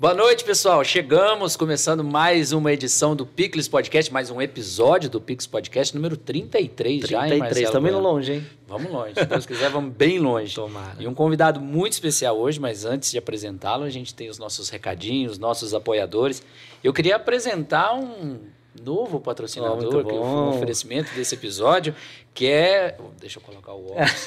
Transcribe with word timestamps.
Boa 0.00 0.14
noite, 0.14 0.44
pessoal. 0.44 0.84
Chegamos, 0.84 1.56
começando 1.56 2.04
mais 2.04 2.52
uma 2.52 2.72
edição 2.72 3.16
do 3.16 3.26
Picles 3.26 3.66
Podcast, 3.66 4.12
mais 4.12 4.30
um 4.30 4.40
episódio 4.40 5.10
do 5.10 5.20
Picles 5.20 5.48
Podcast, 5.48 5.92
número 5.92 6.16
33, 6.16 7.00
33 7.00 7.10
já, 7.10 7.24
hein, 7.24 7.40
33, 7.40 7.66
estamos 7.66 7.90
indo 7.90 7.98
longe, 7.98 8.32
hein? 8.34 8.46
Vamos 8.68 8.92
longe. 8.92 9.14
Se 9.14 9.26
Deus 9.26 9.44
quiser, 9.44 9.68
vamos 9.70 9.92
bem 9.92 10.20
longe. 10.20 10.54
Tomara. 10.54 10.94
E 11.00 11.08
um 11.08 11.12
convidado 11.12 11.60
muito 11.60 11.94
especial 11.94 12.38
hoje, 12.38 12.60
mas 12.60 12.84
antes 12.84 13.10
de 13.10 13.18
apresentá-lo, 13.18 13.82
a 13.82 13.90
gente 13.90 14.14
tem 14.14 14.28
os 14.28 14.38
nossos 14.38 14.68
recadinhos, 14.68 15.36
nossos 15.36 15.74
apoiadores. 15.74 16.44
Eu 16.84 16.92
queria 16.92 17.16
apresentar 17.16 17.92
um 17.94 18.38
novo 18.80 19.18
patrocinador, 19.18 19.96
oh, 19.96 20.04
que 20.04 20.10
foi 20.10 20.20
um 20.20 20.48
oferecimento 20.50 21.12
desse 21.12 21.34
episódio, 21.34 21.92
que 22.32 22.46
é. 22.46 22.96
Deixa 23.18 23.40
eu 23.40 23.42
colocar 23.42 23.72
o 23.72 23.90
óculos. 23.90 24.26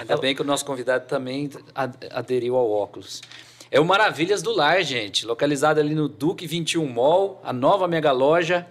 Ainda 0.00 0.16
bem 0.16 0.34
que 0.34 0.42
o 0.42 0.44
nosso 0.44 0.64
convidado 0.64 1.06
também 1.06 1.48
aderiu 2.10 2.56
ao 2.56 2.68
óculos. 2.68 3.22
É 3.74 3.80
o 3.80 3.84
Maravilhas 3.84 4.40
do 4.40 4.52
Lar, 4.52 4.84
gente. 4.84 5.26
Localizado 5.26 5.80
ali 5.80 5.96
no 5.96 6.08
Duque 6.08 6.46
21 6.46 6.86
Mall, 6.86 7.40
a 7.42 7.52
nova 7.52 7.88
mega 7.88 8.12
loja. 8.12 8.64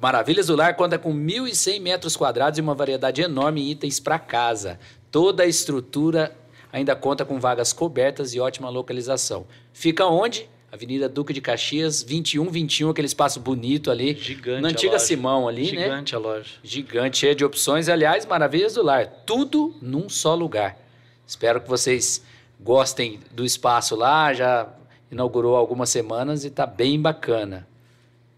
Maravilhas 0.00 0.46
do 0.46 0.54
Lar 0.54 0.76
conta 0.76 0.96
com 0.96 1.12
1.100 1.12 1.80
metros 1.80 2.16
quadrados 2.16 2.56
e 2.56 2.62
uma 2.62 2.72
variedade 2.72 3.20
enorme 3.20 3.60
de 3.60 3.72
itens 3.72 3.98
para 3.98 4.20
casa. 4.20 4.78
Toda 5.10 5.42
a 5.42 5.46
estrutura 5.46 6.30
ainda 6.72 6.94
conta 6.94 7.24
com 7.24 7.40
vagas 7.40 7.72
cobertas 7.72 8.32
e 8.32 8.38
ótima 8.38 8.70
localização. 8.70 9.48
Fica 9.72 10.06
onde? 10.06 10.48
Avenida 10.70 11.08
Duque 11.08 11.32
de 11.32 11.40
Caxias, 11.40 12.04
2121, 12.04 12.90
aquele 12.90 13.06
espaço 13.08 13.40
bonito 13.40 13.90
ali. 13.90 14.14
Gigante. 14.14 14.62
Na 14.62 14.68
antiga 14.68 15.00
Simão 15.00 15.48
ali, 15.48 15.64
Gigante 15.64 15.80
né? 15.80 15.88
Gigante 15.88 16.14
a 16.14 16.18
loja. 16.20 16.50
Gigante, 16.62 17.18
cheia 17.18 17.34
de 17.34 17.44
opções. 17.44 17.88
Aliás, 17.88 18.24
Maravilhas 18.26 18.74
do 18.74 18.82
Lar. 18.84 19.08
Tudo 19.26 19.74
num 19.82 20.08
só 20.08 20.36
lugar. 20.36 20.78
Espero 21.26 21.60
que 21.60 21.68
vocês 21.68 22.22
gostem 22.62 23.20
do 23.32 23.44
espaço 23.44 23.96
lá, 23.96 24.32
já 24.32 24.68
inaugurou 25.10 25.56
algumas 25.56 25.90
semanas 25.90 26.44
e 26.44 26.48
está 26.48 26.66
bem 26.66 27.00
bacana. 27.00 27.66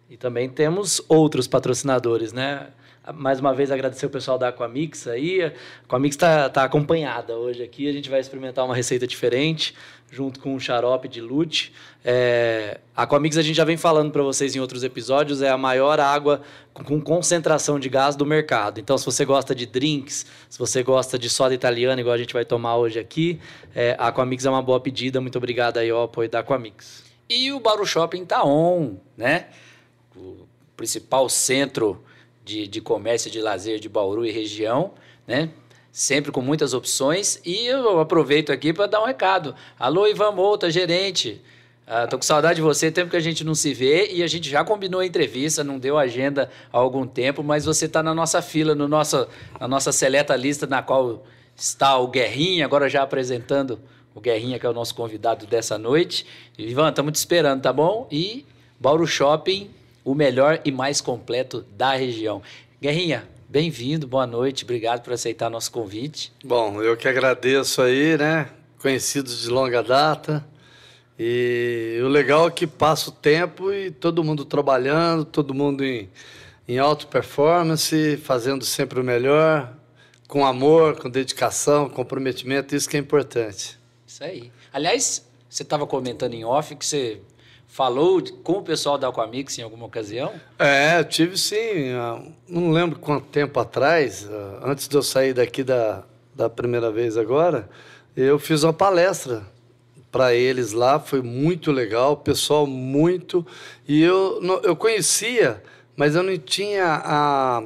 E 0.09 0.17
também 0.17 0.49
temos 0.49 1.03
outros 1.09 1.47
patrocinadores, 1.47 2.33
né? 2.33 2.69
Mais 3.15 3.41
uma 3.41 3.53
vez 3.53 3.71
agradecer 3.71 4.07
o 4.07 4.11
pessoal 4.11 4.39
da 4.39 4.49
Aquamix 4.49 5.09
aí. 5.09 5.43
A 5.43 5.53
Aquamix 5.85 6.15
está 6.15 6.49
tá 6.49 6.63
acompanhada 6.63 7.37
hoje 7.37 7.63
aqui. 7.63 7.89
A 7.89 7.93
gente 7.93 8.09
vai 8.09 8.21
experimentar 8.21 8.65
uma 8.65 8.77
receita 8.77 9.07
diferente 9.07 9.75
junto 10.13 10.41
com 10.41 10.55
um 10.55 10.61
xarope 10.61 11.09
de 11.09 11.23
lute. 11.23 11.73
É, 12.05 12.79
a 12.95 13.05
Aquamix 13.05 13.39
a 13.39 13.43
gente 13.43 13.57
já 13.57 13.65
vem 13.65 13.79
falando 13.79 14.13
para 14.13 14.23
vocês 14.23 14.55
em 14.55 14.61
outros 14.61 14.85
episódios, 14.85 15.41
é 15.41 15.49
a 15.49 15.57
maior 15.57 15.99
água 15.99 16.43
com 16.75 17.01
concentração 17.01 17.81
de 17.81 17.89
gás 17.89 18.15
do 18.15 18.27
mercado. 18.27 18.79
Então, 18.79 18.99
se 18.99 19.07
você 19.07 19.25
gosta 19.25 19.55
de 19.55 19.65
drinks, 19.65 20.27
se 20.51 20.59
você 20.59 20.83
gosta 20.83 21.19
de 21.19 21.31
soda 21.31 21.55
italiana, 21.55 21.99
igual 21.99 22.15
a 22.15 22.19
gente 22.19 22.35
vai 22.35 22.45
tomar 22.45 22.77
hoje 22.77 22.99
aqui, 22.99 23.41
é, 23.75 23.97
a 23.99 24.09
Aquamix 24.09 24.45
é 24.45 24.51
uma 24.51 24.61
boa 24.61 24.79
pedida. 24.79 25.19
Muito 25.19 25.39
obrigado 25.39 25.79
aí 25.79 25.89
ao 25.89 26.03
apoio 26.03 26.29
da 26.29 26.41
Aquamix. 26.41 27.05
E 27.27 27.51
o 27.51 27.59
Bauru 27.59 27.87
Shopping 27.87 28.27
tá 28.27 28.45
on, 28.45 28.97
né? 29.17 29.47
O 30.15 30.47
principal 30.77 31.27
centro 31.31 32.05
de, 32.45 32.69
de 32.69 32.83
comércio 32.83 33.31
de 33.31 33.41
lazer 33.41 33.81
de 33.81 33.89
Bauru 33.89 34.27
e 34.27 34.31
região, 34.31 34.93
né? 35.27 35.49
Sempre 35.93 36.33
com 36.33 36.41
muitas 36.41 36.73
opções. 36.73 37.39
E 37.45 37.67
eu 37.67 38.01
aproveito 38.01 38.51
aqui 38.51 38.73
para 38.73 38.87
dar 38.87 39.03
um 39.03 39.07
recado. 39.07 39.55
Alô, 39.79 40.09
Ivan 40.09 40.33
Mouta, 40.33 40.71
gerente. 40.71 41.41
Uh, 41.87 42.09
tô 42.09 42.17
com 42.17 42.23
saudade 42.23 42.57
de 42.57 42.63
você, 42.63 42.91
tempo 42.91 43.11
que 43.11 43.17
a 43.17 43.21
gente 43.21 43.45
não 43.45 43.55
se 43.55 43.75
vê 43.75 44.11
e 44.13 44.23
a 44.23 44.27
gente 44.27 44.49
já 44.49 44.65
combinou 44.65 45.01
a 45.01 45.07
entrevista, 45.07 45.63
não 45.63 45.79
deu 45.79 45.99
agenda 45.99 46.49
há 46.73 46.79
algum 46.79 47.07
tempo, 47.07 47.43
mas 47.43 47.65
você 47.65 47.87
está 47.87 48.03
na 48.03 48.15
nossa 48.15 48.41
fila, 48.41 48.75
no 48.75 48.89
nosso, 48.89 49.27
na 49.61 49.69
nossa 49.69 49.93
seleta 49.93 50.35
lista 50.35 50.67
na 50.67 50.81
qual 50.81 51.25
está 51.55 51.99
o 51.99 52.07
Guerrinha, 52.07 52.65
agora 52.65 52.89
já 52.89 53.03
apresentando 53.03 53.81
o 54.15 54.21
Guerrinha, 54.21 54.59
que 54.59 54.65
é 54.65 54.69
o 54.69 54.73
nosso 54.73 54.95
convidado 54.95 55.45
dessa 55.45 55.77
noite. 55.77 56.25
Ivan, 56.57 56.89
estamos 56.89 57.13
te 57.13 57.17
esperando, 57.17 57.63
tá 57.63 57.73
bom? 57.73 58.07
E 58.11 58.47
Bauru 58.79 59.07
Shopping, 59.07 59.69
o 60.05 60.15
melhor 60.15 60.61
e 60.65 60.71
mais 60.71 61.01
completo 61.01 61.67
da 61.77 61.95
região. 61.95 62.43
Guerrinha, 62.81 63.29
Bem-vindo, 63.53 64.07
boa 64.07 64.27
noite, 64.27 64.65
obrigado 64.65 65.03
por 65.03 65.13
aceitar 65.13 65.51
nosso 65.51 65.71
convite. 65.71 66.33
Bom, 66.43 66.83
eu 66.83 66.97
que 66.97 67.07
agradeço 67.07 67.83
aí, 67.83 68.17
né? 68.17 68.49
Conhecidos 68.81 69.43
de 69.43 69.51
longa 69.51 69.83
data. 69.83 70.43
E 71.19 72.01
o 72.03 72.09
legal 72.09 72.49
é 72.49 72.51
que 72.51 72.67
passa 72.67 73.11
o 73.11 73.13
tempo 73.13 73.71
e 73.71 73.91
todo 73.91 74.25
mundo 74.25 74.47
trabalhando, 74.47 75.27
todo 75.27 75.53
mundo 75.53 75.85
em, 75.85 76.09
em 76.67 76.79
alta 76.79 77.05
performance, 77.05 78.17
fazendo 78.25 78.65
sempre 78.65 78.99
o 78.99 79.05
melhor, 79.05 79.77
com 80.27 80.47
amor, 80.47 80.99
com 80.99 81.11
dedicação, 81.11 81.91
comprometimento, 81.91 82.75
isso 82.75 82.89
que 82.89 82.97
é 82.97 83.01
importante. 83.01 83.79
Isso 84.07 84.25
aí. 84.25 84.51
Aliás, 84.73 85.29
você 85.47 85.63
estava 85.63 85.87
comentando 85.87 86.33
em 86.33 86.43
off 86.43 86.75
que 86.75 86.87
você 86.87 87.21
falou 87.73 88.23
com 88.43 88.59
o 88.59 88.63
pessoal 88.63 88.99
da 88.99 89.09
Aquamix 89.09 89.59
em 89.59 89.63
alguma 89.63 89.87
ocasião? 89.87 90.35
É, 90.59 91.01
eu 91.01 91.05
tive 91.07 91.39
sim. 91.39 91.91
Não 92.47 92.71
lembro 92.71 92.99
quanto 92.99 93.27
tempo 93.29 93.59
atrás, 93.59 94.29
ah, 94.31 94.61
antes 94.65 94.87
de 94.87 94.95
eu 94.95 95.03
sair 95.03 95.33
daqui 95.33 95.65
da, 95.65 96.05
da 96.35 96.51
primeira 96.51 96.93
vez 96.93 97.17
agora, 97.17 97.67
eu 98.15 98.39
fiz 98.39 98.63
uma 98.63 98.75
palestra 98.75 99.43
para 100.11 100.35
eles 100.35 100.73
lá, 100.73 101.01
foi 101.01 101.23
muito 101.23 101.73
legal, 101.73 102.19
pessoal 102.19 102.67
muito. 102.67 103.45
E 103.89 104.03
eu, 104.03 104.39
eu 104.63 104.77
conhecia, 104.77 105.63
mas 105.97 106.15
eu 106.15 106.23
não 106.23 106.37
tinha 106.37 106.85
a, 106.85 107.63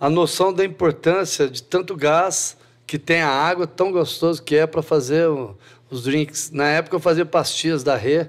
a 0.00 0.08
noção 0.08 0.52
da 0.52 0.64
importância 0.64 1.48
de 1.48 1.64
tanto 1.64 1.96
gás 1.96 2.56
que 2.86 2.96
tem 2.96 3.20
a 3.20 3.28
água, 3.28 3.66
tão 3.66 3.90
gostoso 3.90 4.40
que 4.40 4.54
é 4.54 4.68
para 4.68 4.82
fazer 4.82 5.26
os 5.90 6.04
drinks. 6.04 6.52
Na 6.52 6.68
época 6.68 6.94
eu 6.94 7.00
fazia 7.00 7.26
pastilhas 7.26 7.82
da 7.82 7.96
Rê 7.96 8.28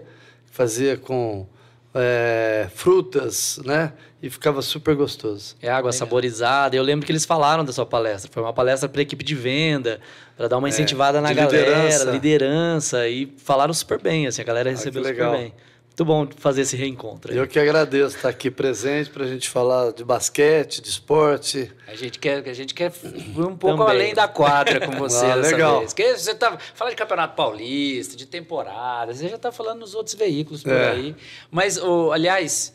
fazia 0.54 0.96
com 0.96 1.48
é, 1.96 2.68
frutas, 2.76 3.60
né? 3.66 3.92
E 4.22 4.30
ficava 4.30 4.62
super 4.62 4.96
gostoso. 4.96 5.56
É 5.62 5.70
água 5.70 5.92
saborizada. 5.92 6.76
Eu 6.76 6.84
lembro 6.84 7.06
que 7.06 7.12
eles 7.12 7.26
falaram 7.26 7.66
da 7.66 7.74
sua 7.74 7.88
palestra. 7.88 8.32
Foi 8.32 8.42
uma 8.42 8.54
palestra 8.54 8.88
para 8.88 9.02
a 9.02 9.04
equipe 9.04 9.24
de 9.24 9.34
venda, 9.34 10.00
para 10.38 10.48
dar 10.48 10.60
uma 10.60 10.68
é, 10.68 10.70
incentivada 10.70 11.18
é, 11.18 11.22
na 11.22 11.34
galera, 11.34 11.66
liderança. 11.66 12.12
liderança. 12.12 13.08
E 13.10 13.34
falaram 13.38 13.74
super 13.74 14.00
bem, 14.00 14.28
assim, 14.28 14.42
a 14.42 14.46
galera 14.46 14.70
recebeu 14.70 15.02
ah, 15.02 15.08
super 15.08 15.32
bem. 15.32 15.54
Muito 15.94 16.06
bom 16.06 16.28
fazer 16.38 16.62
esse 16.62 16.76
reencontro. 16.76 17.32
Aí. 17.32 17.38
Eu 17.38 17.48
que 17.48 17.60
agradeço 17.60 18.16
estar 18.16 18.30
aqui 18.30 18.50
presente 18.50 19.12
para 19.12 19.26
a 19.26 19.28
gente 19.28 19.48
falar 19.48 19.92
de 19.92 20.04
basquete, 20.04 20.82
de 20.82 20.90
esporte. 20.90 21.72
A 21.88 21.94
gente 21.94 22.18
quer, 22.18 22.50
a 22.50 22.54
gente 22.54 22.74
quer 22.74 22.92
ir 23.04 23.40
um 23.40 23.56
pouco 23.56 23.78
Também. 23.78 23.96
além 23.96 24.14
da 24.16 24.28
quadra 24.28 24.80
com 24.84 24.94
você 24.98 25.24
ah, 25.24 25.36
legal. 25.36 25.80
vez. 25.80 25.94
Porque 25.94 26.18
você 26.18 26.34
tá 26.34 26.58
fala 26.74 26.90
de 26.90 26.96
Campeonato 26.96 27.36
Paulista, 27.36 28.18
de 28.18 28.26
temporada, 28.26 29.14
você 29.14 29.30
já 29.30 29.36
está 29.36 29.52
falando 29.52 29.82
nos 29.82 29.94
outros 29.94 30.16
veículos 30.16 30.64
por 30.64 30.74
é. 30.74 30.94
aí. 30.94 31.16
Mas, 31.52 31.78
oh, 31.78 32.12
aliás, 32.12 32.74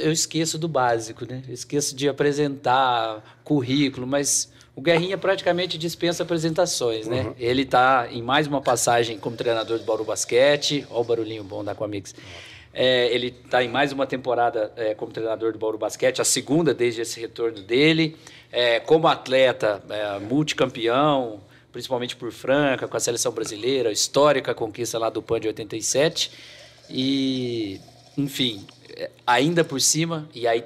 eu 0.00 0.12
esqueço 0.12 0.56
do 0.58 0.68
básico, 0.68 1.26
né? 1.28 1.42
Eu 1.48 1.54
esqueço 1.54 1.96
de 1.96 2.08
apresentar 2.08 3.40
currículo, 3.42 4.06
mas 4.06 4.48
o 4.74 4.80
Guerrinha 4.80 5.18
praticamente 5.18 5.76
dispensa 5.76 6.22
apresentações, 6.22 7.06
né? 7.06 7.22
Uhum. 7.22 7.34
Ele 7.38 7.62
está 7.62 8.08
em 8.10 8.22
mais 8.22 8.46
uma 8.46 8.60
passagem 8.60 9.18
como 9.18 9.36
treinador 9.36 9.78
do 9.78 9.84
Bauru 9.84 10.04
Basquete. 10.04 10.86
Olha 10.90 11.00
o 11.00 11.04
barulhinho 11.04 11.44
bom 11.44 11.62
da 11.62 11.72
Aquamix. 11.72 12.14
É, 12.72 13.14
ele 13.14 13.36
está 13.44 13.62
em 13.62 13.68
mais 13.68 13.92
uma 13.92 14.06
temporada 14.06 14.72
é, 14.76 14.94
como 14.94 15.12
treinador 15.12 15.52
do 15.52 15.58
Bauru 15.58 15.76
Basquete, 15.76 16.22
a 16.22 16.24
segunda 16.24 16.72
desde 16.72 17.02
esse 17.02 17.20
retorno 17.20 17.60
dele. 17.60 18.16
É, 18.50 18.80
como 18.80 19.06
atleta, 19.08 19.82
é, 19.90 20.18
multicampeão, 20.18 21.40
principalmente 21.70 22.16
por 22.16 22.32
Franca, 22.32 22.88
com 22.88 22.96
a 22.96 23.00
seleção 23.00 23.30
brasileira, 23.30 23.92
histórica 23.92 24.54
conquista 24.54 24.98
lá 24.98 25.10
do 25.10 25.20
PAN 25.20 25.38
de 25.38 25.48
87. 25.48 26.30
E, 26.88 27.78
enfim, 28.16 28.66
é, 28.96 29.10
ainda 29.26 29.62
por 29.62 29.82
cima, 29.82 30.26
e 30.34 30.46
aí 30.46 30.64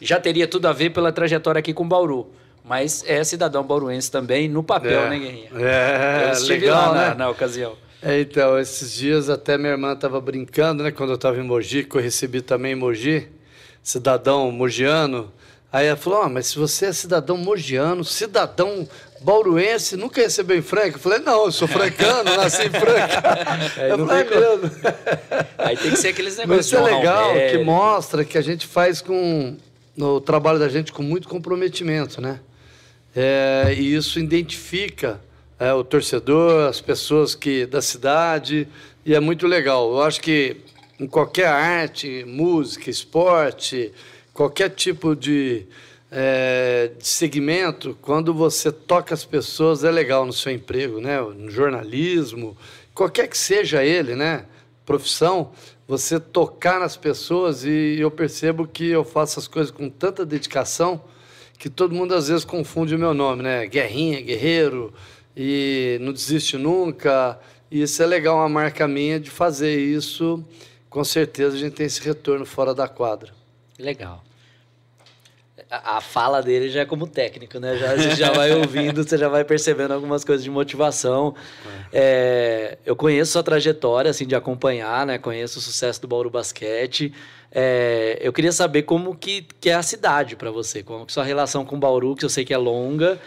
já 0.00 0.18
teria 0.18 0.48
tudo 0.48 0.66
a 0.68 0.72
ver 0.72 0.88
pela 0.90 1.12
trajetória 1.12 1.58
aqui 1.58 1.74
com 1.74 1.84
o 1.84 1.86
Bauru 1.86 2.30
mas 2.64 3.04
é 3.06 3.22
cidadão 3.24 3.62
bauruense 3.64 4.10
também, 4.10 4.48
no 4.48 4.62
papel, 4.62 5.02
é. 5.02 5.10
né, 5.10 5.18
Guerrinha? 5.18 5.50
É, 5.54 6.32
legal, 6.46 6.92
lá 6.92 6.94
né? 6.94 7.08
na, 7.08 7.14
na 7.14 7.30
ocasião. 7.30 7.76
É, 8.02 8.20
então, 8.20 8.58
esses 8.58 8.92
dias 8.92 9.30
até 9.30 9.56
minha 9.56 9.70
irmã 9.70 9.92
estava 9.92 10.20
brincando, 10.20 10.82
né? 10.82 10.90
Quando 10.90 11.10
eu 11.10 11.14
estava 11.14 11.38
em 11.38 11.44
Mogi, 11.44 11.84
que 11.84 11.96
eu 11.96 12.00
recebi 12.00 12.40
também 12.40 12.72
em 12.72 12.76
Mogi, 12.76 13.28
cidadão 13.82 14.50
mogiano. 14.50 15.32
Aí 15.72 15.86
ela 15.86 15.96
falou, 15.96 16.22
ah, 16.22 16.28
mas 16.28 16.48
se 16.48 16.58
você 16.58 16.86
é 16.86 16.92
cidadão 16.92 17.36
mogiano, 17.36 18.04
cidadão 18.04 18.86
bauruense, 19.20 19.96
nunca 19.96 20.20
recebeu 20.20 20.58
em 20.58 20.62
Franca? 20.62 20.96
Eu 20.96 20.98
falei, 20.98 21.20
não, 21.20 21.46
eu 21.46 21.52
sou 21.52 21.66
francano, 21.66 22.24
nasci 22.36 22.66
em 22.66 22.70
Franca. 22.70 23.22
É, 23.78 23.92
eu 23.92 24.06
falei, 24.06 24.24
mesmo. 24.24 24.70
Aí 25.56 25.76
tem 25.76 25.92
que 25.92 25.96
ser 25.96 26.08
aqueles 26.08 26.36
negócios 26.36 26.56
Mas 26.56 26.66
isso 26.66 26.76
é 26.76 26.96
legal, 26.96 27.32
que 27.50 27.58
mostra 27.58 28.24
que 28.24 28.36
a 28.36 28.42
gente 28.42 28.66
faz 28.66 29.00
com... 29.00 29.56
No 29.96 30.20
trabalho 30.20 30.58
da 30.58 30.68
gente 30.68 30.90
com 30.90 31.02
muito 31.02 31.28
comprometimento, 31.28 32.20
né? 32.20 32.40
É, 33.14 33.74
e 33.76 33.94
isso 33.94 34.18
identifica 34.18 35.20
é, 35.58 35.72
o 35.72 35.84
torcedor, 35.84 36.68
as 36.68 36.80
pessoas 36.80 37.34
que 37.34 37.66
da 37.66 37.82
cidade, 37.82 38.66
e 39.04 39.14
é 39.14 39.20
muito 39.20 39.46
legal. 39.46 39.90
Eu 39.92 40.02
acho 40.02 40.20
que 40.20 40.56
em 40.98 41.06
qualquer 41.06 41.48
arte, 41.48 42.24
música, 42.26 42.88
esporte, 42.88 43.92
qualquer 44.32 44.70
tipo 44.70 45.14
de, 45.14 45.66
é, 46.10 46.90
de 46.98 47.06
segmento, 47.06 47.96
quando 48.00 48.32
você 48.32 48.72
toca 48.72 49.12
as 49.12 49.24
pessoas, 49.24 49.84
é 49.84 49.90
legal 49.90 50.24
no 50.24 50.32
seu 50.32 50.52
emprego, 50.52 51.00
né? 51.00 51.20
no 51.20 51.50
jornalismo, 51.50 52.56
qualquer 52.94 53.28
que 53.28 53.36
seja 53.36 53.84
ele, 53.84 54.14
né? 54.14 54.46
profissão, 54.86 55.52
você 55.86 56.18
tocar 56.18 56.80
nas 56.80 56.96
pessoas 56.96 57.64
e 57.64 57.96
eu 57.98 58.10
percebo 58.10 58.66
que 58.66 58.88
eu 58.88 59.04
faço 59.04 59.38
as 59.38 59.46
coisas 59.46 59.70
com 59.70 59.88
tanta 59.88 60.24
dedicação 60.24 61.02
que 61.62 61.70
todo 61.70 61.94
mundo 61.94 62.12
às 62.12 62.26
vezes 62.26 62.44
confunde 62.44 62.92
o 62.96 62.98
meu 62.98 63.14
nome, 63.14 63.40
né? 63.40 63.68
Guerrinha, 63.68 64.20
guerreiro, 64.20 64.92
e 65.36 65.96
não 66.00 66.12
desiste 66.12 66.58
nunca. 66.58 67.38
E 67.70 67.82
isso 67.82 68.02
é 68.02 68.06
legal, 68.06 68.36
uma 68.38 68.48
marca 68.48 68.88
minha 68.88 69.20
de 69.20 69.30
fazer 69.30 69.78
isso. 69.78 70.44
Com 70.90 71.04
certeza 71.04 71.54
a 71.54 71.58
gente 71.60 71.74
tem 71.74 71.86
esse 71.86 72.00
retorno 72.02 72.44
fora 72.44 72.74
da 72.74 72.88
quadra. 72.88 73.32
Legal 73.78 74.24
a, 75.72 76.02
fala 76.02 76.42
dele 76.42 76.68
já 76.68 76.82
é 76.82 76.84
como 76.84 77.06
técnico, 77.06 77.58
né? 77.58 77.76
Já, 77.78 77.96
gente 77.96 78.16
já 78.16 78.30
vai 78.30 78.52
ouvindo, 78.52 79.02
você 79.02 79.16
já 79.16 79.28
vai 79.28 79.42
percebendo 79.42 79.94
algumas 79.94 80.22
coisas 80.22 80.44
de 80.44 80.50
motivação. 80.50 81.34
É. 81.90 82.74
É, 82.74 82.78
eu 82.84 82.94
conheço 82.94 83.32
sua 83.32 83.42
trajetória, 83.42 84.10
assim, 84.10 84.26
de 84.26 84.34
acompanhar, 84.34 85.06
né? 85.06 85.16
Conheço 85.16 85.58
o 85.58 85.62
sucesso 85.62 86.02
do 86.02 86.06
Bauru 86.06 86.28
Basquete. 86.28 87.14
É, 87.54 88.18
eu 88.22 88.32
queria 88.32 88.52
saber 88.52 88.82
como 88.82 89.14
que, 89.14 89.46
que 89.60 89.68
é 89.68 89.74
a 89.74 89.82
cidade 89.82 90.36
para 90.36 90.50
você, 90.50 90.82
como 90.82 91.04
que 91.04 91.12
sua 91.12 91.22
relação 91.22 91.64
com 91.64 91.78
Bauru, 91.78 92.16
que 92.16 92.24
eu 92.24 92.30
sei 92.30 92.44
que 92.44 92.54
é 92.54 92.56
longa, 92.56 93.20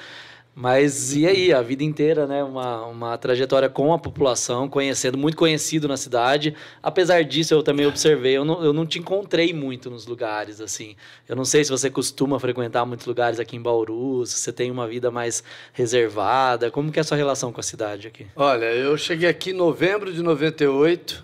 mas 0.57 1.13
e 1.13 1.27
aí, 1.27 1.51
a 1.51 1.61
vida 1.61 1.83
inteira, 1.83 2.25
né? 2.25 2.41
Uma, 2.41 2.85
uma 2.85 3.17
trajetória 3.17 3.67
com 3.67 3.91
a 3.91 3.99
população, 3.99 4.69
conhecendo, 4.69 5.17
muito 5.17 5.35
conhecido 5.35 5.85
na 5.85 5.97
cidade. 5.97 6.55
Apesar 6.81 7.25
disso, 7.25 7.53
eu 7.53 7.61
também 7.61 7.85
observei, 7.85 8.37
eu 8.37 8.45
não, 8.45 8.63
eu 8.63 8.71
não 8.71 8.85
te 8.85 8.97
encontrei 8.97 9.51
muito 9.51 9.89
nos 9.89 10.07
lugares, 10.07 10.61
assim. 10.61 10.95
Eu 11.27 11.35
não 11.35 11.43
sei 11.43 11.65
se 11.65 11.69
você 11.69 11.89
costuma 11.89 12.39
frequentar 12.39 12.85
muitos 12.85 13.05
lugares 13.05 13.37
aqui 13.37 13.57
em 13.57 13.61
Bauru, 13.61 14.25
se 14.25 14.39
você 14.39 14.53
tem 14.53 14.71
uma 14.71 14.87
vida 14.87 15.11
mais 15.11 15.43
reservada. 15.73 16.71
Como 16.71 16.89
que 16.89 16.99
é 16.99 17.01
a 17.01 17.03
sua 17.03 17.17
relação 17.17 17.51
com 17.51 17.59
a 17.59 17.63
cidade 17.63 18.07
aqui? 18.07 18.25
Olha, 18.33 18.73
eu 18.73 18.97
cheguei 18.97 19.27
aqui 19.27 19.49
em 19.49 19.53
novembro 19.53 20.13
de 20.13 20.23
98, 20.23 21.21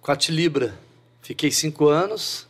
com 0.00 0.12
a 0.12 0.14
Tilibra. 0.14 0.87
Fiquei 1.28 1.50
cinco 1.50 1.88
anos. 1.88 2.46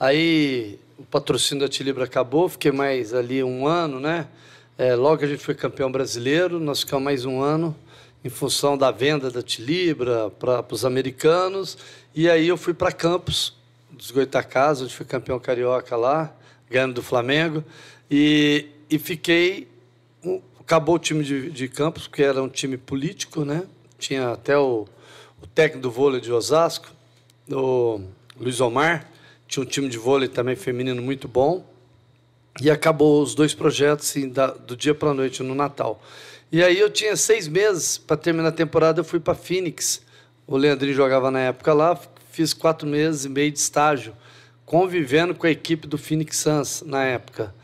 Aí 0.00 0.76
o 0.98 1.04
patrocínio 1.04 1.64
da 1.64 1.68
Tilibra 1.68 2.02
acabou, 2.02 2.48
fiquei 2.48 2.72
mais 2.72 3.14
ali 3.14 3.44
um 3.44 3.64
ano, 3.64 4.00
né? 4.00 4.26
É, 4.76 4.96
logo 4.96 5.18
que 5.18 5.24
a 5.24 5.28
gente 5.28 5.44
foi 5.44 5.54
campeão 5.54 5.88
brasileiro, 5.92 6.58
nós 6.58 6.80
ficamos 6.80 7.04
mais 7.04 7.24
um 7.24 7.40
ano 7.40 7.76
em 8.24 8.28
função 8.28 8.76
da 8.76 8.90
venda 8.90 9.30
da 9.30 9.40
Tilibra 9.40 10.30
para 10.30 10.66
os 10.68 10.84
americanos. 10.84 11.78
E 12.12 12.28
aí 12.28 12.48
eu 12.48 12.56
fui 12.56 12.74
para 12.74 12.90
Campos, 12.90 13.54
dos 13.88 14.10
Goitacazes, 14.10 14.82
onde 14.82 14.94
fui 14.96 15.06
campeão 15.06 15.38
carioca 15.38 15.94
lá, 15.94 16.34
ganhando 16.68 16.94
do 16.94 17.02
Flamengo. 17.04 17.62
E, 18.10 18.66
e 18.90 18.98
fiquei. 18.98 19.68
Um, 20.24 20.42
acabou 20.58 20.96
o 20.96 20.98
time 20.98 21.22
de, 21.22 21.52
de 21.52 21.68
Campos, 21.68 22.08
porque 22.08 22.24
era 22.24 22.42
um 22.42 22.48
time 22.48 22.76
político, 22.76 23.44
né? 23.44 23.62
Tinha 23.96 24.32
até 24.32 24.58
o, 24.58 24.88
o 25.40 25.46
técnico 25.46 25.82
do 25.82 25.90
vôlei 25.92 26.20
de 26.20 26.32
Osasco, 26.32 26.97
o 27.50 28.00
Luiz 28.38 28.60
Omar. 28.60 29.10
Tinha 29.46 29.62
um 29.62 29.66
time 29.66 29.88
de 29.88 29.98
vôlei 29.98 30.28
também 30.28 30.56
feminino 30.56 31.00
muito 31.02 31.26
bom. 31.26 31.64
E 32.60 32.70
acabou 32.70 33.22
os 33.22 33.34
dois 33.34 33.54
projetos 33.54 34.10
assim, 34.10 34.28
da, 34.28 34.48
do 34.48 34.76
dia 34.76 34.94
para 34.94 35.10
a 35.10 35.14
noite 35.14 35.42
no 35.42 35.54
Natal. 35.54 36.02
E 36.50 36.62
aí 36.62 36.78
eu 36.78 36.90
tinha 36.90 37.14
seis 37.14 37.46
meses 37.46 37.98
para 37.98 38.16
terminar 38.16 38.48
a 38.48 38.52
temporada, 38.52 39.00
eu 39.00 39.04
fui 39.04 39.20
para 39.20 39.34
Phoenix. 39.34 40.00
O 40.46 40.56
Leandrinho 40.56 40.94
jogava 40.94 41.30
na 41.30 41.40
época 41.40 41.72
lá, 41.72 41.98
fiz 42.32 42.54
quatro 42.54 42.88
meses 42.88 43.26
e 43.26 43.28
meio 43.28 43.50
de 43.52 43.58
estágio, 43.58 44.14
convivendo 44.64 45.34
com 45.34 45.46
a 45.46 45.50
equipe 45.50 45.86
do 45.86 45.98
Phoenix 45.98 46.38
Suns 46.38 46.82
na 46.86 47.04
época. 47.04 47.54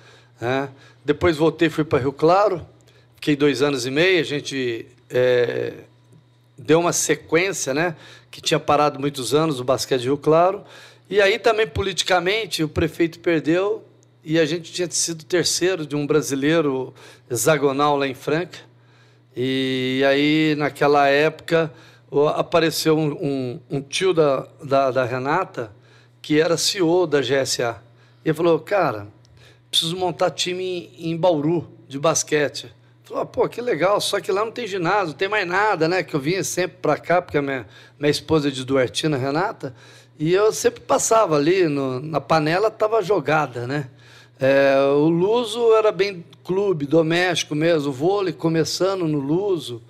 Né? 0.40 0.68
Depois 1.04 1.36
voltei, 1.36 1.68
fui 1.70 1.84
para 1.84 1.98
Rio 1.98 2.12
Claro, 2.12 2.66
fiquei 3.16 3.34
dois 3.34 3.62
anos 3.62 3.86
e 3.86 3.90
meio, 3.90 4.20
a 4.20 4.24
gente 4.24 4.86
é, 5.10 5.72
deu 6.56 6.80
uma 6.80 6.92
sequência, 6.92 7.74
né? 7.74 7.96
Que 8.30 8.40
tinha 8.40 8.60
parado 8.60 8.98
muitos 8.98 9.34
anos 9.34 9.60
o 9.60 9.64
basquete 9.64 10.02
de 10.02 10.06
Rio 10.06 10.16
Claro. 10.16 10.64
E 11.08 11.20
aí 11.20 11.38
também 11.38 11.66
politicamente 11.66 12.62
o 12.62 12.68
prefeito 12.68 13.18
perdeu 13.20 13.84
e 14.24 14.38
a 14.38 14.46
gente 14.46 14.72
tinha 14.72 14.90
sido 14.90 15.22
terceiro 15.24 15.86
de 15.86 15.94
um 15.94 16.06
brasileiro 16.06 16.94
hexagonal 17.30 17.96
lá 17.96 18.06
em 18.06 18.14
Franca. 18.14 18.58
E 19.36 20.02
aí, 20.08 20.54
naquela 20.56 21.08
época, 21.08 21.70
apareceu 22.34 22.96
um, 22.96 23.12
um, 23.12 23.60
um 23.68 23.80
tio 23.82 24.14
da, 24.14 24.48
da, 24.62 24.90
da, 24.90 25.04
Renata, 25.04 25.74
que 26.22 26.40
era 26.40 26.56
CEO 26.56 27.06
da 27.06 27.20
GSA. 27.20 27.82
E 28.24 28.28
ele 28.28 28.34
falou, 28.34 28.58
cara, 28.60 29.08
preciso 29.70 29.96
montar 29.96 30.30
time 30.30 30.90
em, 30.96 31.10
em 31.10 31.16
Bauru, 31.16 31.68
de 31.86 31.98
basquete. 31.98 32.72
Falou, 33.04 33.26
pô, 33.26 33.46
que 33.46 33.60
legal, 33.60 34.00
só 34.00 34.18
que 34.18 34.32
lá 34.32 34.42
não 34.42 34.50
tem 34.50 34.66
ginásio, 34.66 35.08
não 35.08 35.12
tem 35.12 35.28
mais 35.28 35.46
nada, 35.46 35.86
né? 35.86 36.02
Que 36.02 36.14
eu 36.14 36.20
vinha 36.20 36.42
sempre 36.42 36.78
para 36.80 36.96
cá, 36.96 37.20
porque 37.20 37.36
a 37.36 37.42
minha, 37.42 37.66
minha 37.98 38.10
esposa 38.10 38.48
é 38.48 38.50
de 38.50 38.64
Duartina, 38.64 39.18
Renata, 39.18 39.74
e 40.18 40.32
eu 40.32 40.50
sempre 40.54 40.80
passava 40.80 41.36
ali, 41.36 41.68
no, 41.68 42.00
na 42.00 42.18
panela 42.18 42.68
estava 42.68 43.02
jogada, 43.02 43.66
né? 43.66 43.90
É, 44.40 44.78
o 44.96 45.10
Luso 45.10 45.74
era 45.74 45.92
bem 45.92 46.24
clube, 46.42 46.86
doméstico 46.86 47.54
mesmo, 47.54 47.92
vôlei 47.92 48.32
começando 48.32 49.06
no 49.06 49.18
Luso. 49.18 49.82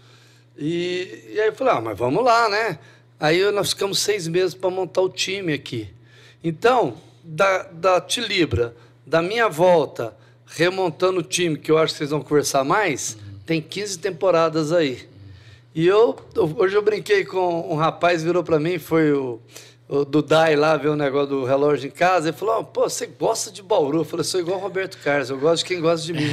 E, 0.59 1.35
e 1.35 1.41
aí 1.41 1.47
eu 1.47 1.55
falei, 1.55 1.75
ah, 1.75 1.81
mas 1.81 1.97
vamos 1.97 2.25
lá, 2.25 2.49
né? 2.49 2.81
Aí 3.21 3.49
nós 3.53 3.71
ficamos 3.71 4.01
seis 4.01 4.27
meses 4.27 4.55
para 4.55 4.71
montar 4.71 5.03
o 5.03 5.09
time 5.09 5.53
aqui. 5.53 5.89
Então, 6.43 6.95
da, 7.23 7.63
da 7.63 8.01
Tilibra, 8.01 8.75
da 9.07 9.23
minha 9.23 9.49
volta, 9.49 10.17
remontando 10.47 11.21
o 11.21 11.23
time, 11.23 11.57
que 11.57 11.71
eu 11.71 11.79
acho 11.79 11.93
que 11.93 11.99
vocês 11.99 12.11
vão 12.11 12.21
conversar 12.21 12.65
mais, 12.65 13.15
uhum. 13.15 13.39
tem 13.47 13.61
15 13.61 13.99
temporadas 13.99 14.73
aí. 14.73 15.09
E 15.75 15.87
eu, 15.87 16.17
hoje 16.57 16.77
eu 16.77 16.83
brinquei 16.83 17.25
com 17.25 17.73
um 17.73 17.75
rapaz, 17.75 18.23
virou 18.23 18.45
para 18.45 18.61
mim, 18.61 18.79
foi 18.79 19.13
o 19.13 19.41
o 19.87 20.05
Dudai 20.05 20.57
lá 20.57 20.77
ver 20.79 20.89
o 20.89 20.97
negócio 20.97 21.29
do 21.29 21.45
relógio 21.45 21.89
em 21.89 21.91
casa, 21.91 22.29
ele 22.29 22.37
falou: 22.37 22.65
pô, 22.65 22.89
você 22.89 23.07
gosta 23.07 23.51
de 23.51 23.63
Bauru? 23.63 23.99
Eu 23.99 24.05
falei: 24.05 24.25
sou 24.25 24.41
igual 24.41 24.59
Roberto 24.59 24.99
Carlos, 24.99 25.29
eu 25.29 25.39
gosto 25.39 25.63
de 25.63 25.69
quem 25.69 25.81
gosta 25.81 26.07
de 26.07 26.15
mim. 26.15 26.31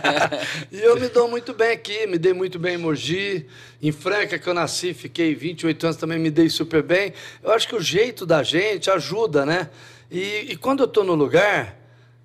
e 0.72 0.80
eu 0.80 0.98
me 0.98 1.08
dou 1.08 1.28
muito 1.28 1.52
bem 1.52 1.72
aqui, 1.72 2.06
me 2.06 2.16
dei 2.16 2.32
muito 2.32 2.58
bem 2.58 2.74
em 2.74 2.78
Mogi, 2.78 3.46
em 3.82 3.92
Franca, 3.92 4.38
que 4.38 4.48
eu 4.48 4.54
nasci, 4.54 4.94
fiquei 4.94 5.34
28 5.34 5.84
anos 5.84 5.96
também, 5.96 6.18
me 6.18 6.30
dei 6.30 6.48
super 6.48 6.82
bem. 6.82 7.12
Eu 7.42 7.52
acho 7.52 7.68
que 7.68 7.76
o 7.76 7.80
jeito 7.80 8.24
da 8.24 8.42
gente 8.42 8.90
ajuda, 8.90 9.44
né? 9.44 9.68
E, 10.10 10.52
e 10.52 10.56
quando 10.56 10.80
eu 10.80 10.86
estou 10.86 11.04
no 11.04 11.14
lugar, 11.14 11.76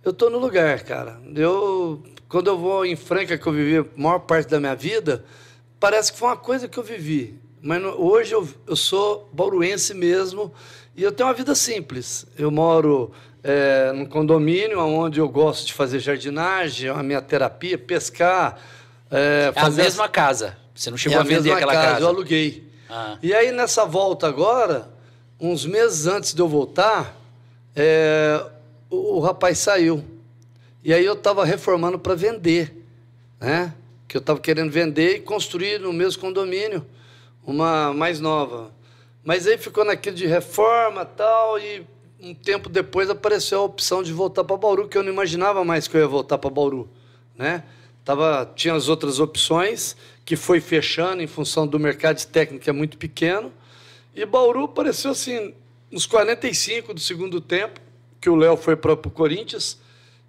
eu 0.03 0.11
estou 0.11 0.29
no 0.29 0.37
lugar, 0.37 0.81
cara. 0.83 1.19
Eu, 1.35 2.03
quando 2.27 2.47
eu 2.47 2.57
vou 2.57 2.85
em 2.85 2.95
Franca, 2.95 3.37
que 3.37 3.47
eu 3.47 3.53
vivi 3.53 3.77
a 3.77 3.85
maior 3.95 4.19
parte 4.19 4.49
da 4.49 4.59
minha 4.59 4.75
vida, 4.75 5.23
parece 5.79 6.11
que 6.11 6.19
foi 6.19 6.29
uma 6.29 6.37
coisa 6.37 6.67
que 6.67 6.77
eu 6.77 6.83
vivi. 6.83 7.39
Mas 7.61 7.81
no, 7.81 7.89
hoje 7.89 8.33
eu, 8.33 8.47
eu 8.67 8.75
sou 8.75 9.29
bauruense 9.31 9.93
mesmo 9.93 10.53
e 10.95 11.03
eu 11.03 11.11
tenho 11.11 11.27
uma 11.29 11.33
vida 11.33 11.55
simples. 11.55 12.25
Eu 12.37 12.51
moro 12.51 13.11
é, 13.41 13.93
num 13.93 14.05
condomínio 14.05 14.79
onde 14.79 15.19
eu 15.19 15.29
gosto 15.29 15.67
de 15.67 15.73
fazer 15.73 15.99
jardinagem, 15.99 16.89
a 16.89 17.01
minha 17.01 17.21
terapia, 17.21 17.77
pescar. 17.77 18.59
É, 19.09 19.53
é 19.55 19.59
a 19.59 19.69
mesma 19.69 20.05
as... 20.05 20.11
casa. 20.11 20.57
Você 20.75 20.89
não 20.89 20.97
chegou 20.97 21.17
é 21.17 21.21
a, 21.21 21.23
a 21.23 21.25
vender 21.25 21.51
aquela 21.51 21.73
casa, 21.73 21.87
casa? 21.87 22.01
Eu 22.01 22.07
aluguei. 22.07 22.67
Ah. 22.89 23.17
E 23.23 23.33
aí 23.33 23.51
nessa 23.51 23.85
volta 23.85 24.27
agora, 24.27 24.89
uns 25.39 25.65
meses 25.65 26.07
antes 26.07 26.33
de 26.33 26.41
eu 26.41 26.47
voltar, 26.47 27.15
é, 27.75 28.43
o, 28.93 29.17
o 29.17 29.19
rapaz 29.19 29.57
saiu. 29.57 30.03
E 30.83 30.93
aí 30.93 31.03
eu 31.03 31.13
estava 31.13 31.43
reformando 31.43 31.97
para 31.97 32.13
vender, 32.13 32.85
né? 33.39 33.73
Que 34.07 34.17
eu 34.17 34.19
estava 34.19 34.39
querendo 34.39 34.71
vender 34.71 35.15
e 35.15 35.19
construir 35.19 35.79
no 35.79 35.91
mesmo 35.91 36.21
condomínio 36.21 36.85
uma 37.45 37.93
mais 37.93 38.19
nova. 38.19 38.71
Mas 39.23 39.47
aí 39.47 39.57
ficou 39.57 39.83
naquilo 39.83 40.15
de 40.15 40.27
reforma 40.27 41.05
tal, 41.05 41.57
e 41.57 41.85
um 42.21 42.33
tempo 42.33 42.69
depois 42.69 43.09
apareceu 43.09 43.59
a 43.59 43.63
opção 43.63 44.03
de 44.03 44.13
voltar 44.13 44.43
para 44.43 44.57
Bauru, 44.57 44.87
que 44.87 44.97
eu 44.97 45.03
não 45.03 45.11
imaginava 45.11 45.63
mais 45.63 45.87
que 45.87 45.95
eu 45.95 46.01
ia 46.01 46.07
voltar 46.07 46.37
para 46.37 46.49
Bauru. 46.49 46.89
Né? 47.35 47.63
Tava, 48.05 48.51
tinha 48.55 48.73
as 48.73 48.89
outras 48.89 49.19
opções, 49.19 49.95
que 50.25 50.35
foi 50.35 50.59
fechando 50.59 51.21
em 51.21 51.27
função 51.27 51.65
do 51.65 51.79
mercado 51.79 52.17
de 52.17 52.27
técnica 52.27 52.69
é 52.69 52.73
muito 52.73 52.97
pequeno. 52.97 53.51
E 54.13 54.25
Bauru 54.25 54.65
apareceu 54.65 55.11
assim, 55.11 55.53
nos 55.89 56.05
45 56.05 56.93
do 56.93 56.99
segundo 56.99 57.41
tempo, 57.41 57.79
que 58.23 58.29
o 58.29 58.37
Léo 58.37 58.55
foi 58.55 58.77
para 58.77 58.93
o 58.93 58.97
Corinthians 59.09 59.77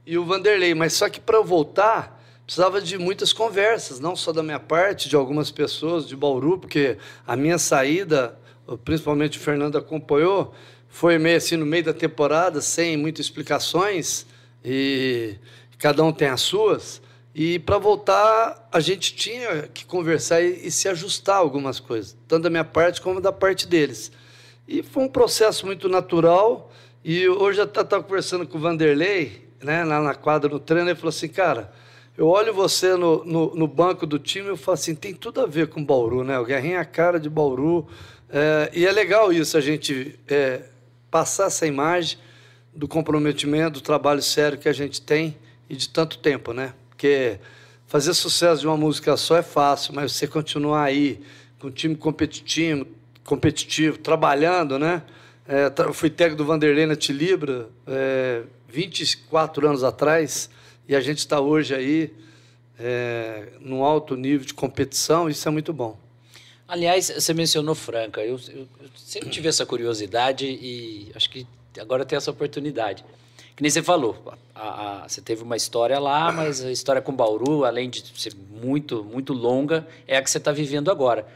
e 0.05 0.19
o 0.19 0.25
Vanderlei. 0.25 0.75
Mas 0.75 0.95
só 0.95 1.09
que 1.09 1.21
para 1.21 1.37
eu 1.37 1.45
voltar, 1.45 2.21
precisava 2.45 2.83
de 2.83 2.99
muitas 2.99 3.33
conversas, 3.33 4.01
não 4.01 4.17
só 4.17 4.33
da 4.33 4.43
minha 4.43 4.59
parte, 4.59 5.09
de 5.09 5.15
algumas 5.15 5.53
pessoas 5.53 6.09
de 6.09 6.17
Bauru, 6.17 6.59
porque 6.59 6.99
a 7.25 7.37
minha 7.37 7.57
saída, 7.57 8.37
principalmente 8.85 9.39
o 9.39 9.41
Fernando 9.41 9.79
acompanhou, 9.79 10.53
foi 10.89 11.19
meio 11.19 11.37
assim 11.37 11.57
no 11.57 11.65
meio 11.65 11.85
da 11.85 11.95
temporada, 11.95 12.61
sem 12.61 12.97
muitas 12.97 13.27
explicações, 13.27 14.27
e 14.65 15.37
cada 15.79 16.03
um 16.03 16.13
tem 16.13 16.27
as 16.27 16.41
suas. 16.41 17.01
E 17.33 17.61
para 17.61 17.79
voltar, 17.79 18.69
a 18.73 18.81
gente 18.81 19.15
tinha 19.15 19.69
que 19.73 19.85
conversar 19.85 20.41
e, 20.41 20.67
e, 20.67 20.71
se 20.73 20.89
ajustar 20.89 21.37
algumas 21.37 21.79
coisas, 21.79 22.17
tanto 22.27 22.43
da 22.43 22.51
minha 22.51 22.65
parte 22.65 23.01
como 23.01 23.21
da 23.21 23.31
parte 23.31 23.69
deles. 23.69 24.11
E 24.67 24.83
foi 24.83 25.05
um 25.05 25.09
processo 25.09 25.65
muito 25.65 25.89
natural. 25.89 26.73
E 27.05 27.29
hoje 27.29 27.61
eu 27.61 27.67
estava 27.67 28.03
conversando 28.03 28.47
com 28.47 28.57
o 28.57 28.61
Vanderlei, 28.63 29.47
né, 29.63 29.85
lá 29.85 30.01
na 30.01 30.15
quadra 30.15 30.49
no 30.49 30.59
treino, 30.59 30.89
ele 30.89 30.97
falou 30.97 31.11
assim, 31.11 31.29
cara, 31.29 31.71
eu 32.17 32.27
olho 32.27 32.55
você 32.55 32.97
no, 32.97 33.23
no, 33.27 33.55
no, 33.55 33.69
banco 33.69 34.07
do 34.07 34.19
time 34.19 34.55
e 34.55 34.57
falo 34.57 34.73
assim, 34.73 34.95
tem 34.95 35.13
tudo 35.13 35.43
a 35.43 35.47
ver 35.47 35.67
com 35.67 35.85
Bauru, 35.85 36.25
né? 36.25 36.39
O 36.39 36.47
Guerrinha 36.47 36.77
é 36.77 36.81
a 36.81 36.85
cara 36.85 37.21
de 37.21 37.29
Bauru, 37.29 37.87
É, 38.31 38.71
e 38.73 38.87
é 38.87 38.91
legal 38.91 39.31
isso, 39.31 39.59
a 39.59 39.61
gente 39.61 40.19
é, 40.27 40.63
passar 41.11 41.49
essa 41.49 41.67
imagem 41.67 42.19
do 42.75 42.89
comprometimento, 42.89 43.73
do 43.73 43.81
trabalho 43.83 44.23
sério 44.23 44.57
que 44.57 44.69
a 44.69 44.73
gente 44.73 45.03
tem 45.03 45.37
e 45.69 45.77
de 45.77 45.91
tanto 45.91 46.17
tempo, 46.17 46.55
né? 46.55 46.73
Porque 46.89 47.39
fazer 47.87 48.15
sucesso 48.15 48.63
de 48.63 48.67
uma 48.67 48.79
música 48.79 49.15
só 49.19 49.37
é 49.37 49.43
fácil, 49.43 49.95
mas 49.95 50.13
você 50.13 50.27
continuar 50.27 50.85
aí 50.85 51.21
com 51.59 51.67
um 51.67 51.71
time 51.71 51.97
competitivo, 51.97 52.87
competitivo 53.23 53.99
trabalhando, 53.99 54.79
né? 54.79 55.03
É, 55.47 55.71
eu 55.79 55.93
fui 55.93 56.09
técnico 56.09 56.43
do 56.43 56.47
Vanderlei 56.47 56.87
na 56.87 56.97
Tilibra 56.97 57.69
é, 57.87 58.43
24 58.69 59.69
anos 59.69 59.85
atrás 59.85 60.49
e 60.89 60.97
a 60.97 61.01
gente 61.01 61.19
está 61.19 61.39
hoje 61.39 61.75
aí 61.75 62.15
é, 62.79 63.49
num 63.61 63.85
alto 63.85 64.17
nível 64.17 64.47
de 64.47 64.55
competição, 64.55 65.29
isso 65.29 65.47
é 65.47 65.51
muito 65.51 65.73
bom. 65.73 65.99
Aliás, 66.67 67.13
você 67.15 67.35
mencionou 67.35 67.75
Franca. 67.75 68.23
Eu, 68.23 68.41
eu, 68.49 68.67
eu, 68.81 68.89
sempre 68.97 69.29
tive 69.29 69.49
essa 69.49 69.67
curiosidade 69.67 70.47
e 70.47 71.13
acho 71.15 71.29
que 71.29 71.47
agora 71.79 72.05
tem 72.05 72.17
essa 72.17 72.31
oportunidade. 72.31 73.05
Que 73.55 73.63
nem 73.63 73.71
você 73.71 73.83
falou, 73.83 74.35
a, 74.55 75.05
a, 75.05 75.09
você 75.09 75.21
teve 75.21 75.43
uma 75.43 75.57
história 75.57 75.99
lá, 75.99 76.33
mas 76.33 76.65
a 76.65 76.73
história 76.73 77.01
com 77.01 77.13
Bauru, 77.13 77.65
além 77.65 77.89
de 77.89 78.03
ser 78.19 78.35
muito, 78.35 79.05
muito 79.05 79.33
longa, 79.33 79.87
é 80.09 80.17
a 80.17 80.23
que 80.23 80.31
você 80.31 80.39
está 80.39 80.51
vivendo 80.51 80.91
agora. 80.91 81.27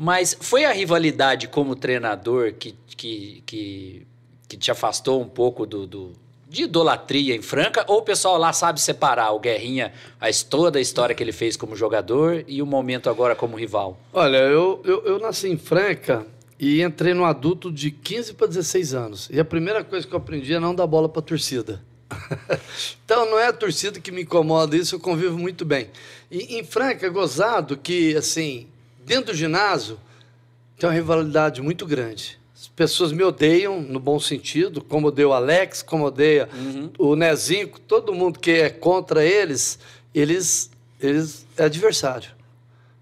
Mas 0.00 0.36
foi 0.40 0.64
a 0.64 0.70
rivalidade 0.70 1.48
como 1.48 1.74
treinador 1.74 2.52
que, 2.52 2.72
que, 2.96 3.42
que, 3.44 4.06
que 4.48 4.56
te 4.56 4.70
afastou 4.70 5.20
um 5.20 5.28
pouco 5.28 5.66
do, 5.66 5.88
do 5.88 6.12
de 6.48 6.62
idolatria 6.62 7.34
em 7.34 7.42
Franca, 7.42 7.84
ou 7.88 7.98
o 7.98 8.02
pessoal 8.02 8.38
lá 8.38 8.52
sabe 8.52 8.80
separar 8.80 9.32
o 9.32 9.40
Guerrinha, 9.40 9.92
a, 10.20 10.28
toda 10.48 10.78
a 10.78 10.80
história 10.80 11.14
que 11.14 11.22
ele 11.22 11.32
fez 11.32 11.56
como 11.56 11.76
jogador 11.76 12.44
e 12.46 12.62
o 12.62 12.66
momento 12.66 13.10
agora 13.10 13.34
como 13.34 13.56
rival? 13.56 13.98
Olha, 14.12 14.38
eu, 14.38 14.80
eu, 14.84 15.04
eu 15.04 15.18
nasci 15.18 15.48
em 15.48 15.58
Franca 15.58 16.24
e 16.58 16.80
entrei 16.80 17.12
no 17.12 17.24
adulto 17.24 17.70
de 17.70 17.90
15 17.90 18.34
para 18.34 18.46
16 18.46 18.94
anos. 18.94 19.28
E 19.30 19.38
a 19.38 19.44
primeira 19.44 19.84
coisa 19.84 20.06
que 20.06 20.12
eu 20.14 20.18
aprendi 20.18 20.54
é 20.54 20.60
não 20.60 20.74
dar 20.74 20.86
bola 20.86 21.08
para 21.08 21.20
a 21.20 21.24
torcida. 21.24 21.82
então 23.04 23.28
não 23.28 23.38
é 23.38 23.48
a 23.48 23.52
torcida 23.52 24.00
que 24.00 24.10
me 24.10 24.22
incomoda, 24.22 24.76
isso 24.76 24.94
eu 24.94 25.00
convivo 25.00 25.36
muito 25.36 25.64
bem. 25.64 25.90
E 26.30 26.56
em 26.56 26.64
Franca, 26.64 27.06
é 27.06 27.10
gozado 27.10 27.76
que, 27.76 28.16
assim, 28.16 28.68
dentro 29.08 29.32
do 29.32 29.36
ginásio, 29.36 29.98
tem 30.78 30.88
uma 30.88 30.94
rivalidade 30.94 31.60
muito 31.60 31.84
grande 31.86 32.38
pessoas 32.78 33.10
me 33.10 33.24
odeiam 33.24 33.80
no 33.80 33.98
bom 33.98 34.20
sentido, 34.20 34.80
como 34.80 35.08
odeia 35.08 35.28
o 35.28 35.32
Alex, 35.32 35.82
como 35.82 36.04
odeia 36.04 36.48
uhum. 36.54 36.90
o 36.96 37.16
Nezinho, 37.16 37.68
todo 37.88 38.14
mundo 38.14 38.38
que 38.38 38.52
é 38.52 38.70
contra 38.70 39.24
eles, 39.24 39.80
eles, 40.14 40.70
eles 41.00 41.44
é 41.56 41.64
adversário, 41.64 42.30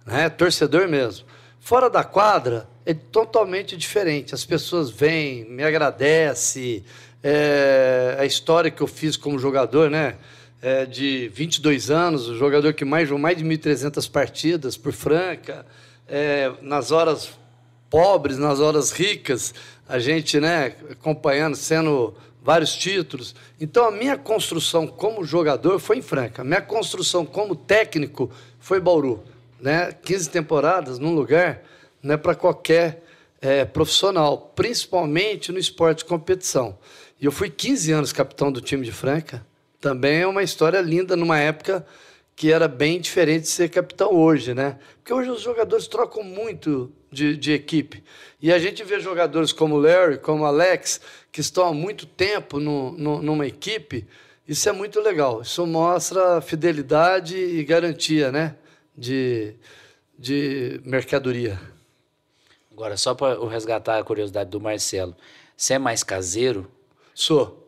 né? 0.07 0.31
torcedor 0.31 0.89
mesmo. 0.89 1.27
Fora 1.61 1.91
da 1.91 2.03
quadra 2.03 2.67
é 2.87 2.95
totalmente 2.95 3.77
diferente. 3.77 4.35
As 4.35 4.47
pessoas 4.47 4.89
vêm, 4.89 5.45
me 5.45 5.63
agradecem, 5.63 6.83
é, 7.23 8.17
a 8.19 8.25
história 8.25 8.71
que 8.71 8.83
eu 8.83 8.87
fiz 8.87 9.15
como 9.15 9.39
jogador, 9.39 9.91
né? 9.91 10.17
É 10.63 10.87
de 10.87 11.29
22 11.35 11.91
anos, 11.91 12.29
o 12.29 12.37
jogador 12.39 12.73
que 12.73 12.85
mais 12.85 13.07
jogou 13.07 13.21
mais 13.21 13.37
de 13.37 13.45
1.300 13.45 14.11
partidas 14.11 14.75
por 14.75 14.95
Franca, 14.95 15.67
é, 16.09 16.53
nas 16.63 16.91
horas 16.91 17.31
pobres, 17.91 18.39
nas 18.39 18.61
horas 18.61 18.91
ricas, 18.91 19.55
a 19.89 19.99
gente, 19.99 20.41
né, 20.41 20.75
acompanhando, 20.91 21.57
sendo 21.57 22.15
vários 22.43 22.75
títulos. 22.75 23.35
Então, 23.61 23.87
a 23.87 23.91
minha 23.91 24.17
construção 24.17 24.87
como 24.87 25.25
jogador 25.25 25.79
foi 25.79 25.99
em 25.99 26.03
Franca. 26.03 26.43
A 26.43 26.45
minha 26.45 26.61
construção 26.61 27.25
como 27.25 27.57
técnico 27.57 28.31
foi 28.61 28.81
Bauru. 28.81 29.23
Né? 29.61 29.93
15 29.93 30.31
temporadas 30.31 30.99
num 30.99 31.15
lugar 31.15 31.63
não 32.03 32.15
é 32.15 32.17
para 32.17 32.35
qualquer 32.35 33.03
é, 33.41 33.65
profissional, 33.65 34.53
principalmente 34.55 35.51
no 35.51 35.59
esporte 35.59 35.99
de 35.99 36.05
competição. 36.05 36.79
E 37.21 37.25
eu 37.25 37.33
fui 37.33 37.51
15 37.51 37.93
anos 37.93 38.13
capitão 38.13 38.53
do 38.53 38.61
time 38.61 38.85
de 38.85 38.93
Franca. 38.93 39.45
Também 39.81 40.21
é 40.21 40.27
uma 40.27 40.43
história 40.43 40.81
linda 40.81 41.17
numa 41.17 41.39
época 41.39 41.87
que 42.37 42.53
era 42.53 42.69
bem 42.69 43.01
diferente 43.01 43.43
de 43.45 43.49
ser 43.49 43.71
capitão 43.71 44.13
hoje, 44.13 44.53
né? 44.53 44.79
Porque 44.97 45.13
hoje 45.13 45.31
os 45.31 45.41
jogadores 45.41 45.89
trocam 45.89 46.23
muito 46.23 46.93
de, 47.11 47.35
de 47.35 47.53
equipe. 47.53 48.05
E 48.43 48.53
a 48.53 48.59
gente 48.59 48.85
vê 48.85 49.01
jogadores 49.01 49.53
como 49.53 49.79
Larry, 49.79 50.19
como 50.19 50.45
Alex, 50.45 51.01
que 51.33 51.41
estão 51.41 51.67
há 51.67 51.73
muito 51.73 52.05
tempo 52.05 52.61
no, 52.61 52.93
no, 52.93 53.23
numa 53.23 53.47
equipe. 53.47 54.07
Isso 54.47 54.69
é 54.69 54.73
muito 54.73 55.01
legal. 55.01 55.41
Isso 55.41 55.67
mostra 55.67 56.43
fidelidade 56.43 57.39
e 57.39 57.65
garantia, 57.65 58.31
né? 58.31 58.55
De, 58.95 59.55
de 60.19 60.79
mercadoria. 60.85 61.59
Agora, 62.71 62.99
só 62.99 63.15
para 63.15 63.43
resgatar 63.49 63.99
a 63.99 64.05
curiosidade 64.05 64.51
do 64.51 64.61
Marcelo, 64.61 65.17
você 65.57 65.75
é 65.75 65.79
mais 65.79 66.03
caseiro? 66.03 66.71
Sou. 67.15 67.66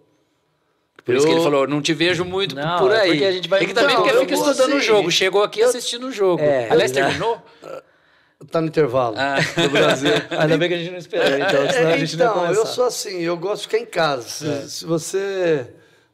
Por 1.04 1.14
eu... 1.14 1.18
isso 1.18 1.26
que 1.26 1.32
ele 1.32 1.42
falou, 1.42 1.66
não 1.66 1.80
te 1.80 1.94
vejo 1.94 2.24
muito 2.24 2.54
não, 2.54 2.78
por 2.78 2.92
é 2.92 3.00
aí. 3.00 3.08
É 3.08 3.12
porque 3.12 3.24
a 3.24 3.32
gente 3.32 3.48
vai... 3.48 3.62
E 3.62 3.66
que 3.66 3.74
também 3.74 3.96
porque 3.96 4.12
fica 4.12 4.34
estudando 4.34 4.72
o 4.72 4.76
assim, 4.76 4.86
jogo. 4.86 5.10
Chegou 5.10 5.42
aqui 5.42 5.60
eu... 5.60 5.68
assistindo 5.68 6.06
o 6.06 6.12
jogo. 6.12 6.42
É, 6.42 6.68
Aliás, 6.70 6.92
terminou? 6.92 7.42
Tá 8.50 8.60
no 8.60 8.68
intervalo 8.68 9.16
ah. 9.18 9.36
do 9.60 9.68
Brasil. 9.68 10.12
Ainda 10.30 10.56
bem 10.56 10.68
que 10.68 10.74
a 10.74 10.78
gente 10.78 10.90
não 10.92 10.98
esperou, 10.98 11.38
então, 11.38 11.70
senão 11.72 11.90
a 11.90 11.98
gente 11.98 12.14
então, 12.14 12.36
não 12.36 12.52
eu 12.52 12.66
sou 12.66 12.84
assim, 12.84 13.20
eu 13.20 13.36
gosto 13.36 13.62
de 13.62 13.68
ficar 13.68 13.78
em 13.78 13.86
casa. 13.86 14.28
Se, 14.28 14.48
é. 14.48 14.60
se 14.62 14.84
você 14.84 15.66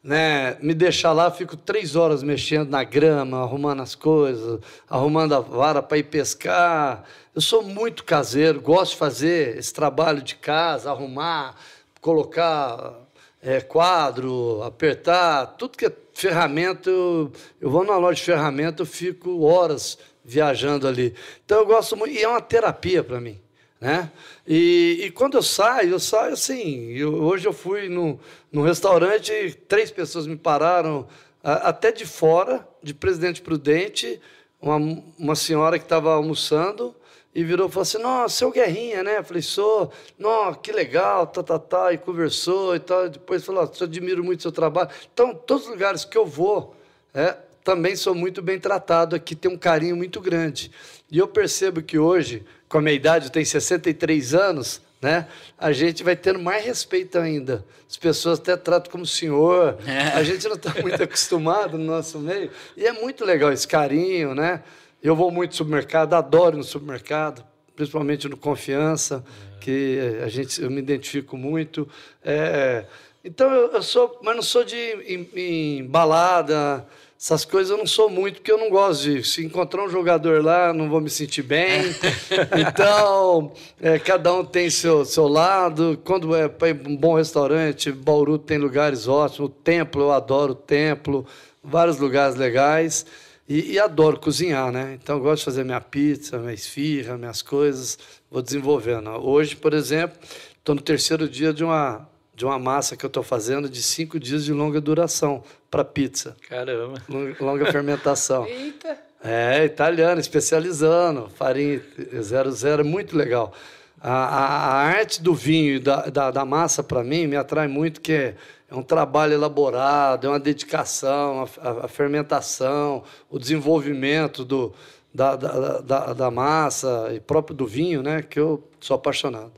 né, 0.03 0.57
me 0.61 0.73
deixar 0.73 1.13
lá, 1.13 1.31
fico 1.31 1.55
três 1.55 1.97
horas 1.97 2.23
mexendo 2.23 2.71
na 2.71 2.83
grama, 2.83 3.43
arrumando 3.43 3.83
as 3.83 3.95
coisas, 3.95 4.59
arrumando 4.89 5.35
a 5.35 5.41
vara 5.41 5.83
para 5.83 5.99
ir 5.99 6.05
pescar. 6.05 7.05
Eu 7.35 7.43
sou 7.43 7.63
muito 7.63 8.05
caseiro, 8.05 8.59
gosto 8.61 8.93
de 8.93 8.99
fazer 8.99 9.59
esse 9.59 9.73
trabalho 9.73 10.23
de 10.23 10.37
casa, 10.37 10.91
arrumar, 10.91 11.57
colocar 12.01 13.04
é, 13.45 13.61
quadro, 13.61 14.63
apertar, 14.63 15.47
tudo 15.59 15.77
que 15.77 15.85
é 15.85 15.93
ferramenta, 16.15 16.89
eu, 16.89 17.31
eu 17.61 17.71
vou 17.71 17.85
na 17.85 17.97
loja 17.99 18.17
de 18.17 18.23
ferramenta, 18.23 18.83
eu 18.83 18.87
fico 18.87 19.43
horas 19.43 19.99
viajando 20.25 20.89
ali. 20.89 21.15
Então 21.45 21.59
eu 21.59 21.67
gosto 21.67 21.95
muito, 21.95 22.15
e 22.15 22.23
é 22.23 22.29
uma 22.29 22.41
terapia 22.41 23.05
para 23.05 23.21
mim. 23.21 23.39
Né? 23.79 24.11
E, 24.47 25.03
e, 25.05 25.11
quando 25.11 25.37
eu 25.37 25.43
saio, 25.43 25.91
eu 25.91 26.01
saio 26.01 26.33
assim. 26.33 26.93
Eu, 26.93 27.23
hoje 27.23 27.47
eu 27.47 27.53
fui 27.53 27.91
num 27.91 28.63
restaurante, 28.63 29.55
três 29.69 29.91
pessoas 29.91 30.27
me 30.27 30.37
pararam, 30.37 31.07
a, 31.43 31.69
até 31.69 31.93
de 31.93 32.07
fora, 32.07 32.67
de 32.83 32.95
Presidente 32.95 33.43
Prudente, 33.43 34.19
uma, 34.59 34.77
uma 35.19 35.37
senhora 35.37 35.79
que 35.79 35.85
estava 35.85 36.15
almoçando, 36.15 36.95
e 37.35 37.43
virou 37.43 37.69
e 37.69 37.71
falou 37.71 37.83
assim: 37.83 37.99
Nossa, 37.99 38.37
seu 38.37 38.51
Guerrinha, 38.51 39.03
né? 39.03 39.19
Eu 39.19 39.25
falei: 39.25 39.43
Sou, 39.43 39.93
nossa, 40.19 40.59
que 40.59 40.71
legal, 40.71 41.27
tá, 41.27 41.43
tá, 41.43 41.59
tá. 41.59 41.93
E 41.93 41.99
conversou 41.99 42.77
e 42.77 42.81
tal. 42.81 43.09
Depois 43.09 43.45
falou: 43.45 43.69
oh, 43.69 43.85
admiro 43.85 44.23
muito 44.23 44.43
seu 44.43 44.53
trabalho. 44.53 44.91
Então, 45.13 45.35
todos 45.35 45.65
os 45.65 45.71
lugares 45.71 46.05
que 46.05 46.17
eu 46.17 46.25
vou, 46.25 46.77
é, 47.13 47.37
também 47.65 47.97
sou 47.97 48.15
muito 48.15 48.41
bem 48.41 48.61
tratado 48.61 49.17
aqui, 49.17 49.35
tem 49.35 49.51
um 49.51 49.57
carinho 49.57 49.97
muito 49.97 50.21
grande. 50.21 50.71
E 51.11 51.19
eu 51.19 51.27
percebo 51.27 51.83
que 51.83 51.99
hoje, 51.99 52.45
com 52.69 52.79
a 52.79 52.83
minha 52.83 52.95
idade, 52.95 53.27
eu 53.27 53.31
tenho 53.31 53.47
63 53.47 54.35
anos, 54.35 54.81
né? 55.01 55.27
A 55.59 55.73
gente 55.73 56.05
vai 56.05 56.15
tendo 56.15 56.39
mais 56.39 56.65
respeito 56.65 57.19
ainda. 57.19 57.65
As 57.89 57.97
pessoas 57.97 58.39
até 58.39 58.57
tratam 58.57 58.93
como 58.93 59.07
senhor. 59.07 59.79
É. 59.87 60.09
A 60.09 60.23
gente 60.23 60.47
não 60.47 60.57
está 60.57 60.75
muito 60.81 61.01
acostumado 61.03 61.77
no 61.77 61.85
nosso 61.85 62.19
meio. 62.19 62.51
E 62.77 62.87
é 62.87 62.93
muito 62.93 63.25
legal 63.25 63.53
esse 63.53 63.67
carinho, 63.67 64.35
né? 64.35 64.63
Eu 65.05 65.15
vou 65.15 65.31
muito 65.31 65.51
no 65.51 65.57
supermercado, 65.59 66.15
adoro 66.15 66.57
no 66.57 66.65
supermercado, 66.65 67.45
principalmente 67.77 68.27
no 68.27 68.39
Confiança, 68.39 69.23
que 69.61 69.99
a 70.25 70.29
gente, 70.29 70.63
eu 70.63 70.71
me 70.71 70.79
identifico 70.79 71.37
muito. 71.37 71.87
É, 72.25 72.87
então 73.23 73.53
eu, 73.53 73.71
eu, 73.73 73.83
sou, 73.83 74.19
mas 74.23 74.35
não 74.35 74.43
sou 74.43 74.65
de 74.65 74.75
em, 74.77 75.29
em, 75.37 75.85
balada, 75.85 76.87
essas 77.21 77.45
coisas 77.45 77.71
eu 77.71 77.77
não 77.77 77.87
sou 77.87 78.09
muito, 78.09 78.37
porque 78.37 78.51
eu 78.51 78.57
não 78.57 78.71
gosto 78.71 79.03
de. 79.03 79.23
Se 79.23 79.45
encontrar 79.45 79.85
um 79.85 79.91
jogador 79.91 80.43
lá, 80.43 80.73
não 80.73 80.89
vou 80.89 81.03
me 81.03 81.11
sentir 81.11 81.43
bem. 81.43 81.83
então, 82.59 83.53
é, 83.83 83.99
cada 83.99 84.33
um 84.33 84.43
tem 84.43 84.71
seu, 84.71 85.05
seu 85.05 85.29
lado. 85.29 86.01
Quando 86.03 86.35
é 86.35 86.49
para 86.49 86.69
um 86.89 86.97
bom 86.97 87.15
restaurante, 87.15 87.93
Bauru 87.93 88.39
tem 88.39 88.57
lugares 88.57 89.07
ótimos. 89.07 89.51
O 89.51 89.53
templo, 89.53 90.01
eu 90.01 90.13
adoro 90.13 90.53
o 90.53 90.57
templo, 90.57 91.27
vários 91.63 91.99
lugares 91.99 92.37
legais. 92.37 93.05
E, 93.49 93.73
e, 93.73 93.79
adoro 93.79 94.19
cozinhar, 94.19 94.73
né? 94.73 94.99
Então, 95.01 95.17
eu 95.17 95.23
gosto 95.23 95.41
de 95.41 95.45
fazer 95.45 95.65
minha 95.65 95.81
pizza, 95.81 96.39
minha 96.39 96.55
esfirra, 96.55 97.19
minhas 97.19 97.43
coisas, 97.43 97.99
vou 98.31 98.41
desenvolvendo. 98.41 99.11
Hoje, 99.11 99.55
por 99.55 99.75
exemplo, 99.75 100.19
estou 100.59 100.75
no 100.75 100.81
terceiro 100.81 101.29
dia 101.29 101.53
de 101.53 101.63
uma, 101.63 102.09
de 102.35 102.45
uma 102.47 102.59
massa 102.59 102.97
que 102.97 103.05
eu 103.05 103.09
estou 103.09 103.23
fazendo 103.23 103.69
de 103.69 103.83
cinco 103.83 104.19
dias 104.19 104.45
de 104.45 104.53
longa 104.53 104.81
duração 104.81 105.45
para 105.71 105.85
pizza. 105.85 106.35
Caramba! 106.49 107.03
Longa, 107.07 107.37
longa 107.41 107.73
fermentação. 107.73 108.47
Eita! 108.49 108.99
É, 109.23 109.65
italiano, 109.65 110.21
especializando, 110.21 111.31
farinha 111.31 111.83
00, 112.23 112.81
é 112.81 112.85
muito 112.85 113.17
legal. 113.17 113.55
A, 113.99 114.13
a, 114.13 114.47
a, 114.47 114.83
arte 114.83 115.23
do 115.23 115.35
vinho 115.35 115.77
e 115.77 115.79
da, 115.79 116.11
da, 116.11 116.31
da 116.31 116.45
massa, 116.45 116.83
para 116.83 117.03
mim, 117.03 117.27
me 117.27 117.35
atrai 117.35 117.67
muito, 117.67 118.03
que 118.03 118.13
é 118.13 118.35
é 118.71 118.75
um 118.75 118.83
trabalho 118.83 119.35
elaborado, 119.35 120.27
é 120.27 120.31
uma 120.31 120.41
dedicação, 120.41 121.49
a, 121.61 121.85
a, 121.85 121.89
fermentação, 121.89 123.03
o 123.31 123.39
desenvolvimento 123.39 124.45
do, 124.45 124.73
da, 125.13 125.37
da, 125.37 125.81
da, 125.81 126.13
da 126.13 126.31
massa 126.31 127.13
e 127.15 127.21
próprio 127.21 127.57
do 127.57 127.67
vinho, 127.67 128.03
né? 128.03 128.23
Que 128.23 128.41
eu 128.41 128.67
sou 128.81 128.97
apaixonado. 128.97 129.53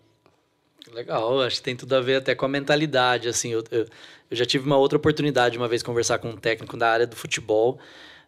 Legal, 0.93 1.43
acho 1.43 1.57
que 1.57 1.63
tem 1.63 1.77
tudo 1.77 1.95
a 1.95 2.01
ver 2.01 2.17
até 2.17 2.35
com 2.35 2.47
a 2.47 2.49
mentalidade, 2.49 3.29
assim, 3.29 3.51
eu, 3.51 3.63
eu, 3.71 3.87
eu 4.31 4.37
já 4.37 4.47
tive 4.47 4.67
uma 4.67 4.77
outra 4.77 4.97
oportunidade 4.97 5.59
uma 5.59 5.69
vez 5.69 5.83
conversar 5.83 6.19
com 6.19 6.31
um 6.31 6.37
técnico 6.37 6.77
da 6.77 6.91
área 6.91 7.07
do 7.07 7.17
futebol 7.17 7.79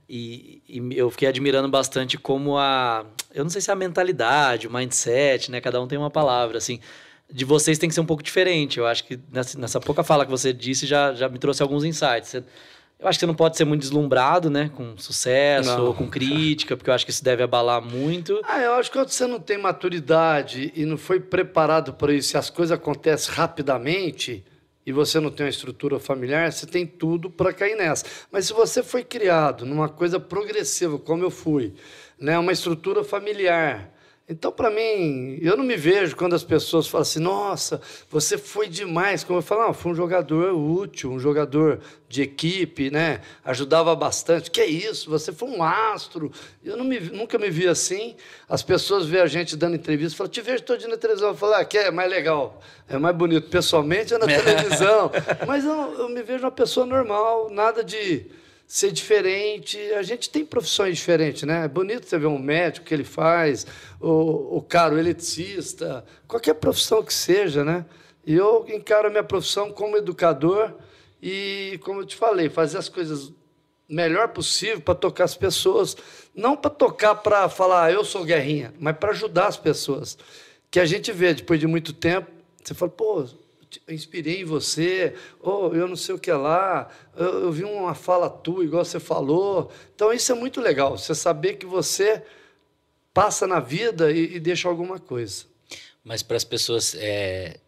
e, 0.08 0.62
e, 0.68 0.96
eu 0.96 1.10
fiquei 1.10 1.28
admirando 1.28 1.68
bastante 1.68 2.18
como 2.18 2.58
a, 2.58 3.06
eu 3.32 3.44
não 3.44 3.50
sei 3.50 3.60
se 3.60 3.70
é 3.70 3.72
a 3.72 3.76
mentalidade, 3.76 4.66
o 4.66 4.72
mindset, 4.72 5.50
né, 5.50 5.60
cada 5.60 5.80
um 5.80 5.86
tem 5.86 5.98
uma 5.98 6.10
palavra, 6.10 6.58
assim, 6.58 6.80
de 7.30 7.44
vocês 7.44 7.78
tem 7.78 7.88
que 7.88 7.94
ser 7.94 8.00
um 8.00 8.06
pouco 8.06 8.22
diferente, 8.22 8.78
eu 8.78 8.86
acho 8.86 9.04
que 9.04 9.18
nessa, 9.30 9.58
nessa 9.58 9.80
pouca 9.80 10.02
fala 10.02 10.24
que 10.24 10.30
você 10.30 10.52
disse 10.52 10.86
já, 10.86 11.12
já 11.14 11.28
me 11.28 11.38
trouxe 11.38 11.62
alguns 11.62 11.84
insights, 11.84 12.30
você, 12.30 12.44
eu 12.98 13.06
acho 13.06 13.16
que 13.16 13.20
você 13.20 13.26
não 13.26 13.34
pode 13.34 13.56
ser 13.56 13.64
muito 13.64 13.82
deslumbrado, 13.82 14.50
né? 14.50 14.70
Com 14.74 14.96
sucesso 14.98 15.70
não. 15.70 15.86
ou 15.86 15.94
com 15.94 16.08
crítica, 16.08 16.76
porque 16.76 16.90
eu 16.90 16.94
acho 16.94 17.04
que 17.04 17.12
isso 17.12 17.22
deve 17.22 17.44
abalar 17.44 17.80
muito. 17.80 18.40
Ah, 18.42 18.60
eu 18.60 18.72
acho 18.72 18.90
que 18.90 18.98
quando 18.98 19.08
você 19.08 19.26
não 19.26 19.38
tem 19.38 19.56
maturidade 19.56 20.72
e 20.74 20.84
não 20.84 20.96
foi 20.96 21.20
preparado 21.20 21.92
para 21.92 22.12
isso, 22.12 22.30
se 22.30 22.36
as 22.36 22.50
coisas 22.50 22.76
acontecem 22.76 23.32
rapidamente 23.32 24.44
e 24.84 24.90
você 24.90 25.20
não 25.20 25.30
tem 25.30 25.46
uma 25.46 25.50
estrutura 25.50 26.00
familiar, 26.00 26.50
você 26.50 26.66
tem 26.66 26.84
tudo 26.84 27.30
para 27.30 27.52
cair 27.52 27.76
nessa. 27.76 28.04
Mas 28.32 28.46
se 28.46 28.52
você 28.52 28.82
foi 28.82 29.04
criado 29.04 29.64
numa 29.64 29.88
coisa 29.88 30.18
progressiva, 30.18 30.98
como 30.98 31.22
eu 31.22 31.30
fui, 31.30 31.74
né? 32.18 32.36
Uma 32.36 32.52
estrutura 32.52 33.04
familiar, 33.04 33.92
então, 34.30 34.52
para 34.52 34.70
mim, 34.70 35.38
eu 35.40 35.56
não 35.56 35.64
me 35.64 35.74
vejo 35.74 36.14
quando 36.14 36.34
as 36.34 36.44
pessoas 36.44 36.86
falam 36.86 37.00
assim, 37.00 37.18
nossa, 37.18 37.80
você 38.10 38.36
foi 38.36 38.68
demais. 38.68 39.24
Como 39.24 39.38
eu 39.38 39.42
falo, 39.42 39.62
não, 39.62 39.72
foi 39.72 39.92
um 39.92 39.94
jogador 39.94 40.52
útil, 40.52 41.10
um 41.10 41.18
jogador 41.18 41.80
de 42.06 42.20
equipe, 42.20 42.90
né? 42.90 43.22
Ajudava 43.42 43.96
bastante. 43.96 44.50
Que 44.50 44.60
é 44.60 44.66
isso? 44.66 45.08
Você 45.08 45.32
foi 45.32 45.48
um 45.48 45.62
astro. 45.62 46.30
Eu 46.62 46.84
me, 46.84 47.00
nunca 47.00 47.38
me 47.38 47.48
vi 47.48 47.66
assim. 47.66 48.16
As 48.46 48.62
pessoas 48.62 49.06
veem 49.06 49.22
a 49.22 49.26
gente 49.26 49.56
dando 49.56 49.76
entrevista 49.76 50.14
e 50.14 50.18
falam, 50.18 50.30
te 50.30 50.42
vejo 50.42 50.62
todo 50.62 50.78
dia 50.78 50.88
na 50.88 50.98
televisão. 50.98 51.30
Eu 51.30 51.34
falo, 51.34 51.54
ah, 51.54 51.64
que 51.64 51.78
é 51.78 51.90
mais 51.90 52.10
legal, 52.10 52.60
é 52.86 52.98
mais 52.98 53.16
bonito 53.16 53.48
pessoalmente 53.48 54.12
é 54.12 54.18
na 54.18 54.26
televisão. 54.28 55.10
Mas 55.46 55.64
eu, 55.64 55.94
eu 56.00 56.08
me 56.10 56.22
vejo 56.22 56.44
uma 56.44 56.50
pessoa 56.50 56.84
normal, 56.84 57.48
nada 57.48 57.82
de 57.82 58.26
ser 58.68 58.92
diferente. 58.92 59.78
A 59.94 60.02
gente 60.02 60.28
tem 60.28 60.44
profissões 60.44 60.98
diferentes, 60.98 61.44
né? 61.44 61.64
É 61.64 61.68
bonito 61.68 62.06
você 62.06 62.18
ver 62.18 62.26
um 62.26 62.38
médico 62.38 62.84
que 62.84 62.92
ele 62.92 63.02
faz, 63.02 63.66
o, 63.98 64.58
o 64.58 64.62
cara, 64.62 64.96
eletricista, 64.98 66.04
qualquer 66.28 66.54
profissão 66.54 67.02
que 67.02 67.14
seja, 67.14 67.64
né? 67.64 67.86
E 68.26 68.34
eu 68.34 68.66
encaro 68.68 69.08
a 69.08 69.10
minha 69.10 69.24
profissão 69.24 69.72
como 69.72 69.96
educador 69.96 70.74
e, 71.20 71.80
como 71.82 72.02
eu 72.02 72.06
te 72.06 72.14
falei, 72.14 72.50
fazer 72.50 72.76
as 72.76 72.90
coisas 72.90 73.32
melhor 73.88 74.28
possível 74.28 74.82
para 74.82 74.94
tocar 74.94 75.24
as 75.24 75.34
pessoas, 75.34 75.96
não 76.34 76.54
para 76.54 76.70
tocar 76.70 77.14
para 77.14 77.48
falar 77.48 77.84
ah, 77.84 77.90
eu 77.90 78.04
sou 78.04 78.22
guerrinha, 78.22 78.74
mas 78.78 78.94
para 78.98 79.12
ajudar 79.12 79.46
as 79.46 79.56
pessoas. 79.56 80.18
Que 80.70 80.78
a 80.78 80.84
gente 80.84 81.10
vê 81.10 81.32
depois 81.32 81.58
de 81.58 81.66
muito 81.66 81.94
tempo, 81.94 82.30
você 82.62 82.74
fala, 82.74 82.90
pô, 82.90 83.26
inspirei 83.88 84.42
em 84.42 84.44
você, 84.44 85.14
ou 85.40 85.74
eu 85.74 85.86
não 85.86 85.96
sei 85.96 86.14
o 86.14 86.18
que 86.18 86.32
lá, 86.32 86.88
eu, 87.16 87.44
eu 87.44 87.52
vi 87.52 87.64
uma 87.64 87.94
fala 87.94 88.28
tua, 88.28 88.64
igual 88.64 88.84
você 88.84 89.00
falou. 89.00 89.70
Então, 89.94 90.12
isso 90.12 90.32
é 90.32 90.34
muito 90.34 90.60
legal, 90.60 90.96
você 90.96 91.14
saber 91.14 91.54
que 91.54 91.66
você 91.66 92.22
passa 93.12 93.46
na 93.46 93.60
vida 93.60 94.12
e, 94.12 94.36
e 94.36 94.40
deixa 94.40 94.68
alguma 94.68 94.98
coisa. 94.98 95.44
Mas 96.04 96.22
para 96.22 96.36
as 96.36 96.44
pessoas 96.44 96.94
é, 96.98 97.58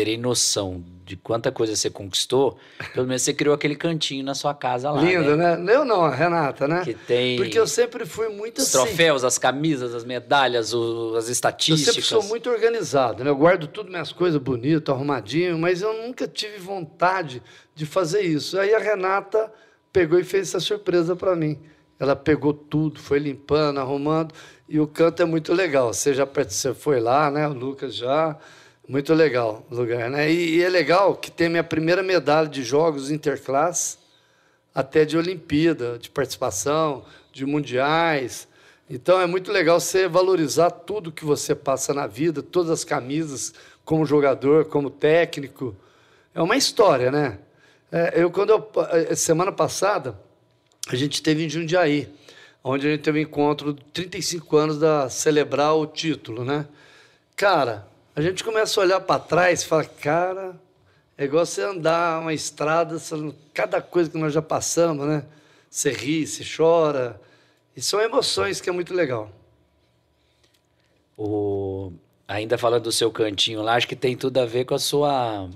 terem 0.00 0.16
noção 0.16 0.82
de 1.04 1.14
quanta 1.14 1.52
coisa 1.52 1.76
você 1.76 1.90
conquistou, 1.90 2.56
pelo 2.94 3.06
menos 3.06 3.20
você 3.20 3.34
criou 3.34 3.54
aquele 3.54 3.76
cantinho 3.76 4.24
na 4.24 4.34
sua 4.34 4.54
casa 4.54 4.90
lá. 4.90 5.02
Lindo, 5.02 5.36
né? 5.36 5.58
né? 5.58 5.76
Eu 5.76 5.84
não, 5.84 6.02
a 6.02 6.14
Renata, 6.14 6.66
né? 6.66 6.80
Que 6.82 6.94
tem. 6.94 7.36
Porque 7.36 7.58
eu 7.58 7.66
sempre 7.66 8.06
fui 8.06 8.30
muito 8.30 8.62
os 8.62 8.74
assim. 8.74 8.86
Troféus, 8.86 9.24
as 9.24 9.36
camisas, 9.36 9.94
as 9.94 10.02
medalhas, 10.02 10.72
o, 10.72 11.14
as 11.18 11.28
estatísticas. 11.28 11.88
Eu 11.88 12.02
sempre 12.02 12.08
sou 12.08 12.22
muito 12.22 12.48
organizado, 12.48 13.22
né? 13.22 13.28
Eu 13.28 13.36
guardo 13.36 13.66
tudo 13.66 13.90
minhas 13.90 14.10
coisas 14.10 14.40
bonito, 14.40 14.90
arrumadinho, 14.90 15.58
mas 15.58 15.82
eu 15.82 15.92
nunca 15.92 16.26
tive 16.26 16.56
vontade 16.56 17.42
de 17.74 17.84
fazer 17.84 18.22
isso. 18.22 18.58
Aí 18.58 18.74
a 18.74 18.78
Renata 18.78 19.52
pegou 19.92 20.18
e 20.18 20.24
fez 20.24 20.48
essa 20.48 20.60
surpresa 20.60 21.14
para 21.14 21.36
mim. 21.36 21.60
Ela 21.98 22.16
pegou 22.16 22.54
tudo, 22.54 22.98
foi 22.98 23.18
limpando, 23.18 23.80
arrumando, 23.80 24.34
e 24.66 24.80
o 24.80 24.86
canto 24.86 25.20
é 25.20 25.26
muito 25.26 25.52
legal. 25.52 25.92
Você 25.92 26.14
já 26.14 26.24
você 26.24 26.72
foi 26.72 27.00
lá, 27.00 27.30
né? 27.30 27.46
O 27.46 27.52
Lucas 27.52 27.94
já. 27.94 28.38
Muito 28.90 29.14
legal 29.14 29.64
o 29.70 29.74
lugar, 29.76 30.10
né? 30.10 30.28
E, 30.28 30.56
e, 30.56 30.62
é 30.64 30.68
legal 30.68 31.14
que 31.14 31.30
tem 31.30 31.48
minha 31.48 31.62
primeira 31.62 32.02
medalha 32.02 32.48
de 32.48 32.64
jogos 32.64 33.08
interclasse, 33.08 33.96
até 34.74 35.04
de 35.04 35.16
Olimpíada, 35.16 35.96
de 35.96 36.10
participação, 36.10 37.04
de 37.32 37.46
mundiais. 37.46 38.48
Então 38.90 39.20
é 39.20 39.26
muito 39.26 39.52
legal 39.52 39.78
você 39.78 40.08
valorizar 40.08 40.72
tudo 40.72 41.12
que 41.12 41.24
você 41.24 41.54
passa 41.54 41.94
na 41.94 42.08
vida, 42.08 42.42
todas 42.42 42.68
as 42.68 42.82
camisas, 42.82 43.54
como 43.84 44.04
jogador, 44.04 44.64
como 44.64 44.90
técnico. 44.90 45.76
É 46.34 46.42
uma 46.42 46.56
história, 46.56 47.12
né? 47.12 47.38
É, 47.92 48.20
eu 48.20 48.28
quando 48.28 48.50
eu, 48.50 48.70
é, 48.90 49.14
semana 49.14 49.52
passada 49.52 50.18
a 50.88 50.96
gente 50.96 51.12
esteve 51.12 51.44
em 51.44 51.48
Jundiaí, 51.48 52.12
onde 52.64 52.88
a 52.88 52.90
gente 52.90 53.02
teve 53.02 53.20
um 53.20 53.22
encontro 53.22 53.72
de 53.72 53.84
35 53.92 54.56
anos 54.56 54.80
da 54.80 55.08
celebrar 55.08 55.76
o 55.76 55.86
título, 55.86 56.44
né? 56.44 56.66
Cara, 57.36 57.88
a 58.14 58.20
gente 58.20 58.42
começa 58.42 58.80
a 58.80 58.84
olhar 58.84 59.00
para 59.00 59.20
trás 59.20 59.62
e 59.62 59.66
fala, 59.66 59.84
cara, 59.84 60.60
é 61.16 61.24
igual 61.24 61.44
você 61.44 61.62
andar 61.62 62.20
uma 62.20 62.34
estrada, 62.34 62.96
cada 63.52 63.80
coisa 63.80 64.10
que 64.10 64.18
nós 64.18 64.32
já 64.32 64.42
passamos, 64.42 65.06
né? 65.06 65.24
Você 65.70 65.92
ri, 65.92 66.26
você 66.26 66.44
chora. 66.44 67.20
E 67.76 67.80
são 67.80 68.00
emoções 68.00 68.60
que 68.60 68.68
é 68.68 68.72
muito 68.72 68.92
legal. 68.92 69.30
O... 71.16 71.92
Ainda 72.26 72.56
falando 72.56 72.84
do 72.84 72.92
seu 72.92 73.10
cantinho 73.10 73.62
lá, 73.62 73.74
acho 73.74 73.86
que 73.88 73.96
tem 73.96 74.16
tudo 74.16 74.38
a 74.38 74.46
ver 74.46 74.64
com 74.64 74.74
a 74.74 74.78
sua 74.78 75.48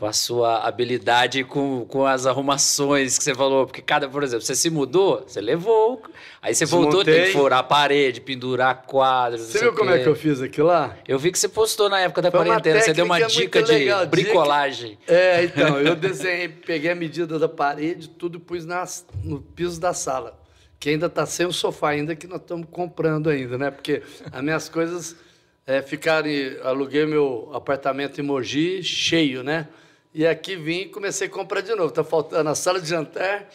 com 0.00 0.06
a 0.06 0.14
sua 0.14 0.66
habilidade 0.66 1.44
com, 1.44 1.84
com 1.84 2.06
as 2.06 2.24
arrumações 2.24 3.18
que 3.18 3.22
você 3.22 3.34
falou. 3.34 3.66
Porque 3.66 3.82
cada, 3.82 4.08
por 4.08 4.22
exemplo, 4.22 4.42
você 4.42 4.54
se 4.54 4.70
mudou, 4.70 5.22
você 5.26 5.42
levou. 5.42 6.02
Aí 6.40 6.54
você 6.54 6.64
Desmontei. 6.64 6.90
voltou, 6.90 7.04
tem 7.04 7.24
que 7.26 7.32
furar 7.32 7.58
a 7.58 7.62
parede, 7.62 8.18
pendurar 8.18 8.86
quadros. 8.86 9.42
Você 9.42 9.58
viu 9.58 9.74
como 9.74 9.90
é 9.90 9.98
que 9.98 10.08
eu 10.08 10.16
fiz 10.16 10.40
aquilo 10.40 10.68
lá? 10.68 10.96
Eu 11.06 11.18
vi 11.18 11.30
que 11.30 11.38
você 11.38 11.50
postou 11.50 11.90
na 11.90 12.00
época 12.00 12.22
da 12.22 12.30
Foi 12.30 12.46
quarentena. 12.46 12.80
Você 12.80 12.94
deu 12.94 13.04
uma 13.04 13.20
dica 13.20 13.62
de 13.62 13.72
legal. 13.72 14.06
bricolagem. 14.06 14.96
É, 15.06 15.44
então, 15.44 15.78
eu 15.78 15.94
desenhei, 15.94 16.48
peguei 16.48 16.92
a 16.92 16.94
medida 16.94 17.38
da 17.38 17.46
parede, 17.46 18.08
tudo 18.08 18.40
pus 18.40 18.64
nas, 18.64 19.04
no 19.22 19.42
piso 19.42 19.78
da 19.78 19.92
sala. 19.92 20.40
Que 20.78 20.88
ainda 20.88 21.08
está 21.08 21.26
sem 21.26 21.44
o 21.44 21.52
sofá, 21.52 21.90
ainda 21.90 22.16
que 22.16 22.26
nós 22.26 22.40
estamos 22.40 22.66
comprando 22.70 23.28
ainda, 23.28 23.58
né? 23.58 23.70
Porque 23.70 24.02
as 24.32 24.42
minhas 24.42 24.66
coisas 24.66 25.14
é, 25.66 25.82
ficaram. 25.82 26.30
Aluguei 26.64 27.04
meu 27.04 27.50
apartamento 27.52 28.18
em 28.18 28.24
Mogi 28.24 28.82
cheio, 28.82 29.42
né? 29.42 29.68
E 30.12 30.26
aqui 30.26 30.56
vim 30.56 30.80
e 30.80 30.88
comecei 30.88 31.28
a 31.28 31.30
comprar 31.30 31.60
de 31.60 31.72
novo. 31.74 31.90
Está 31.90 32.02
faltando 32.02 32.50
a 32.50 32.54
sala 32.54 32.80
de 32.80 32.88
jantar, 32.88 33.48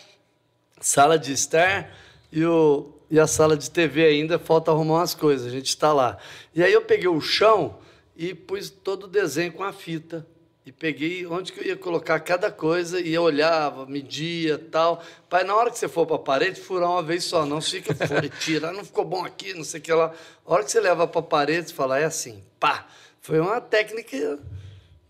sala 0.79 1.19
de 1.19 1.33
estar 1.33 1.93
e, 2.31 2.45
o, 2.45 2.93
e 3.11 3.19
a 3.19 3.27
sala 3.27 3.57
de 3.57 3.69
TV 3.69 4.05
ainda. 4.05 4.39
Falta 4.39 4.71
arrumar 4.71 4.95
umas 4.95 5.13
coisas, 5.13 5.47
a 5.47 5.49
gente 5.49 5.67
está 5.67 5.91
lá. 5.91 6.17
E 6.53 6.63
aí 6.63 6.71
eu 6.71 6.81
peguei 6.81 7.09
o 7.09 7.19
chão 7.19 7.77
e 8.15 8.33
pus 8.33 8.69
todo 8.69 9.03
o 9.03 9.07
desenho 9.07 9.51
com 9.51 9.63
a 9.63 9.73
fita. 9.73 10.25
E 10.65 10.71
peguei 10.71 11.27
onde 11.27 11.51
que 11.53 11.59
eu 11.59 11.63
ia 11.65 11.75
colocar 11.75 12.19
cada 12.21 12.49
coisa 12.49 12.99
e 12.99 13.13
eu 13.13 13.21
olhava, 13.21 13.85
media 13.85 14.57
tal. 14.57 15.03
Pai, 15.29 15.43
na 15.43 15.53
hora 15.55 15.69
que 15.69 15.77
você 15.77 15.87
for 15.87 16.07
para 16.07 16.15
a 16.15 16.19
parede, 16.19 16.59
furar 16.59 16.89
uma 16.89 17.03
vez 17.03 17.25
só, 17.25 17.45
não 17.45 17.61
fica 17.61 17.93
fora, 17.93 18.27
tira, 18.39 18.71
não 18.71 18.83
ficou 18.83 19.05
bom 19.05 19.23
aqui, 19.23 19.53
não 19.53 19.63
sei 19.63 19.79
o 19.79 19.83
que 19.83 19.93
lá. 19.93 20.11
A 20.43 20.53
hora 20.53 20.63
que 20.63 20.71
você 20.71 20.79
leva 20.79 21.05
para 21.05 21.19
a 21.19 21.23
parede, 21.23 21.67
você 21.67 21.73
fala, 21.75 21.99
é 21.99 22.05
assim, 22.05 22.41
pá. 22.59 22.87
Foi 23.21 23.39
uma 23.39 23.61
técnica 23.61 24.39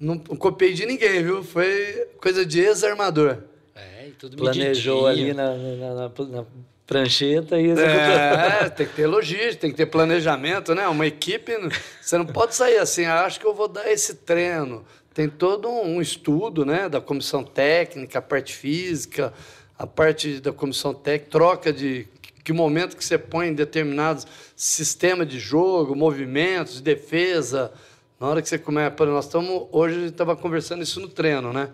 não 0.05 0.19
copiei 0.19 0.73
de 0.73 0.85
ninguém, 0.85 1.23
viu? 1.23 1.43
Foi 1.43 2.07
coisa 2.21 2.45
de 2.45 2.59
ex-armador. 2.59 3.39
É, 3.75 4.07
e 4.07 4.11
tudo 4.11 4.37
Planejou 4.37 5.07
ali 5.07 5.33
na, 5.33 5.55
na, 5.55 5.93
na, 5.93 6.09
na 6.27 6.45
prancheta 6.85 7.59
e 7.59 7.71
É, 7.71 8.69
tem 8.75 8.85
que 8.85 8.93
ter 8.93 9.07
logística, 9.07 9.61
tem 9.61 9.71
que 9.71 9.77
ter 9.77 9.87
planejamento, 9.87 10.75
né? 10.75 10.87
Uma 10.87 11.07
equipe, 11.07 11.51
você 11.99 12.17
não 12.17 12.25
pode 12.25 12.53
sair 12.53 12.77
assim, 12.77 13.05
ah, 13.05 13.25
acho 13.25 13.39
que 13.39 13.47
eu 13.47 13.53
vou 13.55 13.67
dar 13.67 13.91
esse 13.91 14.15
treino. 14.15 14.85
Tem 15.11 15.27
todo 15.27 15.69
um 15.69 16.01
estudo, 16.01 16.65
né, 16.65 16.87
da 16.89 17.01
comissão 17.01 17.43
técnica, 17.43 18.19
a 18.19 18.21
parte 18.21 18.53
física, 18.53 19.33
a 19.79 19.87
parte 19.87 20.39
da 20.39 20.51
comissão 20.51 20.93
técnica, 20.93 21.31
troca 21.31 21.73
de 21.73 22.07
que 22.43 22.53
momento 22.53 22.95
que 22.95 23.03
você 23.03 23.17
põe 23.17 23.47
em 23.47 23.53
determinados 23.53 24.27
sistemas 24.55 25.27
de 25.27 25.39
jogo, 25.39 25.95
movimentos, 25.95 26.75
de 26.75 26.83
defesa, 26.83 27.73
na 28.19 28.28
hora 28.28 28.41
que 28.41 28.47
você 28.47 28.58
começa, 28.58 29.06
nós 29.06 29.25
estamos 29.25 29.67
hoje 29.71 30.06
estava 30.06 30.36
conversando 30.36 30.84
isso 30.84 30.99
no 30.99 31.08
treino, 31.08 31.51
né? 31.51 31.69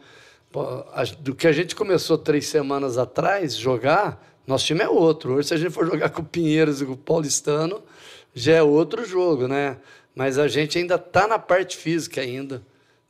Do 1.20 1.36
que 1.36 1.48
a 1.48 1.52
gente 1.52 1.76
começou 1.76 2.18
três 2.18 2.48
semanas 2.48 2.98
atrás 2.98 3.56
jogar, 3.56 4.22
nosso 4.46 4.66
time 4.66 4.82
é 4.82 4.90
outro. 4.90 5.36
Hoje 5.36 5.50
se 5.50 5.54
a 5.54 5.58
gente 5.58 5.72
for 5.72 5.86
jogar 5.86 6.10
com 6.10 6.22
o 6.22 6.26
Pinheiros 6.26 6.82
e 6.82 6.86
com 6.86 6.94
o 6.94 6.98
Paulistano, 6.98 7.82
já 8.34 8.54
é 8.54 8.64
outro 8.64 9.06
jogo, 9.06 9.48
né? 9.48 9.78
Mas 10.16 10.38
a 10.38 10.48
gente 10.48 10.78
ainda 10.78 10.96
está 10.96 11.28
na 11.28 11.40
parte 11.40 11.78
física 11.78 12.22
ainda, 12.22 12.62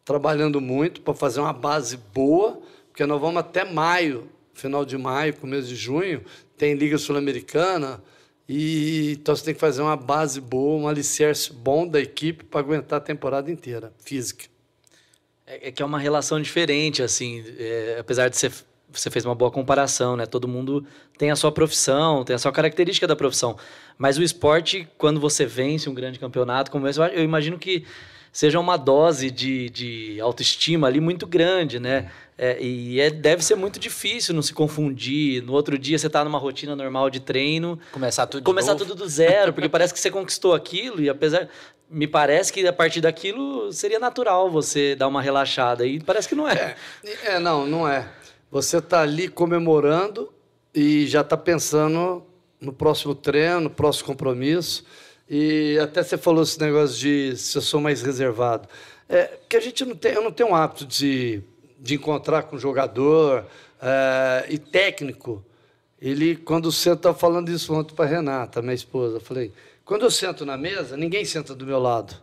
trabalhando 0.04 0.60
muito 0.62 1.02
para 1.02 1.13
fazer 1.13 1.39
uma 1.39 1.54
base 1.54 1.98
boa, 2.13 2.60
porque 2.89 3.06
nós 3.06 3.20
vamos 3.20 3.38
até 3.38 3.63
maio, 3.63 4.30
final 4.54 4.86
de 4.86 4.98
maio, 4.98 5.34
começo 5.36 5.67
de 5.67 5.76
junho, 5.76 6.22
tem 6.58 6.76
Liga 6.76 6.98
Sul-Americana, 6.98 8.04
E, 8.54 9.14
então 9.14 9.34
você 9.34 9.46
tem 9.46 9.54
que 9.54 9.62
fazer 9.62 9.82
uma 9.82 9.96
base 9.96 10.42
boa, 10.42 10.78
um 10.82 10.86
alicerce 10.86 11.54
bom 11.54 11.88
da 11.88 12.02
equipe 12.02 12.44
para 12.44 12.60
aguentar 12.60 12.98
a 12.98 13.02
temporada 13.02 13.50
inteira, 13.50 13.94
física. 14.04 14.44
É, 15.48 15.70
é, 15.70 15.72
que 15.72 15.82
é 15.82 15.86
uma 15.86 15.98
relação 15.98 16.42
diferente, 16.42 17.02
assim, 17.02 17.46
é, 17.58 17.96
apesar 17.98 18.28
de 18.28 18.36
ser 18.36 18.52
você 18.92 19.10
fez 19.10 19.24
uma 19.24 19.34
boa 19.34 19.50
comparação, 19.50 20.18
né? 20.18 20.26
Todo 20.26 20.50
mundo 20.50 20.86
tem 21.18 21.32
a 21.32 21.36
sua 21.38 21.50
profissão, 21.50 22.26
tem 22.26 22.36
a 22.36 22.40
sua 22.40 22.52
característica 22.52 23.08
da 23.08 23.16
profissão. 23.16 23.56
Mas 23.98 24.18
o 24.18 24.22
esporte, 24.22 24.86
quando 24.98 25.18
você 25.18 25.46
vence 25.46 25.90
um 25.90 25.94
grande 25.94 26.20
campeonato 26.20 26.70
como 26.70 26.86
esse, 26.90 27.00
eu 27.00 27.24
imagino 27.24 27.58
que 27.58 27.86
seja 28.32 28.60
uma 28.60 28.78
dose 28.78 29.30
de, 29.30 29.70
de 29.70 30.22
autoestima 30.22 30.88
ali 30.88 31.00
muito 31.00 31.28
grande, 31.28 31.80
né? 31.80 32.10
É, 32.38 32.60
e 32.60 33.00
é, 33.00 33.10
deve 33.12 33.44
ser 33.44 33.56
muito 33.56 33.80
difícil 33.80 34.34
não 34.34 34.41
se 34.41 34.54
confundir. 34.54 35.44
No 35.44 35.54
outro 35.54 35.78
dia 35.78 35.98
você 35.98 36.08
está 36.08 36.24
numa 36.24 36.39
rotina 36.39 36.76
normal 36.76 37.10
de 37.10 37.20
treino. 37.20 37.78
Começar 37.91 38.26
tudo 38.26 38.44
Começar 38.44 38.74
tudo 38.76 38.96
do 38.96 39.08
zero, 39.08 39.54
porque 39.54 39.70
parece 39.70 39.94
que 39.94 40.00
você 40.00 40.10
conquistou 40.10 40.54
aquilo 40.54 41.02
e 41.02 41.10
apesar. 41.10 41.48
Me 41.94 42.08
parece 42.08 42.54
que 42.54 42.65
a 42.65 42.72
partir 42.72 43.02
daquilo 43.02 43.72
seria 43.74 44.00
natural 44.00 44.50
você 44.50 44.96
dar 44.96 45.10
uma 45.10 45.22
relaxada. 45.22 45.86
E 45.86 46.00
parece 46.00 46.30
que 46.30 46.34
não 46.34 46.48
é. 46.48 46.76
É, 47.04 47.34
é 47.34 47.39
não, 47.39 47.67
não 47.67 47.86
é. 47.86 48.08
Você 48.50 48.78
está 48.78 49.02
ali 49.02 49.28
comemorando 49.28 50.32
e 50.74 51.06
já 51.06 51.20
está 51.20 51.36
pensando 51.36 52.24
no 52.62 52.72
próximo 52.72 53.13
treino, 53.13 53.60
no 53.60 53.70
próximo 53.70 54.08
compromisso. 54.08 54.86
E 55.34 55.80
até 55.80 56.04
você 56.04 56.17
falou 56.17 56.44
esse 56.44 56.60
negócio 56.60 56.98
de 56.98 57.38
se 57.38 57.58
eu 57.58 57.62
sou 57.62 57.80
mais 57.80 58.02
reservado. 58.02 58.67
É, 59.08 59.39
que 59.48 59.56
a 59.56 59.62
gente 59.62 59.86
não 59.86 59.96
tem, 59.96 60.13
eu 60.13 60.22
não 60.22 60.32
tenho 60.32 60.50
um 60.50 60.56
hábito 60.56 60.86
de 60.86 61.41
de 61.82 61.96
encontrar 61.96 62.44
com 62.44 62.58
jogador 62.60 63.46
é, 63.82 64.46
e 64.48 64.60
técnico. 64.60 65.44
Ele, 66.00 66.36
quando 66.36 66.72
senta, 66.72 66.98
estava 66.98 67.17
falando 67.17 67.50
isso 67.50 67.74
ontem 67.74 67.96
para 67.96 68.06
Renata, 68.06 68.62
minha 68.62 68.74
esposa, 68.74 69.17
eu 69.17 69.22
falei, 69.22 69.52
quando 69.84 70.04
eu 70.04 70.12
sento 70.12 70.46
na 70.46 70.58
mesa, 70.58 70.96
ninguém 70.96 71.26
senta 71.26 71.56
do 71.56 71.65
meu 71.65 71.80
lado. 71.80 72.15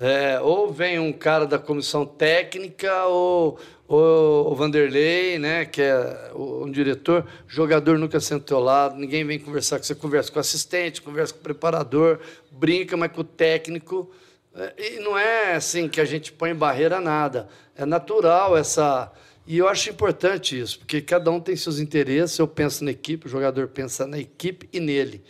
É, 0.00 0.40
ou 0.40 0.72
vem 0.72 0.98
um 0.98 1.12
cara 1.12 1.46
da 1.46 1.58
comissão 1.58 2.06
técnica, 2.06 3.04
ou, 3.04 3.58
ou 3.86 4.50
o 4.50 4.54
Vanderlei, 4.54 5.38
né, 5.38 5.66
que 5.66 5.82
é 5.82 6.32
um 6.34 6.70
diretor, 6.70 7.26
jogador 7.46 7.98
nunca 7.98 8.18
senta 8.18 8.40
do 8.40 8.46
teu 8.46 8.60
lado, 8.60 8.96
ninguém 8.96 9.26
vem 9.26 9.38
conversar 9.38 9.76
com 9.76 9.84
você, 9.84 9.94
conversa 9.94 10.32
com 10.32 10.38
o 10.38 10.40
assistente, 10.40 11.02
conversa 11.02 11.34
com 11.34 11.40
o 11.40 11.42
preparador, 11.42 12.18
brinca, 12.50 12.96
mas 12.96 13.12
com 13.12 13.20
o 13.20 13.24
técnico. 13.24 14.10
É, 14.54 14.74
e 14.78 15.00
não 15.00 15.18
é 15.18 15.54
assim 15.54 15.86
que 15.86 16.00
a 16.00 16.04
gente 16.06 16.32
põe 16.32 16.54
barreira 16.54 16.98
nada. 16.98 17.46
É 17.76 17.84
natural 17.84 18.56
essa. 18.56 19.12
E 19.46 19.58
eu 19.58 19.68
acho 19.68 19.90
importante 19.90 20.58
isso, 20.58 20.78
porque 20.78 21.02
cada 21.02 21.30
um 21.30 21.38
tem 21.38 21.54
seus 21.56 21.78
interesses. 21.78 22.38
Eu 22.38 22.48
penso 22.48 22.84
na 22.84 22.90
equipe, 22.90 23.26
o 23.26 23.30
jogador 23.30 23.68
pensa 23.68 24.06
na 24.06 24.18
equipe 24.18 24.66
e 24.72 24.80
nele. 24.80 25.22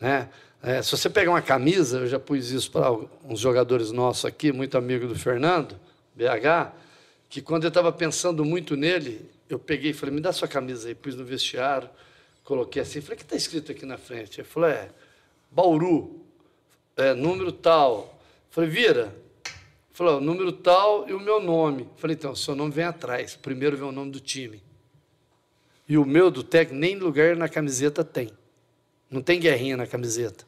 Né? 0.00 0.30
É, 0.62 0.80
se 0.80 0.92
você 0.92 1.10
pegar 1.10 1.30
uma 1.30 1.42
camisa, 1.42 1.98
eu 1.98 2.06
já 2.06 2.20
pus 2.20 2.50
isso 2.50 2.70
para 2.70 2.92
uns 3.24 3.40
jogadores 3.40 3.90
nossos 3.90 4.24
aqui, 4.24 4.52
muito 4.52 4.78
amigo 4.78 5.08
do 5.08 5.18
Fernando, 5.18 5.74
BH, 6.14 6.72
que 7.28 7.42
quando 7.42 7.64
eu 7.64 7.68
estava 7.68 7.90
pensando 7.90 8.44
muito 8.44 8.76
nele, 8.76 9.28
eu 9.48 9.58
peguei 9.58 9.90
e 9.90 9.94
falei: 9.94 10.14
me 10.14 10.20
dá 10.20 10.32
sua 10.32 10.46
camisa 10.46 10.88
aí, 10.88 10.94
pus 10.94 11.16
no 11.16 11.24
vestiário, 11.24 11.90
coloquei 12.44 12.80
assim, 12.80 13.00
falei: 13.00 13.16
o 13.16 13.18
que 13.18 13.24
está 13.24 13.36
escrito 13.36 13.72
aqui 13.72 13.84
na 13.84 13.98
frente? 13.98 14.40
Ele 14.40 14.48
falou: 14.48 14.68
é, 14.68 14.88
Bauru, 15.50 16.24
é, 16.96 17.12
número 17.12 17.50
tal, 17.50 18.12
Falei, 18.52 18.68
vira. 18.68 19.16
Falou, 19.92 20.20
número 20.20 20.52
tal 20.52 21.08
e 21.08 21.14
o 21.14 21.20
meu 21.20 21.40
nome. 21.40 21.88
Falei, 21.96 22.14
então, 22.14 22.36
seu 22.36 22.54
nome 22.54 22.70
vem 22.70 22.84
atrás. 22.84 23.34
Primeiro 23.34 23.78
vem 23.78 23.88
o 23.88 23.92
nome 23.92 24.10
do 24.10 24.20
time. 24.20 24.62
E 25.88 25.96
o 25.96 26.04
meu 26.04 26.30
do 26.30 26.44
técnico, 26.44 26.78
nem 26.78 26.96
lugar 26.96 27.34
na 27.34 27.48
camiseta 27.48 28.04
tem. 28.04 28.30
Não 29.10 29.22
tem 29.22 29.40
guerrinha 29.40 29.74
na 29.74 29.86
camiseta. 29.86 30.44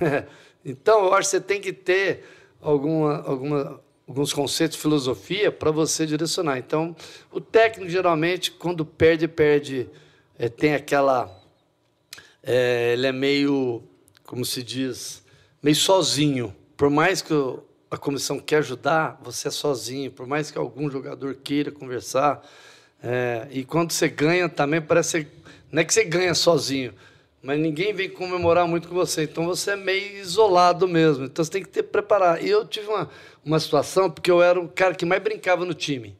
então, 0.64 1.06
eu 1.06 1.14
acho 1.14 1.30
que 1.30 1.36
você 1.36 1.40
tem 1.40 1.60
que 1.60 1.72
ter 1.72 2.24
alguma, 2.60 3.22
alguma, 3.22 3.80
alguns 4.06 4.32
conceitos 4.32 4.76
de 4.76 4.82
filosofia 4.82 5.50
para 5.50 5.70
você 5.70 6.06
direcionar. 6.06 6.58
Então, 6.58 6.94
o 7.30 7.40
técnico, 7.40 7.90
geralmente, 7.90 8.50
quando 8.50 8.84
perde, 8.84 9.28
perde, 9.28 9.88
é, 10.38 10.48
tem 10.48 10.74
aquela. 10.74 11.34
É, 12.42 12.92
ele 12.92 13.06
é 13.06 13.12
meio, 13.12 13.82
como 14.24 14.44
se 14.44 14.62
diz, 14.62 15.24
meio 15.62 15.76
sozinho 15.76 16.54
por 16.76 16.90
mais 16.90 17.22
que 17.22 17.32
a 17.90 17.96
comissão 17.96 18.38
quer 18.38 18.58
ajudar, 18.58 19.18
você 19.22 19.48
é 19.48 19.50
sozinho. 19.50 20.10
Por 20.10 20.26
mais 20.26 20.50
que 20.50 20.58
algum 20.58 20.90
jogador 20.90 21.34
queira 21.36 21.72
conversar. 21.72 22.42
É, 23.02 23.48
e 23.50 23.64
quando 23.64 23.92
você 23.92 24.08
ganha 24.08 24.48
também 24.48 24.80
parece 24.80 25.26
não 25.70 25.82
é 25.82 25.84
que 25.84 25.92
você 25.92 26.04
ganha 26.04 26.34
sozinho, 26.34 26.94
mas 27.42 27.58
ninguém 27.60 27.92
vem 27.92 28.08
comemorar 28.08 28.66
muito 28.66 28.88
com 28.88 28.94
você. 28.94 29.22
Então 29.22 29.46
você 29.46 29.72
é 29.72 29.76
meio 29.76 30.18
isolado 30.18 30.88
mesmo. 30.88 31.24
Então 31.24 31.44
você 31.44 31.50
tem 31.50 31.62
que 31.62 31.68
ter 31.68 31.84
preparar. 31.84 32.42
E 32.42 32.48
eu 32.48 32.66
tive 32.66 32.88
uma, 32.88 33.08
uma 33.44 33.60
situação 33.60 34.10
porque 34.10 34.30
eu 34.30 34.42
era 34.42 34.60
o 34.60 34.68
cara 34.68 34.94
que 34.94 35.04
mais 35.04 35.22
brincava 35.22 35.64
no 35.64 35.74
time. 35.74 36.16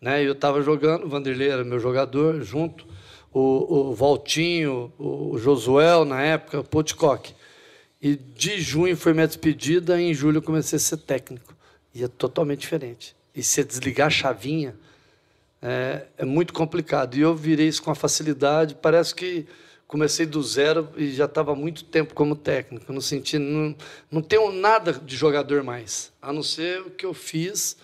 Né? 0.00 0.22
Eu 0.22 0.32
estava 0.32 0.62
jogando, 0.62 1.04
o 1.04 1.08
Vanderlei 1.08 1.50
era 1.50 1.64
meu 1.64 1.78
jogador, 1.78 2.40
junto, 2.42 2.86
o, 3.32 3.90
o 3.90 3.94
Valtinho, 3.94 4.92
o 4.98 5.38
Josuel 5.38 6.04
na 6.04 6.22
época, 6.22 6.60
o 6.60 6.64
Potcock. 6.64 7.34
E 8.00 8.16
de 8.16 8.60
junho 8.60 8.96
foi 8.96 9.12
minha 9.12 9.26
despedida, 9.26 10.00
e 10.00 10.10
em 10.10 10.14
julho 10.14 10.38
eu 10.38 10.42
comecei 10.42 10.76
a 10.76 10.80
ser 10.80 10.96
técnico. 10.96 11.54
E 11.94 12.02
é 12.02 12.08
totalmente 12.08 12.60
diferente. 12.60 13.14
E 13.34 13.42
se 13.42 13.62
desligar 13.62 14.06
a 14.06 14.10
chavinha 14.10 14.74
é, 15.60 16.06
é 16.16 16.24
muito 16.24 16.52
complicado. 16.52 17.16
E 17.16 17.20
eu 17.20 17.34
virei 17.34 17.68
isso 17.68 17.82
com 17.82 17.90
a 17.90 17.94
facilidade. 17.94 18.74
Parece 18.74 19.14
que 19.14 19.46
comecei 19.90 20.24
do 20.24 20.40
zero 20.40 20.88
e 20.96 21.10
já 21.10 21.24
estava 21.24 21.52
muito 21.52 21.82
tempo 21.82 22.14
como 22.14 22.36
técnico. 22.36 22.92
No 22.92 23.02
sentido, 23.02 23.42
não, 23.42 23.74
não 24.08 24.22
tenho 24.22 24.52
nada 24.52 24.92
de 24.92 25.16
jogador 25.16 25.64
mais, 25.64 26.12
a 26.22 26.32
não 26.32 26.44
ser 26.44 26.80
o 26.82 26.90
que 26.90 27.04
eu 27.04 27.12
fiz 27.12 27.76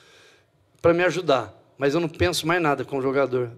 para 0.80 0.94
me 0.94 1.02
ajudar. 1.02 1.52
Mas 1.76 1.94
eu 1.94 2.00
não 2.00 2.08
penso 2.08 2.46
mais 2.46 2.62
nada 2.62 2.84
como 2.84 3.02
jogador. 3.02 3.50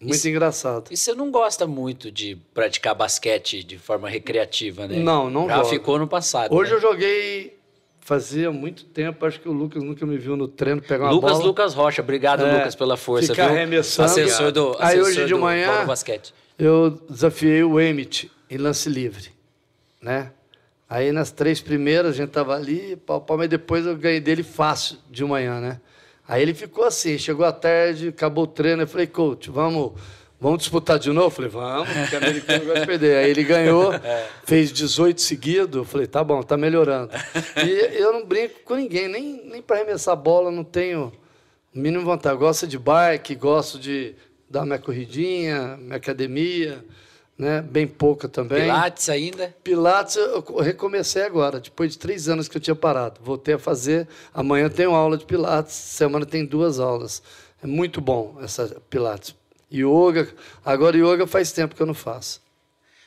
Muito 0.00 0.28
engraçado. 0.28 0.92
E 0.92 0.96
você 0.96 1.14
não 1.14 1.32
gosta 1.32 1.66
muito 1.66 2.12
de 2.12 2.36
praticar 2.54 2.94
basquete 2.94 3.64
de 3.64 3.76
forma 3.76 4.08
recreativa, 4.08 4.86
né? 4.86 4.96
Não, 4.96 5.28
não 5.28 5.48
Já 5.48 5.64
ficou 5.64 5.98
no 5.98 6.06
passado. 6.06 6.54
Hoje 6.54 6.70
né? 6.70 6.76
eu 6.76 6.80
joguei 6.80 7.58
fazia 7.98 8.52
muito 8.52 8.84
tempo, 8.84 9.24
acho 9.24 9.40
que 9.40 9.48
o 9.48 9.52
Lucas 9.52 9.82
nunca 9.82 10.04
me 10.04 10.18
viu 10.18 10.36
no 10.36 10.46
treino 10.46 10.80
pegar 10.80 11.06
uma 11.06 11.12
Lucas, 11.12 11.32
bola. 11.32 11.44
Lucas 11.44 11.74
Rocha, 11.74 12.02
obrigado 12.02 12.44
é, 12.44 12.58
Lucas 12.58 12.74
pela 12.74 12.98
força, 12.98 13.32
ficar 13.32 13.46
viu? 13.46 13.56
arremessando. 13.56 14.10
Assessor 14.10 14.52
do 14.52 14.70
assessor 14.72 14.86
Aí 14.86 15.00
hoje 15.00 15.24
de 15.24 15.34
manhã 15.34 15.86
basquete. 15.86 16.34
Eu 16.58 16.90
desafiei 17.08 17.62
o 17.62 17.80
Emit 17.80 18.30
em 18.50 18.56
lance 18.56 18.88
livre, 18.88 19.30
né? 20.00 20.32
Aí 20.88 21.12
nas 21.12 21.30
três 21.30 21.60
primeiras 21.60 22.14
a 22.14 22.16
gente 22.16 22.30
tava 22.30 22.54
ali, 22.54 22.96
pau, 22.96 23.20
pau, 23.20 23.36
mas 23.36 23.48
depois 23.48 23.86
eu 23.86 23.96
ganhei 23.96 24.20
dele 24.20 24.42
fácil 24.42 24.98
de 25.10 25.24
manhã, 25.24 25.60
né? 25.60 25.80
Aí 26.26 26.40
ele 26.40 26.54
ficou 26.54 26.84
assim, 26.84 27.18
chegou 27.18 27.44
à 27.44 27.52
tarde, 27.52 28.08
acabou 28.08 28.44
o 28.44 28.46
treino, 28.46 28.82
eu 28.82 28.86
falei, 28.86 29.06
coach, 29.06 29.50
vamos 29.50 29.92
Vamos 30.44 30.58
disputar 30.58 30.98
de 30.98 31.10
novo? 31.10 31.28
Eu 31.28 31.30
falei, 31.30 31.50
vamos, 31.50 31.88
porque 31.88 32.16
americano 32.16 32.64
gosta 32.66 32.80
de 32.80 32.86
perder. 32.86 33.16
Aí 33.16 33.30
ele 33.30 33.44
ganhou, 33.44 33.94
é. 33.96 34.28
fez 34.44 34.70
18 34.70 35.18
seguidos. 35.18 35.74
Eu 35.74 35.84
falei, 35.86 36.06
tá 36.06 36.22
bom, 36.22 36.42
tá 36.42 36.54
melhorando. 36.54 37.10
E 37.64 37.96
eu 37.98 38.12
não 38.12 38.26
brinco 38.26 38.60
com 38.62 38.74
ninguém, 38.74 39.08
nem, 39.08 39.42
nem 39.46 39.62
para 39.62 39.76
arremessar 39.76 40.14
bola, 40.16 40.50
não 40.50 40.62
tenho 40.62 41.10
mínimo 41.72 42.04
vontade. 42.04 42.36
Gosto 42.36 42.66
de 42.66 42.78
bike, 42.78 43.34
gosto 43.36 43.78
de 43.78 44.14
dar 44.54 44.64
minha 44.64 44.78
corridinha, 44.78 45.76
minha 45.76 45.96
academia, 45.96 46.84
né? 47.36 47.60
bem 47.60 47.86
pouca 47.86 48.28
também. 48.28 48.62
Pilates 48.62 49.08
ainda? 49.08 49.54
Pilates 49.64 50.16
eu 50.16 50.40
recomecei 50.60 51.22
agora, 51.22 51.58
depois 51.58 51.92
de 51.92 51.98
três 51.98 52.28
anos 52.28 52.46
que 52.46 52.56
eu 52.56 52.60
tinha 52.60 52.76
parado. 52.76 53.20
Voltei 53.20 53.54
a 53.54 53.58
fazer. 53.58 54.06
Amanhã 54.32 54.68
tenho 54.68 54.94
aula 54.94 55.18
de 55.18 55.24
Pilates, 55.24 55.74
semana 55.74 56.24
tem 56.24 56.46
duas 56.46 56.78
aulas. 56.78 57.22
É 57.62 57.66
muito 57.66 58.00
bom 58.00 58.38
essa 58.40 58.80
Pilates 58.88 59.34
Yoga. 59.72 60.28
Agora, 60.64 60.96
yoga 60.96 61.26
faz 61.26 61.50
tempo 61.50 61.74
que 61.74 61.82
eu 61.82 61.86
não 61.86 61.94
faço. 61.94 62.40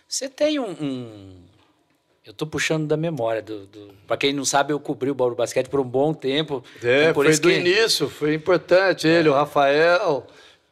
Você 0.06 0.28
tem 0.28 0.60
um. 0.60 0.72
um... 0.72 1.48
Eu 2.26 2.32
estou 2.32 2.46
puxando 2.46 2.86
da 2.86 2.98
memória. 2.98 3.42
Do, 3.42 3.66
do... 3.68 3.94
Para 4.06 4.18
quem 4.18 4.34
não 4.34 4.44
sabe, 4.44 4.74
eu 4.74 4.80
cobri 4.82 5.10
o 5.10 5.16
Bauru 5.16 5.36
Basquete 5.36 5.70
por 5.70 5.80
um 5.80 5.86
bom 5.86 6.14
tempo. 6.14 6.62
É, 6.84 7.04
então, 7.04 7.14
foi 7.14 7.38
do 7.38 7.48
que... 7.48 7.56
início, 7.56 8.10
foi 8.10 8.34
importante. 8.34 9.08
Ele, 9.08 9.30
é. 9.30 9.32
o 9.32 9.34
Rafael, 9.34 10.28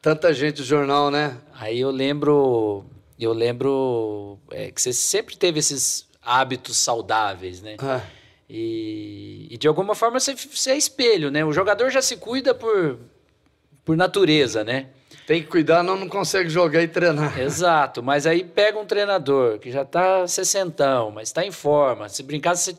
tanta 0.06 0.32
gente 0.32 0.58
do 0.58 0.64
jornal, 0.64 1.10
né? 1.10 1.36
Aí 1.56 1.80
eu 1.80 1.90
lembro. 1.90 2.86
Eu 3.20 3.34
lembro 3.34 4.38
é, 4.52 4.70
que 4.70 4.80
você 4.80 4.94
sempre 4.94 5.36
teve 5.36 5.58
esses 5.58 6.08
hábitos 6.22 6.78
saudáveis, 6.78 7.60
né? 7.60 7.76
Ah. 7.80 8.02
E, 8.48 9.48
e, 9.50 9.58
de 9.58 9.68
alguma 9.68 9.96
forma 9.96 10.20
você, 10.20 10.36
você 10.36 10.72
é 10.72 10.78
espelho, 10.78 11.32
né? 11.32 11.44
O 11.44 11.52
jogador 11.52 11.90
já 11.90 12.04
se 12.04 12.18
cuida 12.18 12.54
por, 12.54 13.00
por 13.84 13.98
natureza, 13.98 14.64
né? 14.64 14.90
Tem 15.26 15.42
que 15.42 15.48
cuidar, 15.48 15.82
não, 15.82 15.98
não 15.98 16.08
consegue 16.08 16.50
jogar 16.50 16.84
e 16.84 16.88
treinar. 16.88 17.36
Exato, 17.42 18.04
mas 18.04 18.28
aí 18.28 18.44
pega 18.44 18.78
um 18.78 18.86
treinador 18.86 19.58
que 19.58 19.72
já 19.72 19.82
está 19.82 20.28
sessentão, 20.28 21.10
mas 21.10 21.30
está 21.30 21.44
em 21.44 21.52
forma. 21.52 22.08
Se 22.10 22.22
brincar, 22.22 22.56
se 22.56 22.78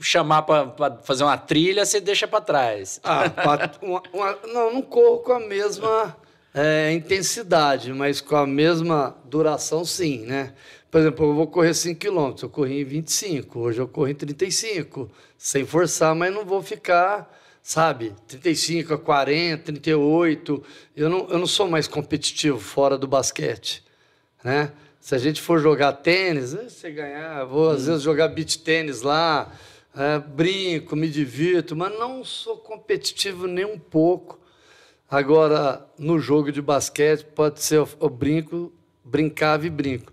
chamar 0.00 0.42
para 0.42 0.96
fazer 1.04 1.22
uma 1.22 1.38
trilha, 1.38 1.86
você 1.86 2.00
deixa 2.00 2.26
para 2.26 2.40
trás. 2.40 3.00
Ah, 3.04 3.30
uma, 3.80 4.02
uma, 4.12 4.38
não, 4.52 4.74
não 4.74 4.82
corro 4.82 5.18
com 5.18 5.34
a 5.34 5.38
mesma 5.38 6.16
é, 6.54 6.92
intensidade, 6.92 7.92
mas 7.92 8.20
com 8.20 8.36
a 8.36 8.46
mesma 8.46 9.16
duração, 9.24 9.84
sim, 9.84 10.24
né? 10.24 10.54
por 10.94 11.00
exemplo, 11.00 11.26
eu 11.26 11.34
vou 11.34 11.48
correr 11.48 11.74
5 11.74 11.98
km, 11.98 12.32
eu 12.40 12.48
corri 12.48 12.80
em 12.82 12.84
25, 12.84 13.58
hoje 13.58 13.80
eu 13.80 13.88
corro 13.88 14.06
em 14.06 14.14
35, 14.14 15.10
sem 15.36 15.66
forçar, 15.66 16.14
mas 16.14 16.32
não 16.32 16.44
vou 16.44 16.62
ficar, 16.62 17.36
sabe, 17.60 18.14
35 18.28 18.94
a 18.94 18.98
40, 18.98 19.72
38. 19.72 20.62
Eu 20.96 21.10
não, 21.10 21.26
eu 21.28 21.36
não 21.40 21.48
sou 21.48 21.66
mais 21.66 21.88
competitivo 21.88 22.60
fora 22.60 22.96
do 22.96 23.08
basquete, 23.08 23.82
né? 24.44 24.70
Se 25.00 25.16
a 25.16 25.18
gente 25.18 25.42
for 25.42 25.58
jogar 25.58 25.94
tênis, 25.94 26.54
eh, 26.54 26.68
você 26.68 26.92
ganhar, 26.92 27.44
vou 27.44 27.70
às 27.70 27.82
hum. 27.82 27.86
vezes 27.86 28.02
jogar 28.02 28.28
beach 28.28 28.60
tênis 28.60 29.02
lá, 29.02 29.52
é, 29.96 30.20
brinco, 30.20 30.94
me 30.94 31.08
divirto, 31.08 31.74
mas 31.74 31.92
não 31.98 32.22
sou 32.22 32.56
competitivo 32.58 33.48
nem 33.48 33.64
um 33.64 33.80
pouco. 33.80 34.38
Agora, 35.10 35.86
no 35.98 36.18
jogo 36.18 36.50
de 36.50 36.62
basquete, 36.62 37.24
pode 37.24 37.60
ser 37.60 37.86
o 38.00 38.08
brinco, 38.08 38.72
brincava 39.04 39.66
e 39.66 39.70
brinco. 39.70 40.12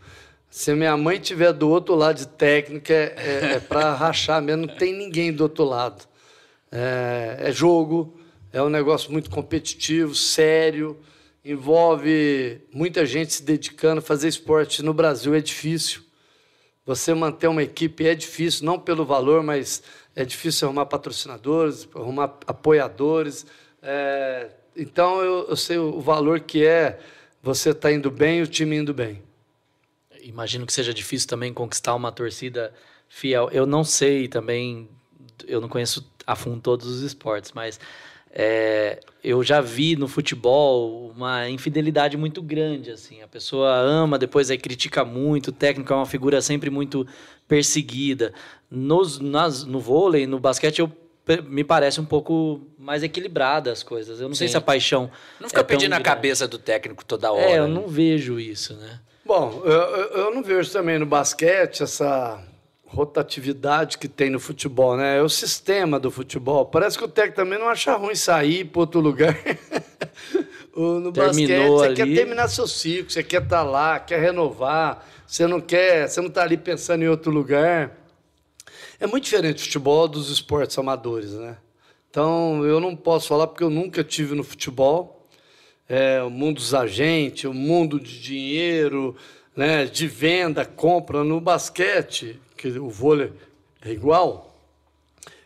Se 0.49 0.73
minha 0.73 0.97
mãe 0.97 1.17
tiver 1.17 1.53
do 1.53 1.69
outro 1.69 1.95
lado 1.95 2.17
de 2.17 2.27
técnica, 2.27 2.93
é, 2.93 3.15
é, 3.17 3.53
é 3.53 3.59
para 3.59 3.93
rachar 3.95 4.41
mesmo, 4.41 4.67
não 4.67 4.75
tem 4.75 4.93
ninguém 4.93 5.31
do 5.31 5.41
outro 5.41 5.63
lado. 5.63 6.05
É, 6.69 7.37
é, 7.39 7.51
jogo, 7.53 8.19
é 8.51 8.61
um 8.61 8.69
negócio 8.69 9.11
muito 9.13 9.29
competitivo, 9.29 10.13
sério, 10.13 10.99
envolve 11.43 12.61
muita 12.73 13.05
gente 13.05 13.33
se 13.33 13.43
dedicando. 13.43 14.01
Fazer 14.01 14.27
esporte 14.27 14.83
no 14.83 14.93
Brasil 14.93 15.33
é 15.33 15.39
difícil. 15.39 16.01
Você 16.85 17.13
manter 17.13 17.47
uma 17.47 17.63
equipe 17.63 18.05
é 18.05 18.13
difícil, 18.13 18.65
não 18.65 18.77
pelo 18.77 19.05
valor, 19.05 19.41
mas 19.41 19.81
é 20.15 20.25
difícil 20.25 20.67
arrumar 20.67 20.85
patrocinadores, 20.85 21.87
arrumar 21.95 22.37
apoiadores. 22.45 23.45
É, 23.81 24.49
então 24.75 25.21
eu, 25.21 25.49
eu, 25.49 25.55
sei 25.55 25.77
o 25.77 25.99
valor 25.99 26.39
que 26.39 26.65
é 26.65 26.99
você 27.41 27.73
tá 27.73 27.91
indo 27.91 28.09
bem 28.09 28.39
e 28.39 28.41
o 28.43 28.47
time 28.47 28.77
indo 28.77 28.93
bem. 28.93 29.21
Imagino 30.23 30.65
que 30.65 30.73
seja 30.73 30.93
difícil 30.93 31.27
também 31.27 31.53
conquistar 31.53 31.95
uma 31.95 32.11
torcida 32.11 32.73
fiel. 33.09 33.49
Eu 33.51 33.65
não 33.65 33.83
sei 33.83 34.27
também, 34.27 34.87
eu 35.47 35.59
não 35.59 35.67
conheço 35.67 36.09
a 36.25 36.35
fundo 36.35 36.61
todos 36.61 36.87
os 36.87 37.01
esportes, 37.01 37.51
mas 37.51 37.79
é, 38.33 38.99
eu 39.23 39.43
já 39.43 39.59
vi 39.59 39.95
no 39.95 40.07
futebol 40.07 41.11
uma 41.15 41.49
infidelidade 41.49 42.15
muito 42.15 42.41
grande, 42.41 42.91
assim. 42.91 43.21
A 43.21 43.27
pessoa 43.27 43.75
ama, 43.75 44.17
depois 44.17 44.49
aí 44.49 44.57
critica 44.57 45.03
muito, 45.03 45.47
o 45.47 45.51
técnico 45.51 45.91
é 45.91 45.95
uma 45.95 46.05
figura 46.05 46.41
sempre 46.41 46.69
muito 46.69 47.05
perseguida. 47.47 48.33
Nos, 48.69 49.19
nas, 49.19 49.65
no 49.65 49.79
vôlei, 49.79 50.25
no 50.25 50.39
basquete, 50.39 50.79
eu 50.79 50.89
me 51.47 51.63
parece 51.63 52.01
um 52.01 52.05
pouco 52.05 52.61
mais 52.77 53.03
equilibrada 53.03 53.71
as 53.71 53.83
coisas. 53.83 54.19
Eu 54.19 54.27
não 54.27 54.35
Sim. 54.35 54.39
sei 54.39 54.47
se 54.49 54.57
a 54.57 54.61
paixão. 54.61 55.09
Não 55.39 55.47
fica 55.47 55.61
é 55.61 55.63
pedindo 55.63 55.93
a 55.93 56.01
cabeça 56.01 56.47
do 56.47 56.57
técnico 56.57 57.05
toda 57.05 57.31
hora. 57.31 57.43
É, 57.43 57.59
eu 57.59 57.67
né? 57.67 57.73
não 57.73 57.87
vejo 57.87 58.39
isso, 58.39 58.75
né? 58.75 58.99
Bom, 59.25 59.61
eu, 59.63 59.71
eu 59.71 60.35
não 60.35 60.43
vejo 60.43 60.71
também 60.71 60.97
no 60.97 61.05
basquete 61.05 61.83
essa 61.83 62.43
rotatividade 62.85 63.97
que 63.97 64.07
tem 64.07 64.29
no 64.29 64.39
futebol, 64.39 64.97
né? 64.97 65.19
É 65.19 65.21
o 65.21 65.29
sistema 65.29 65.99
do 65.99 66.11
futebol. 66.11 66.65
Parece 66.65 66.97
que 66.97 67.03
o 67.03 67.07
técnico 67.07 67.37
também 67.37 67.57
não 67.57 67.69
acha 67.69 67.95
ruim 67.95 68.15
sair 68.15 68.65
para 68.65 68.81
outro 68.81 68.99
lugar. 68.99 69.37
no 70.75 71.11
Terminou 71.11 71.11
basquete, 71.13 71.67
você 71.69 71.85
ali. 71.85 71.95
quer 71.95 72.15
terminar 72.15 72.47
seu 72.49 72.67
ciclo, 72.67 73.11
você 73.11 73.23
quer 73.23 73.43
estar 73.43 73.57
tá 73.57 73.63
lá, 73.63 73.99
quer 73.99 74.19
renovar, 74.19 75.05
você 75.25 75.47
não 75.47 75.61
quer, 75.61 76.09
você 76.09 76.19
não 76.19 76.27
está 76.27 76.43
ali 76.43 76.57
pensando 76.57 77.03
em 77.03 77.07
outro 77.07 77.31
lugar. 77.31 78.00
É 79.01 79.07
muito 79.07 79.23
diferente 79.23 79.63
o 79.63 79.65
futebol 79.65 80.07
dos 80.07 80.29
esportes 80.29 80.77
amadores, 80.77 81.31
né? 81.31 81.57
Então, 82.07 82.63
eu 82.63 82.79
não 82.79 82.95
posso 82.95 83.29
falar 83.29 83.47
porque 83.47 83.63
eu 83.63 83.69
nunca 83.71 84.03
tive 84.03 84.35
no 84.35 84.43
futebol. 84.43 85.27
É, 85.89 86.21
o 86.21 86.29
mundo 86.29 86.57
dos 86.57 86.75
agentes, 86.75 87.45
o 87.45 87.53
mundo 87.53 87.99
de 87.99 88.21
dinheiro, 88.21 89.15
né, 89.55 89.85
de 89.85 90.05
venda, 90.05 90.63
compra. 90.65 91.23
No 91.23 91.41
basquete, 91.41 92.39
que 92.55 92.67
o 92.67 92.91
vôlei 92.91 93.33
é 93.83 93.89
igual, 93.89 94.55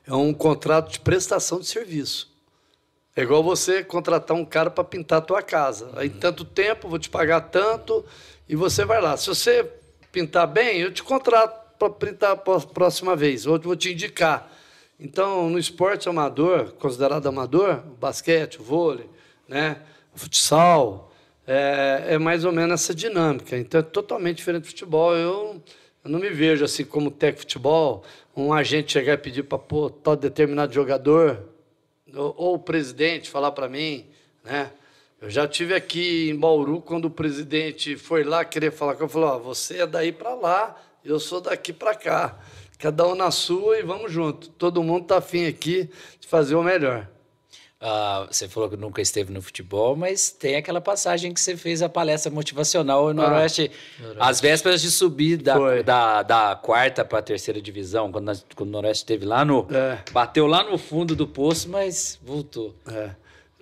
é 0.06 0.14
um 0.14 0.34
contrato 0.34 0.92
de 0.92 1.00
prestação 1.00 1.58
de 1.58 1.68
serviço. 1.68 2.30
É 3.16 3.22
igual 3.22 3.42
você 3.42 3.86
contratar 3.86 4.36
um 4.36 4.44
cara 4.44 4.70
para 4.70 4.84
pintar 4.84 5.20
a 5.20 5.22
tua 5.22 5.42
casa. 5.42 5.94
Aí, 5.96 6.10
tanto 6.10 6.44
tempo, 6.44 6.90
vou 6.90 7.00
te 7.00 7.10
pagar 7.10 7.40
tanto, 7.40 8.04
e 8.50 8.56
você 8.56 8.84
vai 8.84 9.00
lá. 9.00 9.16
Se 9.16 9.28
você 9.28 9.64
pintar 10.12 10.46
bem, 10.46 10.82
eu 10.82 10.92
te 10.92 11.02
contrato 11.02 11.65
para 11.78 12.32
a 12.32 12.36
próxima 12.36 13.16
vez, 13.16 13.46
ou 13.46 13.60
vou 13.60 13.76
te 13.76 13.92
indicar. 13.92 14.52
Então, 15.00 15.50
no 15.50 15.60
esporte 15.60 16.08
amador, 16.08 16.74
considerado 16.74 17.28
amador, 17.28 17.84
o 17.86 17.96
basquete, 17.96 18.60
o 18.60 18.64
vôlei, 18.64 19.10
né, 19.48 19.82
o 20.14 20.20
futsal, 20.20 21.12
é, 21.46 22.06
é 22.10 22.18
mais 22.18 22.46
ou 22.46 22.52
menos 22.52 22.82
essa 22.82 22.96
dinâmica. 22.96 23.58
Então, 23.58 23.80
é 23.80 23.84
totalmente 23.84 24.38
diferente 24.38 24.64
do 24.64 24.68
futebol. 24.68 25.14
Eu 25.16 25.62
eu 26.06 26.12
não 26.12 26.20
me 26.20 26.30
vejo 26.30 26.64
assim 26.64 26.86
como 26.86 27.10
técnico 27.10 27.38
de 27.38 27.54
futebol, 27.56 28.04
um 28.38 28.54
agente 28.54 28.94
chegar 28.94 29.14
e 29.14 29.18
pedir 29.18 29.42
para 29.42 29.58
pôr 29.58 29.90
tal 29.90 30.16
determinado 30.16 30.72
jogador, 30.72 31.50
ou, 32.14 32.36
ou 32.38 32.54
o 32.54 32.60
presidente 32.60 33.28
falar 33.28 33.52
para 33.54 33.68
mim, 33.68 34.06
né? 34.44 34.72
Eu 35.20 35.32
já 35.32 35.48
tive 35.48 35.74
aqui 35.74 36.30
em 36.30 36.36
Bauru 36.36 36.80
quando 36.80 37.06
o 37.06 37.10
presidente 37.10 37.96
foi 37.96 38.24
lá 38.24 38.46
querer 38.46 38.72
falar 38.72 38.94
com 38.94 39.06
eu 39.06 39.10
falou: 39.10 39.30
ó, 39.30 39.40
você 39.40 39.80
é 39.80 39.88
daí 39.88 40.12
para 40.12 40.36
lá, 40.36 40.80
eu 41.06 41.20
sou 41.20 41.40
daqui 41.40 41.72
para 41.72 41.96
cá. 41.96 42.38
Cada 42.78 43.08
um 43.08 43.16
na 43.16 43.32
sua 43.32 43.80
e 43.80 43.84
vamos 43.84 44.12
junto. 44.12 44.50
Todo 44.50 44.84
mundo 44.84 45.04
está 45.04 45.18
afim 45.18 45.46
aqui 45.46 45.90
de 46.20 46.28
fazer 46.28 46.56
o 46.56 46.64
melhor. 46.64 47.08
Uh, 47.82 48.26
você 48.32 48.48
falou 48.48 48.70
que 48.70 48.76
nunca 48.76 49.02
esteve 49.02 49.32
no 49.32 49.42
futebol, 49.42 49.96
mas 49.96 50.32
tem 50.32 50.56
aquela 50.56 50.82
passagem 50.82 51.34
que 51.34 51.40
você 51.40 51.56
fez 51.56 51.82
a 51.82 51.90
palestra 51.90 52.32
motivacional 52.32 53.14
no 53.14 53.22
ah, 53.22 53.30
Noroeste, 53.30 53.70
às 54.18 54.42
vésperas 54.42 54.82
de 54.82 54.90
subir 54.90 55.38
da, 55.38 55.82
da, 55.84 56.24
da, 56.24 56.56
quarta 56.56 57.06
para 57.06 57.20
a 57.20 57.22
terceira 57.22 57.62
divisão, 57.62 58.12
quando, 58.12 58.26
nós, 58.26 58.46
quando 58.56 58.70
o 58.70 58.72
Noroeste 58.72 59.04
esteve 59.04 59.26
lá 59.26 59.46
no. 59.46 59.68
É. 59.72 60.00
Bateu 60.12 60.48
lá 60.48 60.64
no 60.64 60.78
fundo 60.78 61.16
do 61.16 61.28
poço, 61.28 61.70
mas 61.70 62.18
voltou. 62.24 62.74
É. 62.88 63.12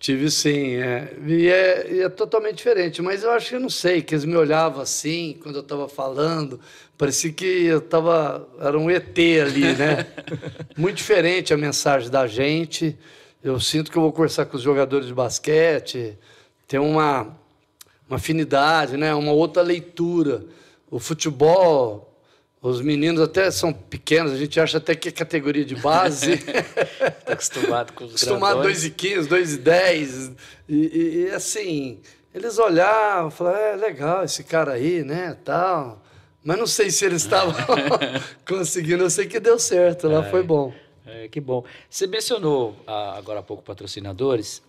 Tive 0.04 0.30
sim, 0.30 0.76
é. 0.76 1.14
E, 1.26 1.48
é, 1.48 1.94
e 1.94 2.02
é 2.02 2.10
totalmente 2.10 2.58
diferente, 2.58 3.02
mas 3.02 3.24
eu 3.24 3.32
acho 3.32 3.48
que 3.48 3.56
eu 3.56 3.60
não 3.62 3.70
sei, 3.70 4.02
que 4.02 4.14
eles 4.14 4.26
me 4.26 4.36
olhavam 4.36 4.82
assim 4.82 5.40
quando 5.42 5.56
eu 5.56 5.62
estava 5.62 5.88
falando, 5.88 6.60
parecia 6.98 7.32
que 7.32 7.46
eu 7.46 7.78
estava. 7.78 8.46
Era 8.60 8.78
um 8.78 8.92
ET 8.92 9.18
ali, 9.18 9.74
né? 9.74 10.06
Muito 10.76 10.98
diferente 10.98 11.54
a 11.54 11.58
mensagem 11.58 12.10
da 12.10 12.28
gente. 12.28 13.00
Eu 13.42 13.62
sinto 13.62 13.90
que 13.90 13.98
eu 13.98 14.02
vou 14.02 14.12
conversar 14.12 14.46
com 14.46 14.58
os 14.58 14.62
jogadores 14.62 15.08
de 15.08 15.14
basquete, 15.14 16.18
tem 16.68 16.82
uma, 16.82 17.34
uma 18.10 18.18
afinidade, 18.18 18.98
né? 18.98 19.16
uma 19.16 19.32
outra 19.32 19.64
leitura. 19.64 20.44
O 20.92 21.00
futebol, 21.00 22.13
os 22.64 22.80
meninos 22.80 23.22
até 23.22 23.52
são 23.52 23.74
pequenos, 23.74 24.32
a 24.32 24.38
gente 24.38 24.58
acha 24.58 24.78
até 24.78 24.96
que 24.96 25.10
é 25.10 25.12
categoria 25.12 25.66
de 25.66 25.76
base. 25.76 26.36
Está 26.36 27.34
acostumado 27.34 27.92
com 27.92 28.06
os 28.06 28.12
Acostumado 28.12 28.62
2 28.62 28.86
e 28.86 28.90
15, 28.90 29.28
2 29.28 29.54
e 29.54 29.58
10. 29.58 30.32
E, 30.70 30.76
e, 30.76 31.26
e, 31.26 31.30
assim, 31.32 32.00
eles 32.34 32.58
olhavam, 32.58 33.30
falavam, 33.30 33.60
é 33.60 33.76
legal 33.76 34.24
esse 34.24 34.46
cara 34.46 34.72
aí, 34.72 35.04
né, 35.04 35.38
tal. 35.44 36.02
Mas 36.42 36.58
não 36.58 36.66
sei 36.66 36.90
se 36.90 37.04
eles 37.04 37.24
estavam 37.24 37.54
conseguindo, 38.48 39.04
eu 39.04 39.10
sei 39.10 39.28
que 39.28 39.42
deu 39.42 39.60
certo, 39.60 40.08
lá 40.08 40.26
é. 40.26 40.32
foi 40.32 40.42
bom. 40.42 40.74
É, 41.06 41.28
que 41.28 41.42
bom. 41.42 41.66
Você 41.90 42.08
mencionou 42.08 42.78
ah, 42.88 43.16
agora 43.18 43.42
há 43.42 43.44
pouco 43.44 43.62
patrocinadores. 43.62 44.62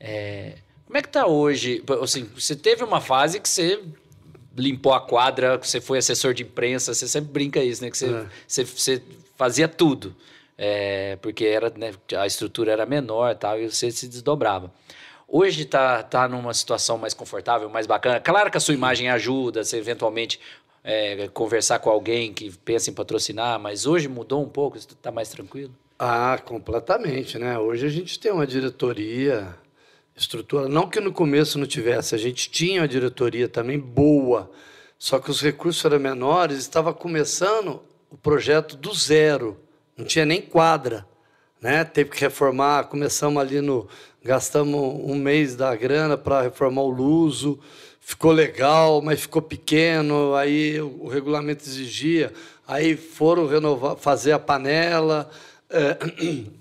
É, 0.00 0.54
como 0.86 0.96
é 0.96 1.02
que 1.02 1.08
está 1.08 1.26
hoje? 1.26 1.84
Assim, 2.02 2.26
você 2.34 2.56
teve 2.56 2.82
uma 2.82 3.02
fase 3.02 3.38
que 3.38 3.48
você 3.48 3.78
limpou 4.56 4.92
a 4.92 5.00
quadra, 5.00 5.56
você 5.58 5.80
foi 5.80 5.98
assessor 5.98 6.34
de 6.34 6.42
imprensa, 6.42 6.94
você 6.94 7.06
sempre 7.06 7.30
brinca 7.30 7.62
isso, 7.62 7.82
né? 7.82 7.90
Que 7.90 7.98
você, 7.98 8.06
é. 8.06 8.26
você, 8.46 8.64
você, 8.64 9.02
fazia 9.36 9.68
tudo. 9.68 10.14
É, 10.58 11.16
porque 11.20 11.44
era, 11.44 11.70
né, 11.76 11.92
a 12.16 12.26
estrutura 12.26 12.72
era 12.72 12.86
menor 12.86 13.34
tal, 13.34 13.60
e 13.60 13.70
você 13.70 13.90
se 13.90 14.08
desdobrava. 14.08 14.72
Hoje 15.28 15.62
está 15.62 16.02
tá 16.02 16.26
numa 16.26 16.54
situação 16.54 16.96
mais 16.96 17.12
confortável, 17.12 17.68
mais 17.68 17.86
bacana. 17.86 18.20
Claro 18.20 18.50
que 18.50 18.56
a 18.56 18.60
sua 18.60 18.72
imagem 18.72 19.10
ajuda, 19.10 19.64
você 19.64 19.76
eventualmente 19.76 20.40
é, 20.82 21.28
conversar 21.28 21.80
com 21.80 21.90
alguém 21.90 22.32
que 22.32 22.50
pensa 22.58 22.90
em 22.90 22.94
patrocinar, 22.94 23.58
mas 23.58 23.86
hoje 23.86 24.08
mudou 24.08 24.42
um 24.42 24.48
pouco, 24.48 24.78
está 24.78 25.10
mais 25.10 25.28
tranquilo? 25.28 25.74
Ah, 25.98 26.38
completamente, 26.44 27.38
né? 27.38 27.58
Hoje 27.58 27.86
a 27.86 27.88
gente 27.88 28.18
tem 28.20 28.30
uma 28.30 28.46
diretoria, 28.46 29.54
estrutura, 30.16 30.68
não 30.68 30.88
que 30.88 30.98
no 31.00 31.12
começo 31.12 31.58
não 31.58 31.66
tivesse, 31.66 32.14
a 32.14 32.18
gente 32.18 32.50
tinha 32.50 32.80
uma 32.80 32.88
diretoria 32.88 33.48
também 33.48 33.78
boa, 33.78 34.50
só 34.98 35.18
que 35.18 35.30
os 35.30 35.42
recursos 35.42 35.84
eram 35.84 35.98
menores, 35.98 36.58
estava 36.58 36.94
começando 36.94 37.82
o 38.10 38.16
projeto 38.16 38.76
do 38.76 38.94
zero, 38.94 39.60
não 39.96 40.06
tinha 40.06 40.24
nem 40.24 40.40
quadra, 40.40 41.06
né? 41.60 41.84
Teve 41.84 42.10
que 42.10 42.20
reformar, 42.20 42.84
começamos 42.84 43.40
ali 43.40 43.60
no, 43.60 43.88
gastamos 44.22 44.80
um 45.04 45.14
mês 45.14 45.54
da 45.54 45.74
grana 45.74 46.16
para 46.16 46.42
reformar 46.42 46.82
o 46.82 46.90
Luso, 46.90 47.58
ficou 48.00 48.32
legal, 48.32 49.02
mas 49.02 49.20
ficou 49.20 49.42
pequeno, 49.42 50.34
aí 50.34 50.80
o, 50.80 51.08
regulamento 51.08 51.64
exigia, 51.64 52.32
aí 52.66 52.96
foram 52.96 53.46
renovar, 53.46 53.96
fazer 53.96 54.32
a 54.32 54.38
panela. 54.38 55.30
É, 55.68 55.96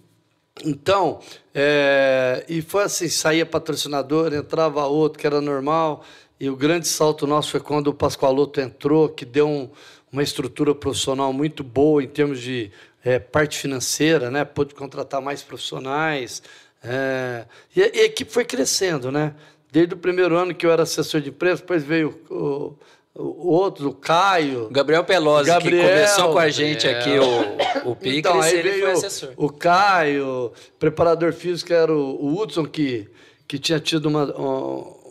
então, 0.66 1.20
É, 1.58 2.44
e 2.50 2.62
foi 2.62 2.84
assim, 2.84 3.08
saía 3.08 3.46
patrocinador, 3.46 4.34
entrava 4.34 4.86
outro, 4.88 5.18
que 5.18 5.26
era 5.26 5.40
normal. 5.40 6.04
E 6.38 6.50
o 6.50 6.56
grande 6.56 6.86
salto 6.86 7.26
nosso 7.26 7.52
foi 7.52 7.62
quando 7.62 7.88
o 7.88 7.94
Pascoaloto 7.94 8.60
entrou, 8.60 9.08
que 9.08 9.24
deu 9.24 9.48
um, 9.48 9.70
uma 10.12 10.22
estrutura 10.22 10.76
profissional 10.76 11.32
muito 11.32 11.64
boa 11.64 12.04
em 12.04 12.08
termos 12.08 12.42
de 12.42 12.70
é, 13.06 13.20
parte 13.20 13.58
financeira, 13.58 14.30
né? 14.30 14.44
Pôde 14.44 14.76
contratar 14.76 15.22
mais 15.22 15.44
profissionais. 15.44 16.44
É, 16.84 17.46
e, 17.74 17.82
a, 17.82 17.88
e, 17.88 18.00
a, 18.02 18.06
equipe 18.06 18.30
foi 18.30 18.44
crescendo, 18.44 19.10
né? 19.10 19.34
Desde 19.72 19.94
o 19.94 19.98
primeiro 19.98 20.36
ano 20.36 20.54
que 20.54 20.66
eu 20.66 20.72
era 20.72 20.84
assessor 20.84 21.22
de 21.22 21.30
imprensa, 21.30 21.62
depois 21.62 21.84
veio 21.84 22.20
o, 22.30 22.76
o, 23.16 23.48
outro, 23.48 23.90
o 23.90 23.94
Caio. 23.94 24.68
Gabriel 24.70 25.04
Pelosi, 25.04 25.48
Gabriel, 25.48 25.84
que 25.84 25.90
começou 25.90 26.34
com 26.34 26.40
a 26.40 26.50
gente 26.50 26.86
é. 26.86 27.00
aqui 27.00 27.18
o, 27.18 27.92
o 27.92 27.96
Picles, 27.96 28.18
então, 28.18 28.42
aí 28.42 28.60
ele 28.60 28.70
veio 28.72 28.82
foi 28.84 28.92
assessor. 28.92 29.34
O 29.38 29.50
Caio, 29.50 30.52
preparador 30.78 31.32
físico 31.32 31.72
era 31.72 31.94
o, 31.94 32.24
o 32.24 32.42
Hudson, 32.42 32.66
que, 32.66 33.10
que 33.48 33.58
tinha 33.58 33.80
tido 33.80 34.08
uma, 34.08 34.26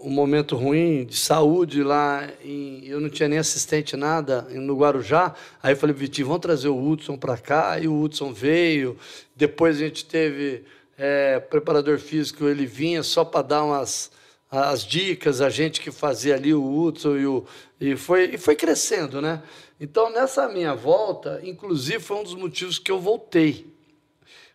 um 0.05 0.11
momento 0.11 0.55
ruim 0.55 1.07
de 1.07 1.17
saúde 1.17 1.83
lá, 1.83 2.29
em, 2.45 2.85
eu 2.87 3.01
não 3.01 3.09
tinha 3.09 3.27
nem 3.27 3.39
assistente 3.39 3.97
nada 3.97 4.43
no 4.51 4.77
Guarujá. 4.77 5.35
Aí 5.63 5.73
eu 5.73 5.77
falei, 5.77 5.95
Vitinho, 5.95 6.27
vamos 6.27 6.43
trazer 6.43 6.69
o 6.69 6.79
Hudson 6.79 7.17
para 7.17 7.39
cá. 7.39 7.81
E 7.81 7.89
o 7.89 7.99
Hudson 7.99 8.35
veio. 8.35 8.99
Depois 9.35 9.77
a 9.77 9.79
gente 9.79 10.05
teve 10.05 10.63
é, 10.99 11.41
preparador 11.41 11.99
físico, 11.99 12.45
ele 12.45 12.67
vinha 12.67 13.03
só 13.03 13.25
para 13.25 13.41
dar 13.41 13.65
umas 13.65 14.11
as 14.55 14.87
dicas, 14.87 15.41
a 15.41 15.51
gente 15.51 15.81
que 15.81 15.91
fazia 15.91 16.35
ali 16.35 16.55
o 16.55 16.65
Hudson 16.65 17.17
e, 17.17 17.27
o, 17.27 17.45
e, 17.81 17.97
foi, 17.97 18.35
e 18.35 18.39
foi 18.39 18.55
crescendo, 18.55 19.21
né? 19.21 19.43
Então, 19.81 20.11
nessa 20.11 20.49
minha 20.49 20.75
volta, 20.75 21.41
inclusive, 21.43 21.99
foi 21.99 22.19
um 22.19 22.23
dos 22.23 22.35
motivos 22.35 22.79
que 22.79 22.91
eu 22.91 23.01
voltei. 23.01 23.67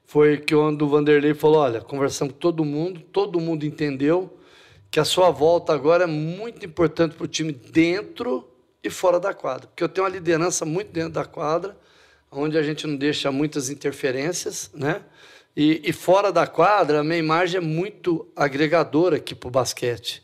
Foi 0.06 0.38
que 0.38 0.56
quando 0.56 0.84
o 0.84 0.88
Vanderlei 0.88 1.34
falou, 1.34 1.60
olha, 1.60 1.82
conversamos 1.82 2.34
com 2.34 2.40
todo 2.40 2.66
mundo, 2.66 3.02
todo 3.12 3.40
mundo 3.40 3.66
entendeu, 3.66 4.38
que 4.90 5.00
a 5.00 5.06
sua 5.06 5.30
volta 5.30 5.74
agora 5.74 6.06
é 6.06 6.08
muito 6.08 6.66
importante 6.66 7.16
para 7.16 7.26
o 7.26 7.28
time 7.28 7.52
dentro 7.52 8.50
e 8.84 8.90
fora 8.90 9.20
da 9.20 9.34
quadra. 9.34 9.68
Porque 9.68 9.84
eu 9.84 9.90
tenho 9.90 10.06
uma 10.06 10.12
liderança 10.12 10.66
muito 10.66 10.92
dentro 10.92 11.12
da 11.12 11.26
quadra, 11.26 11.78
onde 12.32 12.58
a 12.58 12.64
gente 12.64 12.88
não 12.88 12.96
deixa 12.96 13.32
muitas 13.32 13.70
interferências, 13.70 14.72
né? 14.74 15.04
E, 15.60 15.82
e 15.84 15.92
fora 15.92 16.32
da 16.32 16.48
quadra, 16.48 17.02
a 17.02 17.04
minha 17.04 17.18
imagem 17.18 17.58
é 17.58 17.60
muito 17.60 18.26
agregadora 18.34 19.18
aqui 19.18 19.36
para 19.36 19.50
o 19.50 19.52
basquete. 19.52 20.24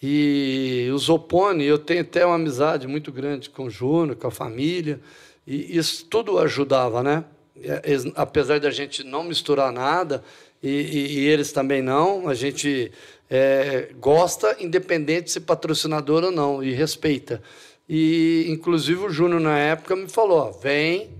E 0.00 0.88
o 0.94 0.96
Zopone, 0.96 1.64
eu 1.64 1.76
tenho 1.76 2.02
até 2.02 2.24
uma 2.24 2.36
amizade 2.36 2.86
muito 2.86 3.10
grande 3.10 3.50
com 3.50 3.64
o 3.64 3.70
Júnior, 3.70 4.14
com 4.14 4.28
a 4.28 4.30
família, 4.30 5.00
e 5.44 5.76
isso 5.76 6.06
tudo 6.08 6.38
ajudava, 6.38 7.02
né? 7.02 7.24
É, 7.60 7.82
apesar 8.14 8.60
da 8.60 8.70
gente 8.70 9.02
não 9.02 9.24
misturar 9.24 9.72
nada, 9.72 10.22
e, 10.62 10.68
e, 10.68 11.18
e 11.18 11.26
eles 11.26 11.50
também 11.50 11.82
não, 11.82 12.28
a 12.28 12.34
gente 12.34 12.92
é, 13.28 13.88
gosta, 13.98 14.56
independente 14.60 15.24
de 15.24 15.30
ser 15.32 15.40
patrocinador 15.40 16.22
ou 16.22 16.30
não, 16.30 16.62
e 16.62 16.70
respeita. 16.70 17.42
E, 17.88 18.46
inclusive, 18.48 19.00
o 19.00 19.10
Júnior, 19.10 19.40
na 19.40 19.58
época, 19.58 19.96
me 19.96 20.06
falou: 20.08 20.38
ó, 20.38 20.50
vem, 20.52 21.10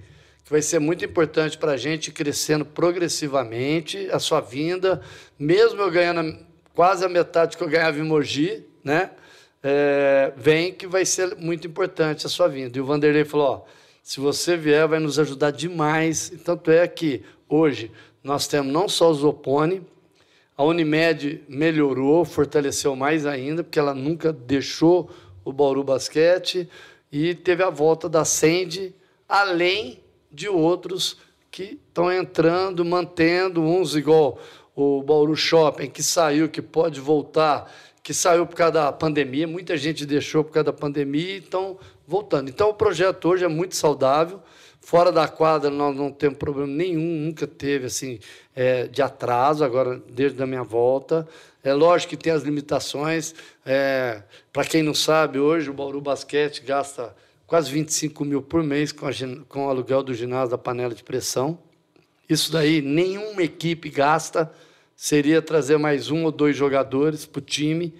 vai 0.50 0.60
ser 0.60 0.80
muito 0.80 1.04
importante 1.04 1.56
para 1.56 1.72
a 1.72 1.76
gente 1.76 2.10
crescendo 2.10 2.64
progressivamente 2.64 4.10
a 4.10 4.18
sua 4.18 4.40
vinda, 4.40 5.00
mesmo 5.38 5.80
eu 5.80 5.90
ganhando 5.92 6.36
quase 6.74 7.04
a 7.04 7.08
metade 7.08 7.56
que 7.56 7.62
eu 7.62 7.68
ganhava 7.68 8.00
em 8.00 8.02
Mogi, 8.02 8.66
né? 8.82 9.12
É, 9.62 10.32
vem 10.36 10.72
que 10.72 10.88
vai 10.88 11.04
ser 11.04 11.36
muito 11.36 11.68
importante 11.68 12.26
a 12.26 12.28
sua 12.28 12.48
vinda. 12.48 12.76
E 12.76 12.80
o 12.80 12.84
Vanderlei 12.84 13.24
falou: 13.24 13.46
ó, 13.46 13.62
se 14.02 14.18
você 14.18 14.56
vier, 14.56 14.88
vai 14.88 14.98
nos 14.98 15.20
ajudar 15.20 15.52
demais. 15.52 16.30
E 16.30 16.38
tanto 16.38 16.72
é 16.72 16.88
que 16.88 17.22
hoje 17.48 17.92
nós 18.24 18.48
temos 18.48 18.72
não 18.72 18.88
só 18.88 19.10
o 19.10 19.14
Zopone, 19.14 19.86
a 20.56 20.64
Unimed 20.64 21.44
melhorou, 21.48 22.24
fortaleceu 22.24 22.96
mais 22.96 23.24
ainda, 23.24 23.62
porque 23.62 23.78
ela 23.78 23.94
nunca 23.94 24.32
deixou 24.32 25.10
o 25.44 25.52
Bauru 25.52 25.84
Basquete, 25.84 26.68
e 27.12 27.34
teve 27.34 27.62
a 27.62 27.70
volta 27.70 28.08
da 28.08 28.24
Sende, 28.24 28.94
além 29.28 30.00
de 30.31 30.49
outros 30.49 31.19
que 31.51 31.81
estão 31.88 32.12
entrando, 32.12 32.85
mantendo, 32.85 33.62
uns 33.62 33.97
igual 33.97 34.38
o 34.75 35.03
Bauru 35.03 35.35
Shopping, 35.35 35.90
que 35.90 36.03
saiu, 36.03 36.49
que 36.49 36.62
pode 36.62 37.01
voltar, 37.01 37.71
que 38.03 38.14
saiu 38.14 38.47
por 38.47 38.55
causa 38.55 38.73
da 38.73 38.93
pandemia, 38.93 39.47
muita 39.47 39.77
gente 39.77 40.07
deixou 40.07 40.45
por 40.45 40.53
causa 40.53 40.64
da 40.64 40.73
pandemia 40.73 41.35
e 41.35 41.38
estão 41.38 41.79
voltando. 42.07 42.49
Então, 42.49 42.71
o 42.71 42.75
projeto 42.75 43.29
hoje 43.29 43.45
é 43.45 43.49
muito 43.49 43.77
saudável, 43.77 44.40
Fora 44.81 45.12
da 45.12 45.29
quadra, 45.29 45.71
nós 45.71 45.95
não 45.95 46.11
temos 46.11 46.38
problema 46.38 46.73
nenhum, 46.73 47.27
nunca 47.27 47.47
teve 47.47 47.87
assim 47.87 48.19
é, 48.57 48.88
de 48.88 49.03
atraso, 49.03 49.62
agora, 49.62 50.03
desde 50.09 50.43
a 50.43 50.47
minha 50.47 50.64
volta. 50.64 51.29
É 51.62 51.75
lógico 51.75 52.11
que 52.11 52.16
tem 52.16 52.33
as 52.33 52.43
limitações. 52.43 53.35
É, 53.64 54.23
Para 54.53 54.64
quem 54.64 54.83
não 54.83 54.95
sabe, 54.95 55.38
hoje 55.38 55.69
o 55.69 55.75
Bauru 55.75 56.01
Basquete 56.01 56.62
gasta 56.62 57.14
quase 57.50 57.68
25 57.72 58.24
mil 58.24 58.40
por 58.40 58.62
mês 58.62 58.92
com, 58.92 59.08
a, 59.08 59.10
com 59.48 59.66
o 59.66 59.68
aluguel 59.68 60.04
do 60.04 60.14
ginásio 60.14 60.50
da 60.50 60.56
panela 60.56 60.94
de 60.94 61.02
pressão. 61.02 61.58
Isso 62.28 62.52
daí 62.52 62.80
nenhuma 62.80 63.42
equipe 63.42 63.90
gasta. 63.90 64.48
Seria 64.94 65.42
trazer 65.42 65.76
mais 65.76 66.12
um 66.12 66.22
ou 66.26 66.30
dois 66.30 66.54
jogadores 66.54 67.26
para 67.26 67.40
o 67.40 67.42
time, 67.42 67.92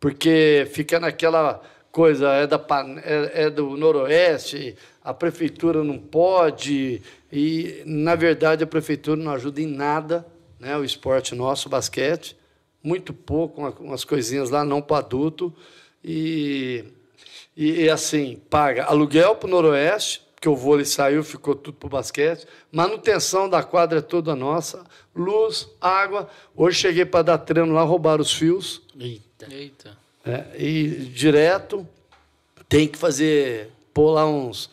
porque 0.00 0.66
fica 0.72 0.98
naquela 0.98 1.60
coisa, 1.92 2.30
é, 2.30 2.46
da, 2.46 2.58
é, 3.04 3.42
é 3.42 3.50
do 3.50 3.76
Noroeste, 3.76 4.74
a 5.02 5.12
prefeitura 5.12 5.84
não 5.84 5.98
pode, 5.98 7.02
e, 7.30 7.82
na 7.84 8.14
verdade, 8.14 8.64
a 8.64 8.66
prefeitura 8.66 9.20
não 9.22 9.32
ajuda 9.32 9.60
em 9.60 9.66
nada 9.66 10.26
né, 10.58 10.78
o 10.78 10.84
esporte 10.84 11.34
nosso, 11.34 11.68
o 11.68 11.70
basquete, 11.70 12.34
muito 12.82 13.12
pouco, 13.12 13.60
umas 13.80 14.02
coisinhas 14.02 14.48
lá, 14.48 14.64
não 14.64 14.80
para 14.80 15.04
adulto, 15.04 15.52
e, 16.02 16.84
e, 17.56 17.82
e, 17.82 17.90
assim, 17.90 18.40
paga 18.50 18.84
aluguel 18.84 19.36
para 19.36 19.46
o 19.46 19.50
Noroeste, 19.50 20.22
que 20.40 20.48
o 20.48 20.56
vôlei 20.56 20.84
saiu, 20.84 21.24
ficou 21.24 21.54
tudo 21.54 21.76
para 21.76 21.86
o 21.86 21.90
basquete, 21.90 22.46
manutenção 22.70 23.48
da 23.48 23.62
quadra 23.62 24.00
é 24.00 24.02
toda 24.02 24.36
nossa, 24.36 24.84
luz, 25.14 25.68
água, 25.80 26.28
hoje 26.54 26.80
cheguei 26.80 27.04
para 27.04 27.22
dar 27.22 27.38
treino 27.38 27.72
lá, 27.72 27.82
roubaram 27.82 28.22
os 28.22 28.32
fios. 28.32 28.82
Eita. 28.98 29.46
Eita. 29.50 29.96
É, 30.24 30.44
e 30.58 30.88
direto, 31.14 31.86
tem 32.68 32.88
que 32.88 32.98
fazer, 32.98 33.70
pôr 33.92 34.10
lá 34.10 34.26
uns 34.26 34.70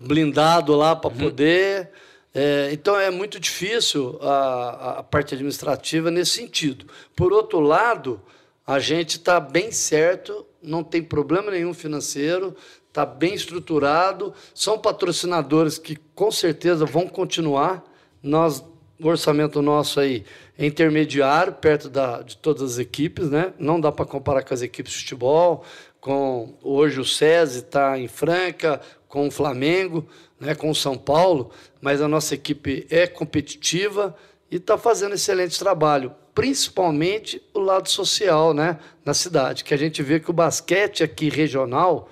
blindado 0.00 0.74
lá 0.74 0.94
para 0.94 1.10
uhum. 1.10 1.18
poder. 1.18 1.90
É, 2.34 2.70
então 2.72 2.98
é 2.98 3.10
muito 3.10 3.40
difícil 3.40 4.18
a, 4.20 4.98
a 4.98 5.02
parte 5.02 5.34
administrativa 5.34 6.10
nesse 6.10 6.32
sentido. 6.32 6.86
Por 7.14 7.32
outro 7.32 7.60
lado, 7.60 8.20
a 8.66 8.78
gente 8.80 9.18
está 9.18 9.38
bem 9.38 9.70
certo, 9.70 10.44
não 10.60 10.82
tem 10.82 11.02
problema 11.02 11.52
nenhum 11.52 11.72
financeiro, 11.72 12.56
está 12.88 13.06
bem 13.06 13.34
estruturado. 13.34 14.34
São 14.52 14.76
patrocinadores 14.76 15.78
que 15.78 15.96
com 16.14 16.32
certeza 16.32 16.84
vão 16.84 17.06
continuar. 17.06 17.84
Nós, 18.20 18.64
o 19.00 19.06
orçamento 19.06 19.62
nosso 19.62 20.00
aí 20.00 20.24
é 20.58 20.66
intermediário, 20.66 21.52
perto 21.52 21.88
da, 21.88 22.22
de 22.22 22.36
todas 22.38 22.72
as 22.72 22.78
equipes, 22.78 23.30
né? 23.30 23.52
Não 23.56 23.80
dá 23.80 23.92
para 23.92 24.04
comparar 24.04 24.42
com 24.42 24.52
as 24.52 24.62
equipes 24.62 24.94
de 24.94 24.98
futebol. 24.98 25.64
Com 26.00 26.58
hoje 26.62 26.98
o 26.98 27.04
SESI 27.04 27.58
está 27.58 27.96
em 27.96 28.08
Franca, 28.08 28.80
com 29.06 29.28
o 29.28 29.30
Flamengo, 29.30 30.08
né, 30.40 30.54
com 30.54 30.70
o 30.70 30.74
São 30.74 30.96
Paulo, 30.96 31.50
mas 31.80 32.02
a 32.02 32.08
nossa 32.08 32.34
equipe 32.34 32.86
é 32.90 33.06
competitiva 33.06 34.14
e 34.50 34.56
está 34.56 34.78
fazendo 34.78 35.14
excelente 35.14 35.58
trabalho, 35.58 36.14
principalmente 36.34 37.42
o 37.52 37.60
lado 37.60 37.88
social 37.88 38.52
né, 38.52 38.78
na 39.04 39.14
cidade, 39.14 39.64
que 39.64 39.74
a 39.74 39.76
gente 39.76 40.02
vê 40.02 40.20
que 40.20 40.30
o 40.30 40.34
basquete 40.34 41.02
aqui 41.02 41.28
regional, 41.28 42.08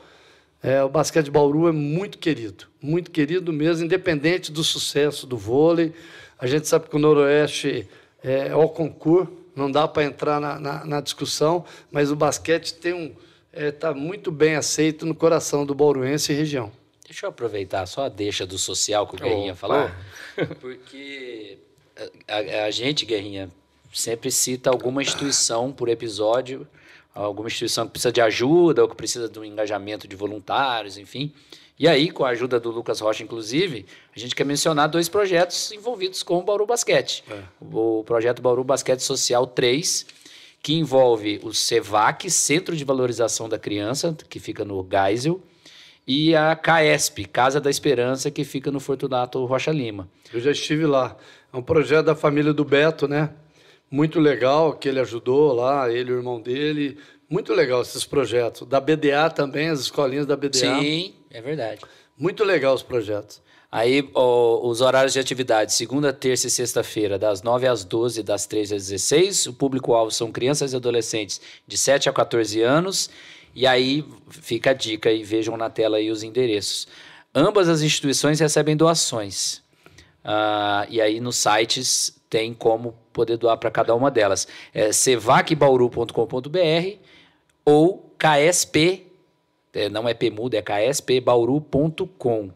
é, 0.62 0.82
o 0.82 0.88
basquete 0.88 1.26
de 1.26 1.30
Bauru 1.30 1.68
é 1.68 1.72
muito 1.72 2.18
querido, 2.18 2.66
muito 2.80 3.10
querido 3.10 3.52
mesmo, 3.52 3.84
independente 3.84 4.50
do 4.50 4.64
sucesso 4.64 5.26
do 5.26 5.36
vôlei. 5.36 5.92
A 6.38 6.46
gente 6.46 6.66
sabe 6.66 6.88
que 6.88 6.96
o 6.96 6.98
Noroeste 6.98 7.88
é, 8.22 8.48
é 8.48 8.56
o 8.56 8.68
concurso, 8.68 9.30
não 9.54 9.70
dá 9.70 9.86
para 9.86 10.04
entrar 10.04 10.40
na, 10.40 10.58
na, 10.58 10.84
na, 10.84 11.00
discussão, 11.00 11.64
mas 11.92 12.10
o 12.10 12.16
basquete 12.16 12.74
tem 12.74 12.92
um 12.92 13.14
está 13.52 13.60
é, 13.62 13.70
tá 13.70 13.94
muito 13.94 14.32
bem 14.32 14.56
aceito 14.56 15.06
no 15.06 15.14
coração 15.14 15.64
do 15.64 15.74
bauruense 15.74 16.32
e 16.32 16.36
região. 16.36 16.72
Deixa 17.06 17.26
eu 17.26 17.30
aproveitar 17.30 17.86
só 17.86 18.06
a 18.06 18.08
deixa 18.08 18.44
do 18.44 18.58
social 18.58 19.06
que 19.06 19.14
o 19.14 19.18
Guerrinha 19.18 19.54
falou, 19.54 19.88
porque 20.60 21.58
a, 22.28 22.64
a, 22.66 22.70
gente, 22.70 23.04
Guerrinha, 23.04 23.50
sempre 23.92 24.30
cita 24.30 24.70
alguma 24.70 25.02
instituição 25.02 25.72
por 25.72 25.88
episódio, 25.88 26.66
alguma 27.14 27.48
instituição 27.48 27.86
que 27.86 27.92
precisa 27.92 28.12
de 28.12 28.20
ajuda 28.20 28.82
ou 28.82 28.88
que 28.88 28.96
precisa 28.96 29.28
de 29.28 29.38
um 29.38 29.44
engajamento 29.44 30.08
de 30.08 30.16
voluntários, 30.16 30.98
enfim. 30.98 31.32
E 31.78 31.88
aí, 31.88 32.10
com 32.10 32.24
a 32.24 32.28
ajuda 32.28 32.60
do 32.60 32.70
Lucas 32.70 33.00
Rocha, 33.00 33.24
inclusive, 33.24 33.84
a 34.14 34.18
gente 34.18 34.34
quer 34.34 34.44
mencionar 34.44 34.88
dois 34.88 35.08
projetos 35.08 35.72
envolvidos 35.72 36.22
com 36.22 36.38
o 36.38 36.42
Bauru 36.42 36.66
Basquete. 36.66 37.24
É. 37.28 37.42
O 37.60 38.04
projeto 38.04 38.40
Bauru 38.40 38.62
Basquete 38.62 39.00
Social 39.00 39.44
3, 39.46 40.06
que 40.62 40.74
envolve 40.74 41.40
o 41.42 41.52
CEVAC, 41.52 42.30
Centro 42.30 42.76
de 42.76 42.84
Valorização 42.84 43.48
da 43.48 43.58
Criança, 43.58 44.16
que 44.28 44.38
fica 44.38 44.64
no 44.64 44.86
Geisel, 44.88 45.40
e 46.06 46.34
a 46.34 46.54
CAESP, 46.54 47.24
Casa 47.26 47.60
da 47.60 47.70
Esperança, 47.70 48.30
que 48.30 48.44
fica 48.44 48.70
no 48.70 48.80
Fortunato 48.80 49.44
Rocha 49.44 49.72
Lima. 49.72 50.08
Eu 50.32 50.40
já 50.40 50.50
estive 50.50 50.86
lá. 50.86 51.16
É 51.52 51.56
um 51.56 51.62
projeto 51.62 52.06
da 52.06 52.14
família 52.14 52.52
do 52.52 52.64
Beto, 52.64 53.08
né? 53.08 53.30
muito 53.94 54.18
legal 54.18 54.72
que 54.72 54.88
ele 54.88 54.98
ajudou 54.98 55.52
lá, 55.52 55.88
ele 55.88 56.10
e 56.10 56.14
o 56.14 56.16
irmão 56.16 56.40
dele. 56.40 56.98
Muito 57.30 57.54
legal 57.54 57.80
esses 57.80 58.04
projetos. 58.04 58.66
Da 58.66 58.80
BDA 58.80 59.30
também, 59.30 59.68
as 59.68 59.78
escolinhas 59.78 60.26
da 60.26 60.36
BDA. 60.36 60.80
Sim, 60.80 61.14
é 61.30 61.40
verdade. 61.40 61.80
Muito 62.18 62.42
legal 62.42 62.74
os 62.74 62.82
projetos. 62.82 63.40
Aí, 63.70 64.08
ó, 64.14 64.68
os 64.68 64.80
horários 64.80 65.12
de 65.12 65.20
atividade, 65.20 65.72
segunda, 65.72 66.12
terça 66.12 66.48
e 66.48 66.50
sexta-feira, 66.50 67.18
das 67.18 67.42
9 67.42 67.68
às 67.68 67.84
12, 67.84 68.22
das 68.24 68.46
13 68.46 68.74
às 68.74 68.88
16. 68.88 69.46
O 69.46 69.52
público-alvo 69.52 70.10
são 70.10 70.32
crianças 70.32 70.72
e 70.72 70.76
adolescentes 70.76 71.40
de 71.66 71.78
7 71.78 72.08
a 72.08 72.12
14 72.12 72.60
anos. 72.62 73.08
E 73.54 73.66
aí 73.66 74.04
fica 74.28 74.70
a 74.70 74.74
dica 74.74 75.12
e 75.12 75.22
vejam 75.22 75.56
na 75.56 75.70
tela 75.70 75.98
aí 75.98 76.10
os 76.10 76.22
endereços. 76.22 76.88
Ambas 77.34 77.68
as 77.68 77.82
instituições 77.82 78.40
recebem 78.40 78.76
doações. 78.76 79.62
Ah, 80.24 80.86
e 80.88 81.00
aí 81.00 81.20
nos 81.20 81.36
sites 81.36 82.18
tem 82.28 82.52
como 82.54 82.94
poder 83.12 83.36
doar 83.36 83.58
para 83.58 83.70
cada 83.70 83.94
uma 83.94 84.10
delas. 84.10 84.48
É 84.72 84.90
cevacbauru.com.br 84.92 86.98
ou 87.64 88.12
KSP, 88.18 89.06
é, 89.72 89.88
não 89.88 90.08
é 90.08 90.14
PMUD, 90.14 90.56
é 90.56 90.62
kspbauru.com. 90.62 92.50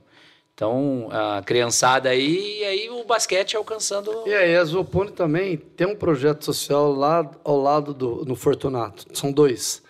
Então, 0.55 1.09
a 1.13 1.41
criançada 1.43 2.09
aí, 2.09 2.61
e 2.61 2.65
aí 2.65 2.91
o 2.91 3.05
basquete 3.05 3.57
alcançando. 3.57 4.25
E 4.27 4.35
aí, 4.35 4.57
a 4.57 4.65
Zopone 4.65 5.13
também 5.13 5.57
tem 5.57 5.87
um 5.87 5.95
projeto 5.95 6.45
social 6.45 6.93
lá 6.93 7.31
ao 7.45 7.61
lado 7.61 7.95
do 7.95 8.25
no 8.25 8.35
Fortunato. 8.35 9.07
São 9.13 9.31
dois. 9.31 9.81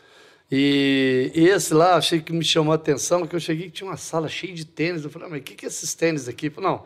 E, 0.51 1.30
e 1.34 1.49
esse 1.49 1.74
lá, 1.74 1.96
achei 1.96 2.20
que 2.20 2.32
me 2.32 2.44
chamou 2.44 2.72
a 2.72 2.76
atenção, 2.76 3.26
que 3.26 3.36
eu 3.36 3.40
cheguei 3.40 3.66
que 3.66 3.72
tinha 3.72 3.90
uma 3.90 3.96
sala 3.96 4.28
cheia 4.28 4.55
de 4.55 4.64
tênis. 4.64 5.05
Eu 5.05 5.11
falei, 5.11 5.28
ah, 5.28 5.30
mas 5.32 5.40
o 5.40 5.42
que, 5.42 5.55
que 5.55 5.66
é 5.66 5.68
esses 5.68 5.94
tênis 5.94 6.26
aqui? 6.28 6.46
Eu 6.46 6.53
falei, 6.53 6.70
não, 6.70 6.84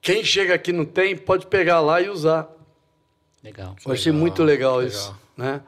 quem 0.00 0.24
chega 0.24 0.54
aqui 0.54 0.72
não 0.72 0.84
tem, 0.84 1.16
pode 1.16 1.46
pegar 1.46 1.80
lá 1.80 2.00
e 2.00 2.08
usar. 2.08 2.50
Legal. 3.42 3.76
Eu 3.84 3.92
achei 3.92 4.12
muito 4.12 4.42
legal, 4.42 4.78
legal, 4.78 4.88
isso. 4.88 5.16
Né? 5.36 5.60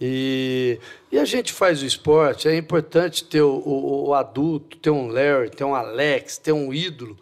E, 0.00 0.78
e 1.10 1.18
a 1.18 1.24
gente 1.24 1.52
faz 1.52 1.82
o 1.82 1.86
esporte, 1.86 2.48
é 2.48 2.56
importante 2.56 3.24
ter 3.24 3.42
o, 3.42 3.50
o, 3.50 4.08
o 4.08 4.14
adulto, 4.14 4.76
ter 4.76 4.90
um 4.90 5.08
Larry, 5.08 5.50
ter 5.50 5.64
um 5.64 5.74
Alex, 5.74 6.38
ter 6.38 6.52
um 6.52 6.72
ídolo, 6.72 7.18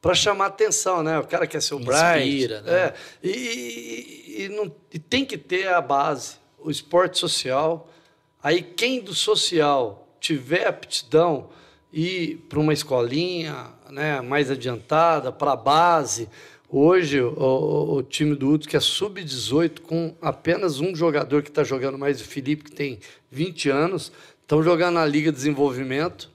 para 0.00 0.14
chamar 0.14 0.46
atenção, 0.46 1.02
né? 1.02 1.18
O 1.18 1.24
cara 1.26 1.46
quer 1.46 1.62
ser 1.62 1.74
o 1.74 1.80
Inspira, 1.80 2.60
Brian. 2.60 2.62
Né? 2.62 2.72
É, 2.72 2.94
e, 3.22 3.30
e, 3.30 4.42
e, 4.44 4.48
não, 4.50 4.70
e 4.92 4.98
tem 4.98 5.24
que 5.24 5.38
ter 5.38 5.68
a 5.68 5.80
base, 5.80 6.36
o 6.58 6.70
esporte 6.70 7.18
social. 7.18 7.90
Aí 8.44 8.62
quem 8.62 9.00
do 9.00 9.12
social 9.12 10.06
tiver 10.20 10.68
aptidão 10.68 11.48
ir 11.92 12.36
para 12.48 12.60
uma 12.60 12.72
escolinha 12.72 13.72
né, 13.90 14.20
mais 14.20 14.50
adiantada, 14.50 15.32
para 15.32 15.52
a 15.52 15.56
base, 15.56 16.28
Hoje, 16.76 17.20
o, 17.20 17.98
o, 17.98 18.02
time 18.02 18.34
do 18.34 18.50
Uto, 18.50 18.68
que 18.68 18.76
é 18.76 18.80
sub-18, 18.80 19.80
com 19.80 20.12
apenas 20.20 20.80
um 20.80 20.92
jogador 20.92 21.40
que 21.40 21.48
está 21.48 21.62
jogando 21.62 21.96
mais, 21.96 22.20
o 22.20 22.24
Felipe, 22.24 22.64
que 22.64 22.72
tem 22.72 22.98
20 23.30 23.70
anos, 23.70 24.10
estão 24.42 24.60
jogando 24.60 24.94
na 24.94 25.06
Liga 25.06 25.30
de 25.30 25.36
Desenvolvimento 25.36 26.28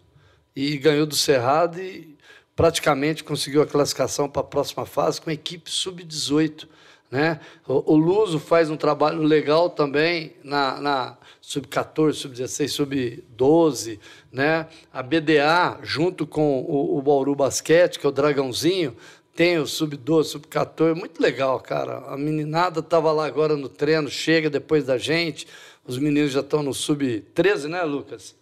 e 0.55 0.77
ganhou 0.77 1.05
do 1.05 1.13
Cerrado 1.13 1.81
e 1.81 2.15
praticamente 2.55 3.21
conseguiu 3.21 3.61
a 3.61 3.67
classificação 3.67 4.29
para 4.29 4.39
a 4.39 4.45
próxima 4.45 4.85
fase 4.85 5.19
com 5.19 5.29
a 5.29 5.33
equipe 5.33 5.69
sub-18. 5.69 6.69
Né? 7.11 7.41
O, 7.67 7.95
o, 7.95 7.97
Luso 7.97 8.39
faz 8.39 8.69
um 8.69 8.77
trabalho 8.77 9.21
legal 9.21 9.69
também 9.69 10.35
na, 10.41 10.79
na 10.79 11.17
sub-14, 11.49 12.13
sub-16, 12.13 12.67
sub-12. 12.67 13.99
Né? 14.31 14.67
A 14.93 15.01
BDA, 15.01 15.79
junto 15.81 16.27
com 16.27 16.59
o, 16.61 16.95
o 16.95 17.01
Bauru 17.01 17.33
Basquete, 17.33 17.97
que 17.97 18.05
é 18.05 18.09
o 18.09 18.11
Dragãozinho, 18.11 18.95
tem 19.35 19.57
o 19.57 19.65
sub-12, 19.65 20.25
sub-14, 20.25 20.93
muito 20.93 21.19
legal, 21.19 21.59
cara. 21.59 22.03
A 22.07 22.15
meninada 22.15 22.81
estava 22.81 23.11
lá 23.11 23.25
agora 23.25 23.55
no 23.55 23.67
treino, 23.67 24.11
chega 24.11 24.47
depois 24.47 24.83
da 24.83 24.99
gente. 24.99 25.47
Os 25.87 25.97
meninos 25.97 26.31
já 26.33 26.41
estão 26.41 26.61
no 26.61 26.71
sub-13, 26.71 27.67
né, 27.67 27.81
Lucas? 27.81 28.35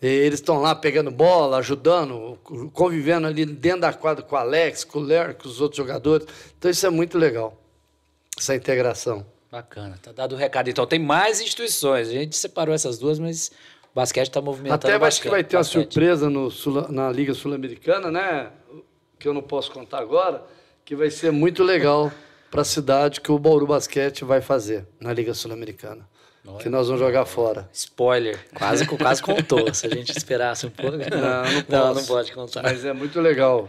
E 0.00 0.06
eles 0.06 0.40
estão 0.40 0.62
lá 0.62 0.74
pegando 0.74 1.10
bola, 1.10 1.58
ajudando, 1.58 2.38
convivendo 2.72 3.26
ali 3.26 3.44
dentro 3.44 3.82
da 3.82 3.92
quadra 3.92 4.24
com 4.24 4.34
o 4.34 4.38
Alex, 4.38 4.82
com 4.82 4.98
o 4.98 5.02
Ler, 5.02 5.34
com 5.34 5.46
os 5.46 5.60
outros 5.60 5.76
jogadores. 5.76 6.26
Então 6.58 6.70
isso 6.70 6.86
é 6.86 6.90
muito 6.90 7.18
legal, 7.18 7.60
essa 8.38 8.54
integração. 8.56 9.26
Bacana, 9.50 9.98
tá 10.00 10.12
dado 10.12 10.34
o 10.34 10.38
recado. 10.38 10.70
Então 10.70 10.86
tem 10.86 10.98
mais 10.98 11.40
instituições. 11.40 12.08
A 12.08 12.12
gente 12.12 12.36
separou 12.36 12.74
essas 12.74 12.98
duas, 12.98 13.18
mas 13.18 13.50
o 13.92 13.94
basquete 13.94 14.28
está 14.28 14.40
movimentando. 14.40 14.86
Até 14.86 15.04
acho 15.04 15.20
que 15.20 15.28
vai 15.28 15.42
ter 15.42 15.56
basquete. 15.56 15.76
uma 15.76 15.82
surpresa 15.82 16.30
no, 16.30 16.48
na 16.88 17.10
Liga 17.10 17.34
Sul-Americana, 17.34 18.10
né? 18.10 18.50
que 19.20 19.28
eu 19.28 19.34
não 19.34 19.42
posso 19.42 19.70
contar 19.70 19.98
agora, 19.98 20.42
que 20.84 20.96
vai 20.96 21.10
ser 21.10 21.30
muito 21.30 21.62
legal 21.62 22.10
para 22.50 22.62
a 22.62 22.64
cidade 22.64 23.20
que 23.20 23.30
o 23.30 23.38
Bauru 23.38 23.66
Basquete 23.66 24.24
vai 24.24 24.40
fazer 24.40 24.86
na 24.98 25.12
Liga 25.12 25.34
Sul-Americana. 25.34 26.08
Que 26.58 26.70
nós 26.70 26.86
vamos 26.86 27.00
jogar 27.00 27.26
fora. 27.26 27.68
Spoiler, 27.70 28.40
quase, 28.54 28.86
quase 28.86 29.22
contou. 29.22 29.72
Se 29.74 29.86
a 29.86 29.90
gente 29.90 30.10
esperasse 30.16 30.66
um 30.66 30.70
pouco. 30.70 30.96
Não, 30.96 31.04
não, 31.06 31.44
não, 31.68 31.94
não 31.94 32.04
pode 32.04 32.32
contar. 32.32 32.62
Mas 32.62 32.82
é 32.82 32.94
muito 32.94 33.20
legal. 33.20 33.68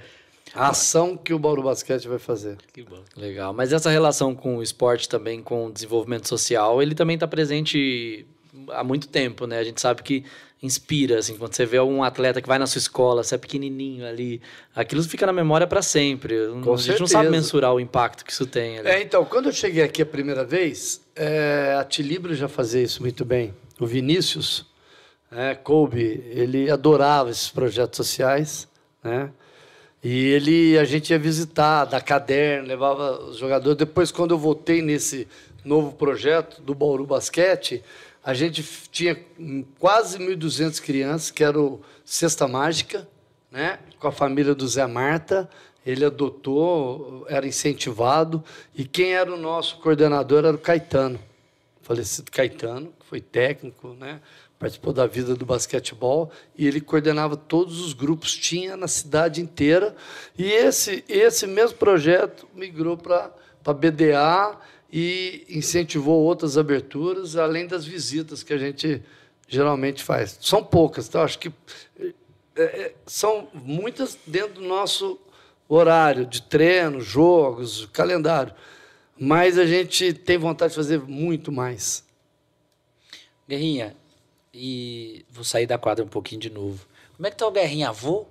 A 0.53 0.69
ação 0.69 1.15
que 1.15 1.33
o 1.33 1.39
Bauru 1.39 1.63
Basquete 1.63 2.07
vai 2.07 2.19
fazer. 2.19 2.57
Que 2.73 2.83
bom. 2.83 2.99
Legal. 3.15 3.53
Mas 3.53 3.71
essa 3.71 3.89
relação 3.89 4.35
com 4.35 4.57
o 4.57 4.63
esporte 4.63 5.07
também, 5.07 5.41
com 5.41 5.67
o 5.67 5.71
desenvolvimento 5.71 6.27
social, 6.27 6.81
ele 6.81 6.93
também 6.93 7.13
está 7.15 7.27
presente 7.27 8.25
há 8.69 8.83
muito 8.83 9.07
tempo, 9.07 9.47
né? 9.47 9.59
A 9.59 9.63
gente 9.63 9.79
sabe 9.79 10.03
que 10.03 10.25
inspira, 10.61 11.17
assim, 11.17 11.37
quando 11.37 11.55
você 11.55 11.65
vê 11.65 11.79
um 11.79 12.03
atleta 12.03 12.41
que 12.41 12.47
vai 12.47 12.59
na 12.59 12.67
sua 12.67 12.79
escola, 12.79 13.23
você 13.23 13.33
é 13.35 13.37
pequenininho 13.37 14.05
ali, 14.05 14.41
aquilo 14.75 15.01
fica 15.03 15.25
na 15.25 15.33
memória 15.33 15.65
para 15.65 15.81
sempre. 15.81 16.35
Com 16.63 16.73
a 16.73 16.77
gente 16.77 16.85
certeza. 16.85 16.99
não 16.99 17.07
sabe 17.07 17.29
mensurar 17.29 17.73
o 17.73 17.79
impacto 17.79 18.23
que 18.23 18.31
isso 18.31 18.45
tem. 18.45 18.77
Ali. 18.77 18.87
É, 18.87 19.01
então, 19.01 19.25
quando 19.25 19.47
eu 19.47 19.51
cheguei 19.51 19.83
aqui 19.83 20.01
a 20.01 20.05
primeira 20.05 20.45
vez, 20.45 21.01
é, 21.15 21.75
a 21.79 21.83
Tilibro 21.83 22.35
já 22.35 22.47
fazia 22.47 22.83
isso 22.83 23.01
muito 23.01 23.25
bem. 23.25 23.53
O 23.79 23.87
Vinícius, 23.87 24.65
é, 25.31 25.55
Kobe, 25.55 26.23
ele 26.29 26.69
adorava 26.69 27.31
esses 27.31 27.49
projetos 27.49 27.97
sociais, 27.97 28.67
né? 29.03 29.31
E 30.03 30.29
ele, 30.29 30.77
a 30.79 30.83
gente 30.83 31.11
ia 31.11 31.19
visitar, 31.19 31.85
dar 31.85 32.01
caderno, 32.01 32.67
levava 32.67 33.23
os 33.23 33.37
jogadores. 33.37 33.77
Depois, 33.77 34.11
quando 34.11 34.31
eu 34.31 34.37
voltei 34.37 34.81
nesse 34.81 35.27
novo 35.63 35.91
projeto 35.93 36.59
do 36.61 36.73
Bauru 36.73 37.05
Basquete, 37.05 37.83
a 38.23 38.33
gente 38.33 38.63
tinha 38.91 39.15
quase 39.79 40.17
1.200 40.17 40.81
crianças, 40.81 41.29
que 41.29 41.43
era 41.43 41.59
o 41.59 41.81
Cesta 42.03 42.47
Mágica, 42.47 43.07
né? 43.51 43.79
com 43.99 44.07
a 44.07 44.11
família 44.11 44.55
do 44.55 44.67
Zé 44.67 44.87
Marta. 44.87 45.47
Ele 45.85 46.05
adotou, 46.05 47.25
era 47.29 47.45
incentivado. 47.47 48.43
E 48.75 48.85
quem 48.85 49.13
era 49.13 49.31
o 49.31 49.37
nosso 49.37 49.77
coordenador 49.79 50.45
era 50.45 50.55
o 50.55 50.59
Caetano, 50.59 51.19
falecido 51.81 52.31
Caetano, 52.31 52.93
que 52.99 53.05
foi 53.05 53.21
técnico, 53.21 53.89
né? 53.99 54.19
Participou 54.61 54.93
da 54.93 55.07
vida 55.07 55.33
do 55.33 55.43
basquetebol 55.43 56.31
e 56.55 56.67
ele 56.67 56.79
coordenava 56.79 57.35
todos 57.35 57.81
os 57.81 57.93
grupos, 57.93 58.37
tinha 58.37 58.77
na 58.77 58.87
cidade 58.87 59.41
inteira. 59.41 59.95
E 60.37 60.43
esse, 60.43 61.03
esse 61.09 61.47
mesmo 61.47 61.79
projeto 61.79 62.47
migrou 62.53 62.95
para 62.95 63.33
a 63.65 63.73
BDA 63.73 64.55
e 64.93 65.47
incentivou 65.49 66.21
outras 66.21 66.59
aberturas, 66.59 67.35
além 67.35 67.65
das 67.65 67.85
visitas 67.85 68.43
que 68.43 68.53
a 68.53 68.57
gente 68.57 69.01
geralmente 69.47 70.03
faz. 70.03 70.37
São 70.39 70.63
poucas, 70.63 71.07
então 71.07 71.23
acho 71.23 71.39
que 71.39 71.51
é, 72.55 72.61
é, 72.61 72.93
são 73.07 73.49
muitas 73.55 74.15
dentro 74.27 74.61
do 74.61 74.67
nosso 74.67 75.19
horário 75.67 76.23
de 76.23 76.39
treino, 76.43 77.01
jogos, 77.01 77.87
calendário. 77.91 78.53
Mas 79.17 79.57
a 79.57 79.65
gente 79.65 80.13
tem 80.13 80.37
vontade 80.37 80.73
de 80.73 80.75
fazer 80.75 80.99
muito 80.99 81.51
mais. 81.51 82.05
Guerrinha, 83.49 83.95
e 84.53 85.25
vou 85.29 85.43
sair 85.43 85.65
da 85.65 85.77
quadra 85.77 86.03
um 86.03 86.07
pouquinho 86.07 86.41
de 86.41 86.49
novo. 86.49 86.85
Como 87.15 87.27
é 87.27 87.29
que 87.29 87.35
está 87.35 87.47
o 87.47 87.51
Guerrinha 87.51 87.89
avô? 87.89 88.25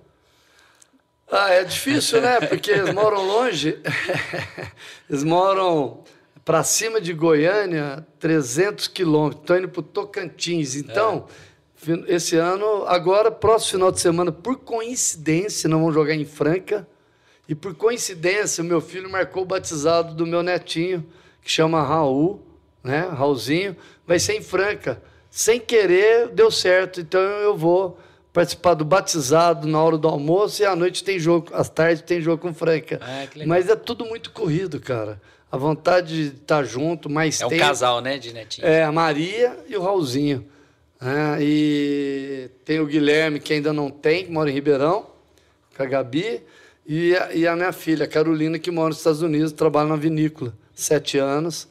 Ah, 1.31 1.49
é 1.49 1.63
difícil, 1.63 2.21
né? 2.21 2.41
Porque 2.41 2.71
eles 2.71 2.93
moram 2.93 3.25
longe. 3.25 3.79
eles 5.09 5.23
moram 5.23 6.03
para 6.43 6.61
cima 6.63 6.99
de 6.99 7.13
Goiânia, 7.13 8.05
300 8.19 8.89
quilômetros. 8.89 9.41
Estão 9.41 9.57
indo 9.57 9.69
para 9.69 9.79
o 9.79 9.83
Tocantins. 9.83 10.75
Então, 10.75 11.27
é. 11.87 12.13
esse 12.15 12.35
ano, 12.35 12.83
agora, 12.85 13.31
próximo 13.31 13.71
final 13.71 13.91
de 13.91 14.01
semana, 14.01 14.31
por 14.31 14.57
coincidência, 14.57 15.69
não 15.69 15.81
vão 15.83 15.93
jogar 15.93 16.15
em 16.15 16.25
Franca. 16.25 16.85
E 17.47 17.55
por 17.55 17.75
coincidência, 17.75 18.61
o 18.61 18.67
meu 18.67 18.81
filho 18.81 19.09
marcou 19.09 19.43
o 19.43 19.45
batizado 19.45 20.13
do 20.13 20.27
meu 20.27 20.43
netinho, 20.43 21.05
que 21.41 21.49
chama 21.49 21.81
Raul, 21.81 22.45
né? 22.83 23.07
Raulzinho, 23.07 23.75
vai 24.05 24.19
ser 24.19 24.33
em 24.33 24.41
Franca. 24.41 25.01
Sem 25.31 25.59
querer, 25.59 26.27
deu 26.27 26.51
certo. 26.51 27.01
Então 27.01 27.19
eu 27.19 27.57
vou 27.57 27.97
participar 28.31 28.75
do 28.75 28.85
batizado 28.85 29.67
na 29.67 29.81
hora 29.81 29.97
do 29.97 30.07
almoço 30.07 30.61
e 30.61 30.65
à 30.65 30.75
noite 30.75 31.03
tem 31.03 31.17
jogo, 31.17 31.47
às 31.53 31.69
tardes 31.69 32.03
tem 32.03 32.21
jogo 32.21 32.41
com 32.41 32.53
Franca. 32.53 32.99
Ah, 33.01 33.25
Mas 33.47 33.67
é 33.67 33.75
tudo 33.75 34.05
muito 34.05 34.29
corrido, 34.31 34.79
cara 34.79 35.19
a 35.51 35.57
vontade 35.57 36.29
de 36.31 36.35
estar 36.37 36.63
junto, 36.63 37.09
mais 37.09 37.41
É 37.41 37.45
um 37.45 37.49
tempo. 37.49 37.61
casal, 37.61 37.99
né, 37.99 38.17
de 38.17 38.33
netinho? 38.33 38.65
É, 38.65 38.83
a 38.83 38.91
Maria 38.91 39.57
e 39.67 39.75
o 39.75 39.81
Raulzinho. 39.81 40.45
É, 41.01 41.41
e 41.41 42.49
tem 42.63 42.79
o 42.79 42.85
Guilherme, 42.85 43.39
que 43.39 43.53
ainda 43.53 43.73
não 43.73 43.89
tem, 43.89 44.25
que 44.25 44.31
mora 44.31 44.49
em 44.49 44.53
Ribeirão, 44.53 45.07
com 45.75 45.83
a 45.83 45.85
Gabi, 45.85 46.41
e 46.87 47.15
a, 47.15 47.33
e 47.33 47.45
a 47.45 47.55
minha 47.55 47.73
filha, 47.73 48.05
a 48.05 48.07
Carolina, 48.07 48.57
que 48.57 48.71
mora 48.71 48.89
nos 48.89 48.99
Estados 48.99 49.21
Unidos, 49.21 49.51
trabalha 49.51 49.89
na 49.89 49.95
vinícola, 49.97 50.53
sete 50.73 51.17
anos, 51.17 51.67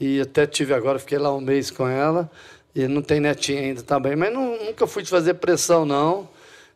E 0.00 0.20
até 0.20 0.46
tive 0.46 0.72
agora, 0.72 0.98
fiquei 1.00 1.18
lá 1.18 1.34
um 1.34 1.40
mês 1.40 1.72
com 1.72 1.86
ela. 1.86 2.30
E 2.78 2.86
não 2.86 3.02
tem 3.02 3.18
netinha 3.18 3.60
ainda 3.60 3.82
também. 3.82 4.14
Mas 4.14 4.32
não, 4.32 4.56
nunca 4.66 4.86
fui 4.86 5.02
de 5.02 5.10
fazer 5.10 5.34
pressão, 5.34 5.84
não. 5.84 6.28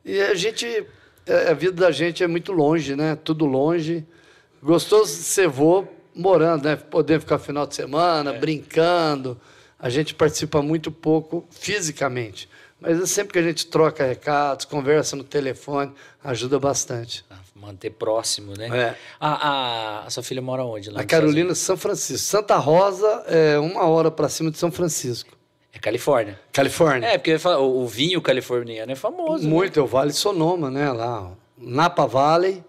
E 0.05 0.20
a 0.20 0.34
gente. 0.34 0.84
É, 1.24 1.50
a 1.50 1.55
vida 1.55 1.80
da 1.80 1.92
gente 1.92 2.24
é 2.24 2.26
muito 2.26 2.50
longe, 2.50 2.96
né? 2.96 3.16
Tudo 3.22 3.46
longe. 3.46 4.05
Gostoso 4.61 5.16
de 5.16 5.22
ser 5.22 5.46
vô 5.46 5.86
morando, 6.12 6.64
né? 6.64 6.74
Poder 6.74 7.20
ficar 7.20 7.38
final 7.38 7.68
de 7.68 7.76
semana, 7.76 8.34
é. 8.34 8.38
brincando. 8.38 9.40
A 9.78 9.88
gente 9.88 10.12
participa 10.12 10.61
muito 10.61 10.90
pouco 10.90 11.46
fisicamente. 11.50 12.48
Mas 12.80 13.00
é 13.00 13.07
sempre 13.07 13.34
que 13.34 13.38
a 13.38 13.42
gente 13.42 13.68
troca 13.68 14.05
recados, 14.05 14.64
conversa 14.64 15.14
no 15.14 15.22
telefone, 15.22 15.92
ajuda 16.24 16.59
bastante. 16.59 17.24
Ah, 17.30 17.36
manter 17.55 17.90
próximo, 17.90 18.55
né? 18.59 18.66
É. 18.76 18.96
A, 19.20 19.48
a, 19.48 20.07
a, 20.07 20.11
sua 20.11 20.24
filha 20.24 20.42
mora 20.42 20.64
onde? 20.64 20.90
Lá 20.90 21.03
a 21.03 21.05
Carolina, 21.05 21.55
São 21.55 21.76
Francisco. 21.76 22.26
Santa 22.26 22.57
Rosa 22.57 23.22
é 23.28 23.57
uma 23.57 23.84
hora 23.84 24.11
para 24.11 24.28
cima 24.28 24.50
de 24.50 24.59
São 24.59 24.72
Francisco. 24.72 25.40
É 25.73 25.79
Califórnia. 25.79 26.39
Califórnia. 26.53 27.09
É, 27.09 27.18
porque 27.18 27.35
o, 27.47 27.87
vinho 27.87 28.20
californiano 28.20 28.93
é 28.93 28.95
famoso. 28.95 29.45
Né? 29.45 29.51
Muito, 29.51 29.77
né? 29.77 29.81
é 29.81 29.85
o 29.85 29.87
Vale 29.87 30.12
Sonoma, 30.12 30.70
né? 30.70 30.93
Lá, 30.93 31.33
Napa 31.57 32.07
Valley, 32.07 32.62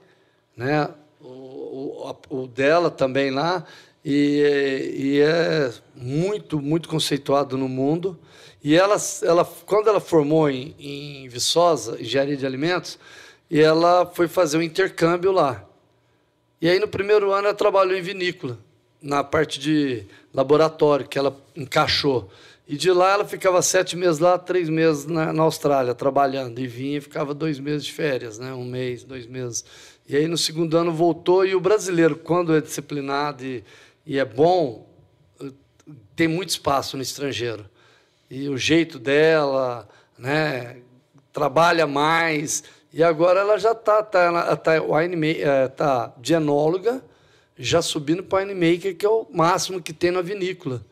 né? 0.55 0.89
O, 1.19 2.15
o, 2.29 2.43
o 2.43 2.47
dela 2.47 2.89
também 2.89 3.29
lá. 3.29 3.65
E, 4.05 4.93
e 4.95 5.19
é 5.21 5.71
muito, 5.95 6.61
muito 6.61 6.87
conceituado 6.87 7.57
no 7.57 7.67
mundo. 7.67 8.17
E 8.63 8.75
ela, 8.75 8.95
ela 9.21 9.45
quando 9.65 9.89
ela 9.89 9.99
formou 9.99 10.49
em, 10.49 10.73
em 10.79 11.27
Viçosa, 11.27 12.01
engenharia 12.01 12.37
de 12.37 12.45
alimentos, 12.45 12.97
e 13.49 13.59
ela 13.59 14.05
foi 14.05 14.27
fazer 14.27 14.57
um 14.57 14.61
intercâmbio 14.61 15.31
lá. 15.31 15.65
E 16.61 16.69
aí, 16.69 16.79
no 16.79 16.87
primeiro 16.87 17.33
ano, 17.33 17.47
ela 17.47 17.53
trabalhou 17.53 17.97
em 17.97 18.01
vinícola, 18.01 18.57
na 19.01 19.21
parte 19.21 19.59
de 19.59 20.05
laboratório, 20.33 21.05
que 21.05 21.19
ela 21.19 21.35
encaixou. 21.53 22.29
E 22.67 22.77
de 22.77 22.91
lá 22.91 23.11
ela 23.11 23.25
ficava 23.25 23.61
sete 23.61 23.95
meses 23.95 24.19
lá, 24.19 24.37
três 24.37 24.69
meses 24.69 25.05
na, 25.05 25.33
na 25.33 25.43
Austrália, 25.43 25.93
trabalhando. 25.93 26.59
E 26.59 26.67
vinha 26.67 26.97
e 26.97 27.01
ficava 27.01 27.33
dois 27.33 27.59
meses 27.59 27.85
de 27.85 27.91
férias, 27.91 28.39
né? 28.39 28.53
um 28.53 28.65
mês, 28.65 29.03
dois 29.03 29.27
meses. 29.27 29.65
E 30.07 30.15
aí, 30.15 30.27
no 30.27 30.37
segundo 30.37 30.77
ano, 30.77 30.91
voltou. 30.91 31.45
E 31.45 31.55
o 31.55 31.59
brasileiro, 31.59 32.15
quando 32.15 32.55
é 32.55 32.61
disciplinado 32.61 33.43
e, 33.43 33.63
e 34.05 34.17
é 34.17 34.25
bom, 34.25 34.87
tem 36.15 36.27
muito 36.27 36.49
espaço 36.49 36.95
no 36.95 37.03
estrangeiro 37.03 37.65
e 38.33 38.49
o 38.49 38.57
jeito 38.57 38.97
dela, 38.97 39.87
né? 40.17 40.77
Trabalha 41.31 41.85
mais. 41.85 42.63
E 42.91 43.03
agora 43.03 43.41
ela 43.41 43.59
já 43.59 43.73
está 43.73 44.01
tá, 44.01 44.55
tá, 44.55 44.55
tá, 44.55 44.73
é, 44.75 45.67
tá 45.67 46.13
de 46.17 46.33
enóloga, 46.33 47.03
já 47.55 47.79
subindo 47.81 48.23
para 48.23 48.39
winemaker, 48.39 48.97
que 48.97 49.05
é 49.05 49.09
o 49.09 49.27
máximo 49.31 49.79
que 49.79 49.93
tem 49.93 50.09
na 50.09 50.21
vinícola. 50.21 50.83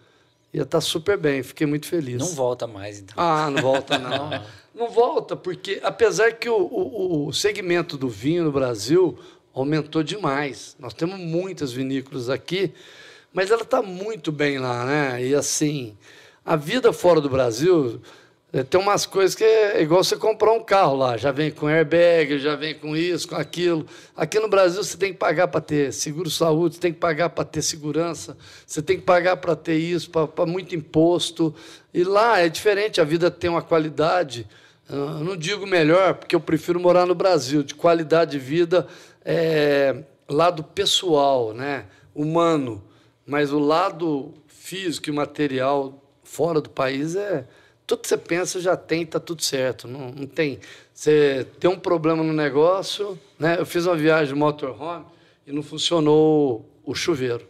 E 0.53 0.59
está 0.59 0.81
super 0.81 1.17
bem, 1.17 1.41
fiquei 1.43 1.65
muito 1.65 1.87
feliz. 1.87 2.17
Não 2.17 2.27
volta 2.27 2.67
mais, 2.67 2.99
então. 2.99 3.15
Ah, 3.17 3.49
não 3.49 3.61
volta 3.61 3.97
não. 3.97 4.29
não 4.75 4.89
volta, 4.89 5.35
porque 5.35 5.79
apesar 5.83 6.33
que 6.33 6.49
o, 6.49 6.57
o, 6.57 7.27
o 7.27 7.33
segmento 7.33 7.97
do 7.97 8.09
vinho 8.09 8.43
no 8.43 8.51
Brasil 8.51 9.17
aumentou 9.53 10.03
demais. 10.03 10.75
Nós 10.79 10.93
temos 10.93 11.19
muitas 11.19 11.71
vinícolas 11.71 12.29
aqui, 12.29 12.73
mas 13.33 13.51
ela 13.51 13.63
está 13.63 13.81
muito 13.81 14.31
bem 14.31 14.59
lá, 14.59 14.85
né? 14.85 15.25
E 15.25 15.35
assim, 15.35 15.97
a 16.45 16.55
vida 16.55 16.91
fora 16.91 17.21
do 17.21 17.29
Brasil 17.29 18.01
tem 18.69 18.81
umas 18.81 19.05
coisas 19.05 19.33
que 19.33 19.45
é 19.45 19.81
igual 19.81 20.03
você 20.03 20.17
comprar 20.17 20.51
um 20.51 20.61
carro 20.61 20.97
lá, 20.97 21.15
já 21.15 21.31
vem 21.31 21.49
com 21.49 21.67
airbag, 21.67 22.37
já 22.37 22.53
vem 22.53 22.75
com 22.75 22.97
isso, 22.97 23.29
com 23.29 23.35
aquilo. 23.35 23.85
Aqui 24.13 24.39
no 24.39 24.49
Brasil 24.49 24.83
você 24.83 24.97
tem 24.97 25.13
que 25.13 25.17
pagar 25.17 25.47
para 25.47 25.61
ter 25.61 25.93
seguro-saúde, 25.93 26.75
você 26.75 26.81
tem 26.81 26.91
que 26.91 26.99
pagar 26.99 27.29
para 27.29 27.45
ter 27.45 27.61
segurança, 27.61 28.37
você 28.67 28.81
tem 28.81 28.97
que 28.97 29.03
pagar 29.03 29.37
para 29.37 29.55
ter 29.55 29.77
isso, 29.77 30.09
para 30.09 30.45
muito 30.45 30.75
imposto. 30.75 31.55
E 31.93 32.03
lá 32.03 32.39
é 32.39 32.49
diferente, 32.49 32.99
a 32.99 33.05
vida 33.05 33.31
tem 33.31 33.49
uma 33.49 33.61
qualidade, 33.61 34.45
eu 34.89 35.23
não 35.23 35.37
digo 35.37 35.65
melhor, 35.65 36.15
porque 36.15 36.35
eu 36.35 36.41
prefiro 36.41 36.77
morar 36.77 37.05
no 37.05 37.15
Brasil, 37.15 37.63
de 37.63 37.73
qualidade 37.73 38.31
de 38.31 38.39
vida, 38.39 38.85
é, 39.23 40.03
lado 40.27 40.61
pessoal, 40.61 41.53
né, 41.53 41.85
humano, 42.13 42.83
mas 43.25 43.53
o 43.53 43.59
lado 43.59 44.33
físico 44.45 45.07
e 45.07 45.13
material 45.13 46.03
fora 46.21 46.59
do 46.59 46.69
país 46.69 47.15
é 47.15 47.45
tudo 47.91 48.01
que 48.03 48.07
você 48.07 48.17
pensa 48.17 48.59
já 48.61 48.77
tem, 48.77 49.01
está 49.01 49.19
tudo 49.19 49.43
certo. 49.43 49.87
Não, 49.87 50.11
não 50.11 50.25
tem. 50.25 50.59
Você 50.93 51.45
tem 51.59 51.69
um 51.69 51.77
problema 51.77 52.23
no 52.23 52.31
negócio, 52.31 53.19
né? 53.37 53.57
Eu 53.59 53.65
fiz 53.65 53.85
uma 53.85 53.97
viagem 53.97 54.33
de 54.33 54.39
motorhome 54.39 55.05
e 55.45 55.51
não 55.51 55.61
funcionou 55.61 56.65
o 56.85 56.95
chuveiro, 56.95 57.45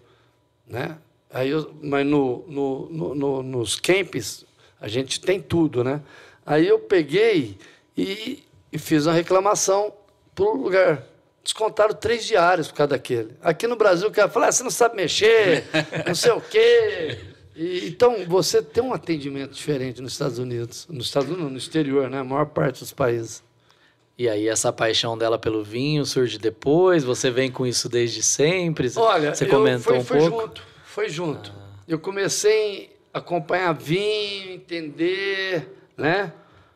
né? 0.68 0.98
Aí 1.32 1.50
eu, 1.50 1.72
mas 1.82 2.06
no, 2.06 2.44
no, 2.48 2.90
no, 2.90 3.16
no, 3.16 3.44
nos 3.44 3.80
campings 3.80 4.46
a 4.80 4.88
gente 4.88 5.22
tem 5.22 5.40
tudo, 5.40 5.84
né? 5.84 6.02
Aí 6.44 6.68
eu 6.68 6.80
peguei 6.80 7.58
e, 7.96 8.44
e 8.72 8.80
fiz 8.80 9.06
uma 9.06 9.14
reclamação 9.14 9.94
para 10.34 10.46
o 10.46 10.58
lugar. 10.58 11.04
Descontaram 11.44 11.94
três 11.94 12.26
diários 12.26 12.68
por 12.68 12.76
causa 12.76 12.90
daquele. 12.90 13.36
Aqui 13.42 13.68
no 13.68 13.76
Brasil 13.76 14.08
o 14.08 14.12
cara 14.12 14.28
fala, 14.28 14.48
ah, 14.48 14.52
você 14.52 14.64
não 14.64 14.72
sabe 14.72 14.96
mexer, 14.96 15.66
não 16.06 16.16
sei 16.16 16.32
o 16.32 16.42
quê. 16.42 17.31
E, 17.56 17.88
então, 17.88 18.26
você 18.26 18.62
tem 18.62 18.84
um 18.84 18.94
atendimento 18.94 19.54
diferente 19.54 20.02
nos 20.02 20.14
Estados 20.14 20.38
Unidos. 20.38 20.88
Nos 20.90 21.08
Estados 21.08 21.30
Unidos, 21.30 21.52
no 21.52 21.58
exterior, 21.58 22.10
né? 22.10 22.20
A 22.20 22.24
maior 22.24 22.46
parte 22.46 22.80
dos 22.80 22.94
países. 22.94 23.44
E 24.18 24.30
aí, 24.30 24.48
essa 24.48 24.72
paixão 24.72 25.18
dela 25.18 25.38
pelo 25.40 25.64
vinho 25.64 26.06
surge 26.06 26.38
depois? 26.38 27.04
Você 27.04 27.32
vem 27.32 27.52
com 27.52 27.66
isso 27.66 27.90
desde 27.90 28.22
sempre? 28.22 28.92
Olha, 28.96 29.34
você 29.34 29.46
comentou 29.46 29.96
eu, 29.96 30.04
foi, 30.04 30.18
um 30.20 30.30
pouco? 30.30 30.38
Foi 30.38 30.48
junto, 30.48 30.64
foi 30.86 31.10
junto. 31.10 31.54
Ah. 31.56 31.62
Eu 31.88 32.00
comecei 32.00 32.96
a 33.14 33.20
acompanhar 33.20 33.74
vinho, 33.74 34.52
entender, 34.52 35.68
né? 35.98 36.32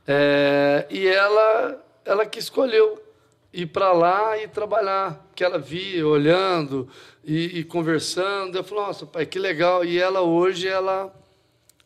É, 0.07 0.86
e 0.89 1.07
ela, 1.07 1.84
ela 2.03 2.26
que 2.26 2.39
escolheu 2.39 3.01
ir 3.56 3.68
para 3.68 3.93
lá 3.93 4.38
e 4.38 4.47
trabalhar, 4.49 5.26
que 5.34 5.43
ela 5.43 5.58
via, 5.58 6.06
olhando 6.06 6.89
e, 7.24 7.60
e, 7.60 7.64
conversando. 7.64 8.58
Eu 8.58 8.64
falei, 8.64 8.84
nossa, 8.84 9.06
pai, 9.06 9.26
que 9.26 9.39
legal. 9.39 9.86
E 9.86 9.97
ela 9.97 10.22
hoje, 10.22 10.68
ela 10.68 11.14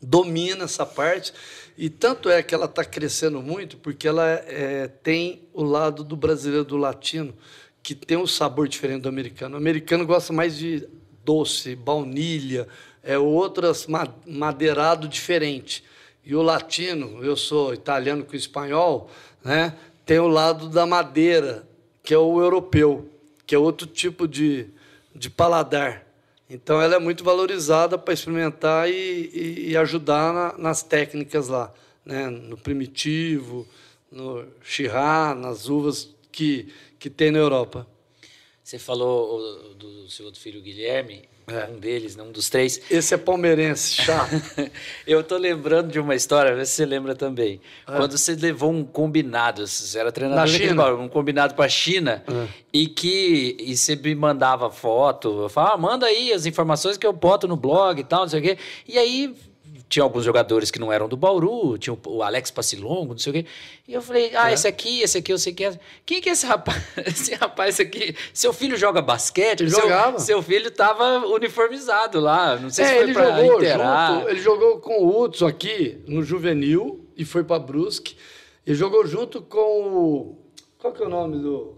domina 0.02 0.64
essa 0.64 0.86
parte. 0.86 1.32
E 1.78 1.88
tanto 1.90 2.28
é 2.30 2.42
que 2.42 2.56
ela 2.56 2.66
está 2.66 2.84
crescendo 2.84 3.42
muito, 3.42 3.78
porque 3.78 4.08
ela 4.08 4.28
é, 4.28 4.88
tem 4.88 5.48
o 5.54 5.64
lado 5.64 6.04
do 6.04 6.16
brasileiro, 6.16 6.66
do 6.66 6.76
latino, 6.76 7.36
que 7.84 7.94
tem 7.94 8.18
um 8.18 8.28
sabor 8.28 8.68
diferente 8.68 9.04
do 9.04 9.10
americano. 9.10 9.54
O 9.56 9.58
americano 9.58 10.06
gosta 10.06 10.34
mais 10.34 10.58
de 10.58 10.88
doce, 11.24 11.76
baunilha, 11.76 12.68
é 13.04 13.18
outras 13.18 13.88
madeirado 14.26 15.08
diferente. 15.08 15.84
E 16.26 16.36
o 16.36 16.42
latino, 16.42 17.24
eu 17.24 17.36
sou 17.36 17.74
italiano 17.74 18.26
com 18.26 18.36
espanhol, 18.36 19.10
né? 19.44 19.76
Tem 20.10 20.18
o 20.18 20.28
lado 20.28 20.70
da 20.70 20.88
madeira, 20.88 21.70
que 22.02 22.16
é 22.16 22.18
o 22.18 22.42
europeu, 22.42 23.08
que 23.46 23.54
é 23.54 23.60
outro 23.60 23.86
tipo 23.86 24.28
de, 24.28 24.66
de 25.14 25.30
paladar. 25.30 26.04
Então, 26.50 26.82
ela 26.82 26.96
é 26.96 27.00
muito 27.00 27.24
valorizada 27.24 27.96
para 27.96 28.16
experimentar 28.16 28.90
e, 28.90 29.30
e, 29.32 29.70
e 29.70 29.78
ajudar 29.78 30.34
na, 30.34 30.58
nas 30.58 30.82
técnicas 30.82 31.48
lá, 31.48 31.72
né? 32.04 32.28
no 32.28 32.58
primitivo, 32.58 33.68
no 34.12 34.48
chirá, 34.64 35.36
nas 35.36 35.70
uvas 35.70 36.10
que, 36.32 36.74
que 36.98 37.08
tem 37.08 37.30
na 37.30 37.38
Europa. 37.38 37.86
Você 38.70 38.78
falou 38.78 39.74
do 39.80 40.08
seu 40.12 40.28
outro 40.28 40.40
filho, 40.40 40.62
Guilherme, 40.62 41.24
é. 41.48 41.68
Um 41.72 41.80
deles, 41.80 42.16
né? 42.16 42.22
um 42.22 42.32
dos 42.32 42.48
três. 42.52 42.80
Esse 42.92 43.16
é 43.16 43.18
palmeirense, 43.18 43.96
chato. 43.96 44.30
eu 45.08 45.24
tô 45.24 45.38
lembrando 45.38 45.92
de 45.92 46.00
uma 46.00 46.14
história, 46.14 46.54
vê 46.56 46.64
se 46.64 46.74
você 46.74 46.86
lembra 46.86 47.16
também. 47.16 47.60
É. 47.88 47.98
Quando 47.98 48.16
você 48.16 48.36
levou 48.36 48.72
um 48.72 48.84
combinado, 48.84 49.66
você 49.66 49.98
era 49.98 50.12
treinador 50.12 50.46
Na 50.46 50.48
China. 50.48 50.94
um 50.94 51.10
combinado 51.10 51.56
para 51.56 51.66
a 51.66 51.70
China, 51.70 52.24
é. 52.28 52.48
e 52.72 52.86
que 52.86 53.58
e 53.60 53.76
você 53.76 53.96
me 53.96 54.14
mandava 54.14 54.70
foto, 54.70 55.42
eu 55.42 55.50
falava, 55.50 55.74
ah, 55.74 55.78
manda 55.80 56.06
aí 56.06 56.32
as 56.32 56.46
informações 56.46 56.96
que 56.96 57.08
eu 57.08 57.14
boto 57.14 57.48
no 57.48 57.56
blog 57.56 58.00
e 58.00 58.04
tal, 58.04 58.22
não 58.22 58.30
sei 58.30 58.40
o 58.40 58.44
quê. 58.44 58.58
E 58.88 59.00
aí 59.00 59.36
tinha 59.90 60.04
alguns 60.04 60.24
jogadores 60.24 60.70
que 60.70 60.78
não 60.78 60.94
eram 60.94 61.10
do 61.10 61.18
Bauru, 61.18 61.76
tinha 61.80 61.98
o 62.06 62.22
Alex 62.22 62.52
Passilongo, 62.52 63.14
não 63.14 63.18
sei 63.18 63.32
o 63.32 63.34
quê. 63.34 63.46
E 63.88 63.94
eu 63.94 64.02
falei, 64.02 64.32
ah, 64.36 64.52
é. 64.52 64.54
esse 64.54 64.68
aqui, 64.68 65.02
esse 65.02 65.18
aqui, 65.18 65.34
eu 65.34 65.40
sei 65.40 65.52
que 65.52 65.66
é. 65.66 65.80
Quem 66.06 66.22
que 66.22 66.30
é 66.30 66.34
esse 66.34 66.46
rapaz? 66.46 66.80
Esse 67.08 67.34
rapaz 67.34 67.80
aqui, 67.80 68.16
seu 68.32 68.54
filho 68.54 68.78
joga 68.78 69.02
basquete? 69.02 69.62
Ele 69.62 69.70
jogava. 69.72 70.20
Seu, 70.20 70.36
seu 70.38 70.44
filho 70.44 70.68
estava 70.68 71.26
uniformizado 71.26 72.20
lá, 72.20 72.56
não 72.56 72.70
sei 72.70 72.86
é, 72.86 72.88
se 72.88 72.94
foi 72.94 73.04
ele 73.04 73.14
jogou 73.14 73.66
junto, 73.66 74.30
ele 74.30 74.42
jogou 74.42 74.80
com 74.80 75.04
o 75.04 75.22
Hudson 75.22 75.48
aqui, 75.48 75.98
no 76.08 76.22
Juvenil, 76.22 77.06
e 77.18 77.26
foi 77.26 77.44
para 77.44 77.60
Brusque. 77.60 78.16
E 78.66 78.76
jogou 78.76 79.06
junto 79.08 79.42
com 79.42 79.58
o... 79.60 80.38
Qual 80.78 80.94
que 80.94 81.02
é 81.02 81.06
o 81.08 81.10
nome 81.10 81.40
do... 81.40 81.76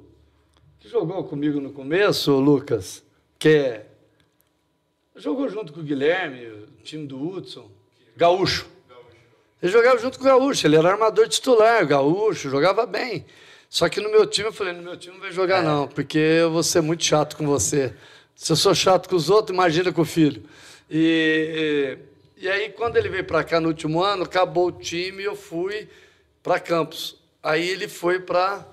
Que 0.80 0.89
jogou 0.89 1.24
comigo 1.24 1.62
no 1.62 1.72
começo, 1.72 2.38
Lucas? 2.39 3.03
Que 3.39 3.49
é... 3.49 3.86
Jogou 5.16 5.47
junto 5.47 5.72
com 5.72 5.80
o 5.80 5.84
Guilherme, 5.84 6.47
o 6.47 6.84
time 6.84 7.07
do 7.07 7.22
Hudson. 7.22 7.72
Gaúcho. 8.22 8.68
Ele 9.62 9.72
jogava 9.72 9.98
junto 9.98 10.20
com 10.20 10.26
o 10.26 10.28
Gaúcho, 10.28 10.68
ele 10.68 10.76
era 10.76 10.92
armador 10.92 11.28
titular, 11.28 11.86
Gaúcho, 11.88 12.50
jogava 12.50 12.86
bem. 12.86 13.26
Só 13.68 13.90
que 13.90 14.00
no 14.00 14.12
meu 14.12 14.28
time, 14.28 14.50
eu 14.50 14.54
falei, 14.54 14.74
no 14.74 14.84
meu 14.84 14.96
time 14.96 15.16
não 15.16 15.22
vai 15.22 15.32
jogar 15.32 15.60
é. 15.60 15.62
não, 15.64 15.88
porque 15.88 16.18
eu 16.18 16.52
vou 16.52 16.62
ser 16.62 16.82
muito 16.82 17.04
chato 17.04 17.36
com 17.36 17.48
você. 17.48 17.94
Se 18.36 18.52
eu 18.52 18.56
sou 18.56 18.76
chato 18.76 19.10
com 19.10 19.16
os 19.16 19.30
outros, 19.30 19.56
imagina 19.56 19.92
com 19.92 20.02
o 20.02 20.06
filho. 20.06 20.44
E, 20.90 21.98
e, 22.38 22.46
e 22.46 22.50
aí, 22.50 22.70
quando 22.70 22.98
ele 22.98 23.10
veio 23.10 23.24
para 23.24 23.44
cá 23.44 23.60
no 23.60 23.70
último 23.70 24.04
ano, 24.04 24.24
acabou 24.24 24.68
o 24.68 24.72
time 24.72 25.24
e 25.24 25.26
eu 25.26 25.36
fui 25.36 25.88
para 26.44 26.60
Campos. 26.60 27.16
Aí 27.42 27.68
ele 27.68 27.88
foi 27.88 28.20
para 28.20 28.68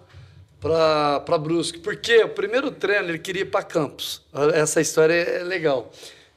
para 0.60 1.38
Brusque. 1.38 1.78
Porque 1.78 2.24
o 2.24 2.30
primeiro 2.30 2.70
treino 2.70 3.08
ele 3.08 3.18
queria 3.18 3.42
ir 3.42 3.50
para 3.50 3.62
Campos. 3.62 4.22
Essa 4.54 4.80
história 4.80 5.14
é 5.14 5.42
legal. 5.44 5.92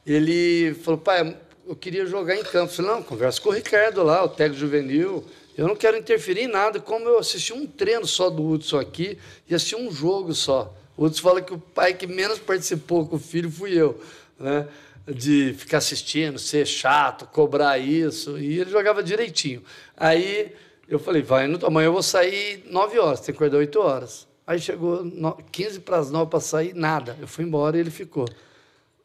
Ele 0.06 0.74
falou, 0.82 0.98
pai, 0.98 1.36
eu 1.66 1.76
queria 1.76 2.06
jogar 2.06 2.36
em 2.36 2.42
Campos. 2.42 2.78
Eu 2.78 2.84
falei, 2.84 2.90
não, 2.92 3.02
conversa 3.02 3.40
com 3.40 3.50
o 3.50 3.52
Ricardo 3.52 4.02
lá, 4.02 4.24
o 4.24 4.28
técnico 4.28 4.60
juvenil. 4.60 5.24
Eu 5.56 5.68
não 5.68 5.76
quero 5.76 5.96
interferir 5.96 6.42
em 6.42 6.48
nada. 6.48 6.80
Como 6.80 7.08
eu 7.08 7.18
assisti 7.18 7.52
um 7.52 7.66
treino 7.66 8.06
só 8.06 8.30
do 8.30 8.44
Hudson 8.46 8.78
aqui 8.78 9.18
e 9.48 9.54
assisti 9.54 9.76
um 9.76 9.90
jogo 9.90 10.34
só. 10.34 10.74
O 10.96 11.04
Hudson 11.04 11.22
fala 11.22 11.42
que 11.42 11.52
o 11.52 11.58
pai 11.58 11.94
que 11.94 12.06
menos 12.06 12.38
participou 12.38 13.06
com 13.06 13.16
o 13.16 13.18
filho 13.18 13.50
fui 13.50 13.72
eu. 13.72 14.00
Né? 14.38 14.66
De 15.06 15.54
ficar 15.58 15.78
assistindo, 15.78 16.38
ser 16.38 16.66
chato, 16.66 17.26
cobrar 17.26 17.78
isso. 17.78 18.38
E 18.38 18.60
ele 18.60 18.70
jogava 18.70 19.02
direitinho. 19.02 19.62
Aí 19.96 20.54
eu 20.88 20.98
falei, 20.98 21.22
vai, 21.22 21.44
amanhã 21.44 21.86
eu 21.86 21.92
vou 21.92 22.02
sair 22.02 22.64
9 22.70 22.98
horas, 22.98 23.20
tem 23.20 23.26
que 23.34 23.38
acordar 23.38 23.58
8 23.58 23.80
horas. 23.80 24.26
Aí 24.46 24.58
chegou 24.60 25.04
15 25.50 25.80
para 25.80 25.98
as 25.98 26.10
9 26.10 26.30
para 26.30 26.40
sair, 26.40 26.74
nada. 26.74 27.16
Eu 27.20 27.28
fui 27.28 27.44
embora 27.44 27.76
e 27.76 27.80
ele 27.80 27.90
ficou. 27.90 28.26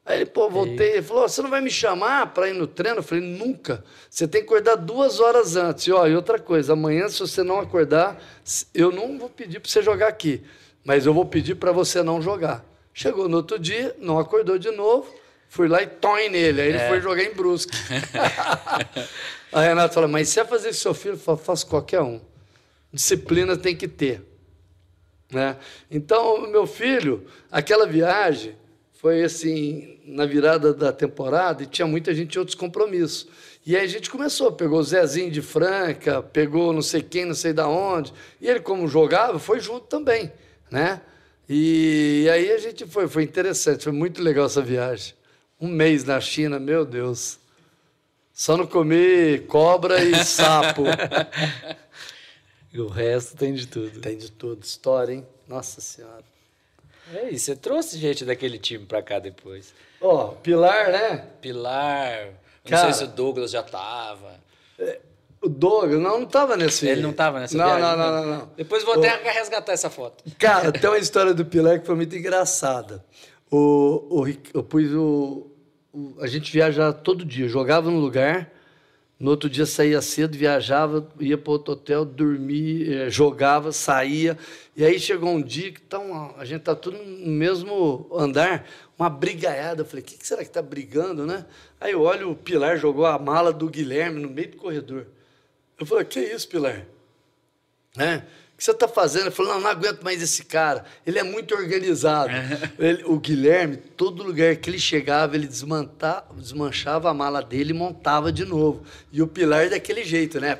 Aí 0.08 0.20
ele, 0.20 0.26
pô, 0.26 0.50
voltei. 0.50 0.94
Ele 0.94 1.02
falou: 1.02 1.28
você 1.28 1.42
não 1.42 1.50
vai 1.50 1.60
me 1.60 1.70
chamar 1.70 2.28
para 2.28 2.48
ir 2.48 2.54
no 2.54 2.66
treino? 2.66 3.00
Eu 3.00 3.04
falei: 3.04 3.24
nunca. 3.26 3.84
Você 4.10 4.26
tem 4.26 4.42
que 4.42 4.48
acordar 4.48 4.76
duas 4.76 5.20
horas 5.20 5.58
antes. 5.58 5.86
E, 5.86 5.92
ó, 5.92 6.08
e 6.08 6.16
outra 6.16 6.40
coisa: 6.40 6.72
amanhã, 6.72 7.10
se 7.10 7.20
você 7.20 7.44
não 7.44 7.60
acordar, 7.60 8.18
eu 8.74 8.90
não 8.90 9.20
vou 9.20 9.30
pedir 9.30 9.60
para 9.60 9.70
você 9.70 9.84
jogar 9.84 10.08
aqui, 10.08 10.42
mas 10.86 11.06
eu 11.06 11.14
vou 11.14 11.26
pedir 11.26 11.56
para 11.56 11.74
você 11.74 12.02
não 12.02 12.22
jogar. 12.22 12.64
Chegou 12.94 13.28
no 13.28 13.36
outro 13.36 13.60
dia, 13.60 13.94
não 14.00 14.18
acordou 14.18 14.58
de 14.58 14.72
novo. 14.72 15.14
Fui 15.50 15.68
lá 15.68 15.84
e 15.84 15.88
toim 15.88 16.30
nele. 16.30 16.62
Aí 16.62 16.70
ele 16.70 16.78
é. 16.78 16.88
foi 16.88 17.02
jogar 17.02 17.24
em 17.24 17.34
Brusque. 17.34 17.78
a 19.52 19.62
Renata 19.62 19.94
falou, 19.94 20.10
mas 20.10 20.30
se 20.30 20.40
é 20.40 20.46
fazer 20.46 20.70
com 20.70 20.74
seu 20.74 20.94
filho, 20.94 21.16
eu 21.16 21.20
falo, 21.20 21.38
faço 21.38 21.68
qualquer 21.68 22.02
um. 22.02 22.20
Disciplina 22.92 23.56
tem 23.56 23.76
que 23.76 23.88
ter. 23.88 24.22
Né? 25.32 25.58
Então, 25.92 26.50
meu 26.50 26.66
filho, 26.66 27.26
aquela 27.52 27.86
viagem 27.86 28.56
foi 29.08 29.24
assim, 29.24 29.98
na 30.06 30.26
virada 30.26 30.74
da 30.74 30.92
temporada, 30.92 31.64
e 31.64 31.66
tinha 31.66 31.88
muita 31.88 32.14
gente 32.14 32.36
em 32.36 32.40
outros 32.40 32.56
compromissos. 32.56 33.26
E 33.66 33.74
aí 33.74 33.86
a 33.86 33.88
gente 33.88 34.10
começou, 34.10 34.52
pegou 34.52 34.80
o 34.80 34.84
Zezinho 34.84 35.32
de 35.32 35.42
Franca, 35.42 36.22
pegou 36.22 36.74
não 36.74 36.82
sei 36.82 37.02
quem, 37.02 37.24
não 37.24 37.34
sei 37.34 37.54
da 37.54 37.70
onde. 37.70 38.14
E 38.42 38.50
ele, 38.50 38.60
como 38.60 38.86
jogava, 38.86 39.40
foi 39.40 39.62
junto 39.62 39.88
também, 39.88 40.30
né? 40.70 41.00
E 41.48 42.28
aí 42.30 42.52
a 42.52 42.58
gente 42.58 42.86
foi, 42.86 43.08
foi 43.08 43.24
interessante, 43.24 43.86
foi 43.86 43.94
muito 43.94 44.22
legal 44.22 44.48
essa 44.48 44.62
viagem. 44.62 45.14
Um 45.58 45.70
mês 45.70 46.04
na 46.04 46.20
China, 46.20 46.60
meu 46.60 46.84
Deus. 46.84 47.40
Só 48.34 48.58
não 48.58 48.68
comer 48.68 49.48
cobra 49.48 50.04
e 50.04 50.16
sapo. 50.26 50.84
e 52.74 52.82
o 52.82 52.90
resto 52.90 53.38
tem 53.38 53.54
de 53.54 53.68
tudo. 53.68 54.02
Tem 54.02 54.18
de 54.18 54.30
tudo. 54.30 54.62
História, 54.62 55.14
hein? 55.14 55.26
Nossa 55.48 55.80
Senhora. 55.80 56.26
É, 57.14 57.30
e 57.32 57.40
você 57.40 57.56
trouxe 57.56 57.98
gente 57.98 58.26
daquele 58.26 58.58
time 58.58 58.86
pra 58.86 59.02
cá 59.02 59.20
depois. 59.20 59.74
Ó, 60.02 60.26
oh, 60.26 60.36
Pilar, 60.36 60.92
né? 60.92 61.26
Pilar. 61.42 62.30
Cara, 62.66 62.88
não 62.88 62.94
sei 62.94 62.94
se 62.94 63.04
o 63.04 63.08
Douglas 63.08 63.52
já 63.52 63.64
tava. 63.64 64.36
É, 64.78 65.00
o 65.42 65.48
Douglas, 65.48 66.00
não, 66.00 66.20
não 66.20 66.26
tava 66.26 66.58
nesse. 66.58 66.88
Ele 66.88 67.02
não 67.02 67.14
tava 67.14 67.40
nessa 67.40 67.58
não, 67.58 67.66
viagem? 67.66 67.82
Não, 67.84 67.98
não, 67.98 68.12
não, 68.12 68.38
não. 68.40 68.50
Depois 68.56 68.84
vou 68.84 68.96
até 68.96 69.16
o... 69.16 69.34
resgatar 69.34 69.72
essa 69.72 69.90
foto. 69.90 70.24
Cara, 70.38 70.72
tem 70.74 70.90
uma 70.90 70.98
história 70.98 71.34
do 71.34 71.46
Pilar 71.46 71.80
que 71.80 71.86
foi 71.86 71.96
muito 71.96 72.16
engraçada. 72.16 73.04
O, 73.50 74.22
o, 74.22 74.28
eu 74.54 74.64
pus 74.64 74.92
o, 74.94 75.48
o, 75.94 76.16
A 76.20 76.28
gente 76.28 76.52
viajava 76.52 76.92
todo 76.92 77.24
dia, 77.24 77.48
jogava 77.48 77.90
num 77.90 78.00
lugar, 78.00 78.52
no 79.20 79.32
outro 79.32 79.50
dia 79.50 79.66
saía 79.66 80.00
cedo, 80.00 80.38
viajava, 80.38 81.08
ia 81.20 81.38
para 81.38 81.52
outro 81.52 81.74
hotel, 81.74 82.06
dormia, 82.06 83.06
eh, 83.06 83.10
jogava, 83.10 83.72
saía. 83.72 84.38
E 84.76 84.86
aí 84.86 85.00
chegou 85.00 85.30
um 85.30 85.42
dia 85.42 85.72
que 85.72 85.82
tá 85.82 85.98
a 86.38 86.46
gente 86.46 86.62
tá 86.62 86.76
tudo 86.76 86.98
no 86.98 87.32
mesmo 87.32 88.08
andar, 88.14 88.68
uma 88.98 89.10
brigaiada. 89.10 89.82
Eu 89.82 89.86
falei, 89.86 90.04
o 90.04 90.06
que, 90.06 90.18
que 90.18 90.28
será 90.28 90.42
que 90.44 90.50
está 90.50 90.62
brigando, 90.62 91.26
né? 91.26 91.46
Aí 91.82 91.94
eu 91.94 92.02
olho, 92.02 92.32
o 92.32 92.36
Pilar 92.36 92.78
jogou 92.78 93.08
a 93.08 93.18
mala 93.18 93.52
do 93.52 93.68
Guilherme 93.68 94.20
no 94.20 94.30
meio 94.30 94.52
do 94.52 94.58
corredor. 94.58 95.08
Eu 95.80 95.86
falei, 95.86 96.06
que 96.06 96.20
isso, 96.20 96.48
Pilar? 96.48 96.86
Né? 97.96 98.24
Que 98.58 98.64
você 98.64 98.72
está 98.72 98.88
fazendo? 98.88 99.26
Ele 99.26 99.32
falou, 99.32 99.54
não, 99.54 99.62
não 99.62 99.70
aguento 99.70 100.02
mais 100.02 100.20
esse 100.20 100.44
cara. 100.44 100.84
Ele 101.06 101.20
é 101.20 101.24
muito 101.24 101.54
organizado. 101.54 102.32
ele, 102.80 103.04
o 103.06 103.20
Guilherme, 103.20 103.78
todo 103.78 104.24
lugar 104.24 104.56
que 104.56 104.68
ele 104.68 104.80
chegava, 104.80 105.36
ele 105.36 105.46
desmantava, 105.46 106.26
desmanchava 106.36 107.08
a 107.08 107.14
mala 107.14 107.44
dele 107.44 107.70
e 107.70 107.74
montava 107.74 108.32
de 108.32 108.44
novo. 108.44 108.82
E 109.12 109.22
o 109.22 109.28
Pilar 109.28 109.70
daquele 109.70 110.04
jeito, 110.04 110.40
né? 110.40 110.58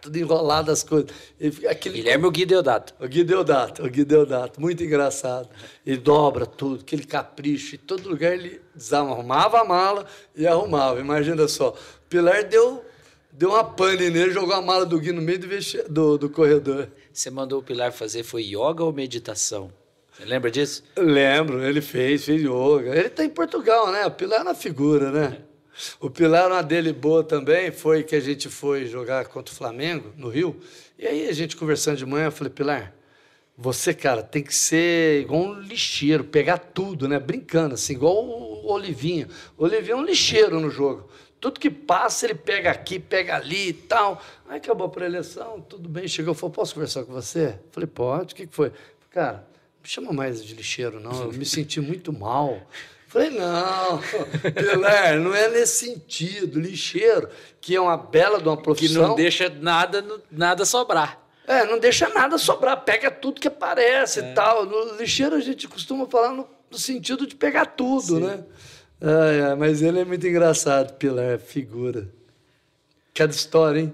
Tudo 0.00 0.16
enrolado 0.16 0.70
as 0.70 0.84
coisas. 0.84 1.10
Ele, 1.40 1.66
aquele... 1.66 1.96
Guilherme 1.96 2.26
o 2.26 2.30
Gui 2.30 2.46
Deodato. 2.46 2.94
O 3.00 3.08
Gui 3.08 3.24
Deodato, 3.24 3.84
o 3.84 3.90
Gui 3.90 4.04
Deodato. 4.04 4.60
Muito 4.60 4.84
engraçado. 4.84 5.48
Ele 5.84 5.96
dobra 5.96 6.46
tudo, 6.46 6.82
aquele 6.82 7.02
capricho. 7.02 7.74
Em 7.74 7.78
todo 7.78 8.08
lugar 8.08 8.34
ele 8.34 8.60
desarrumava 8.72 9.60
a 9.60 9.64
mala 9.64 10.06
e 10.36 10.46
arrumava. 10.46 11.00
Imagina 11.00 11.48
só. 11.48 11.70
O 11.70 12.08
Pilar 12.08 12.44
deu 12.44 12.84
deu 13.32 13.50
uma 13.50 13.64
pane 13.64 14.10
nele, 14.10 14.30
jogou 14.30 14.54
a 14.54 14.62
mala 14.62 14.84
do 14.84 14.98
Gui 14.98 15.12
no 15.12 15.22
meio 15.22 15.38
do, 15.38 15.48
do, 15.88 16.18
do 16.18 16.30
corredor. 16.30 16.88
Você 17.12 17.30
mandou 17.30 17.60
o 17.60 17.62
Pilar 17.62 17.92
fazer 17.92 18.22
foi 18.22 18.42
yoga 18.42 18.84
ou 18.84 18.92
meditação? 18.92 19.72
Você 20.12 20.24
lembra 20.24 20.50
disso? 20.50 20.82
lembro, 20.96 21.62
ele 21.62 21.80
fez, 21.80 22.24
fez 22.24 22.42
yoga. 22.42 22.90
Ele 22.90 23.06
está 23.06 23.24
em 23.24 23.28
Portugal, 23.28 23.92
né? 23.92 24.04
O 24.06 24.10
Pilar 24.10 24.40
é 24.40 24.42
uma 24.42 24.54
figura, 24.54 25.10
né? 25.12 25.42
O 26.00 26.10
Pilar, 26.10 26.48
uma 26.48 26.62
dele 26.62 26.92
boa 26.92 27.22
também, 27.22 27.70
foi 27.70 28.02
que 28.02 28.16
a 28.16 28.20
gente 28.20 28.48
foi 28.48 28.86
jogar 28.86 29.26
contra 29.26 29.54
o 29.54 29.56
Flamengo, 29.56 30.12
no 30.16 30.28
Rio. 30.28 30.56
E 30.98 31.06
aí 31.06 31.28
a 31.28 31.32
gente 31.32 31.56
conversando 31.56 31.96
de 31.96 32.04
manhã, 32.04 32.26
eu 32.26 32.32
falei, 32.32 32.52
Pilar, 32.52 32.92
você, 33.56 33.92
cara, 33.92 34.22
tem 34.22 34.42
que 34.42 34.54
ser 34.54 35.22
igual 35.22 35.42
um 35.42 35.60
lixeiro, 35.60 36.24
pegar 36.24 36.58
tudo, 36.58 37.08
né? 37.08 37.18
Brincando, 37.18 37.74
assim, 37.74 37.92
igual 37.92 38.24
o 38.24 38.72
Olivinho. 38.72 39.28
O 39.56 39.64
Olivinho 39.64 39.94
é 39.94 39.96
um 39.96 40.04
lixeiro 40.04 40.60
no 40.60 40.70
jogo. 40.70 41.08
Tudo 41.40 41.60
que 41.60 41.70
passa, 41.70 42.26
ele 42.26 42.34
pega 42.34 42.70
aqui, 42.70 42.98
pega 42.98 43.36
ali 43.36 43.68
e 43.68 43.72
tal. 43.72 44.20
Aí 44.48 44.56
acabou 44.56 44.86
a 44.86 44.90
pré-eleição, 44.90 45.60
tudo 45.60 45.88
bem. 45.88 46.08
Chegou, 46.08 46.34
falou, 46.34 46.52
posso 46.52 46.74
conversar 46.74 47.04
com 47.04 47.12
você? 47.12 47.58
Falei, 47.70 47.86
pode. 47.86 48.34
O 48.34 48.36
que, 48.36 48.46
que 48.46 48.54
foi? 48.54 48.72
Cara, 49.10 49.34
não 49.34 49.82
me 49.82 49.88
chama 49.88 50.12
mais 50.12 50.44
de 50.44 50.54
lixeiro, 50.54 50.98
não. 50.98 51.22
Eu 51.22 51.32
me 51.32 51.44
senti 51.44 51.80
muito 51.80 52.12
mal. 52.12 52.60
Falei, 53.08 53.30
não, 53.30 54.00
Pilar, 54.54 55.18
não 55.18 55.34
é 55.34 55.48
nesse 55.48 55.86
sentido. 55.86 56.60
Lixeiro, 56.60 57.30
que 57.58 57.74
é 57.74 57.80
uma 57.80 57.96
bela 57.96 58.38
de 58.38 58.46
uma 58.46 58.56
profissão. 58.56 59.02
Que 59.02 59.08
não 59.08 59.14
deixa 59.14 59.48
nada, 59.48 60.04
nada 60.30 60.66
sobrar. 60.66 61.18
É, 61.46 61.64
não 61.64 61.78
deixa 61.78 62.10
nada 62.10 62.36
sobrar, 62.36 62.84
pega 62.84 63.10
tudo 63.10 63.40
que 63.40 63.48
aparece 63.48 64.20
é. 64.20 64.30
e 64.30 64.34
tal. 64.34 64.66
No 64.66 64.96
lixeiro 64.96 65.34
a 65.34 65.40
gente 65.40 65.66
costuma 65.66 66.06
falar 66.06 66.32
no, 66.34 66.46
no 66.70 66.78
sentido 66.78 67.26
de 67.26 67.34
pegar 67.34 67.64
tudo, 67.64 68.16
Sim. 68.16 68.20
né? 68.20 68.44
Ah, 69.00 69.52
é, 69.52 69.54
mas 69.54 69.82
ele 69.82 70.00
é 70.00 70.04
muito 70.04 70.26
engraçado, 70.26 70.94
Pilar, 70.94 71.38
figura. 71.38 72.08
Cada 73.14 73.32
história, 73.32 73.80
hein? 73.80 73.92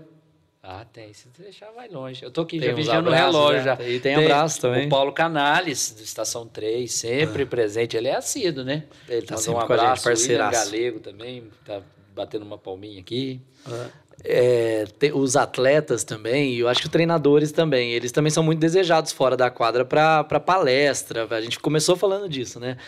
Ah, 0.67 0.85
tem. 0.91 1.13
Se 1.13 1.29
deixar, 1.39 1.71
vai 1.73 1.89
longe. 1.89 2.25
Eu 2.25 2.31
tô 2.31 2.41
aqui 2.41 2.59
tem 2.59 2.71
já 2.71 2.75
vigiando 2.75 3.11
o 3.11 3.13
relógio. 3.13 3.59
Né? 3.59 3.65
Já. 3.65 3.75
E 3.83 4.01
tem, 4.01 4.17
tem 4.17 4.25
abraço 4.25 4.63
também. 4.63 4.87
O 4.87 4.89
Paulo 4.89 5.13
Canales, 5.13 5.91
do 5.91 6.03
Estação 6.03 6.47
3, 6.47 6.91
sempre 6.91 7.43
ah. 7.43 7.47
presente. 7.47 7.99
Ele 7.99 8.09
é 8.09 8.17
assíduo, 8.17 8.65
né? 8.65 8.85
Ele 9.07 9.27
tá 9.27 9.37
sempre 9.37 9.63
um 9.63 9.67
com 9.67 9.73
a 9.75 9.77
gente, 9.77 10.03
parceiro. 10.03 10.51
Galego 10.51 11.01
também, 11.01 11.51
tá 11.67 11.83
batendo 12.15 12.47
uma 12.47 12.57
palminha 12.57 12.99
aqui. 12.99 13.43
Ah. 13.67 13.89
É, 14.23 14.87
tem, 14.99 15.13
os 15.13 15.37
atletas 15.37 16.03
também, 16.03 16.55
e 16.55 16.61
eu 16.61 16.69
acho 16.69 16.81
que 16.81 16.87
os 16.87 16.93
treinadores 16.93 17.53
também, 17.53 17.93
eles 17.93 18.11
também 18.11 18.31
são 18.31 18.43
muito 18.43 18.59
desejados 18.59 19.13
fora 19.13 19.37
da 19.37 19.51
quadra 19.51 19.85
para 19.85 20.41
palestra. 20.41 21.27
A 21.29 21.41
gente 21.43 21.59
começou 21.59 21.95
falando 21.95 22.27
disso, 22.27 22.59
né? 22.59 22.79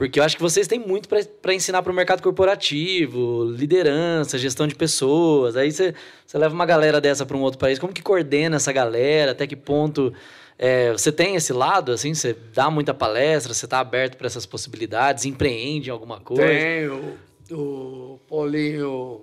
Porque 0.00 0.18
eu 0.18 0.24
acho 0.24 0.34
que 0.34 0.42
vocês 0.42 0.66
têm 0.66 0.78
muito 0.78 1.10
para 1.10 1.52
ensinar 1.52 1.82
para 1.82 1.92
o 1.92 1.94
mercado 1.94 2.22
corporativo, 2.22 3.44
liderança, 3.44 4.38
gestão 4.38 4.66
de 4.66 4.74
pessoas. 4.74 5.58
Aí 5.58 5.70
você, 5.70 5.92
leva 6.32 6.54
uma 6.54 6.64
galera 6.64 7.02
dessa 7.02 7.26
para 7.26 7.36
um 7.36 7.42
outro 7.42 7.58
país. 7.58 7.78
Como 7.78 7.92
que 7.92 8.00
coordena 8.00 8.56
essa 8.56 8.72
galera? 8.72 9.32
Até 9.32 9.46
que 9.46 9.54
ponto 9.54 10.10
é, 10.58 10.90
você 10.90 11.12
tem 11.12 11.36
esse 11.36 11.52
lado? 11.52 11.92
Assim, 11.92 12.14
você 12.14 12.34
dá 12.54 12.70
muita 12.70 12.94
palestra? 12.94 13.52
Você 13.52 13.66
está 13.66 13.78
aberto 13.78 14.16
para 14.16 14.26
essas 14.26 14.46
possibilidades? 14.46 15.26
Empreende 15.26 15.90
em 15.90 15.92
alguma 15.92 16.18
coisa? 16.18 16.44
Tenho. 16.44 17.18
O 17.50 18.18
Paulinho 18.26 19.20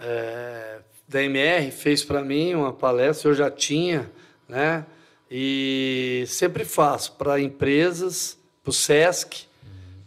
é, 0.00 0.78
da 1.06 1.22
MR 1.22 1.70
fez 1.70 2.02
para 2.02 2.24
mim 2.24 2.54
uma 2.54 2.72
palestra. 2.72 3.30
Eu 3.30 3.34
já 3.36 3.52
tinha, 3.52 4.10
né? 4.48 4.84
E 5.30 6.24
sempre 6.26 6.64
faço 6.64 7.12
para 7.12 7.40
empresas, 7.40 8.36
para 8.64 8.70
o 8.70 8.74
SESC 8.74 9.46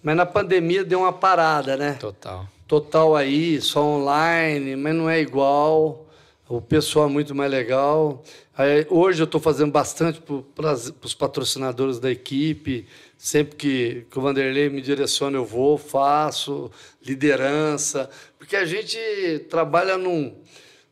mas 0.04 0.16
na 0.16 0.26
pandemia 0.26 0.84
deu 0.84 1.00
uma 1.00 1.14
parada, 1.14 1.78
né? 1.78 1.94
Total. 1.94 2.48
Total 2.68 3.16
aí, 3.16 3.62
só 3.62 3.84
online, 3.84 4.76
mas 4.76 4.96
não 4.96 5.10
é 5.10 5.20
igual. 5.20 6.08
o 6.48 6.62
pessoal 6.62 7.08
é 7.08 7.12
muito 7.12 7.36
mais 7.36 7.52
legal. 7.52 8.24
Aí, 8.58 8.86
hoje 8.90 9.22
eu 9.22 9.26
estou 9.26 9.40
fazendo 9.42 9.72
bastante 9.72 10.22
para 10.22 10.74
os 10.74 11.14
patrocinadores 11.14 12.00
da 12.00 12.10
equipe. 12.12 12.88
Sempre 13.18 13.56
que, 13.56 14.08
que 14.10 14.18
o 14.18 14.22
Vanderlei 14.22 14.70
me 14.70 14.82
direciona, 14.82 15.38
eu 15.38 15.46
vou, 15.46 15.78
faço, 15.78 16.72
liderança. 17.06 18.10
Porque 18.38 18.56
a 18.56 18.66
gente 18.66 18.98
trabalha 19.50 19.98
num, 19.98 20.36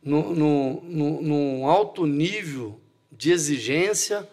num, 0.02 0.80
num, 0.82 1.22
num 1.22 1.66
alto 1.66 2.06
nível 2.06 2.80
de 3.10 3.32
exigência, 3.32 4.28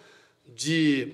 de, 0.48 1.14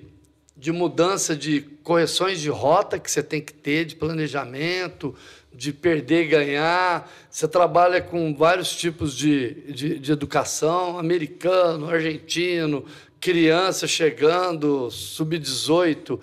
de 0.55 0.71
mudança 0.71 1.35
de 1.35 1.61
correções 1.83 2.39
de 2.39 2.49
rota 2.49 2.99
que 2.99 3.09
você 3.09 3.23
tem 3.23 3.41
que 3.41 3.53
ter, 3.53 3.85
de 3.85 3.95
planejamento, 3.95 5.15
de 5.53 5.73
perder 5.73 6.25
e 6.25 6.27
ganhar. 6.27 7.11
Você 7.29 7.47
trabalha 7.47 8.01
com 8.01 8.33
vários 8.35 8.75
tipos 8.75 9.15
de, 9.15 9.53
de, 9.71 9.99
de 9.99 10.11
educação, 10.11 10.97
americano, 10.97 11.89
argentino, 11.89 12.85
criança 13.19 13.87
chegando, 13.87 14.89
sub-18, 14.91 16.19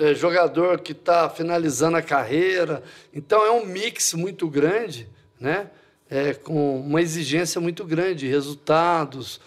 é, 0.00 0.14
jogador 0.14 0.80
que 0.80 0.92
está 0.92 1.28
finalizando 1.28 1.96
a 1.96 2.02
carreira. 2.02 2.82
Então 3.12 3.44
é 3.44 3.50
um 3.50 3.64
mix 3.64 4.14
muito 4.14 4.48
grande, 4.48 5.08
né? 5.38 5.70
É, 6.10 6.32
com 6.32 6.80
uma 6.80 7.02
exigência 7.02 7.60
muito 7.60 7.84
grande 7.84 8.20
de 8.20 8.28
resultados, 8.28 9.38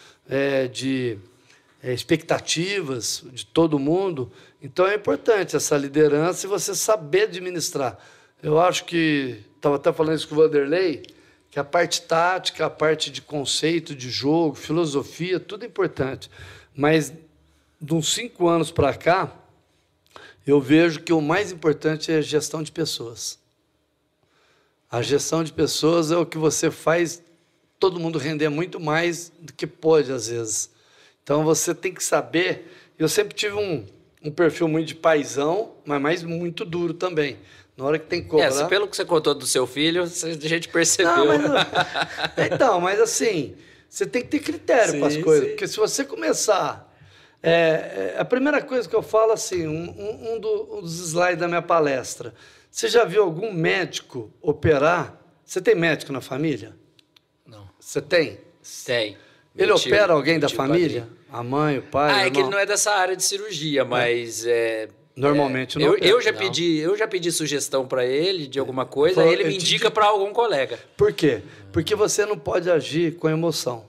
de 0.71 1.17
é, 1.83 1.93
expectativas 1.93 3.23
de 3.33 3.45
todo 3.45 3.79
mundo. 3.79 4.31
Então 4.61 4.87
é 4.87 4.95
importante 4.95 5.55
essa 5.55 5.77
liderança 5.77 6.45
e 6.45 6.49
você 6.49 6.75
saber 6.75 7.23
administrar. 7.23 7.97
Eu 8.41 8.59
acho 8.59 8.85
que, 8.85 9.43
estava 9.55 9.75
até 9.75 9.91
falando 9.91 10.17
isso 10.17 10.27
com 10.27 10.35
o 10.35 10.37
Vanderlei, 10.37 11.03
que 11.49 11.59
a 11.59 11.63
parte 11.63 12.01
tática, 12.03 12.65
a 12.65 12.69
parte 12.69 13.11
de 13.11 13.21
conceito 13.21 13.95
de 13.95 14.09
jogo, 14.09 14.55
filosofia, 14.55 15.39
tudo 15.39 15.63
é 15.63 15.67
importante. 15.67 16.29
Mas, 16.75 17.13
de 17.79 17.93
uns 17.93 18.13
cinco 18.13 18.47
anos 18.47 18.71
para 18.71 18.93
cá, 18.93 19.35
eu 20.47 20.61
vejo 20.61 21.01
que 21.01 21.13
o 21.13 21.21
mais 21.21 21.51
importante 21.51 22.11
é 22.11 22.17
a 22.17 22.21
gestão 22.21 22.63
de 22.63 22.71
pessoas. 22.71 23.37
A 24.89 25.01
gestão 25.01 25.43
de 25.43 25.51
pessoas 25.51 26.11
é 26.11 26.17
o 26.17 26.25
que 26.25 26.37
você 26.37 26.71
faz 26.71 27.21
todo 27.79 27.99
mundo 27.99 28.17
render 28.17 28.49
muito 28.49 28.79
mais 28.79 29.31
do 29.39 29.53
que 29.53 29.67
pode, 29.67 30.11
às 30.11 30.27
vezes. 30.27 30.69
Então, 31.23 31.43
você 31.43 31.73
tem 31.73 31.93
que 31.93 32.03
saber. 32.03 32.71
Eu 32.97 33.07
sempre 33.07 33.35
tive 33.35 33.55
um, 33.55 33.85
um 34.23 34.31
perfil 34.31 34.67
muito 34.67 34.87
de 34.87 34.95
paisão, 34.95 35.73
mas 35.85 36.01
mais 36.01 36.23
muito 36.23 36.65
duro 36.65 36.93
também. 36.93 37.37
Na 37.77 37.85
hora 37.85 37.99
que 37.99 38.05
tem 38.05 38.21
que 38.21 38.29
cobrar... 38.29 38.47
É, 38.47 38.67
pelo 38.67 38.87
que 38.87 38.95
você 38.95 39.05
contou 39.05 39.33
do 39.33 39.45
seu 39.45 39.65
filho, 39.65 40.03
a 40.03 40.47
gente 40.47 40.67
percebeu. 40.67 41.15
Não, 41.15 41.25
mas, 41.27 41.67
então, 42.51 42.79
mas 42.79 42.99
assim, 42.99 43.55
você 43.89 44.05
tem 44.05 44.21
que 44.21 44.27
ter 44.27 44.39
critério 44.39 44.99
para 44.99 45.07
as 45.07 45.17
coisas. 45.17 45.45
Sim. 45.45 45.49
Porque 45.51 45.67
se 45.67 45.77
você 45.77 46.03
começar... 46.03 46.89
É, 47.43 48.13
é, 48.13 48.15
a 48.19 48.25
primeira 48.25 48.61
coisa 48.61 48.87
que 48.87 48.95
eu 48.95 49.01
falo, 49.01 49.31
assim, 49.31 49.65
um, 49.65 50.33
um, 50.33 50.39
do, 50.39 50.77
um 50.77 50.81
dos 50.81 50.99
slides 50.99 51.39
da 51.39 51.47
minha 51.47 51.61
palestra. 51.61 52.35
Você 52.69 52.87
já 52.87 53.03
viu 53.03 53.23
algum 53.23 53.51
médico 53.51 54.31
operar? 54.41 55.19
Você 55.43 55.59
tem 55.59 55.75
médico 55.75 56.13
na 56.13 56.21
família? 56.21 56.75
Não. 57.45 57.67
Você 57.79 58.01
tem? 58.01 58.39
Tem. 58.85 59.17
Ele 59.55 59.71
opera 59.71 60.13
alguém 60.13 60.39
da 60.39 60.49
família? 60.49 61.07
A 61.31 61.43
mãe, 61.43 61.77
o 61.77 61.81
pai? 61.81 62.11
Ah, 62.13 62.25
é 62.25 62.29
que 62.29 62.39
ele 62.39 62.49
não 62.49 62.59
é 62.59 62.65
dessa 62.65 62.91
área 62.91 63.15
de 63.15 63.23
cirurgia, 63.23 63.85
mas 63.85 64.45
é. 64.45 64.89
Normalmente 65.15 65.77
é, 65.77 65.81
não. 65.81 65.93
Eu, 65.93 65.97
eu, 65.97 66.21
já 66.21 66.31
pedi, 66.31 66.77
eu 66.77 66.97
já 66.97 67.07
pedi 67.07 67.31
sugestão 67.31 67.85
para 67.85 68.05
ele 68.05 68.47
de 68.47 68.59
alguma 68.59 68.85
coisa, 68.85 69.21
aí 69.21 69.31
ele 69.31 69.43
me 69.43 69.55
indica 69.55 69.89
te... 69.89 69.93
para 69.93 70.05
algum 70.05 70.31
colega. 70.31 70.79
Por 70.95 71.11
quê? 71.11 71.41
Porque 71.71 71.95
você 71.95 72.25
não 72.25 72.37
pode 72.37 72.69
agir 72.69 73.15
com 73.17 73.29
emoção. 73.29 73.85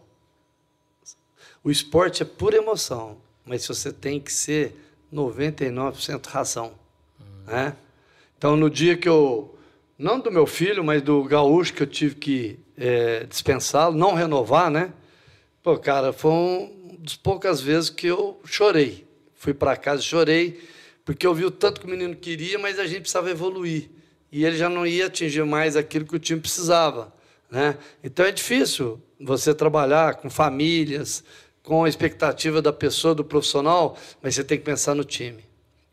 O 1.63 1.71
esporte 1.71 2.23
é 2.23 2.27
pura 2.27 2.57
emoção, 2.57 3.19
mas 3.45 3.67
você 3.67 3.93
tem 3.93 4.19
que 4.19 4.33
ser 4.33 4.77
99% 5.13 6.27
razão. 6.27 6.73
Hum. 7.21 7.25
Né? 7.47 7.77
Então, 8.37 8.57
no 8.57 8.69
dia 8.69 8.97
que 8.97 9.09
eu. 9.09 9.49
Não 9.97 10.19
do 10.19 10.33
meu 10.33 10.47
filho, 10.47 10.83
mas 10.83 11.01
do 11.01 11.23
gaúcho 11.23 11.73
que 11.75 11.83
eu 11.83 11.87
tive 11.87 12.17
que 12.17 12.59
é, 12.77 13.25
dispensá-lo, 13.25 13.97
não 13.97 14.15
renovar, 14.15 14.69
né? 14.69 14.93
Pô, 15.63 15.79
cara, 15.79 16.13
foi 16.13 16.33
um 16.33 16.97
dos 16.99 17.17
poucas 17.17 17.61
vezes 17.61 17.89
que 17.89 18.09
eu 18.09 18.41
chorei. 18.45 19.07
Fui 19.35 19.55
para 19.55 19.77
casa 19.77 20.03
e 20.03 20.05
chorei 20.05 20.61
porque 21.05 21.27
eu 21.27 21.33
vi 21.33 21.45
o 21.45 21.51
tanto 21.51 21.81
que 21.81 21.87
o 21.87 21.91
menino 21.91 22.17
queria, 22.17 22.59
mas 22.59 22.79
a 22.79 22.87
gente 22.87 23.03
precisava 23.03 23.31
evoluir. 23.31 23.89
E 24.31 24.45
ele 24.45 24.57
já 24.57 24.69
não 24.69 24.85
ia 24.87 25.07
atingir 25.07 25.45
mais 25.45 25.77
aquilo 25.77 26.05
que 26.05 26.17
o 26.17 26.19
time 26.19 26.41
precisava. 26.41 27.13
Né? 27.51 27.77
Então 28.03 28.25
é 28.25 28.33
difícil 28.33 29.01
você 29.21 29.55
trabalhar 29.55 30.17
com 30.17 30.29
famílias, 30.29 31.23
com 31.63 31.85
a 31.85 31.89
expectativa 31.89 32.61
da 32.61 32.73
pessoa, 32.73 33.15
do 33.15 33.25
profissional, 33.25 33.97
mas 34.21 34.35
você 34.35 34.43
tem 34.43 34.59
que 34.59 34.65
pensar 34.65 34.97
no 34.97 35.05
time. 35.05 35.45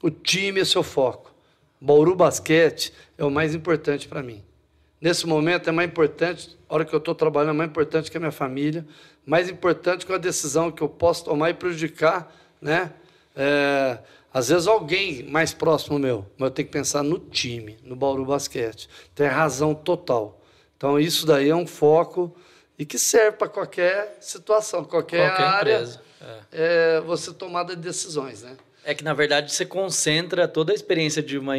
O 0.01 0.09
time 0.09 0.61
é 0.61 0.65
seu 0.65 0.81
foco. 0.81 1.31
Bauru 1.79 2.15
Basquete 2.15 2.91
é 3.17 3.23
o 3.23 3.29
mais 3.29 3.53
importante 3.53 4.07
para 4.07 4.23
mim. 4.23 4.43
Nesse 5.01 5.25
momento 5.25 5.69
é 5.69 5.71
mais 5.71 5.89
importante, 5.89 6.57
a 6.67 6.75
hora 6.75 6.85
que 6.85 6.93
eu 6.93 6.99
estou 6.99 7.15
trabalhando, 7.15 7.51
é 7.51 7.53
mais 7.53 7.69
importante 7.69 8.11
que 8.11 8.17
a 8.17 8.19
minha 8.19 8.31
família, 8.31 8.85
mais 9.29 9.49
importante 9.49 10.05
que 10.05 10.13
a 10.13 10.17
decisão 10.17 10.71
que 10.71 10.81
eu 10.81 10.89
posso 10.89 11.25
tomar 11.25 11.49
e 11.49 11.53
prejudicar 11.53 12.33
né? 12.61 12.91
É, 13.35 13.99
às 14.33 14.49
vezes 14.49 14.67
alguém 14.67 15.23
mais 15.23 15.53
próximo 15.53 15.97
meu, 15.97 16.25
mas 16.37 16.49
eu 16.49 16.53
tenho 16.53 16.67
que 16.67 16.73
pensar 16.73 17.03
no 17.03 17.17
time, 17.17 17.77
no 17.83 17.95
Bauru 17.95 18.25
Basquete. 18.25 18.89
Tem 19.15 19.27
razão 19.27 19.73
total. 19.73 20.39
Então 20.77 20.99
isso 20.99 21.25
daí 21.25 21.49
é 21.49 21.55
um 21.55 21.65
foco 21.65 22.35
e 22.77 22.85
que 22.85 22.97
serve 22.97 23.37
para 23.37 23.49
qualquer 23.49 24.17
situação, 24.21 24.83
qualquer, 24.83 25.29
qualquer 25.29 25.43
área, 25.43 25.73
empresa. 25.75 26.01
É. 26.21 26.97
é. 26.97 27.01
você 27.01 27.33
tomada 27.33 27.75
de 27.75 27.81
decisões, 27.81 28.43
né? 28.43 28.55
É 28.83 28.93
que, 28.93 29.03
na 29.03 29.13
verdade, 29.13 29.51
você 29.51 29.65
concentra 29.65 30.47
toda 30.47 30.71
a 30.71 30.75
experiência 30.75 31.21
de 31.21 31.37
uma. 31.37 31.55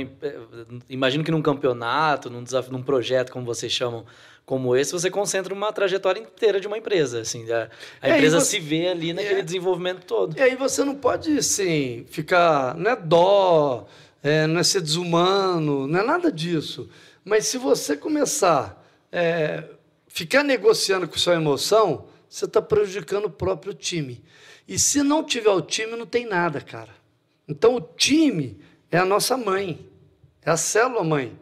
Imagino 0.89 1.23
que 1.23 1.31
num 1.31 1.43
campeonato, 1.43 2.31
num 2.31 2.43
desafio, 2.43 2.73
num 2.73 2.83
projeto, 2.83 3.31
como 3.31 3.45
vocês 3.45 3.71
chamam, 3.71 4.05
como 4.45 4.75
esse, 4.75 4.91
você 4.91 5.11
concentra 5.11 5.55
uma 5.55 5.73
trajetória 5.73 6.21
inteira 6.21 6.59
de 6.59 6.66
uma 6.66 6.79
empresa. 6.79 7.21
Assim, 7.21 7.51
a, 7.53 7.68
a 8.01 8.09
é, 8.09 8.16
empresa 8.16 8.41
você, 8.41 8.53
se 8.53 8.61
vê 8.61 8.89
ali 8.89 9.12
naquele 9.12 9.41
é, 9.41 9.43
desenvolvimento 9.43 10.05
todo. 10.05 10.37
E 10.37 10.43
aí 10.43 10.57
você 10.57 10.83
não 10.83 10.95
pode, 10.95 11.39
assim, 11.39 12.05
ficar. 12.09 12.75
Não 12.75 12.91
é 12.91 12.97
dó, 12.97 13.87
é, 14.23 14.47
não 14.47 14.59
é 14.59 14.62
ser 14.64 14.81
desumano, 14.81 15.87
não 15.87 16.01
é 16.01 16.05
nada 16.05 16.33
disso. 16.33 16.89
Mas 17.25 17.47
se 17.47 17.59
você 17.59 17.97
começar 17.97 18.83
é, 19.12 19.64
ficar 20.09 20.43
negociando 20.43 21.07
com 21.07 21.16
sua 21.16 21.35
emoção, 21.35 22.07
você 22.29 22.45
está 22.45 22.62
prejudicando 22.62 23.27
o 23.27 23.31
próprio 23.31 23.75
time. 23.75 24.23
E 24.66 24.79
se 24.79 25.03
não 25.03 25.25
tiver 25.25 25.51
o 25.51 25.61
time, 25.61 25.97
não 25.97 26.07
tem 26.07 26.27
nada, 26.27 26.61
cara. 26.61 26.99
Então 27.51 27.74
o 27.74 27.80
time 27.80 28.57
é 28.92 28.96
a 28.96 29.05
nossa 29.05 29.36
mãe, 29.36 29.84
é 30.40 30.51
a 30.53 30.57
célula 30.57 31.03
mãe. 31.03 31.36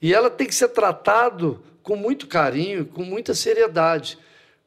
E 0.00 0.14
ela 0.14 0.30
tem 0.30 0.46
que 0.46 0.54
ser 0.54 0.68
tratado 0.68 1.62
com 1.82 1.96
muito 1.96 2.26
carinho, 2.26 2.86
com 2.86 3.02
muita 3.02 3.34
seriedade. 3.34 4.18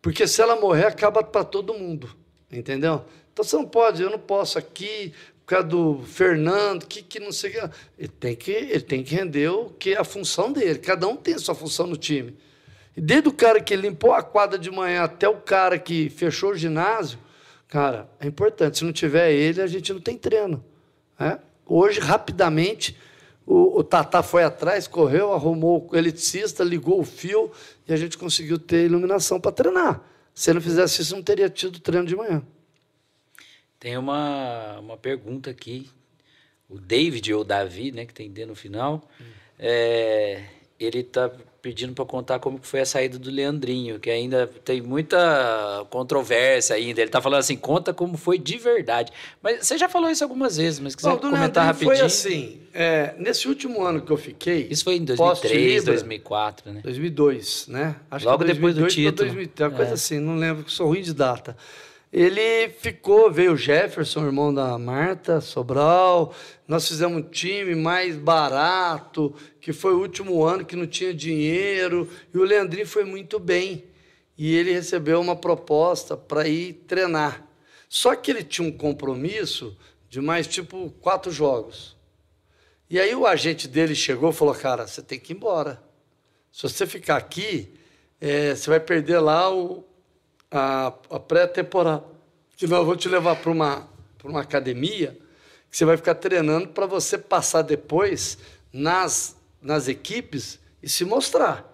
Porque 0.01 0.27
se 0.27 0.39
ela 0.39 0.55
morrer, 0.55 0.85
acaba 0.85 1.23
para 1.23 1.43
todo 1.43 1.73
mundo. 1.73 2.15
Entendeu? 2.51 3.03
Então 3.33 3.43
você 3.43 3.55
não 3.55 3.65
pode, 3.65 4.03
eu 4.03 4.09
não 4.09 4.19
posso 4.19 4.59
aqui, 4.59 5.13
por 5.39 5.47
causa 5.47 5.67
do 5.67 6.03
Fernando, 6.03 6.85
que, 6.85 7.01
que 7.01 7.19
não 7.19 7.31
sei 7.31 7.49
o 7.49 7.53
que. 7.53 7.75
Ele 7.97 8.07
tem 8.07 8.35
que, 8.35 8.51
ele 8.51 8.81
tem 8.81 9.03
que 9.03 9.15
render 9.15 9.49
o 9.49 9.69
que 9.71 9.93
é 9.93 9.97
a 9.97 10.03
função 10.03 10.51
dele. 10.51 10.77
Cada 10.77 11.07
um 11.07 11.15
tem 11.15 11.33
a 11.33 11.39
sua 11.39 11.55
função 11.55 11.87
no 11.87 11.97
time. 11.97 12.37
E 12.95 13.01
desde 13.01 13.29
o 13.29 13.33
cara 13.33 13.59
que 13.59 13.75
limpou 13.75 14.13
a 14.13 14.21
quadra 14.21 14.59
de 14.59 14.69
manhã 14.69 15.03
até 15.03 15.27
o 15.27 15.37
cara 15.37 15.79
que 15.79 16.09
fechou 16.09 16.51
o 16.51 16.57
ginásio, 16.57 17.17
cara, 17.71 18.07
é 18.19 18.27
importante. 18.27 18.77
Se 18.77 18.83
não 18.83 18.91
tiver 18.91 19.31
ele, 19.31 19.61
a 19.61 19.67
gente 19.67 19.91
não 19.93 20.01
tem 20.01 20.17
treino. 20.17 20.63
Né? 21.17 21.39
Hoje, 21.65 22.01
rapidamente, 22.01 22.97
o, 23.45 23.79
o 23.79 23.83
Tatá 23.83 24.21
foi 24.21 24.43
atrás, 24.43 24.87
correu, 24.87 25.31
arrumou 25.31 25.87
o 25.89 25.95
eletricista, 25.95 26.65
ligou 26.65 26.99
o 26.99 27.05
fio 27.05 27.49
e 27.87 27.93
a 27.93 27.97
gente 27.97 28.17
conseguiu 28.17 28.59
ter 28.59 28.85
iluminação 28.85 29.39
para 29.39 29.53
treinar. 29.53 30.03
Se 30.35 30.53
não 30.53 30.61
fizesse 30.61 31.01
isso, 31.01 31.15
não 31.15 31.23
teria 31.23 31.49
tido 31.49 31.79
treino 31.79 32.05
de 32.05 32.15
manhã. 32.15 32.43
Tem 33.79 33.97
uma, 33.97 34.77
uma 34.79 34.97
pergunta 34.97 35.49
aqui. 35.49 35.89
O 36.69 36.77
David, 36.77 37.33
ou 37.33 37.43
Davi, 37.43 37.91
né, 37.91 38.05
que 38.05 38.13
tem 38.13 38.29
D 38.29 38.45
no 38.45 38.55
final, 38.55 39.09
hum. 39.19 39.23
é, 39.57 40.43
ele 40.79 40.99
está 40.99 41.31
pedindo 41.61 41.93
para 41.93 42.05
contar 42.05 42.39
como 42.39 42.59
foi 42.61 42.81
a 42.81 42.85
saída 42.85 43.19
do 43.19 43.29
Leandrinho, 43.29 43.99
que 43.99 44.09
ainda 44.09 44.47
tem 44.65 44.81
muita 44.81 45.85
controvérsia 45.89 46.75
ainda. 46.75 47.01
Ele 47.01 47.09
está 47.09 47.21
falando 47.21 47.39
assim, 47.39 47.55
conta 47.55 47.93
como 47.93 48.17
foi 48.17 48.39
de 48.39 48.57
verdade. 48.57 49.11
Mas 49.41 49.67
você 49.67 49.77
já 49.77 49.87
falou 49.87 50.09
isso 50.09 50.23
algumas 50.23 50.57
vezes, 50.57 50.79
mas 50.79 50.95
quiser 50.95 51.11
Bom, 51.11 51.17
comentar 51.17 51.67
rapidinho. 51.67 51.95
Foi 51.95 52.05
assim, 52.05 52.61
é, 52.73 53.13
nesse 53.17 53.47
último 53.47 53.83
ano 53.83 54.01
que 54.01 54.11
eu 54.11 54.17
fiquei... 54.17 54.67
Isso 54.71 54.83
foi 54.83 54.95
em 54.95 55.05
2003, 55.05 55.83
2004, 55.83 56.71
né? 56.71 56.81
2002, 56.83 57.67
né? 57.67 57.95
Acho 58.09 58.25
Logo 58.25 58.39
que 58.39 58.45
2002 58.45 58.75
depois 58.75 58.75
do 58.75 58.87
título. 58.87 59.29
2003, 59.29 59.69
uma 59.69 59.77
coisa 59.77 59.91
é. 59.91 59.93
assim, 59.93 60.19
não 60.19 60.35
lembro, 60.35 60.69
sou 60.69 60.87
ruim 60.87 61.01
de 61.01 61.13
data. 61.13 61.55
Ele 62.11 62.67
ficou, 62.67 63.31
veio 63.31 63.53
o 63.53 63.57
Jefferson, 63.57 64.25
irmão 64.25 64.53
da 64.53 64.77
Marta 64.77 65.39
Sobral. 65.39 66.35
Nós 66.67 66.85
fizemos 66.85 67.17
um 67.17 67.21
time 67.21 67.73
mais 67.73 68.17
barato, 68.17 69.33
que 69.61 69.71
foi 69.71 69.93
o 69.93 70.01
último 70.01 70.43
ano 70.43 70.65
que 70.65 70.75
não 70.75 70.85
tinha 70.85 71.13
dinheiro. 71.13 72.09
E 72.33 72.37
o 72.37 72.43
Leandrinho 72.43 72.85
foi 72.85 73.05
muito 73.05 73.39
bem. 73.39 73.85
e 74.37 74.55
ele 74.55 74.73
recebeu 74.73 75.21
uma 75.21 75.35
proposta 75.35 76.17
para 76.17 76.47
ir 76.47 76.73
treinar. 76.87 77.45
Só 77.87 78.15
que 78.15 78.31
ele 78.31 78.43
tinha 78.43 78.67
um 78.67 78.71
compromisso 78.71 79.77
de 80.09 80.19
mais 80.19 80.47
tipo 80.47 80.89
quatro 80.99 81.31
jogos. 81.31 81.95
E 82.89 82.99
aí 82.99 83.13
o 83.15 83.27
agente 83.27 83.67
dele 83.67 83.93
chegou 83.95 84.31
e 84.31 84.33
falou: 84.33 84.55
Cara, 84.55 84.87
você 84.87 85.01
tem 85.01 85.19
que 85.19 85.31
ir 85.31 85.35
embora. 85.35 85.81
Se 86.51 86.63
você 86.63 86.87
ficar 86.87 87.17
aqui, 87.17 87.73
é, 88.19 88.55
você 88.55 88.69
vai 88.69 88.79
perder 88.79 89.19
lá 89.19 89.53
o, 89.53 89.85
a, 90.51 90.93
a 91.09 91.19
pré-temporada. 91.19 92.03
Senão 92.57 92.77
eu 92.77 92.85
vou 92.85 92.95
te 92.95 93.09
levar 93.09 93.37
para 93.37 93.49
uma, 93.49 93.89
uma 94.23 94.41
academia 94.41 95.17
que 95.69 95.77
você 95.77 95.85
vai 95.85 95.95
ficar 95.95 96.15
treinando 96.15 96.67
para 96.67 96.85
você 96.85 97.17
passar 97.17 97.61
depois 97.61 98.37
nas, 98.73 99.37
nas 99.61 99.87
equipes 99.87 100.59
e 100.83 100.89
se 100.89 101.05
mostrar. 101.05 101.67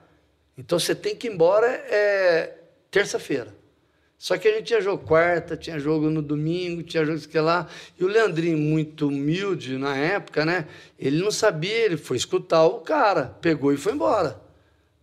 Então 0.58 0.80
você 0.80 0.94
tem 0.94 1.16
que 1.16 1.28
ir 1.28 1.34
embora 1.34 1.68
é, 1.68 2.56
terça-feira. 2.92 3.56
Só 4.18 4.36
que 4.36 4.48
a 4.48 4.54
gente 4.54 4.66
tinha 4.66 4.82
jogo 4.82 5.06
quarta, 5.06 5.56
tinha 5.56 5.80
jogo 5.80 6.10
no 6.10 6.24
domingo, 6.24 6.82
tinha 6.82 7.06
jogo 7.06 7.20
que 7.20 7.40
lá. 7.40 7.68
E 8.00 8.04
o 8.04 8.08
Leandrinho, 8.08 8.58
muito 8.58 9.08
humilde 9.08 9.78
na 9.78 9.96
época, 9.96 10.44
né? 10.44 10.68
Ele 10.98 11.22
não 11.22 11.30
sabia, 11.30 11.86
ele 11.86 11.98
foi 11.98 12.18
escutar 12.18 12.66
o 12.66 12.80
cara, 12.80 13.36
pegou 13.42 13.72
e 13.72 13.78
foi 13.78 13.94
embora. 13.94 14.42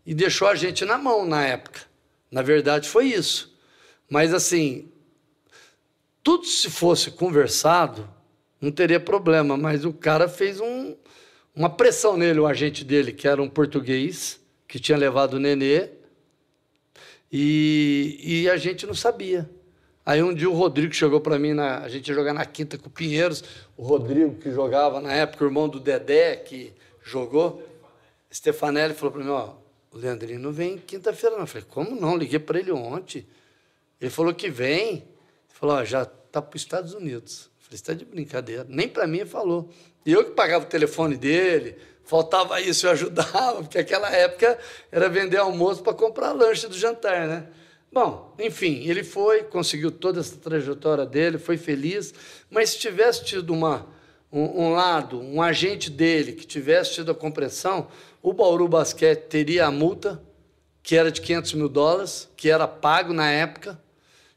E 0.05 0.12
deixou 0.12 0.49
a 0.49 0.57
gente 0.57 0.85
na 0.85 0.99
mão 0.99 1.25
na 1.25 1.45
época. 1.47 1.83
Na 2.29 2.43
verdade, 2.43 2.89
foi 2.89 3.07
isso. 3.07 3.54
Mas 4.09 4.35
assim, 4.35 4.91
tudo 6.23 6.47
se 6.47 6.71
fosse 6.71 7.11
conversado, 7.11 8.09
não 8.61 8.71
teria 8.71 9.01
problema. 9.01 9.57
Mas 9.57 9.85
o 9.85 9.93
cara 9.93 10.29
fez 10.29 10.61
um, 10.61 10.95
uma 11.55 11.69
pressão 11.69 12.17
nele, 12.17 12.41
o 12.41 12.47
agente 12.47 12.85
dele, 12.85 13.13
que 13.13 13.29
era 13.29 13.43
um 13.43 13.49
português, 13.49 14.41
que 14.67 14.79
tinha 14.79 14.99
levado 14.99 15.35
o 15.35 15.39
nenê, 15.39 15.91
e, 17.31 18.19
e 18.23 18.51
a 18.51 18.57
gente 18.57 18.87
não 18.87 18.95
sabia. 18.95 19.49
Aí 20.07 20.23
um 20.23 20.35
dia 20.35 20.49
o 20.49 20.55
Rodrigo 20.55 20.93
chegou 20.93 21.21
para 21.21 21.39
mim, 21.39 21.55
na, 21.55 21.79
a 21.79 21.89
gente 21.89 22.09
ia 22.09 22.15
jogar 22.15 22.35
na 22.35 22.45
quinta 22.45 22.77
com 22.77 22.89
o 22.89 22.91
Pinheiros, 22.91 23.43
o 23.77 23.83
Rodrigo, 23.83 24.35
que 24.37 24.51
jogava 24.51 25.01
na 25.01 25.13
época, 25.13 25.45
o 25.45 25.47
irmão 25.49 25.69
do 25.69 25.81
Dedé, 25.81 26.37
que 26.37 26.73
jogou, 27.03 27.63
Stefanelli 28.33 28.95
falou 28.95 29.13
para 29.13 29.23
mim, 29.23 29.31
ó, 29.31 29.55
o 29.93 29.97
Leandrinho 29.97 30.41
não 30.41 30.53
vem 30.53 30.77
quinta-feira 30.77 31.37
não. 31.37 31.45
Eu 31.45 31.47
falei, 31.47 31.67
como 31.71 31.95
não? 31.95 32.17
Liguei 32.17 32.41
para 32.41 32.59
ele 32.59 32.73
ontem. 32.73 33.25
Ele 34.05 34.11
falou 34.11 34.35
que 34.35 34.51
vem. 34.51 34.97
Ele 34.97 35.05
falou, 35.49 35.83
já 35.83 36.03
está 36.03 36.43
para 36.43 36.55
os 36.55 36.63
Estados 36.63 36.93
Unidos. 36.93 37.51
Eu 37.59 37.65
falei, 37.65 37.75
está 37.77 37.95
de 37.95 38.05
brincadeira. 38.05 38.67
Nem 38.69 38.87
para 38.87 39.07
mim 39.07 39.21
ele 39.21 39.31
falou. 39.31 39.71
E 40.05 40.13
eu 40.13 40.25
que 40.25 40.33
pagava 40.33 40.67
o 40.67 40.69
telefone 40.69 41.17
dele, 41.17 41.77
faltava 42.05 42.61
isso, 42.61 42.87
eu 42.87 42.91
ajudava, 42.91 43.63
porque 43.65 43.79
aquela 43.79 44.11
época 44.11 44.59
era 44.93 45.09
vender 45.09 45.39
almoço 45.39 45.83
para 45.83 45.95
comprar 45.95 46.33
lanche 46.33 46.69
do 46.69 46.77
jantar, 46.77 47.27
né? 47.27 47.49
Bom, 47.91 48.35
enfim, 48.39 48.87
ele 48.87 49.03
foi, 49.03 49.45
conseguiu 49.45 49.91
toda 49.91 50.21
essa 50.21 50.37
trajetória 50.37 51.07
dele, 51.07 51.39
foi 51.39 51.57
feliz, 51.57 52.13
mas 52.51 52.71
se 52.71 52.79
tivesse 52.81 53.25
tido 53.25 53.55
uma, 53.55 53.87
um, 54.31 54.65
um 54.65 54.73
lado, 54.73 55.19
um 55.21 55.41
agente 55.41 55.89
dele 55.89 56.33
que 56.33 56.47
tivesse 56.47 56.95
tido 56.95 57.13
a 57.13 57.15
compreensão, 57.15 57.89
o 58.21 58.35
Bauru 58.35 58.69
Basquete 58.69 59.29
teria 59.29 59.67
a 59.67 59.71
multa, 59.71 60.21
que 60.83 60.97
era 60.97 61.11
de 61.11 61.23
500 61.23 61.55
mil 61.55 61.69
dólares, 61.69 62.29
que 62.37 62.51
era 62.51 62.69
pago 62.69 63.15
na 63.15 63.31
época, 63.31 63.81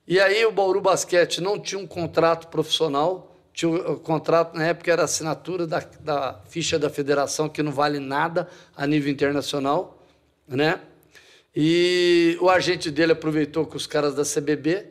e 0.07 0.19
aí 0.19 0.45
o 0.45 0.51
Bauru 0.51 0.79
Basquete 0.79 1.41
não 1.41 1.59
tinha 1.59 1.79
um 1.79 1.85
contrato 1.85 2.47
profissional, 2.47 3.35
tinha 3.53 3.69
o 3.69 3.99
contrato 3.99 4.55
na 4.55 4.65
época 4.65 4.91
era 4.91 5.03
assinatura 5.03 5.67
da, 5.67 5.83
da 5.99 6.39
ficha 6.47 6.79
da 6.79 6.89
federação 6.89 7.49
que 7.49 7.61
não 7.61 7.71
vale 7.71 7.99
nada 7.99 8.47
a 8.75 8.87
nível 8.87 9.11
internacional, 9.11 10.05
né? 10.47 10.79
E 11.55 12.37
o 12.39 12.49
agente 12.49 12.91
dele 12.91 13.13
aproveitou 13.13 13.65
com 13.65 13.75
os 13.75 13.87
caras 13.87 14.13
da 14.13 14.23
CBB, 14.23 14.85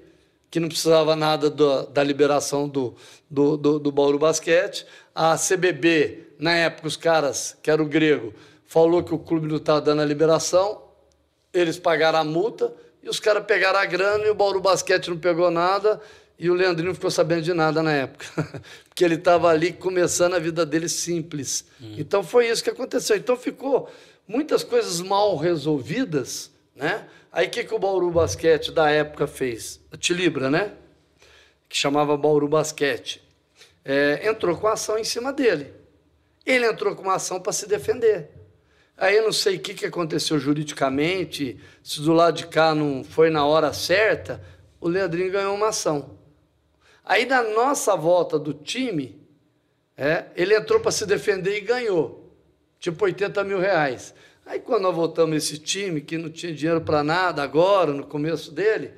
que 0.51 0.59
não 0.59 0.69
precisava 0.69 1.14
nada 1.14 1.49
do, 1.49 1.87
da 1.87 2.03
liberação 2.03 2.69
do, 2.69 2.95
do, 3.31 3.57
do, 3.57 3.79
do 3.79 3.93
Bauru 3.93 4.19
Basquete. 4.19 4.85
A 5.14 5.37
CBB, 5.37 6.35
na 6.39 6.55
época, 6.57 6.89
os 6.89 6.97
caras, 6.97 7.57
que 7.62 7.71
era 7.71 7.81
o 7.81 7.87
grego, 7.87 8.35
falou 8.67 9.03
que 9.03 9.14
o 9.14 9.19
clube 9.19 9.47
não 9.47 9.57
estava 9.57 9.81
dando 9.81 10.03
a 10.03 10.05
liberação, 10.05 10.83
eles 11.55 11.79
pagaram 11.79 12.19
a 12.19 12.25
multa, 12.25 12.75
e 13.07 13.09
os 13.09 13.20
caras 13.20 13.44
pegaram 13.44 13.78
a 13.78 13.84
grana 13.84 14.26
e 14.26 14.30
o 14.30 14.34
Bauru 14.34 14.61
Basquete 14.61 15.11
não 15.11 15.16
pegou 15.16 15.48
nada 15.48 16.00
e 16.36 16.50
o 16.50 16.54
Leandrinho 16.54 16.88
não 16.88 16.94
ficou 16.94 17.09
sabendo 17.09 17.42
de 17.42 17.54
nada 17.54 17.80
na 17.80 17.92
época, 17.92 18.26
porque 18.88 19.04
ele 19.04 19.14
estava 19.14 19.48
ali 19.48 19.72
começando 19.72 20.34
a 20.34 20.40
vida 20.40 20.66
dele 20.66 20.88
simples. 20.88 21.64
Hum. 21.80 21.94
Então 21.96 22.24
foi 22.24 22.48
isso 22.48 22.64
que 22.64 22.68
aconteceu. 22.68 23.16
Então 23.16 23.36
ficou 23.36 23.88
muitas 24.26 24.64
coisas 24.64 25.00
mal 25.00 25.36
resolvidas, 25.36 26.50
né? 26.74 27.07
Aí 27.30 27.46
o 27.46 27.50
que, 27.50 27.62
que 27.62 27.72
o 27.72 27.78
Bauru 27.78 28.11
Basquete 28.11 28.72
da 28.72 28.90
época 28.90 29.28
fez? 29.28 29.80
A 29.92 29.96
Tilibra, 29.96 30.50
né? 30.50 30.72
Que 31.68 31.76
chamava 31.76 32.16
Bauru 32.16 32.48
Basquete. 32.48 33.22
É, 33.84 34.28
entrou 34.28 34.57
com 34.57 34.66
ação 34.66 34.98
em 34.98 35.04
cima 35.04 35.32
dele. 35.32 35.72
Ele 36.44 36.66
entrou 36.66 36.96
com 36.96 37.04
uma 37.04 37.14
ação 37.14 37.40
para 37.40 37.52
se 37.52 37.68
defender. 37.68 38.30
Aí 38.97 39.16
eu 39.16 39.24
não 39.24 39.32
sei 39.32 39.57
o 39.57 39.61
que, 39.61 39.74
que 39.74 39.84
aconteceu 39.84 40.38
juridicamente, 40.38 41.61
se 41.82 42.01
do 42.01 42.14
lado 42.14 42.36
de 42.36 42.47
cá 42.47 42.74
não 42.74 43.05
foi 43.05 43.28
na 43.28 43.44
hora 43.44 43.72
certa, 43.72 44.42
o 44.80 44.88
Leandrinho 44.88 45.30
ganhou 45.30 45.55
uma 45.55 45.68
ação. 45.68 46.18
Aí 47.05 47.26
na 47.26 47.42
nossa 47.42 47.94
volta 47.94 48.38
do 48.38 48.55
time, 48.55 49.20
é, 49.97 50.26
ele 50.34 50.57
entrou 50.57 50.80
para 50.80 50.90
se 50.90 51.05
defender 51.05 51.59
e 51.59 51.61
ganhou. 51.61 52.34
Tipo 52.78 53.05
80 53.05 53.44
mil 53.44 53.59
reais. 53.59 54.14
Aí 54.47 54.61
quando 54.61 54.82
nós 54.82 54.94
voltamos 54.94 55.36
esse 55.36 55.59
time, 55.59 56.01
que 56.01 56.16
não 56.16 56.30
tinha 56.30 56.55
dinheiro 56.55 56.80
para 56.80 57.03
nada 57.03 57.42
agora, 57.42 57.92
no 57.92 58.07
começo 58.07 58.51
dele, 58.51 58.92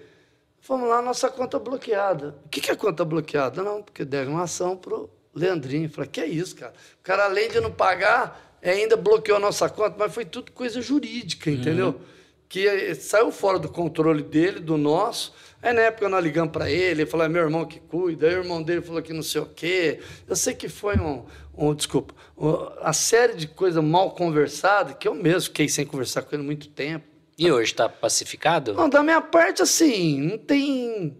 fomos 0.61 0.88
lá, 0.88 1.03
nossa 1.03 1.28
conta 1.28 1.59
bloqueada. 1.59 2.38
O 2.44 2.49
que, 2.49 2.61
que 2.61 2.70
é 2.70 2.76
conta 2.76 3.05
bloqueada? 3.05 3.62
Não, 3.62 3.82
porque 3.82 4.05
deram 4.05 4.32
uma 4.32 4.44
ação 4.44 4.76
para 4.76 4.94
o 4.94 5.11
Leandrinho. 5.34 5.88
Falei, 5.88 6.09
que 6.09 6.20
é 6.20 6.26
isso, 6.26 6.55
cara? 6.55 6.72
O 7.01 7.03
cara, 7.03 7.24
além 7.24 7.49
de 7.49 7.61
não 7.61 7.72
pagar, 7.72 8.47
ainda 8.62 8.96
bloqueou 8.96 9.36
a 9.36 9.40
nossa 9.40 9.68
conta, 9.68 9.96
mas 9.98 10.12
foi 10.12 10.24
tudo 10.24 10.52
coisa 10.52 10.80
jurídica, 10.80 11.50
entendeu? 11.50 11.88
Uhum. 11.88 12.00
Que 12.48 12.94
saiu 12.94 13.30
fora 13.30 13.59
do 13.59 13.68
controle 13.68 14.22
dele, 14.22 14.61
do 14.61 14.76
nosso. 14.76 15.34
Aí 15.62 15.72
na 15.72 15.82
época 15.82 16.09
nós 16.09 16.22
ligamos 16.22 16.52
para 16.52 16.70
ele, 16.70 17.02
ele 17.02 17.06
falou, 17.06 17.26
é 17.26 17.28
meu 17.28 17.42
irmão 17.42 17.64
que 17.66 17.80
cuida, 17.80 18.28
aí 18.28 18.34
o 18.36 18.38
irmão 18.38 18.62
dele 18.62 18.80
falou 18.80 19.02
que 19.02 19.12
não 19.12 19.22
sei 19.22 19.40
o 19.40 19.46
quê. 19.46 20.00
Eu 20.26 20.36
sei 20.36 20.54
que 20.54 20.68
foi 20.68 20.96
um, 20.96 21.24
um 21.56 21.74
desculpa, 21.74 22.14
uma 22.36 22.92
série 22.92 23.34
de 23.34 23.48
coisas 23.48 23.82
mal 23.82 24.12
conversadas, 24.12 24.94
que 24.98 25.09
eu 25.09 25.14
mesmo 25.14 25.42
fiquei 25.42 25.68
sem 25.68 25.84
conversar 25.84 26.22
com 26.22 26.34
ele 26.34 26.44
muito 26.44 26.68
tempo. 26.68 27.04
E 27.36 27.50
hoje 27.52 27.72
está 27.72 27.88
pacificado? 27.88 28.74
Não, 28.74 28.88
da 28.88 29.02
minha 29.02 29.20
parte, 29.20 29.62
assim, 29.62 30.20
não 30.20 30.38
tem. 30.38 31.16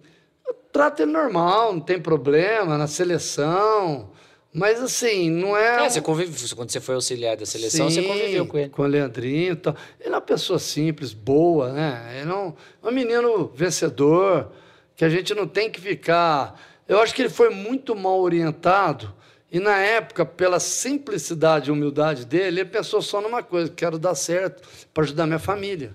Eu 0.47 0.55
trato 0.73 1.03
ele 1.03 1.13
normal, 1.13 1.73
não 1.73 1.81
tem 1.81 2.01
problema 2.01 2.77
na 2.77 2.89
seleção. 2.89 4.11
Mas 4.53 4.81
assim, 4.81 5.31
não 5.31 5.57
é. 5.57 5.85
É, 5.85 5.91
você 5.91 6.01
convive, 6.01 6.55
quando 6.55 6.71
você 6.71 6.81
foi 6.81 6.95
auxiliar 6.95 7.37
da 7.37 7.45
seleção, 7.45 7.91
Sim, 7.91 8.03
você 8.03 8.09
conviveu 8.09 8.47
com 8.47 8.59
ele. 8.59 8.69
Com 8.71 8.83
o 8.83 8.87
Leandrinho 8.87 9.53
e 9.53 9.57
tal. 9.57 9.77
Ele 10.01 10.09
é 10.09 10.13
uma 10.13 10.21
pessoa 10.21 10.59
simples, 10.59 11.13
boa, 11.13 11.73
né? 11.73 12.21
Ele 12.21 12.31
é 12.31 12.35
um, 12.35 12.55
um 12.83 12.91
menino 12.91 13.53
vencedor, 13.55 14.51
que 14.97 15.05
a 15.05 15.09
gente 15.09 15.35
não 15.35 15.47
tem 15.47 15.71
que 15.71 15.81
ficar. 15.81 16.59
Eu 16.89 17.01
acho 17.01 17.15
que 17.15 17.23
ele 17.23 17.29
foi 17.29 17.51
muito 17.51 17.95
mal 17.95 18.19
orientado. 18.21 19.15
E 19.51 19.61
na 19.61 19.79
época, 19.79 20.27
pela 20.27 20.61
simplicidade 20.61 21.69
e 21.69 21.73
humildade 21.73 22.25
dele, 22.25 22.61
ele 22.61 22.65
pensou 22.65 23.03
só 23.03 23.21
numa 23.21 23.43
coisa: 23.43 23.71
quero 23.71 23.99
dar 23.99 24.15
certo 24.15 24.67
para 24.95 25.05
ajudar 25.05 25.27
minha 25.27 25.39
família. 25.39 25.95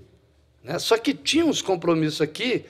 Né? 0.63 0.77
Só 0.79 0.97
que 0.97 1.13
tinha 1.13 1.45
uns 1.45 1.61
compromissos 1.61 2.21
aqui 2.21 2.65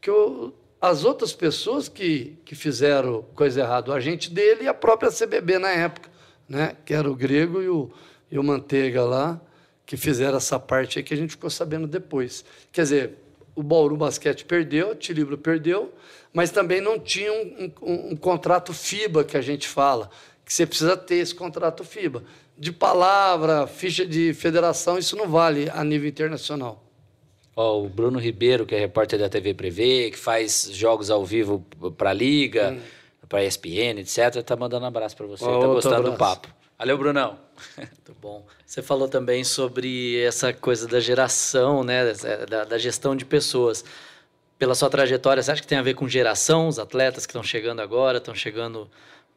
que 0.00 0.10
eu 0.10 0.54
as 0.80 1.04
outras 1.04 1.32
pessoas 1.32 1.88
que, 1.88 2.38
que 2.44 2.54
fizeram 2.54 3.22
coisa 3.34 3.60
errada, 3.60 3.90
o 3.90 3.94
agente 3.94 4.30
dele 4.30 4.64
e 4.64 4.68
a 4.68 4.74
própria 4.74 5.10
CBB 5.10 5.58
na 5.58 5.70
época, 5.70 6.08
né? 6.48 6.76
que 6.84 6.94
era 6.94 7.10
o 7.10 7.14
Grego 7.14 7.60
e 7.60 7.68
o, 7.68 7.90
e 8.30 8.38
o 8.38 8.44
Manteiga 8.44 9.02
lá, 9.04 9.40
que 9.84 9.96
fizeram 9.96 10.36
essa 10.36 10.58
parte 10.58 10.98
aí 10.98 11.04
que 11.04 11.14
a 11.14 11.16
gente 11.16 11.30
ficou 11.30 11.50
sabendo 11.50 11.86
depois. 11.86 12.44
Quer 12.70 12.82
dizer, 12.82 13.18
o 13.56 13.62
Bauru 13.62 13.96
Basquete 13.96 14.44
perdeu, 14.44 14.90
o 14.90 14.94
Tilibro 14.94 15.36
perdeu, 15.36 15.92
mas 16.32 16.50
também 16.50 16.80
não 16.80 16.98
tinha 16.98 17.32
um, 17.32 17.72
um, 17.82 18.12
um, 18.12 18.16
contrato 18.16 18.72
FIBA 18.72 19.24
que 19.24 19.36
a 19.36 19.40
gente 19.40 19.66
fala, 19.66 20.08
que 20.44 20.54
você 20.54 20.64
precisa 20.64 20.96
ter 20.96 21.16
esse 21.16 21.34
contrato 21.34 21.82
FIBA. 21.82 22.22
De 22.56 22.70
palavra, 22.70 23.66
ficha 23.66 24.06
de 24.06 24.32
federação, 24.32 24.96
isso 24.96 25.16
não 25.16 25.28
vale 25.28 25.68
a 25.70 25.82
nível 25.82 26.08
internacional. 26.08 26.87
Ó, 27.60 27.82
o 27.82 27.88
Bruno 27.88 28.20
Ribeiro, 28.20 28.64
que 28.64 28.72
é 28.72 28.78
repórter 28.78 29.18
da 29.18 29.28
TV 29.28 29.52
Prevê, 29.52 30.12
que 30.12 30.16
faz 30.16 30.70
jogos 30.72 31.10
ao 31.10 31.26
vivo 31.26 31.66
para 31.96 32.10
a 32.10 32.12
Liga, 32.12 32.70
hum. 32.70 32.80
para 33.28 33.44
ESPN, 33.44 33.98
etc., 33.98 34.44
tá 34.44 34.54
mandando 34.54 34.84
um 34.84 34.86
abraço 34.86 35.16
para 35.16 35.26
você. 35.26 35.44
Ó, 35.44 35.60
tá 35.60 35.66
gostando 35.66 35.96
abraço. 35.96 36.12
do 36.12 36.18
papo. 36.18 36.48
Valeu, 36.78 36.96
Brunão. 36.96 37.36
Muito 37.76 38.14
bom. 38.22 38.46
Você 38.64 38.80
falou 38.80 39.08
também 39.08 39.42
sobre 39.42 40.22
essa 40.22 40.52
coisa 40.52 40.86
da 40.86 41.00
geração, 41.00 41.82
né, 41.82 42.12
da, 42.48 42.62
da 42.62 42.78
gestão 42.78 43.16
de 43.16 43.24
pessoas. 43.24 43.84
Pela 44.56 44.76
sua 44.76 44.88
trajetória, 44.88 45.42
você 45.42 45.50
acha 45.50 45.60
que 45.60 45.66
tem 45.66 45.78
a 45.78 45.82
ver 45.82 45.94
com 45.94 46.08
geração, 46.08 46.68
os 46.68 46.78
atletas 46.78 47.26
que 47.26 47.32
estão 47.32 47.42
chegando 47.42 47.80
agora, 47.80 48.18
estão 48.18 48.36
chegando 48.36 48.88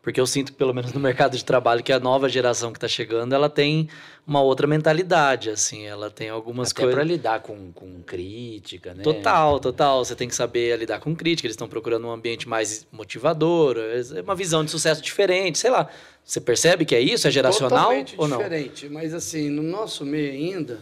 Porque 0.02 0.20
eu 0.20 0.26
sinto, 0.26 0.54
pelo 0.54 0.74
menos 0.74 0.91
no 0.93 0.99
mercado 0.99 1.38
de 1.38 1.45
trabalho, 1.45 1.84
que 1.84 1.93
a 1.93 1.99
nova 1.99 2.28
geração 2.28 2.72
que 2.72 2.78
está 2.78 2.88
chegando, 2.88 3.34
ela 3.34 3.49
tem 3.49 3.88
uma 4.26 4.41
outra 4.41 4.66
mentalidade, 4.66 5.49
assim. 5.49 5.86
Ela 5.86 6.10
tem 6.10 6.30
algumas 6.30 6.72
Até 6.72 6.82
coisas... 6.82 6.95
para 6.95 7.04
lidar 7.04 7.41
com, 7.41 7.72
com 7.72 8.02
crítica, 8.02 8.93
né? 8.93 9.04
Total, 9.04 9.60
total. 9.60 10.04
Você 10.04 10.16
tem 10.16 10.28
que 10.28 10.36
saber 10.36 10.78
lidar 10.78 10.99
com 10.99 11.16
crítica. 11.16 11.45
Eles 11.45 11.54
estão 11.54 11.68
procurando 11.68 12.08
um 12.08 12.12
ambiente 12.12 12.49
mais 12.49 12.88
motivador, 12.91 13.78
é 13.78 14.22
uma 14.22 14.36
visão 14.36 14.66
de 14.66 14.72
sucesso 14.72 15.02
diferente, 15.02 15.60
sei 15.60 15.70
lá. 15.70 15.88
Você 16.24 16.39
percebe 16.39 16.86
que 16.86 16.95
é 16.95 16.99
isso? 16.99 17.28
É 17.28 17.32
geracional 17.32 17.80
Totalmente 17.80 18.16
ou 18.18 18.28
não? 18.28 18.38
diferente. 18.38 18.89
Mas 18.89 19.14
assim, 19.14 19.49
no 19.49 19.64
nosso 19.64 20.06
meio 20.06 20.32
ainda, 20.32 20.80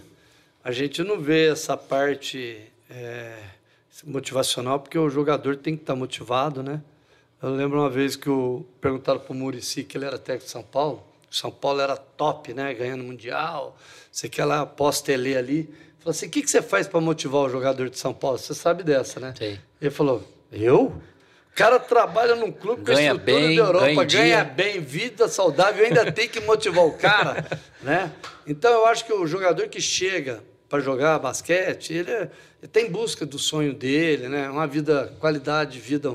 a 0.64 0.72
gente 0.72 1.04
não 1.04 1.20
vê 1.20 1.48
essa 1.48 1.76
parte 1.76 2.58
é, 2.90 3.38
motivacional, 4.06 4.80
porque 4.80 4.98
o 4.98 5.10
jogador 5.10 5.56
tem 5.56 5.76
que 5.76 5.84
estar 5.84 5.96
motivado, 5.96 6.62
né? 6.62 6.82
Eu 7.42 7.52
lembro 7.52 7.80
uma 7.80 7.90
vez 7.90 8.18
que 8.18 8.30
o, 8.30 8.66
perguntaram 8.82 9.20
para 9.20 9.32
o 9.32 9.36
Murici 9.36 9.84
que 9.84 9.98
ele 9.98 10.06
era 10.06 10.18
técnico 10.18 10.46
de 10.46 10.52
São 10.52 10.64
Paulo. 10.64 11.04
São 11.32 11.50
Paulo 11.50 11.80
era 11.80 11.96
top, 11.96 12.54
né? 12.54 12.74
Ganhando 12.74 13.04
Mundial. 13.04 13.78
Você 14.12 14.28
quer 14.28 14.44
lá, 14.46 14.66
pós-tele 14.66 15.38
ali. 15.38 15.70
Falou 16.00 16.12
assim: 16.12 16.28
o 16.28 16.30
que, 16.30 16.42
que 16.42 16.50
você 16.50 16.62
faz 16.62 16.88
para 16.88 17.00
motivar 17.00 17.42
o 17.42 17.50
jogador 17.50 17.90
de 17.90 17.98
São 17.98 18.14
Paulo? 18.14 18.38
Você 18.38 18.54
sabe 18.54 18.84
dessa, 18.84 19.20
né? 19.20 19.34
Sei. 19.38 19.60
Ele 19.80 19.92
falou: 19.92 20.24
eu? 20.52 20.94
O 21.52 21.56
cara 21.56 21.80
trabalha 21.80 22.36
num 22.36 22.52
clube 22.52 22.84
com 22.84 22.92
a 22.92 22.96
Ganha 22.96 23.12
estrutura 23.12 23.38
bem, 23.40 23.56
da 23.56 23.64
Europa, 23.64 23.86
ganha 23.86 24.06
ganha, 24.06 24.44
bem, 24.44 24.80
vida 24.80 25.28
saudável, 25.28 25.86
ainda 25.86 26.10
tem 26.10 26.30
que 26.30 26.40
motivar 26.42 26.86
o 26.86 26.94
cara, 26.94 27.46
né? 27.82 28.14
Então 28.48 28.72
eu 28.72 28.86
acho 28.86 29.06
que 29.06 29.12
o 29.12 29.28
jogador 29.28 29.68
que 29.68 29.82
chega 29.82 30.42
para 30.70 30.80
jogar 30.80 31.20
basquete, 31.20 31.94
ele, 31.94 32.12
é, 32.12 32.30
ele 32.62 32.72
tem 32.72 32.90
busca 32.90 33.26
do 33.26 33.38
sonho 33.38 33.74
dele, 33.74 34.30
né? 34.30 34.50
Uma 34.50 34.68
vida, 34.68 35.14
qualidade 35.20 35.74
de 35.74 35.80
vida 35.80 36.14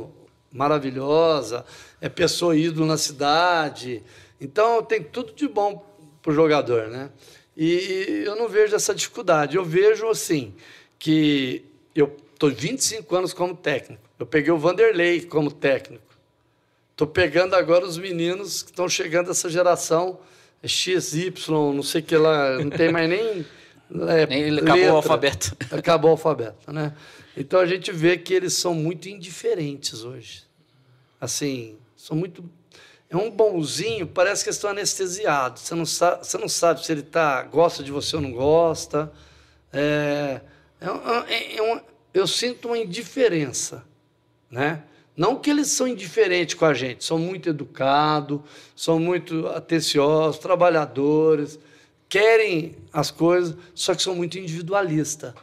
maravilhosa, 0.54 1.64
é 2.00 2.08
pessoa 2.08 2.56
ídolo 2.56 2.86
na 2.86 2.96
cidade. 2.96 4.02
Então 4.40 4.82
tem 4.82 5.02
tudo 5.02 5.32
de 5.34 5.48
bom 5.48 5.84
para 6.22 6.30
o 6.30 6.34
jogador, 6.34 6.88
né? 6.88 7.10
E 7.56 8.22
eu 8.24 8.36
não 8.36 8.48
vejo 8.48 8.74
essa 8.74 8.94
dificuldade. 8.94 9.56
Eu 9.56 9.64
vejo 9.64 10.08
assim 10.08 10.54
que 10.98 11.64
eu 11.94 12.16
estou 12.32 12.50
25 12.50 13.14
anos 13.14 13.32
como 13.34 13.54
técnico. 13.54 14.02
Eu 14.18 14.26
peguei 14.26 14.52
o 14.52 14.58
Vanderlei 14.58 15.20
como 15.20 15.50
técnico. 15.50 16.04
Estou 16.92 17.06
pegando 17.08 17.54
agora 17.54 17.84
os 17.84 17.98
meninos 17.98 18.62
que 18.62 18.70
estão 18.70 18.88
chegando 18.88 19.30
essa 19.30 19.50
geração 19.50 20.20
é 20.62 20.68
XY, 20.68 21.32
não 21.48 21.82
sei 21.82 22.00
o 22.00 22.04
que 22.04 22.16
lá, 22.16 22.58
não 22.58 22.70
tem 22.70 22.90
mais 22.90 23.08
nem. 23.08 23.44
é, 24.08 24.26
Nem 24.26 24.58
acabou 24.58 24.92
o 24.92 24.96
alfabeto. 24.96 25.56
Acabou 25.72 26.10
o 26.10 26.12
alfabeto, 26.12 26.72
né? 26.72 26.94
Então 27.36 27.58
a 27.58 27.66
gente 27.66 27.90
vê 27.90 28.16
que 28.16 28.32
eles 28.32 28.54
são 28.54 28.72
muito 28.74 29.08
indiferentes 29.08 30.04
hoje. 30.04 30.43
Assim, 31.20 31.76
são 31.96 32.16
muito. 32.16 32.44
É 33.08 33.16
um 33.16 33.30
bonzinho, 33.30 34.06
parece 34.06 34.42
que 34.44 34.50
estão 34.50 34.70
anestesiados. 34.70 35.62
Você 35.62 35.74
não 35.74 35.86
sabe, 35.86 36.26
você 36.26 36.38
não 36.38 36.48
sabe 36.48 36.84
se 36.84 36.90
ele 36.92 37.02
tá, 37.02 37.42
gosta 37.42 37.82
de 37.82 37.92
você 37.92 38.16
ou 38.16 38.22
não 38.22 38.32
gosta. 38.32 39.12
É, 39.72 40.40
é 40.80 40.86
é- 41.32 41.56
é 41.58 41.82
eu 42.12 42.26
sinto 42.28 42.68
uma 42.68 42.78
indiferença, 42.78 43.84
né? 44.50 44.84
Não 45.16 45.36
que 45.36 45.50
eles 45.50 45.68
são 45.68 45.86
indiferentes 45.86 46.54
com 46.54 46.64
a 46.64 46.74
gente, 46.74 47.04
são 47.04 47.18
muito 47.18 47.48
educados, 47.48 48.40
são 48.74 48.98
muito 48.98 49.46
atenciosos, 49.48 50.38
trabalhadores, 50.38 51.58
querem 52.08 52.76
as 52.92 53.10
coisas, 53.10 53.56
só 53.74 53.94
que 53.94 54.02
são 54.02 54.14
muito 54.14 54.38
individualistas. 54.38 55.34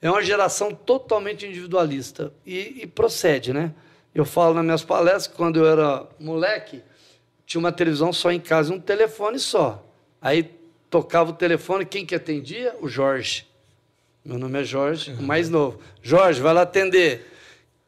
É 0.00 0.10
uma 0.10 0.22
geração 0.22 0.74
totalmente 0.74 1.46
individualista 1.46 2.32
e, 2.44 2.82
e 2.82 2.86
procede, 2.86 3.52
né? 3.54 3.74
Eu 4.14 4.24
falo 4.24 4.54
nas 4.54 4.64
minhas 4.64 4.84
palestras 4.84 5.26
que 5.26 5.34
quando 5.34 5.58
eu 5.58 5.66
era 5.66 6.06
moleque, 6.20 6.82
tinha 7.44 7.58
uma 7.58 7.72
televisão 7.72 8.12
só 8.12 8.30
em 8.30 8.40
casa 8.40 8.72
e 8.72 8.76
um 8.76 8.80
telefone 8.80 9.38
só. 9.38 9.84
Aí 10.22 10.44
tocava 10.88 11.30
o 11.30 11.34
telefone, 11.34 11.84
quem 11.84 12.06
que 12.06 12.14
atendia? 12.14 12.76
O 12.80 12.88
Jorge. 12.88 13.46
Meu 14.24 14.38
nome 14.38 14.60
é 14.60 14.64
Jorge, 14.64 15.12
o 15.12 15.22
mais 15.22 15.50
novo. 15.50 15.80
Jorge, 16.00 16.40
vai 16.40 16.54
lá 16.54 16.62
atender. 16.62 17.30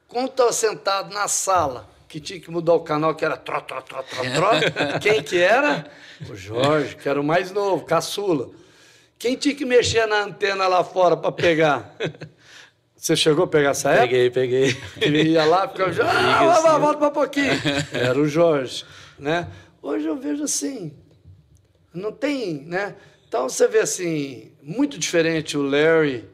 Quando 0.09 0.29
estava 0.29 0.53
sentado 0.53 1.15
na 1.15 1.29
sala, 1.29 1.89
que 2.09 2.21
tinha 2.21 2.41
que 2.41 2.51
mudar 2.51 2.75
o 2.75 2.81
canal, 2.81 3.15
que 3.15 3.25
era 3.25 3.37
tró, 3.37 3.61
tró, 3.61 3.81
tró, 3.81 4.03
tró, 4.03 4.23
tró, 4.23 4.51
quem 5.01 5.23
que 5.23 5.39
era? 5.39 5.91
O 6.29 6.35
Jorge, 6.35 6.97
que 6.97 7.09
era 7.09 7.21
o 7.21 7.25
mais 7.25 7.51
novo, 7.53 7.85
caçula. 7.85 8.51
Quem 9.19 9.37
tinha 9.37 9.55
que 9.55 9.65
mexer 9.65 10.07
na 10.07 10.25
antena 10.25 10.67
lá 10.67 10.85
fora 10.85 11.17
para 11.17 11.33
pegar? 11.33 11.97
Você 12.97 13.15
chegou 13.15 13.45
a 13.45 13.47
pegar 13.47 13.71
essa 13.71 13.91
época? 13.91 14.09
Peguei, 14.09 14.31
peguei. 14.31 14.75
Que 14.99 15.23
ia 15.23 15.45
lá, 15.45 15.69
ficava, 15.69 15.91
ah, 16.03 16.45
vai, 16.45 16.63
vai, 16.63 16.81
volta 16.81 16.99
para 16.99 17.11
pouquinho. 17.11 17.53
Era 17.93 18.19
o 18.19 18.27
Jorge, 18.27 18.85
né? 19.19 19.49
Hoje 19.83 20.07
eu 20.07 20.17
vejo 20.17 20.43
assim, 20.43 20.93
não 21.93 22.11
tem, 22.11 22.63
né? 22.63 22.97
Então 23.29 23.49
você 23.49 23.69
vê 23.69 23.81
assim, 23.81 24.51
muito 24.63 24.99
diferente 24.99 25.57
o 25.59 25.63
Larry, 25.63 26.25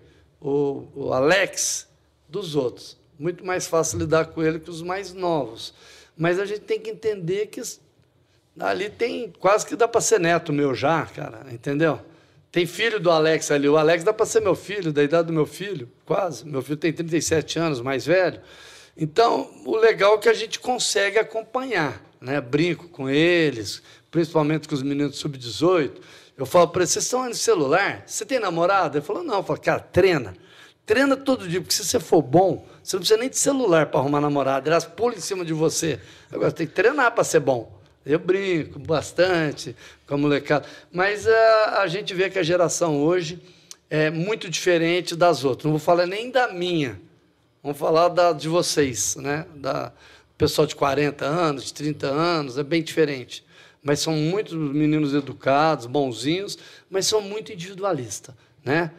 o, 0.40 0.86
o 0.94 1.12
Alex 1.12 1.88
dos 2.28 2.54
outros. 2.54 2.96
Muito 3.18 3.44
mais 3.44 3.66
fácil 3.66 3.98
lidar 3.98 4.26
com 4.26 4.42
ele 4.42 4.58
que 4.58 4.70
os 4.70 4.82
mais 4.82 5.12
novos. 5.12 5.74
Mas 6.16 6.38
a 6.38 6.44
gente 6.44 6.60
tem 6.60 6.80
que 6.80 6.90
entender 6.90 7.46
que 7.46 7.60
ali 8.58 8.88
tem 8.88 9.32
quase 9.38 9.66
que 9.66 9.76
dá 9.76 9.88
para 9.88 10.00
ser 10.00 10.20
neto 10.20 10.52
meu 10.52 10.74
já, 10.74 11.04
cara, 11.06 11.46
entendeu? 11.50 12.00
Tem 12.52 12.66
filho 12.66 13.00
do 13.00 13.10
Alex 13.10 13.50
ali. 13.50 13.66
O 13.66 13.78
Alex 13.78 14.04
dá 14.04 14.12
para 14.12 14.26
ser 14.26 14.42
meu 14.42 14.54
filho, 14.54 14.92
da 14.92 15.02
idade 15.02 15.28
do 15.28 15.32
meu 15.32 15.46
filho, 15.46 15.90
quase. 16.04 16.46
Meu 16.46 16.60
filho 16.60 16.76
tem 16.76 16.92
37 16.92 17.58
anos, 17.58 17.80
mais 17.80 18.04
velho. 18.04 18.42
Então, 18.94 19.50
o 19.64 19.74
legal 19.74 20.16
é 20.16 20.18
que 20.18 20.28
a 20.28 20.34
gente 20.34 20.60
consegue 20.60 21.18
acompanhar, 21.18 22.02
né? 22.20 22.42
Brinco 22.42 22.88
com 22.88 23.08
eles, 23.08 23.82
principalmente 24.10 24.68
com 24.68 24.74
os 24.74 24.82
meninos 24.82 25.16
sub-18. 25.16 25.92
Eu 26.36 26.44
falo 26.44 26.68
para 26.68 26.82
eles, 26.82 26.90
vocês 26.90 27.06
estão 27.06 27.26
no 27.26 27.34
celular? 27.34 28.04
Você 28.06 28.26
tem 28.26 28.38
namorada? 28.38 28.98
Ele 28.98 29.04
falou, 29.04 29.24
não. 29.24 29.38
Eu 29.38 29.42
falo, 29.42 29.58
cara, 29.58 29.80
treina. 29.80 30.34
Treina 30.84 31.16
todo 31.16 31.48
dia, 31.48 31.58
porque 31.58 31.72
se 31.72 31.84
você 31.84 31.98
for 31.98 32.20
bom, 32.20 32.66
você 32.82 32.96
não 32.96 33.00
precisa 33.00 33.18
nem 33.18 33.30
de 33.30 33.38
celular 33.38 33.86
para 33.86 33.98
arrumar 33.98 34.20
namorada. 34.20 34.68
Elas 34.68 34.84
pulam 34.84 35.16
em 35.16 35.20
cima 35.20 35.42
de 35.42 35.54
você. 35.54 35.98
Agora, 36.30 36.50
você 36.50 36.56
tem 36.56 36.66
que 36.66 36.74
treinar 36.74 37.12
para 37.12 37.24
ser 37.24 37.40
bom. 37.40 37.80
Eu 38.04 38.18
brinco 38.18 38.78
bastante 38.78 39.76
com 40.06 40.14
a 40.14 40.18
molecada. 40.18 40.66
Mas 40.90 41.26
ah, 41.26 41.78
a 41.82 41.86
gente 41.86 42.12
vê 42.14 42.28
que 42.28 42.38
a 42.38 42.42
geração 42.42 43.00
hoje 43.00 43.40
é 43.88 44.10
muito 44.10 44.48
diferente 44.48 45.14
das 45.14 45.44
outras. 45.44 45.64
Não 45.64 45.72
vou 45.72 45.80
falar 45.80 46.06
nem 46.06 46.30
da 46.30 46.52
minha. 46.52 47.00
Vamos 47.62 47.78
falar 47.78 48.08
da, 48.08 48.32
de 48.32 48.48
vocês, 48.48 49.16
né? 49.16 49.46
Da 49.54 49.92
pessoal 50.36 50.66
de 50.66 50.74
40 50.74 51.24
anos, 51.24 51.66
de 51.66 51.74
30 51.74 52.06
anos, 52.08 52.58
é 52.58 52.64
bem 52.64 52.82
diferente. 52.82 53.44
Mas 53.82 54.00
são 54.00 54.14
muitos 54.14 54.54
meninos 54.54 55.14
educados, 55.14 55.86
bonzinhos, 55.86 56.58
mas 56.90 57.06
são 57.06 57.20
muito 57.20 57.52
individualistas, 57.52 58.34
né? 58.64 58.90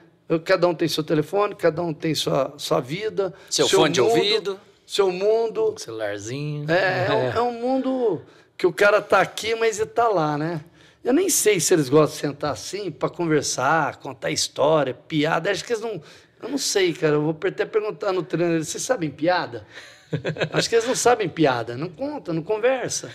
Cada 0.45 0.67
um 0.67 0.73
tem 0.73 0.87
seu 0.87 1.03
telefone, 1.03 1.53
cada 1.53 1.81
um 1.81 1.93
tem 1.93 2.15
sua, 2.15 2.53
sua 2.57 2.79
vida, 2.79 3.33
Seu 3.49 3.67
fone 3.67 3.93
de 3.93 4.01
mundo, 4.01 4.11
ouvido. 4.11 4.59
seu 4.87 5.11
mundo. 5.11 5.75
Celularzinho. 5.77 6.69
É, 6.71 7.07
é, 7.07 7.13
um, 7.13 7.31
é 7.31 7.41
um 7.41 7.53
mundo 7.53 8.21
que 8.57 8.65
o 8.67 8.73
cara 8.73 9.01
tá 9.01 9.19
aqui, 9.21 9.55
mas 9.55 9.79
ele 9.79 9.89
tá 9.89 10.07
lá, 10.07 10.37
né? 10.37 10.61
Eu 11.03 11.13
nem 11.13 11.29
sei 11.29 11.59
se 11.59 11.73
eles 11.73 11.89
gostam 11.89 12.15
de 12.15 12.33
sentar 12.33 12.51
assim 12.53 12.89
para 12.89 13.09
conversar, 13.09 13.97
contar 13.97 14.31
história, 14.31 14.93
piada. 14.93 15.51
Acho 15.51 15.63
que 15.65 15.73
eles 15.73 15.81
não. 15.83 16.01
Eu 16.41 16.49
não 16.49 16.57
sei, 16.57 16.93
cara. 16.93 17.15
Eu 17.15 17.21
vou 17.23 17.37
até 17.45 17.65
perguntar 17.65 18.13
no 18.13 18.23
treino. 18.23 18.63
Vocês 18.63 18.83
sabem 18.83 19.09
piada? 19.09 19.65
Acho 20.53 20.69
que 20.69 20.75
eles 20.75 20.87
não 20.87 20.95
sabem 20.95 21.27
piada. 21.27 21.75
Não 21.75 21.89
conta, 21.89 22.31
não 22.31 22.41
conversa. 22.43 23.11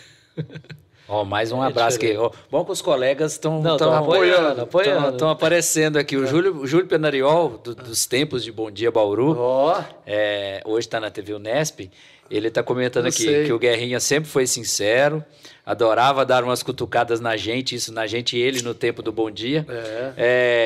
Ó, 1.09 1.25
mais 1.25 1.51
um 1.51 1.65
É 1.65 1.69
abraço 1.69 1.97
aqui. 1.97 2.15
Ó, 2.19 2.31
bom 2.51 2.63
que 2.67 2.73
os 2.73 2.83
colegas 2.83 3.33
estão 3.33 3.63
apoiando, 3.97 4.61
apoiando. 4.63 5.09
Estão 5.13 5.31
aparecendo 5.31 5.97
aqui. 5.97 6.17
O 6.19 6.27
Júlio, 6.27 6.57
o 6.59 6.67
Júlio 6.67 6.87
Penariol, 6.87 7.57
do- 7.57 7.75
dos 7.75 8.05
tempos 8.05 8.45
de 8.45 8.53
Bom 8.53 8.71
Dia 8.71 8.91
Bauru, 8.91 9.35
Ó, 9.39 9.83
é, 10.07 10.61
hoje 10.67 10.87
está 10.87 11.01
na 11.01 11.11
TV 11.11 11.33
Unesp. 11.33 11.91
Ele 12.31 12.49
está 12.49 12.63
comentando 12.63 13.07
Eu 13.07 13.11
aqui 13.11 13.23
sei. 13.23 13.45
que 13.47 13.53
o 13.53 13.59
Guerrinha 13.59 13.99
sempre 14.01 14.29
foi 14.29 14.47
sincero, 14.47 15.25
adorava 15.65 16.25
dar 16.27 16.45
umas 16.45 16.63
cutucadas 16.63 17.21
na 17.21 17.37
gente, 17.37 17.75
isso 17.75 17.93
na 17.93 18.07
gente 18.07 18.37
e 18.37 18.41
ele 18.41 18.61
no 18.63 18.75
tempo 18.75 19.03
do 19.03 19.11
Bom 19.13 19.31
Dia. 19.31 19.65
É. 19.69 20.13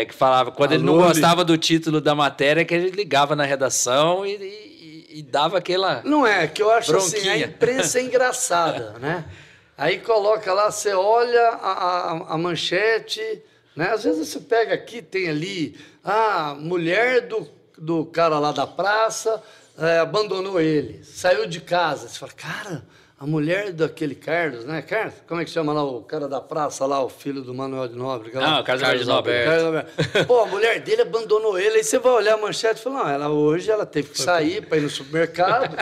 É, 0.00 0.04
que 0.04 0.14
falava, 0.14 0.50
quando 0.50 0.72
ele 0.72 0.82
não 0.82 0.94
Alô, 0.94 1.04
gostava 1.08 1.44
do 1.44 1.56
título 1.56 2.00
da 2.00 2.14
matéria, 2.14 2.64
que 2.64 2.74
ele 2.74 2.90
ligava 2.90 3.36
na 3.36 3.44
redação 3.44 4.26
e, 4.26 4.32
e- 4.34 5.06
e 5.18 5.22
dava 5.22 5.58
aquela. 5.58 6.02
Não 6.04 6.26
é, 6.26 6.46
que 6.48 6.62
eu 6.62 6.70
acho 6.70 6.96
assim, 6.96 7.16
a 7.18 7.20
Bronquinha. 7.22 7.46
imprensa 7.46 7.98
é 7.98 8.02
engraçada, 8.02 8.94
né? 9.00 9.24
Aí 9.76 9.98
coloca 9.98 10.52
lá, 10.52 10.70
você 10.70 10.92
olha 10.94 11.40
a, 11.48 11.72
a, 11.72 12.34
a 12.34 12.38
manchete, 12.38 13.20
né? 13.76 13.90
Às 13.90 14.04
vezes 14.04 14.28
você 14.28 14.40
pega 14.40 14.74
aqui, 14.74 15.00
tem 15.02 15.28
ali, 15.28 15.76
ah, 16.04 16.54
mulher 16.58 17.22
do, 17.22 17.48
do 17.78 18.04
cara 18.06 18.38
lá 18.38 18.52
da 18.52 18.66
praça 18.66 19.42
eh, 19.82 19.98
abandonou 19.98 20.60
ele, 20.60 21.02
saiu 21.04 21.46
de 21.46 21.60
casa. 21.60 22.08
Você 22.08 22.18
fala, 22.18 22.32
cara, 22.32 22.84
a 23.22 23.26
mulher 23.26 23.72
daquele 23.72 24.16
Carlos, 24.16 24.64
né? 24.64 24.82
Carlos, 24.82 25.14
como 25.28 25.40
é 25.40 25.44
que 25.44 25.50
chama 25.50 25.72
lá 25.72 25.84
o 25.84 26.02
cara 26.02 26.26
da 26.26 26.40
praça 26.40 26.84
lá, 26.86 27.00
o 27.04 27.08
filho 27.08 27.40
do 27.40 27.54
Manuel 27.54 27.86
de 27.86 27.94
Nóbrega? 27.94 28.40
Não, 28.40 28.60
o 28.60 28.64
Carlos, 28.64 28.82
Carlos. 28.82 29.06
Carlos 29.06 29.08
Alberto. 29.08 30.26
Pô, 30.26 30.40
a 30.40 30.46
mulher 30.46 30.80
dele 30.80 31.02
abandonou 31.02 31.56
ele, 31.56 31.76
aí 31.76 31.84
você 31.84 32.00
vai 32.00 32.12
olhar 32.12 32.34
a 32.34 32.36
manchete 32.36 32.80
e 32.80 32.82
fala, 32.82 33.04
não, 33.04 33.08
ela 33.08 33.28
hoje 33.28 33.70
ela 33.70 33.86
teve 33.86 34.08
que 34.08 34.20
sair 34.20 34.66
para 34.66 34.78
ir 34.78 34.80
no 34.80 34.90
supermercado, 34.90 35.76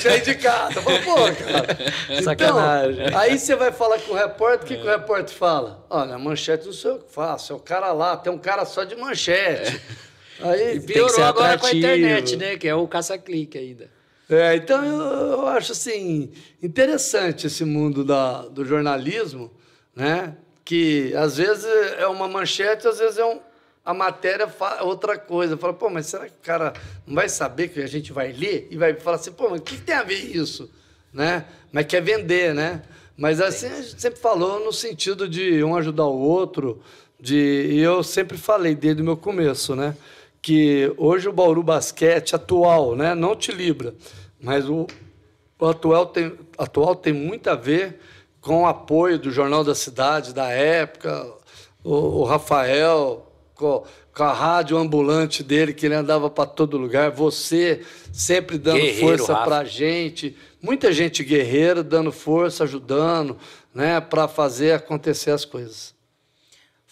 sair 0.00 0.20
de 0.20 0.34
casa. 0.34 0.82
Fala, 0.82 0.98
pô, 0.98 1.14
cara. 1.14 1.78
Então, 2.10 2.22
Sacanagem. 2.24 3.14
aí 3.14 3.38
você 3.38 3.56
vai 3.56 3.72
falar 3.72 3.98
com 4.00 4.12
o 4.12 4.14
repórter, 4.14 4.64
o 4.64 4.66
que, 4.66 4.76
que 4.76 4.86
o 4.86 4.90
repórter 4.90 5.34
fala? 5.34 5.86
Olha, 5.88 6.16
a 6.16 6.18
manchete 6.18 6.66
não 6.66 6.74
sei 6.74 6.90
o 6.90 6.98
que 6.98 7.10
faço, 7.10 7.54
é 7.54 7.56
o 7.56 7.58
cara 7.58 7.90
lá, 7.92 8.18
tem 8.18 8.30
um 8.30 8.38
cara 8.38 8.66
só 8.66 8.84
de 8.84 8.96
manchete. 8.96 9.80
Aí, 10.42 10.76
E 10.76 10.80
piorou 10.80 11.24
agora 11.24 11.58
com 11.58 11.66
a 11.66 11.70
internet, 11.78 12.36
né? 12.36 12.56
Que 12.56 12.68
é 12.68 12.74
o 12.74 12.86
caça-clique 12.88 13.56
ainda. 13.58 13.90
É, 14.30 14.56
então 14.56 14.82
eu, 14.84 15.00
eu 15.32 15.46
acho 15.48 15.72
assim 15.72 16.30
interessante 16.62 17.46
esse 17.46 17.64
mundo 17.64 18.04
da, 18.04 18.42
do 18.42 18.64
jornalismo, 18.64 19.50
né? 19.94 20.36
Que 20.64 21.12
às 21.16 21.36
vezes 21.36 21.66
é 21.98 22.06
uma 22.06 22.26
manchete, 22.28 22.86
às 22.88 22.98
vezes 22.98 23.18
é 23.18 23.24
um, 23.24 23.40
a 23.84 23.92
matéria 23.92 24.48
fa- 24.48 24.82
outra 24.84 25.18
coisa. 25.18 25.56
Fala, 25.56 25.74
pô, 25.74 25.90
mas 25.90 26.06
será 26.06 26.26
que 26.26 26.32
o 26.32 26.42
cara 26.44 26.72
não 27.06 27.14
vai 27.16 27.28
saber 27.28 27.68
que 27.68 27.80
a 27.82 27.86
gente 27.86 28.12
vai 28.12 28.32
ler 28.32 28.68
e 28.70 28.76
vai 28.76 28.94
falar 28.94 29.16
assim, 29.16 29.32
pô, 29.32 29.50
mas 29.50 29.60
o 29.60 29.62
que, 29.62 29.76
que 29.76 29.82
tem 29.82 29.94
a 29.94 30.02
ver 30.04 30.14
isso, 30.34 30.70
né? 31.12 31.44
Mas 31.70 31.86
quer 31.86 32.00
vender, 32.00 32.54
né? 32.54 32.82
Mas 33.16 33.40
assim 33.40 33.66
a 33.66 33.82
gente 33.82 34.00
sempre 34.00 34.20
falou 34.20 34.64
no 34.64 34.72
sentido 34.72 35.28
de 35.28 35.62
um 35.62 35.76
ajudar 35.76 36.06
o 36.06 36.18
outro, 36.18 36.80
de 37.20 37.36
e 37.70 37.78
eu 37.80 38.02
sempre 38.02 38.38
falei 38.38 38.74
desde 38.74 39.02
o 39.02 39.04
meu 39.04 39.16
começo, 39.16 39.76
né? 39.76 39.94
Que 40.42 40.92
hoje 40.98 41.28
o 41.28 41.32
Bauru 41.32 41.62
Basquete 41.62 42.34
atual, 42.34 42.96
né? 42.96 43.14
Não 43.14 43.36
te 43.36 43.52
libra, 43.52 43.94
mas 44.40 44.68
o, 44.68 44.86
o 45.58 45.66
atual, 45.66 46.06
tem, 46.06 46.32
atual 46.58 46.96
tem 46.96 47.12
muito 47.12 47.48
a 47.48 47.54
ver 47.54 48.00
com 48.40 48.62
o 48.62 48.66
apoio 48.66 49.18
do 49.18 49.30
Jornal 49.30 49.62
da 49.62 49.74
Cidade, 49.74 50.34
da 50.34 50.48
época, 50.48 51.32
o, 51.84 51.94
o 51.94 52.24
Rafael, 52.24 53.24
com, 53.54 53.84
com 54.12 54.22
a 54.24 54.32
rádio 54.32 54.76
ambulante 54.76 55.44
dele, 55.44 55.72
que 55.72 55.86
ele 55.86 55.94
andava 55.94 56.28
para 56.28 56.44
todo 56.46 56.76
lugar, 56.76 57.12
você 57.12 57.82
sempre 58.12 58.58
dando 58.58 58.80
Guerreiro, 58.80 59.18
força 59.18 59.34
para 59.36 59.58
a 59.58 59.64
gente, 59.64 60.36
muita 60.60 60.92
gente 60.92 61.22
guerreira 61.22 61.82
dando 61.82 62.10
força, 62.10 62.64
ajudando, 62.64 63.38
né, 63.72 64.00
para 64.00 64.26
fazer 64.26 64.72
acontecer 64.72 65.30
as 65.30 65.44
coisas. 65.44 65.91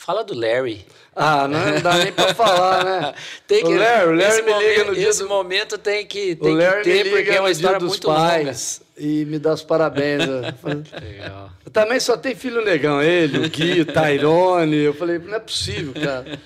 Fala 0.01 0.25
do 0.25 0.33
Larry. 0.33 0.83
Ah, 1.15 1.47
não 1.47 1.79
dá 1.83 1.99
nem 1.99 2.11
para 2.11 2.35
falar, 2.35 2.83
né? 2.83 3.15
Tem 3.47 3.63
que, 3.63 3.71
o 3.71 3.77
Larry, 3.77 4.09
o 4.09 4.17
Larry 4.17 4.43
me 4.43 4.59
liga 4.59 4.85
no 4.85 4.95
dia 4.95 5.09
Esse 5.11 5.23
do... 5.23 5.29
momento 5.29 5.77
tem 5.77 6.07
que, 6.07 6.33
O 6.41 6.45
tem 6.45 6.55
Larry 6.55 6.83
que 6.83 6.91
ter, 6.91 7.05
me 7.05 7.11
porque 7.11 7.25
liga 7.25 7.35
é 7.35 7.41
uma 7.41 7.51
história 7.51 7.79
dos 7.79 7.91
muito 7.91 8.07
pais 8.07 8.81
e 8.97 9.27
me 9.27 9.39
dá 9.39 9.53
os 9.53 9.63
parabéns. 9.63 10.23
Eu 10.25 10.37
longa. 10.41 10.55
Legal. 11.03 11.53
Também 11.71 12.01
só 12.01 12.17
tem 12.17 12.35
filho 12.35 12.65
negão, 12.65 13.03
ele, 13.03 13.45
o 13.45 13.51
Gui, 13.51 13.83
o 13.83 13.85
Tyrone. 13.85 14.77
Eu 14.79 14.95
falei, 14.95 15.19
não 15.19 15.35
é 15.35 15.39
possível, 15.39 15.93
cara. 15.93 16.41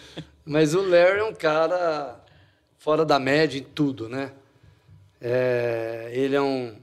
Mas 0.45 0.75
o 0.75 0.83
Larry 0.83 1.21
é 1.21 1.25
um 1.25 1.35
cara 1.35 2.21
fora 2.77 3.05
da 3.05 3.21
média 3.21 3.57
em 3.57 3.63
tudo, 3.63 4.09
né? 4.09 4.33
É, 5.21 6.11
ele 6.13 6.35
é 6.35 6.43
um 6.43 6.75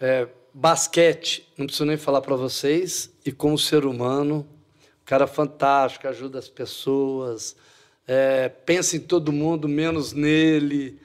é, 0.00 0.28
basquete, 0.52 1.48
não 1.58 1.66
preciso 1.66 1.84
nem 1.84 1.96
falar 1.96 2.20
para 2.20 2.36
vocês, 2.36 3.10
e 3.26 3.32
como 3.32 3.58
ser 3.58 3.84
humano, 3.84 4.48
cara 5.04 5.26
fantástico, 5.26 6.08
ajuda 6.08 6.38
as 6.38 6.48
pessoas, 6.48 7.56
é, 8.06 8.48
pensa 8.48 8.96
em 8.96 9.00
todo 9.00 9.32
mundo, 9.32 9.68
menos 9.68 10.12
nele. 10.12 10.98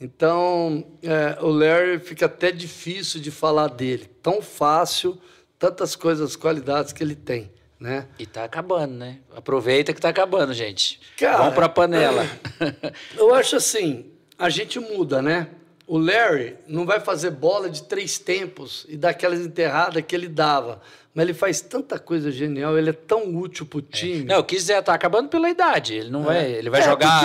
Então, 0.00 0.86
é, 1.02 1.38
o 1.42 1.48
Larry 1.48 1.98
fica 1.98 2.26
até 2.26 2.50
difícil 2.52 3.20
de 3.20 3.30
falar 3.30 3.68
dele. 3.68 4.10
Tão 4.22 4.42
fácil, 4.42 5.18
tantas 5.58 5.96
coisas, 5.96 6.36
qualidades 6.36 6.92
que 6.92 7.02
ele 7.02 7.14
tem, 7.14 7.50
né? 7.80 8.06
E 8.18 8.26
tá 8.26 8.44
acabando, 8.44 8.94
né? 8.94 9.18
Aproveita 9.34 9.94
que 9.94 10.00
tá 10.00 10.10
acabando, 10.10 10.52
gente. 10.52 11.00
Cara, 11.16 11.38
Vamos 11.38 11.54
pra 11.54 11.68
panela. 11.68 12.26
Eu 13.16 13.34
acho 13.34 13.56
assim, 13.56 14.06
a 14.38 14.50
gente 14.50 14.78
muda, 14.78 15.22
né? 15.22 15.48
O 15.86 15.98
Larry 15.98 16.56
não 16.66 16.84
vai 16.84 16.98
fazer 17.00 17.30
bola 17.30 17.70
de 17.70 17.84
três 17.84 18.18
tempos 18.18 18.84
e 18.88 18.96
daquelas 18.96 19.40
enterradas 19.40 20.02
que 20.06 20.16
ele 20.16 20.28
dava. 20.28 20.82
Mas 21.16 21.22
ele 21.24 21.32
faz 21.32 21.62
tanta 21.62 21.98
coisa 21.98 22.30
genial, 22.30 22.76
ele 22.76 22.90
é 22.90 22.92
tão 22.92 23.34
útil 23.34 23.64
pro 23.64 23.80
time. 23.80 24.24
Não, 24.24 24.40
o 24.40 24.44
quiser 24.44 24.82
tá 24.82 24.92
acabando 24.92 25.30
pela 25.30 25.48
idade. 25.48 25.94
Ele 25.94 26.10
não 26.10 26.24
vai. 26.24 26.44
Ele 26.52 26.68
vai 26.68 26.82
É, 26.82 26.84
jogar 26.84 27.24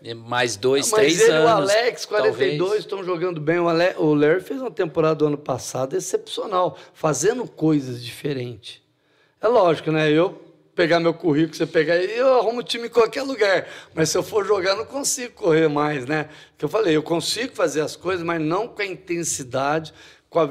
porque- 0.00 0.14
mais 0.14 0.56
dois, 0.56 0.90
Mas 0.90 1.00
três 1.00 1.20
ele 1.20 1.32
anos. 1.32 1.44
o 1.44 1.48
Alex, 1.74 2.06
42, 2.06 2.58
talvez. 2.58 2.80
estão 2.80 3.04
jogando 3.04 3.38
bem. 3.38 3.58
O, 3.60 3.68
Ale, 3.68 3.94
o 3.98 4.14
Larry 4.14 4.40
fez 4.40 4.58
uma 4.62 4.70
temporada 4.70 5.16
do 5.16 5.26
ano 5.26 5.36
passado 5.36 5.94
excepcional, 5.94 6.78
fazendo 6.94 7.46
coisas 7.46 8.02
diferentes. 8.02 8.80
É 9.38 9.48
lógico, 9.48 9.92
né? 9.92 10.10
Eu 10.10 10.42
pegar 10.74 10.98
meu 10.98 11.12
currículo, 11.12 11.54
você 11.56 11.66
pegar 11.66 11.96
eu 11.96 12.38
arrumo 12.38 12.62
time 12.62 12.86
em 12.86 12.90
qualquer 12.90 13.22
lugar. 13.22 13.66
Mas 13.94 14.08
se 14.08 14.16
eu 14.16 14.22
for 14.22 14.46
jogar, 14.46 14.74
não 14.76 14.86
consigo 14.86 15.34
correr 15.34 15.68
mais, 15.68 16.06
né? 16.06 16.28
Que 16.56 16.64
eu 16.64 16.68
falei, 16.70 16.96
eu 16.96 17.02
consigo 17.02 17.54
fazer 17.54 17.82
as 17.82 17.96
coisas, 17.96 18.24
mas 18.24 18.40
não 18.40 18.66
com 18.68 18.80
a 18.80 18.86
intensidade, 18.86 19.92
com 20.36 20.40
a 20.40 20.46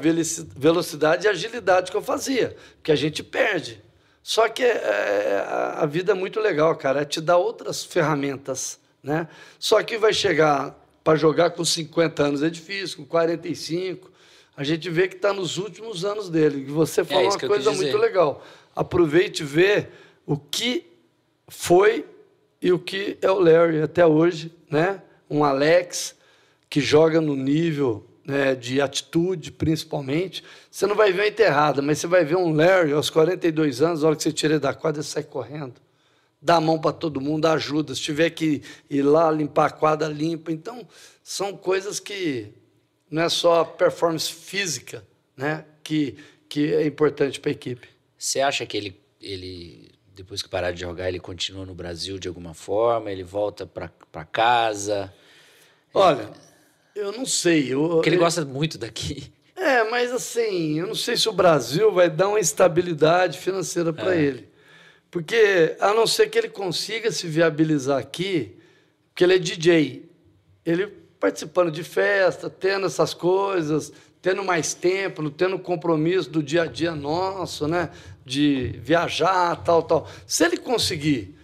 velocidade 0.56 1.26
e 1.26 1.28
agilidade 1.28 1.92
que 1.92 1.96
eu 1.96 2.02
fazia, 2.02 2.56
que 2.82 2.90
a 2.90 2.96
gente 2.96 3.22
perde. 3.22 3.80
Só 4.20 4.48
que 4.48 4.64
é, 4.64 5.44
a- 5.46 5.82
a 5.82 5.86
vida 5.86 6.10
é 6.10 6.14
muito 6.14 6.40
legal, 6.40 6.74
cara, 6.74 7.02
é 7.02 7.04
te 7.04 7.20
dar 7.20 7.36
outras 7.36 7.84
ferramentas, 7.84 8.80
né? 9.00 9.28
Só 9.60 9.80
que 9.84 9.96
vai 9.96 10.12
chegar 10.12 10.76
para 11.04 11.16
jogar 11.16 11.50
com 11.50 11.64
50 11.64 12.24
anos 12.24 12.42
é 12.42 12.50
difícil, 12.50 12.96
com 12.96 13.04
45. 13.04 14.10
A 14.56 14.64
gente 14.64 14.90
vê 14.90 15.06
que 15.06 15.14
está 15.14 15.32
nos 15.32 15.56
últimos 15.56 16.04
anos 16.04 16.28
dele. 16.28 16.62
E 16.62 16.70
você 16.72 17.04
falou 17.04 17.22
É 17.22 17.26
uma 17.28 17.38
coisa 17.48 17.70
muito 17.84 17.96
legal. 17.98 18.44
Aproveite 18.74 19.44
e 19.44 19.46
vê 19.46 19.86
o 20.26 20.36
que 20.36 20.84
foi 21.46 22.04
e 22.60 22.72
o 22.72 22.78
que 22.80 23.16
é 23.22 23.30
o 23.30 23.38
Larry 23.38 23.80
até 23.82 24.04
hoje, 24.04 24.52
né? 24.68 25.00
Um 25.30 25.44
Alex 25.44 26.16
que 26.68 26.80
joga 26.80 27.20
no 27.20 27.36
nível 27.36 28.04
né, 28.26 28.56
de 28.56 28.80
atitude, 28.80 29.52
principalmente. 29.52 30.42
Você 30.68 30.86
não 30.86 30.96
vai 30.96 31.12
ver 31.12 31.22
a 31.22 31.28
enterrada, 31.28 31.80
mas 31.80 31.98
você 31.98 32.08
vai 32.08 32.24
ver 32.24 32.36
um 32.36 32.52
Larry 32.52 32.92
aos 32.92 33.08
42 33.08 33.80
anos, 33.80 34.02
a 34.02 34.08
hora 34.08 34.16
que 34.16 34.22
você 34.22 34.32
tira 34.32 34.54
ele 34.54 34.60
da 34.60 34.74
quadra, 34.74 35.00
ele 35.00 35.06
sai 35.06 35.22
correndo. 35.22 35.74
Dá 36.42 36.56
a 36.56 36.60
mão 36.60 36.78
para 36.78 36.92
todo 36.92 37.20
mundo, 37.20 37.46
ajuda. 37.46 37.94
Se 37.94 38.00
tiver 38.00 38.30
que 38.30 38.62
ir 38.90 39.02
lá 39.02 39.30
limpar 39.30 39.66
a 39.66 39.70
quadra, 39.70 40.08
limpa. 40.08 40.50
Então, 40.50 40.86
são 41.22 41.56
coisas 41.56 42.00
que 42.00 42.52
não 43.10 43.22
é 43.22 43.28
só 43.28 43.64
performance 43.64 44.32
física 44.32 45.04
né, 45.36 45.64
que, 45.82 46.18
que 46.48 46.74
é 46.74 46.84
importante 46.84 47.38
para 47.38 47.50
a 47.50 47.52
equipe. 47.52 47.88
Você 48.18 48.40
acha 48.40 48.66
que 48.66 48.76
ele, 48.76 49.00
ele, 49.20 49.92
depois 50.14 50.42
que 50.42 50.48
parar 50.48 50.72
de 50.72 50.80
jogar, 50.80 51.08
ele 51.08 51.20
continua 51.20 51.64
no 51.64 51.74
Brasil 51.74 52.18
de 52.18 52.28
alguma 52.28 52.54
forma? 52.54 53.10
Ele 53.10 53.22
volta 53.22 53.66
pra 53.66 54.24
casa? 54.24 55.12
Olha, 55.94 56.30
eu 56.96 57.12
não 57.12 57.26
sei. 57.26 57.72
Eu, 57.72 57.88
Porque 57.88 58.08
ele 58.08 58.16
gosta 58.16 58.44
muito 58.44 58.78
daqui. 58.78 59.30
É, 59.54 59.88
mas 59.90 60.12
assim, 60.12 60.78
eu 60.78 60.86
não 60.86 60.94
sei 60.94 61.16
se 61.16 61.28
o 61.28 61.32
Brasil 61.32 61.92
vai 61.92 62.10
dar 62.10 62.28
uma 62.28 62.40
estabilidade 62.40 63.38
financeira 63.38 63.92
para 63.92 64.16
ele. 64.16 64.48
Porque, 65.10 65.76
a 65.80 65.94
não 65.94 66.06
ser 66.06 66.28
que 66.28 66.36
ele 66.36 66.48
consiga 66.48 67.10
se 67.10 67.26
viabilizar 67.26 67.98
aqui, 67.98 68.56
porque 69.08 69.24
ele 69.24 69.36
é 69.36 69.38
DJ, 69.38 70.10
ele 70.64 70.86
participando 71.18 71.70
de 71.70 71.82
festa, 71.82 72.50
tendo 72.50 72.86
essas 72.86 73.14
coisas, 73.14 73.92
tendo 74.20 74.44
mais 74.44 74.74
tempo, 74.74 75.22
não 75.22 75.30
tendo 75.30 75.58
compromisso 75.58 76.28
do 76.28 76.42
dia 76.42 76.62
a 76.62 76.66
dia 76.66 76.94
nosso, 76.94 77.66
né? 77.66 77.90
De 78.24 78.78
viajar, 78.82 79.56
tal, 79.62 79.82
tal. 79.82 80.08
Se 80.26 80.44
ele 80.44 80.56
conseguir 80.56 81.34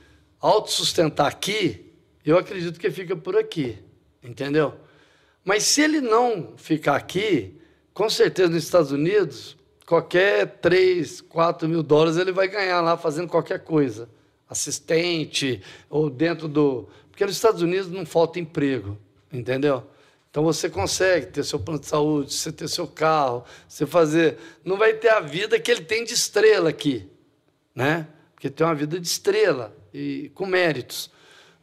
autossustentar 0.41 1.27
aqui, 1.27 1.93
eu 2.27 2.37
acredito 2.37 2.79
que 2.79 2.91
fica 2.91 3.17
por 3.17 3.37
aqui, 3.37 3.79
entendeu? 4.23 4.75
Mas 5.45 5.65
se 5.65 5.83
ele 5.83 6.01
não 6.01 6.55
ficar 6.57 6.97
aqui, 6.97 7.57
com 7.93 8.09
certeza 8.09 8.49
nos 8.51 8.65
Estados 8.65 8.93
Unidos, 8.93 9.57
qualquer 9.87 10.47
3, 10.61 11.21
4 11.23 11.69
mil 11.69 11.83
dólares 11.83 12.17
ele 12.17 12.33
vai 12.33 12.49
ganhar 12.49 12.81
lá 12.81 12.97
fazendo 12.97 13.29
qualquer 13.29 13.61
coisa. 13.61 14.09
Assistente, 14.49 15.63
ou 15.89 16.11
dentro 16.11 16.47
do. 16.47 16.89
Porque 17.11 17.25
nos 17.25 17.35
Estados 17.35 17.63
Unidos 17.63 17.91
não 17.91 18.05
falta 18.05 18.39
emprego, 18.39 18.99
entendeu? 19.33 19.85
Então 20.31 20.45
você 20.45 20.71
consegue 20.71 21.27
ter 21.27 21.45
seu 21.45 21.59
plano 21.59 21.81
de 21.81 21.87
saúde, 21.87 22.33
você 22.33 22.51
ter 22.53 22.69
seu 22.69 22.87
carro, 22.87 23.45
você 23.69 23.85
fazer. 23.87 24.39
Não 24.65 24.77
vai 24.77 24.95
ter 24.95 25.09
a 25.09 25.21
vida 25.21 25.59
que 25.59 25.71
ele 25.71 25.83
tem 25.83 26.05
de 26.05 26.15
estrela 26.15 26.71
aqui, 26.71 27.09
né? 27.75 28.09
Porque 28.35 28.49
tem 28.49 28.67
uma 28.67 28.75
vida 28.75 28.99
de 28.99 29.07
estrela 29.07 29.77
e 29.93 30.31
com 30.35 30.47
méritos. 30.47 31.11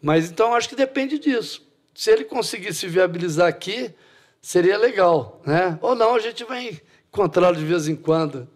Mas 0.01 0.29
então 0.29 0.53
acho 0.53 0.69
que 0.69 0.75
depende 0.75 1.17
disso. 1.17 1.67
Se 1.99 2.09
ele 2.11 2.23
conseguir 2.23 2.73
se 2.73 2.87
viabilizar 2.87 3.45
aqui, 3.45 3.93
seria 4.41 4.77
legal, 4.77 5.41
né? 5.45 5.77
Ou 5.81 5.93
não, 5.95 6.15
a 6.15 6.19
gente 6.19 6.45
vai 6.45 6.79
encontrá-lo 7.11 7.57
de 7.57 7.65
vez 7.65 7.89
em 7.89 7.95
quando. 7.97 8.47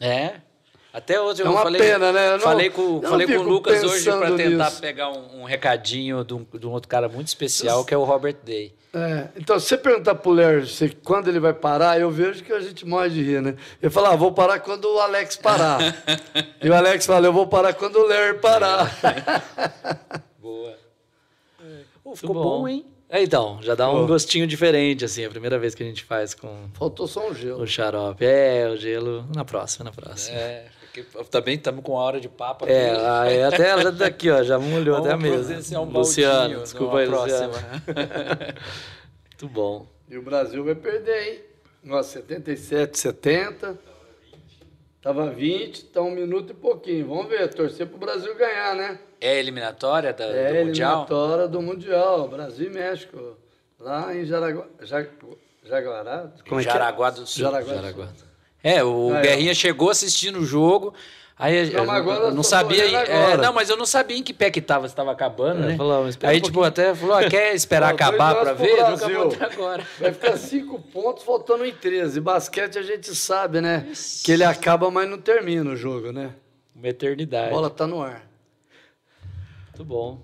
É. 0.00 0.40
Até 0.92 1.20
hoje 1.20 1.42
É 1.42 1.46
eu 1.46 1.52
falei, 1.52 1.80
pena, 1.80 2.10
né? 2.10 2.26
Eu 2.30 2.32
não- 2.32 2.40
falei 2.40 2.70
com, 2.70 3.00
eu 3.00 3.08
falei 3.08 3.28
com 3.28 3.34
o 3.34 3.42
Lucas 3.44 3.84
hoje 3.84 4.04
para 4.10 4.34
tentar 4.36 4.64
nisso. 4.64 4.80
pegar 4.80 5.12
um, 5.12 5.42
um 5.42 5.44
recadinho 5.44 6.24
de 6.24 6.34
um, 6.34 6.44
de 6.58 6.66
um 6.66 6.72
outro 6.72 6.88
cara 6.88 7.08
muito 7.08 7.28
especial, 7.28 7.84
que 7.84 7.94
é 7.94 7.96
o 7.96 8.02
Robert 8.02 8.38
Day. 8.42 8.74
É, 8.92 9.28
então, 9.36 9.60
se 9.60 9.68
você 9.68 9.78
perguntar 9.78 10.16
pro 10.16 10.32
Ler 10.32 10.66
se 10.66 10.88
quando 10.88 11.28
ele 11.28 11.38
vai 11.38 11.54
parar, 11.54 12.00
eu 12.00 12.10
vejo 12.10 12.42
que 12.42 12.52
a 12.52 12.58
gente 12.58 12.84
morre 12.84 13.10
de 13.10 13.22
rir, 13.22 13.40
né? 13.40 13.54
Ele 13.80 13.92
fala, 13.92 14.12
ah, 14.12 14.16
vou 14.16 14.32
parar 14.32 14.58
quando 14.58 14.86
o 14.92 14.98
Alex 14.98 15.36
parar. 15.36 15.78
e 16.60 16.68
o 16.68 16.74
Alex 16.74 17.06
fala, 17.06 17.28
eu 17.28 17.32
vou 17.32 17.46
parar 17.46 17.74
quando 17.74 17.94
o 18.00 18.06
Ler 18.08 18.40
parar. 18.40 18.90
Pô, 22.12 22.16
ficou 22.16 22.34
bom, 22.34 22.68
hein? 22.68 22.84
É, 23.08 23.22
então, 23.22 23.58
já 23.62 23.74
dá 23.74 23.90
um 23.90 24.06
gostinho 24.06 24.46
diferente, 24.46 25.04
assim, 25.04 25.24
a 25.24 25.28
primeira 25.28 25.58
vez 25.58 25.74
que 25.74 25.82
a 25.82 25.86
gente 25.86 26.02
faz 26.02 26.34
com 26.34 26.68
Faltou 26.72 27.06
só 27.06 27.28
um 27.28 27.34
gelo. 27.34 27.62
o 27.62 27.66
xarope. 27.66 28.24
É, 28.24 28.68
o 28.68 28.76
gelo 28.76 29.26
na 29.34 29.44
próxima, 29.44 29.84
na 29.84 29.92
próxima. 29.92 30.38
É, 30.38 30.64
porque 30.80 31.02
também 31.30 31.56
estamos 31.56 31.84
com 31.84 31.92
uma 31.92 32.00
hora 32.02 32.20
de 32.20 32.28
papo 32.28 32.64
aqui. 32.64 32.72
É, 32.72 32.94
aí 33.06 33.42
até 33.42 33.68
ela 33.68 33.92
daqui, 33.92 34.30
ó, 34.30 34.42
já 34.42 34.58
molhou 34.58 34.96
até 34.96 35.12
a 35.12 35.16
mesa. 35.16 35.36
providenciar 35.36 35.82
um 35.82 35.90
Luciano, 35.90 36.38
baldinho 36.38 36.62
desculpa 36.62 36.98
aí, 36.98 37.06
Luciano. 37.06 37.52
Muito 39.28 39.48
bom. 39.48 39.86
E 40.08 40.16
o 40.16 40.22
Brasil 40.22 40.64
vai 40.64 40.74
perder, 40.74 41.28
hein? 41.28 41.40
Nossa, 41.84 42.20
77, 42.20 42.98
70. 42.98 43.78
Tava 45.02 45.30
20, 45.30 45.86
tá 45.86 46.00
um 46.00 46.12
minuto 46.12 46.50
e 46.50 46.54
pouquinho. 46.54 47.08
Vamos 47.08 47.26
ver, 47.28 47.52
torcer 47.52 47.86
pro 47.88 47.98
Brasil 47.98 48.34
ganhar, 48.36 48.76
né? 48.76 48.98
É 49.20 49.30
a 49.30 49.34
eliminatória 49.34 50.12
da, 50.12 50.24
É 50.26 50.28
do 50.62 50.66
Mundial? 50.66 50.92
eliminatória 51.02 51.48
do 51.48 51.60
Mundial, 51.62 52.28
Brasil 52.28 52.66
e 52.70 52.70
México. 52.74 53.36
Lá 53.80 54.14
em 54.14 54.24
Jaraguá. 54.24 54.64
Ja- 54.82 55.06
Jaguará? 55.64 56.30
Como 56.48 56.60
é 56.60 56.62
é? 56.62 56.66
Jaraguá 56.66 57.10
do 57.10 57.26
Sul. 57.26 57.42
Jaraguá. 57.42 57.72
do 57.72 57.80
Jaraguá. 57.80 58.06
Sul. 58.06 58.26
É, 58.62 58.84
o 58.84 59.12
Ah, 59.12 59.18
é. 59.18 59.22
Guerrinha 59.22 59.54
chegou 59.54 59.90
assistindo 59.90 60.38
o 60.38 60.44
jogo. 60.44 60.94
Aí 61.44 61.72
Não, 61.72 61.82
eu 61.96 62.12
eu 62.12 62.30
não 62.34 62.42
sabia. 62.44 62.84
é, 62.84 63.36
não, 63.36 63.52
mas 63.52 63.68
eu 63.68 63.76
não 63.76 63.84
sabia 63.84 64.16
em 64.16 64.22
que 64.22 64.32
pé 64.32 64.48
que 64.48 64.60
tava, 64.60 64.88
se 64.88 64.94
tava 64.94 65.10
acabando, 65.10 65.64
É, 65.64 65.66
né? 65.70 65.76
falou, 65.76 66.04
Aí, 66.22 66.38
um 66.38 66.40
tipo, 66.40 66.62
até 66.62 66.94
falou, 66.94 67.16
ah, 67.16 67.28
quer 67.28 67.52
esperar 67.56 67.88
dois 67.88 68.00
acabar 68.00 68.36
pro 68.36 68.54
ver? 68.54 68.88
Nunca 68.88 69.08
vou 69.08 69.32
até 69.32 69.44
agora. 69.46 69.84
Vai 69.98 70.12
ficar 70.12 70.36
cinco 70.36 70.78
pontos 70.78 71.24
faltando 71.24 71.64
em 71.64 71.72
13. 71.74 72.20
Basquete 72.20 72.78
a 72.78 72.82
gente 72.82 73.12
sabe, 73.16 73.60
né? 73.60 73.88
Que 74.24 74.30
ele 74.30 74.44
acaba, 74.44 74.88
mas 74.88 75.10
não 75.10 75.18
termina 75.18 75.68
o 75.68 75.74
jogo, 75.74 76.12
né? 76.12 76.32
Uma 76.76 76.86
A 76.86 76.90
eternidade. 76.90 77.50
bola 77.50 77.68
tá 77.68 77.88
no 77.88 78.00
ar. 78.00 78.24
Muito 79.70 79.84
bom. 79.84 80.20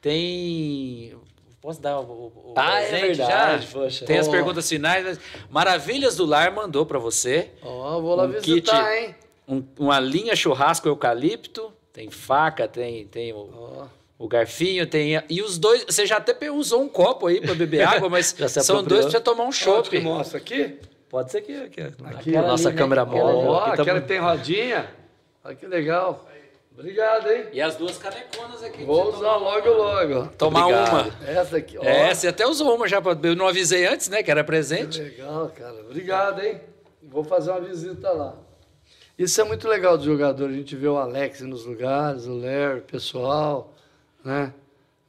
Tem. 0.00 1.12
Posso 1.60 1.80
dar 1.82 1.98
o, 1.98 2.02
o, 2.04 2.54
Ah, 2.56 2.80
é 2.80 3.00
verdade, 3.08 3.66
já? 3.66 3.72
poxa. 3.72 4.06
Tem 4.06 4.16
as 4.18 4.28
Ó. 4.28 4.30
perguntas 4.30 4.68
finais. 4.68 5.18
Maravilhas 5.50 6.14
do 6.16 6.24
Lar 6.24 6.52
mandou 6.54 6.86
pra 6.86 6.98
você 7.00 7.50
Ó, 7.62 8.00
vou 8.00 8.14
lá 8.14 8.24
Um 8.24 8.28
visitar, 8.30 8.84
kit. 8.90 8.96
hein? 9.08 9.14
Um- 9.50 9.64
uma 9.78 9.98
linha 10.00 10.34
churrasco 10.36 10.86
eucalipto. 10.88 11.72
Tem 11.92 12.10
faca, 12.10 12.68
tem, 12.68 13.06
tem 13.06 13.32
o, 13.32 13.48
Ó. 13.52 13.86
o 14.18 14.28
garfinho, 14.28 14.86
tem. 14.86 15.20
E 15.28 15.42
os 15.42 15.58
dois. 15.58 15.84
Você 15.84 16.06
já 16.06 16.18
até 16.18 16.50
usou 16.50 16.82
um 16.82 16.88
copo 16.88 17.26
aí 17.26 17.40
pra 17.40 17.54
beber 17.54 17.82
água, 17.82 18.08
mas 18.08 18.26
são 18.48 18.76
apropriou. 18.76 18.82
dois 18.84 19.04
pra 19.06 19.10
você 19.12 19.20
tomar 19.20 19.44
um 19.44 19.50
que 19.50 19.56
chopp. 19.56 20.00
mostra 20.00 20.38
aqui? 20.38 20.78
Pode 21.08 21.32
ser 21.32 21.38
aqui. 21.38 21.56
aqui, 21.56 21.80
Aqui, 22.04 22.36
a 22.36 22.42
nossa 22.42 22.68
ali, 22.68 22.76
né? 22.76 22.82
câmera 22.82 23.02
Aquela- 23.02 23.32
móvel. 23.32 23.50
Ó, 23.50 23.58
aqui 23.66 23.76
tá 23.76 23.82
aquela 23.82 23.98
bom. 23.98 24.06
que 24.06 24.08
tem 24.12 24.20
rodinha. 24.20 24.88
Olha 25.44 25.54
que 25.56 25.66
legal. 25.66 26.26
Obrigado, 26.72 27.28
hein? 27.30 27.46
E 27.52 27.60
as 27.60 27.74
duas 27.74 27.98
caneconas 27.98 28.62
aqui. 28.62 28.84
Vou 28.84 29.08
usar 29.12 29.36
logo, 29.36 29.68
logo. 29.68 30.28
Tomar 30.38 30.66
Obrigado. 30.68 30.92
uma. 31.18 31.28
Essa 31.28 31.56
aqui, 31.58 31.76
ó. 31.76 31.82
É, 31.82 32.14
você 32.14 32.28
até 32.28 32.46
usou 32.46 32.74
uma 32.74 32.86
já. 32.88 33.02
pra- 33.02 33.18
Eu 33.24 33.34
não 33.36 33.48
avisei 33.48 33.86
antes, 33.86 34.08
né? 34.08 34.22
Que 34.22 34.30
era 34.30 34.42
Que 34.42 34.46
presente. 34.46 35.00
legal, 35.00 35.50
cara. 35.54 35.74
Obrigado, 35.82 36.40
hein? 36.42 36.60
Vou 37.02 37.24
fazer 37.24 37.50
uma 37.50 37.60
visita 37.60 38.10
lá. 38.12 38.36
Isso 39.20 39.38
é 39.38 39.44
muito 39.44 39.68
legal 39.68 39.98
do 39.98 40.04
jogador. 40.04 40.48
A 40.48 40.52
gente 40.52 40.74
vê 40.74 40.88
o 40.88 40.96
Alex 40.96 41.42
nos 41.42 41.66
lugares, 41.66 42.24
o 42.24 42.32
Ler, 42.32 42.78
o 42.78 42.80
pessoal, 42.80 43.76
né? 44.24 44.50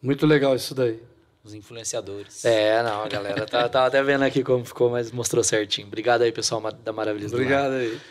Muito 0.01 0.27
legal 0.27 0.53
isso 0.53 0.75
daí. 0.75 1.01
Os 1.41 1.53
influenciadores. 1.53 2.43
É, 2.43 2.83
não, 2.83 3.03
a 3.03 3.07
galera 3.07 3.45
tá, 3.45 3.69
tava 3.69 3.87
até 3.87 4.03
vendo 4.03 4.23
aqui 4.23 4.43
como 4.43 4.65
ficou, 4.65 4.89
mas 4.89 5.13
mostrou 5.13 5.41
certinho. 5.45 5.87
Obrigado 5.87 6.23
aí, 6.23 6.31
pessoal 6.33 6.61
da 6.83 6.91
Maravilha 6.91 7.29
do 7.29 7.37
Lar. 7.37 7.41
Obrigado 7.41 7.71
aí. 7.71 8.01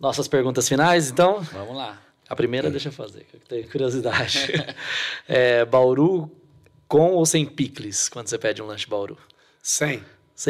Nossas 0.00 0.26
perguntas 0.26 0.68
finais, 0.68 1.12
então. 1.12 1.40
Vamos 1.42 1.76
lá. 1.76 1.96
A 2.28 2.34
primeira, 2.34 2.68
deixa 2.68 2.88
eu 2.88 2.92
fazer, 2.92 3.22
que 3.22 3.36
eu 3.36 3.40
tenho 3.48 3.70
curiosidade. 3.70 4.48
É, 5.28 5.64
Bauru 5.64 6.28
com 6.88 7.12
ou 7.12 7.24
sem 7.24 7.46
picles, 7.46 8.08
quando 8.08 8.26
você 8.26 8.36
pede 8.36 8.60
um 8.60 8.66
lanche 8.66 8.88
Bauru? 8.88 9.16
100. 9.62 9.88
Sem 9.88 10.04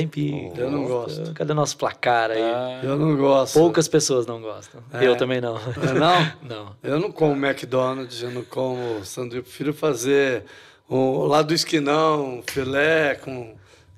picles. 0.07 0.57
Eu 0.57 0.71
não 0.71 0.85
gosto. 0.85 1.33
Cadê 1.35 1.53
o 1.53 1.55
nosso 1.55 1.77
placar 1.77 2.31
aí? 2.31 2.41
Ah, 2.41 2.81
Eu 2.83 2.97
não 2.97 3.17
gosto. 3.17 3.55
Poucas 3.55 3.89
pessoas 3.89 4.27
não 4.27 4.41
gostam. 4.41 4.83
É. 4.93 5.07
Eu 5.07 5.17
também 5.17 5.41
não. 5.41 5.57
É, 5.57 5.93
Não? 5.93 6.33
Não. 6.43 6.77
Eu 6.83 6.99
não 7.01 7.11
como 7.11 7.35
McDonald's, 7.47 8.23
eu 8.23 8.31
não 8.31 8.45
como 8.45 9.05
sanduíche. 9.05 9.39
Eu 9.39 9.43
prefiro 9.43 9.75
fazer 9.75 10.45
um, 10.89 11.25
lá 11.25 11.43
do 11.43 11.53
esquinão, 11.55 12.39
um 12.39 12.43
filé 12.43 13.15
com 13.17 13.57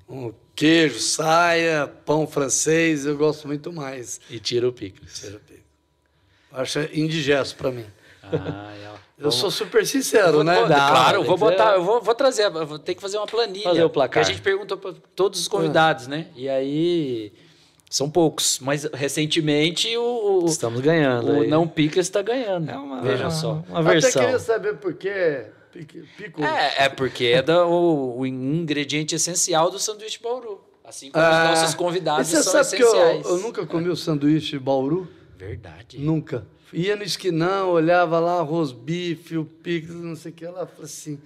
um 0.09 0.33
queijo, 0.55 0.99
saia, 0.99 1.87
pão 2.05 2.25
francês. 2.27 3.05
Eu 3.05 3.15
gosto 3.17 3.47
muito 3.47 3.71
mais. 3.71 4.19
E 4.29 4.39
tira 4.39 4.67
o 4.67 4.73
picles. 4.73 5.31
Acho 6.51 6.79
indigesto 6.93 7.55
para 7.55 7.71
mim. 7.71 7.85
ah, 8.23 8.73
é. 8.75 8.93
Eu 9.27 9.31
sou 9.31 9.49
super 9.51 9.85
sincero, 9.85 10.33
Vou- 10.33 10.43
né? 10.43 10.59
vou- 10.59 10.67
Dá, 10.67 10.75
claro, 10.89 11.17
eu 11.19 11.23
vou 11.23 11.37
botar, 11.37 11.73
eu 11.75 11.83
vou, 11.83 12.01
vou 12.01 12.15
trazer, 12.15 12.49
vou 12.49 12.77
ter 12.79 12.95
que 12.95 13.01
fazer 13.01 13.17
uma 13.17 13.27
planilha. 13.27 13.63
Fazer 13.63 13.83
o 13.83 13.89
placar. 13.89 14.23
Que 14.23 14.29
a 14.29 14.33
gente 14.33 14.41
perguntou 14.43 14.77
para 14.77 14.93
todos 15.15 15.39
os 15.39 15.47
convidados, 15.47 16.07
né? 16.07 16.27
E 16.35 16.47
aí 16.49 17.31
são 17.89 18.09
poucos, 18.09 18.59
mas 18.59 18.85
recentemente 18.93 19.95
o, 19.97 20.41
o, 20.43 20.45
Estamos 20.45 20.81
ganhando. 20.81 21.31
o 21.31 21.41
aí. 21.41 21.47
não 21.47 21.67
pica 21.67 21.99
está 21.99 22.21
ganhando. 22.21 22.69
É 22.69 22.75
uma, 22.77 23.01
Veja 23.01 23.25
uma- 23.25 23.29
só. 23.31 23.63
Uma 23.69 23.79
Até 23.81 23.89
versão. 23.99 24.21
queria 24.23 24.39
saber 24.39 24.77
por 24.77 24.93
que 24.95 25.45
pico. 26.17 26.43
É, 26.43 26.85
é 26.85 26.89
porque 26.89 27.25
é 27.25 27.41
da- 27.41 27.65
o, 27.65 28.19
o 28.19 28.25
ingrediente 28.25 29.15
essencial 29.15 29.69
do 29.71 29.79
sanduíche 29.79 30.19
Bauru. 30.21 30.61
Assim 30.85 31.09
como 31.09 31.23
Ah, 31.23 31.51
os 31.53 31.59
nossos 31.61 31.75
convidados 31.75 32.27
e 32.27 32.35
você 32.35 32.43
são 32.43 32.61
sabe 32.63 32.75
que 32.75 32.83
eu, 32.83 32.87
essenciais. 32.89 33.25
eu 33.25 33.37
nunca 33.37 33.65
comi 33.65 33.87
o 33.89 33.95
sanduíche 33.95 34.59
Bauru? 34.59 35.07
Verdade. 35.37 35.97
Nunca. 35.97 36.45
Ia 36.73 36.95
no 36.95 37.03
esquinão, 37.03 37.69
olhava 37.69 38.19
lá, 38.19 38.39
arroz 38.39 38.71
bife, 38.71 39.37
o 39.37 39.45
pix, 39.45 39.89
não 39.89 40.15
sei 40.15 40.31
o 40.31 40.35
que 40.35 40.45
lá, 40.45 40.65
falei 40.65 40.85
assim, 40.85 41.19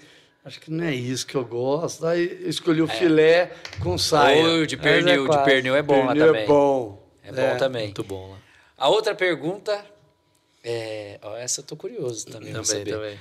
acho 0.43 0.59
que 0.59 0.69
não 0.69 0.83
é 0.85 0.93
isso 0.93 1.25
que 1.25 1.35
eu 1.35 1.45
gosto. 1.45 2.05
Aí 2.05 2.39
eu 2.43 2.49
escolhi 2.49 2.81
o 2.81 2.87
filé 2.87 3.51
com 3.81 3.97
saia. 3.97 4.45
Ou 4.45 4.65
de 4.65 4.75
pernil, 4.77 5.25
é 5.25 5.37
de 5.37 5.43
pernil 5.43 5.75
é 5.75 5.81
bom 5.81 6.05
lá 6.05 6.13
Pernil 6.13 6.25
também. 6.27 6.43
É 6.43 6.47
bom. 6.47 7.07
É 7.23 7.31
bom 7.31 7.57
também. 7.57 7.83
Muito 7.85 8.03
bom 8.03 8.31
lá. 8.31 8.37
A 8.77 8.89
outra 8.89 9.15
pergunta 9.15 9.83
é, 10.63 11.19
ó, 11.21 11.35
essa 11.37 11.61
eu 11.61 11.65
tô 11.65 11.75
curioso 11.75 12.25
também, 12.27 12.51
Também, 12.51 12.65
saber. 12.65 12.91
também. 12.91 13.19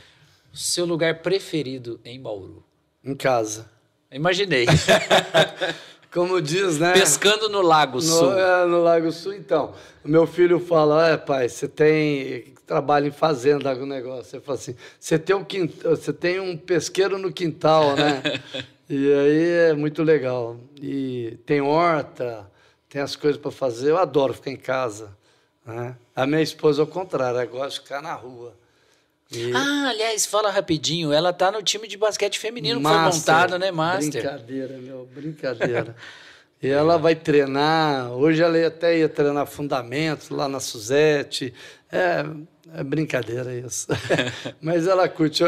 O 0.53 0.57
seu 0.57 0.85
lugar 0.85 1.23
preferido 1.23 2.01
em 2.05 2.20
Bauru? 2.20 2.65
Em 3.05 3.15
casa. 3.15 3.70
Imaginei. 4.11 4.66
Como 6.12 6.41
diz, 6.41 6.78
né? 6.78 6.93
Pescando 6.93 7.49
no 7.49 7.62
Lago 7.62 8.01
Sul. 8.01 8.31
No, 8.31 8.39
é, 8.39 8.66
no 8.66 8.83
Lago 8.83 9.12
Sul, 9.12 9.35
então. 9.35 9.74
Meu 10.05 10.27
filho 10.27 10.59
fala, 10.61 11.09
é, 11.09 11.16
pai, 11.16 11.49
você 11.49 11.69
tem 11.69 12.55
trabalho 12.66 13.07
em 13.07 13.12
fazenda, 13.12 13.70
algum 13.70 13.87
negócio. 13.87 14.37
Ele 14.37 14.45
fala 14.45 14.59
assim, 14.59 14.74
você 14.99 15.19
tem 15.19 15.37
um 15.37 15.45
quintal, 15.45 15.97
você 15.97 16.12
tem 16.12 16.41
um 16.41 16.57
pesqueiro 16.57 17.19
no 17.19 17.33
quintal, 17.33 17.95
né? 17.95 18.23
e 18.89 19.12
aí 19.12 19.49
é 19.70 19.74
muito 19.74 20.03
legal. 20.03 20.57
E 20.81 21.39
tem 21.47 21.61
horta, 21.61 22.51
tem 22.89 23.01
as 23.01 23.15
coisas 23.15 23.41
para 23.41 23.51
fazer. 23.51 23.91
Eu 23.91 23.99
adoro 23.99 24.35
ficar 24.35 24.51
em 24.51 24.57
casa. 24.57 25.16
Né? 25.65 25.97
A 26.15 26.27
minha 26.27 26.43
esposa, 26.43 26.83
ao 26.83 26.87
contrário, 26.87 27.39
ela 27.39 27.47
gosta 27.47 27.70
de 27.70 27.81
ficar 27.81 28.03
na 28.03 28.15
rua. 28.15 28.55
E 29.31 29.53
Ah, 29.55 29.89
aliás, 29.90 30.24
fala 30.27 30.51
rapidinho. 30.51 31.12
Ela 31.12 31.32
tá 31.32 31.51
no 31.51 31.62
time 31.62 31.89
de 31.89 31.97
basquete 31.97 32.39
feminino 32.39 32.81
que 32.81 32.86
foi 32.86 32.94
Master. 32.97 33.35
montado, 33.35 33.59
né, 33.59 33.70
Master? 33.70 34.23
Brincadeira, 34.23 34.78
meu, 34.78 35.09
brincadeira. 35.12 35.97
e 36.62 36.69
ela 36.69 36.97
vai 36.97 37.15
treinar. 37.15 38.12
Hoje 38.12 38.43
ela 38.43 38.66
até 38.66 38.98
ia 38.98 39.09
treinar 39.09 39.47
fundamentos 39.47 40.28
lá 40.31 40.48
na 40.48 40.61
Suzete. 40.61 41.53
É, 41.90 42.24
é 42.74 42.85
brincadeira 42.85 43.53
isso. 43.55 43.89
Mas 44.61 44.86
ela 44.86 45.09
curte. 45.09 45.43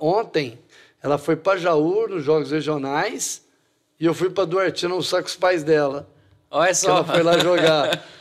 Ontem 0.00 0.58
ela 1.02 1.18
foi 1.18 1.36
para 1.36 1.58
Jaú 1.58 2.08
nos 2.08 2.24
Jogos 2.24 2.50
Regionais 2.50 3.42
e 4.00 4.06
eu 4.06 4.14
fui 4.14 4.30
para 4.30 4.44
Duartina 4.44 4.92
almoçar 4.94 5.20
com 5.22 5.28
os 5.28 5.36
pais 5.36 5.62
dela. 5.62 6.08
Olha 6.50 6.72
Que 6.74 6.86
ela 6.86 6.96
só. 6.98 7.04
foi 7.04 7.22
lá 7.22 7.38
jogar. 7.38 8.04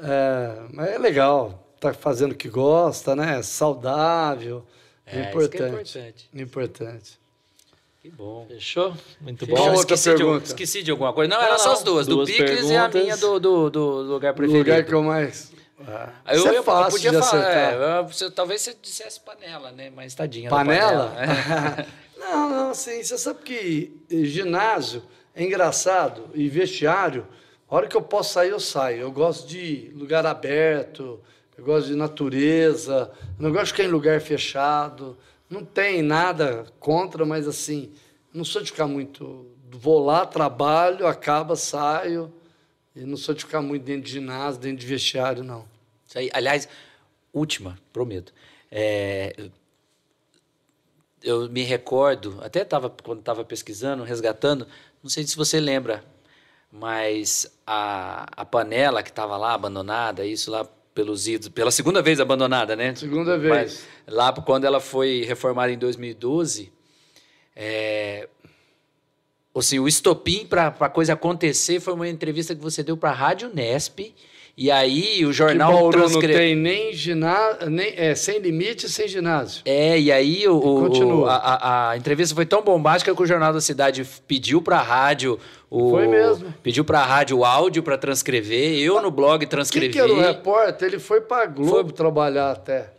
É, 0.00 0.52
mas 0.72 0.90
é 0.90 0.96
legal. 0.98 1.67
Tá 1.80 1.92
fazendo 1.94 2.32
o 2.32 2.34
que 2.34 2.48
gosta, 2.48 3.14
né? 3.14 3.40
Saudável. 3.42 4.64
É, 5.06 5.20
isso 5.20 5.28
importante. 5.30 5.50
que 5.50 5.62
é 5.62 5.68
importante. 5.68 6.30
Importante. 6.34 7.18
Que 8.02 8.10
bom. 8.10 8.46
Fechou? 8.48 8.94
Muito 9.20 9.46
Fechou. 9.46 9.56
bom. 9.64 9.70
Outra 9.76 9.94
esqueci, 9.94 10.10
de, 10.10 10.16
pergunta? 10.16 10.44
esqueci 10.46 10.82
de 10.82 10.90
alguma 10.90 11.12
coisa. 11.12 11.34
Não, 11.34 11.40
eram 11.42 11.58
só 11.58 11.66
não. 11.66 11.72
as 11.74 11.82
duas. 11.82 12.06
Duas 12.06 12.28
do 12.28 12.34
Picles 12.34 12.70
e 12.70 12.76
a 12.76 12.88
minha 12.88 13.16
do, 13.16 13.38
do, 13.40 13.70
do 13.70 13.84
lugar 14.02 14.32
O 14.32 14.36
preferido. 14.36 14.58
lugar 14.70 14.84
que 14.84 14.92
eu 14.92 15.02
mais. 15.02 15.52
Ah, 15.86 16.10
Eu, 16.32 16.46
é 16.48 16.58
eu 16.58 16.62
fácil 16.64 16.90
podia 16.90 17.10
de 17.12 17.18
falar, 17.18 17.40
acertar. 17.40 17.72
é, 17.74 17.98
eu- 18.00 18.06
você- 18.08 18.30
talvez 18.32 18.60
você 18.62 18.76
dissesse 18.82 19.20
panela, 19.20 19.70
né? 19.70 19.90
Mas 19.94 20.12
tadinha. 20.14 20.50
Panela? 20.50 21.10
panela, 21.10 21.84
é. 21.84 21.86
não, 22.18 22.50
não, 22.50 22.74
sim. 22.74 23.00
Você 23.02 23.16
sabe 23.16 23.40
que 23.44 23.92
ginásio 24.10 25.02
é 25.36 25.44
engraçado 25.44 26.24
e 26.34 26.48
vestiário, 26.48 27.26
a 27.70 27.76
hora 27.76 27.86
que 27.86 27.96
eu 27.96 28.02
posso 28.02 28.32
sair, 28.34 28.50
eu 28.50 28.58
saio. 28.60 29.02
Eu 29.02 29.12
gosto 29.12 29.46
de 29.46 29.90
lugar 29.94 30.26
aberto, 30.26 31.20
eu 31.58 31.64
gosto 31.64 31.88
de 31.88 31.96
natureza, 31.96 33.10
não 33.36 33.50
gosto 33.50 33.66
de 33.66 33.72
ficar 33.72 33.84
em 33.84 33.90
lugar 33.90 34.20
fechado. 34.20 35.18
Não 35.50 35.64
tem 35.64 36.02
nada 36.02 36.66
contra, 36.78 37.26
mas 37.26 37.48
assim, 37.48 37.92
não 38.32 38.44
sou 38.44 38.62
de 38.62 38.70
ficar 38.70 38.86
muito. 38.86 39.44
Vou 39.72 39.98
lá, 39.98 40.24
trabalho, 40.24 41.04
acaba, 41.04 41.56
saio. 41.56 42.32
E 42.94 43.00
não 43.00 43.16
sou 43.16 43.34
de 43.34 43.44
ficar 43.44 43.60
muito 43.60 43.82
dentro 43.82 44.02
de 44.02 44.12
ginásio, 44.12 44.60
dentro 44.60 44.78
de 44.78 44.86
vestiário, 44.86 45.42
não. 45.42 45.66
Isso 46.06 46.16
aí, 46.16 46.30
aliás, 46.32 46.68
última, 47.32 47.76
prometo. 47.92 48.32
É, 48.70 49.50
eu 51.20 51.48
me 51.50 51.64
recordo, 51.64 52.38
até 52.40 52.62
estava 52.62 52.88
quando 52.88 53.18
estava 53.18 53.44
pesquisando, 53.44 54.04
resgatando, 54.04 54.64
não 55.02 55.10
sei 55.10 55.26
se 55.26 55.36
você 55.36 55.58
lembra, 55.58 56.04
mas 56.70 57.52
a, 57.66 58.28
a 58.42 58.44
panela 58.44 59.02
que 59.02 59.10
estava 59.10 59.36
lá 59.36 59.54
abandonada, 59.54 60.24
isso 60.24 60.52
lá 60.52 60.64
pelos 60.98 61.28
idos, 61.28 61.48
pela 61.48 61.70
segunda 61.70 62.02
vez 62.02 62.18
abandonada, 62.18 62.74
né? 62.74 62.92
Segunda 62.96 63.38
vez. 63.38 63.86
Mas, 64.04 64.12
lá 64.12 64.32
quando 64.32 64.64
ela 64.64 64.80
foi 64.80 65.22
reformada 65.22 65.70
em 65.70 65.78
2012, 65.78 66.72
é, 67.54 68.28
assim, 69.54 69.78
o 69.78 69.86
estopim 69.86 70.44
para 70.44 70.66
a 70.66 70.88
coisa 70.88 71.12
acontecer 71.12 71.78
foi 71.78 71.94
uma 71.94 72.08
entrevista 72.08 72.52
que 72.52 72.60
você 72.60 72.82
deu 72.82 72.96
para 72.96 73.10
a 73.10 73.12
Rádio 73.12 73.48
Nesp. 73.54 74.12
E 74.60 74.72
aí 74.72 75.24
o 75.24 75.32
jornal 75.32 75.70
que 75.70 75.78
Bauru 75.78 75.98
transcre... 75.98 76.26
não 76.26 76.34
tem 76.34 76.56
nem 76.56 76.92
ginásio, 76.92 77.70
nem 77.70 77.94
é, 77.96 78.12
sem 78.16 78.40
limite, 78.40 78.88
sem 78.88 79.06
ginásio. 79.06 79.62
É, 79.64 79.96
e 79.96 80.10
aí 80.10 80.48
o, 80.48 80.60
Continua. 80.60 81.30
a, 81.30 81.90
a, 81.90 81.96
entrevista 81.96 82.34
foi 82.34 82.44
tão 82.44 82.60
bombástica 82.60 83.14
que 83.14 83.22
o 83.22 83.24
Jornal 83.24 83.52
da 83.52 83.60
Cidade 83.60 84.04
pediu 84.26 84.60
para 84.60 84.78
a 84.78 84.82
rádio 84.82 85.38
o, 85.70 85.90
foi 85.90 86.08
mesmo. 86.08 86.52
Pediu 86.60 86.84
para 86.84 86.98
a 86.98 87.06
rádio 87.06 87.38
o 87.38 87.44
áudio 87.44 87.84
para 87.84 87.96
transcrever, 87.96 88.80
eu 88.80 89.00
no 89.00 89.12
blog 89.12 89.46
transcrevi. 89.46 89.92
Quem 89.92 90.04
que 90.04 90.12
era 90.12 90.12
o 90.12 90.20
repórter? 90.20 90.88
Ele 90.88 90.98
foi 90.98 91.20
para 91.20 91.46
Globo 91.46 91.70
foi... 91.70 91.92
trabalhar 91.92 92.50
até. 92.50 92.90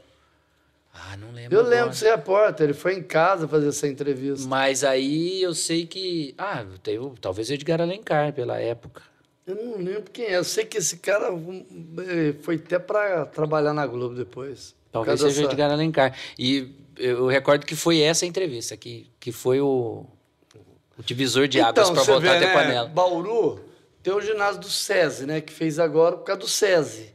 Ah, 0.94 1.18
não 1.18 1.34
lembro. 1.34 1.53
Eu 1.53 1.60
agora. 1.60 1.76
lembro 1.76 1.90
desse 1.90 2.06
repórter, 2.06 2.64
ele 2.68 2.73
foi 2.73 2.94
em 2.94 3.03
casa 3.03 3.49
fazer 3.49 3.68
essa 3.68 3.86
entrevista. 3.86 4.48
Mas 4.48 4.86
aí 4.86 5.41
eu 5.41 5.53
sei 5.53 5.86
que. 5.86 6.34
Ah, 6.38 6.64
teve, 6.81 7.06
talvez 7.19 7.52
Edgar 7.52 7.81
Alencar 7.81 8.31
pela 8.31 8.57
época. 8.61 9.09
Eu 9.49 9.55
não 9.55 9.77
lembro 9.77 10.11
quem 10.13 10.26
é. 10.26 10.38
Eu 10.38 10.43
sei 10.43 10.63
que 10.63 10.77
esse 10.77 10.97
cara 10.97 11.30
eh, 11.30 12.35
foi 12.43 12.55
até 12.55 12.77
para 12.77 13.26
trabalhar 13.26 13.73
na 13.73 13.88
Globo 13.88 14.13
depois. 14.13 14.76
Talvez 14.91 15.19
seja 15.19 15.41
dessa... 15.41 15.51
Edgar 15.51 15.71
Alencar. 15.71 16.15
E 16.38 16.71
eu 16.95 17.26
recordo 17.26 17.65
que 17.65 17.76
foi 17.76 17.99
essa 17.99 18.27
entrevista, 18.27 18.77
que, 18.77 19.09
que 19.19 19.31
foi 19.31 19.59
o, 19.59 20.05
o 20.95 21.03
divisor 21.03 21.47
de 21.47 21.59
águas 21.59 21.89
então, 21.89 21.95
para 21.95 22.13
voltar 22.13 22.30
vê, 22.30 22.38
até 22.38 22.45
né? 22.45 22.53
panela. 22.53 22.88
Bauru 22.89 23.59
tem 24.03 24.13
o 24.13 24.21
ginásio 24.21 24.61
do 24.61 24.69
SESI, 24.69 25.26
né? 25.26 25.41
Que 25.41 25.51
fez 25.51 25.80
agora 25.80 26.15
por 26.17 26.26
causa 26.26 26.41
do 26.41 26.47
SESI. 26.47 27.11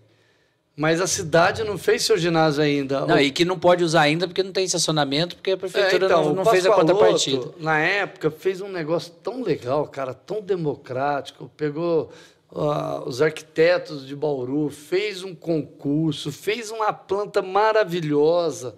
Mas 0.76 1.00
a 1.00 1.06
cidade 1.06 1.62
não 1.62 1.78
fez 1.78 2.02
seu 2.02 2.18
ginásio 2.18 2.62
ainda. 2.62 3.06
Não, 3.06 3.14
o... 3.14 3.20
e 3.20 3.30
que 3.30 3.44
não 3.44 3.56
pode 3.56 3.84
usar 3.84 4.02
ainda 4.02 4.26
porque 4.26 4.42
não 4.42 4.50
tem 4.50 4.64
estacionamento, 4.64 5.36
porque 5.36 5.52
a 5.52 5.56
prefeitura 5.56 6.06
é, 6.06 6.06
então, 6.06 6.24
não, 6.24 6.34
não 6.34 6.44
fez 6.44 6.66
a 6.66 6.72
contrapartida. 6.72 7.50
Na 7.58 7.78
época, 7.78 8.30
fez 8.30 8.60
um 8.60 8.68
negócio 8.68 9.12
tão 9.22 9.42
legal, 9.42 9.86
cara, 9.86 10.12
tão 10.12 10.40
democrático. 10.40 11.48
Pegou 11.56 12.10
uh, 12.50 13.06
os 13.06 13.22
arquitetos 13.22 14.04
de 14.04 14.16
Bauru, 14.16 14.68
fez 14.68 15.22
um 15.22 15.32
concurso, 15.32 16.32
fez 16.32 16.72
uma 16.72 16.92
planta 16.92 17.40
maravilhosa. 17.40 18.74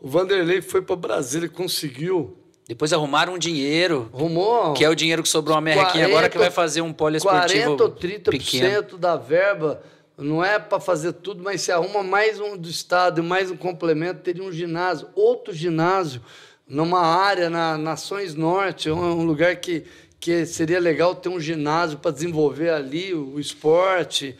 O 0.00 0.08
Vanderlei 0.08 0.62
foi 0.62 0.82
para 0.82 0.94
Brasília 0.94 1.46
e 1.46 1.50
conseguiu. 1.50 2.36
Depois 2.68 2.92
arrumaram 2.92 3.34
um 3.34 3.38
dinheiro. 3.38 4.08
Arrumou. 4.14 4.72
Que 4.74 4.84
é 4.84 4.88
o 4.88 4.94
dinheiro 4.94 5.20
que 5.20 5.28
sobrou 5.28 5.56
uma 5.56 5.60
merrequinha 5.60 6.06
agora 6.06 6.28
que 6.28 6.38
vai 6.38 6.50
fazer 6.50 6.80
um 6.80 6.92
poliesportivo 6.92 7.76
40 7.76 7.82
ou 7.82 7.90
30% 7.90 8.30
pequeno. 8.30 8.96
da 8.96 9.16
verba 9.16 9.82
não 10.22 10.44
é 10.44 10.58
para 10.58 10.78
fazer 10.78 11.12
tudo, 11.14 11.42
mas 11.42 11.62
se 11.62 11.72
arruma 11.72 12.02
mais 12.02 12.38
um 12.40 12.56
do 12.56 12.68
Estado 12.68 13.20
e 13.20 13.24
mais 13.24 13.50
um 13.50 13.56
complemento, 13.56 14.20
teria 14.20 14.42
um 14.42 14.52
ginásio, 14.52 15.08
outro 15.14 15.52
ginásio, 15.52 16.22
numa 16.68 17.00
área 17.00 17.50
na 17.50 17.76
Nações 17.76 18.34
Norte, 18.34 18.90
um 18.90 19.24
lugar 19.24 19.56
que, 19.56 19.84
que 20.20 20.46
seria 20.46 20.78
legal 20.78 21.14
ter 21.14 21.28
um 21.28 21.40
ginásio 21.40 21.98
para 21.98 22.10
desenvolver 22.10 22.70
ali 22.70 23.12
o, 23.12 23.34
o 23.34 23.40
esporte. 23.40 24.36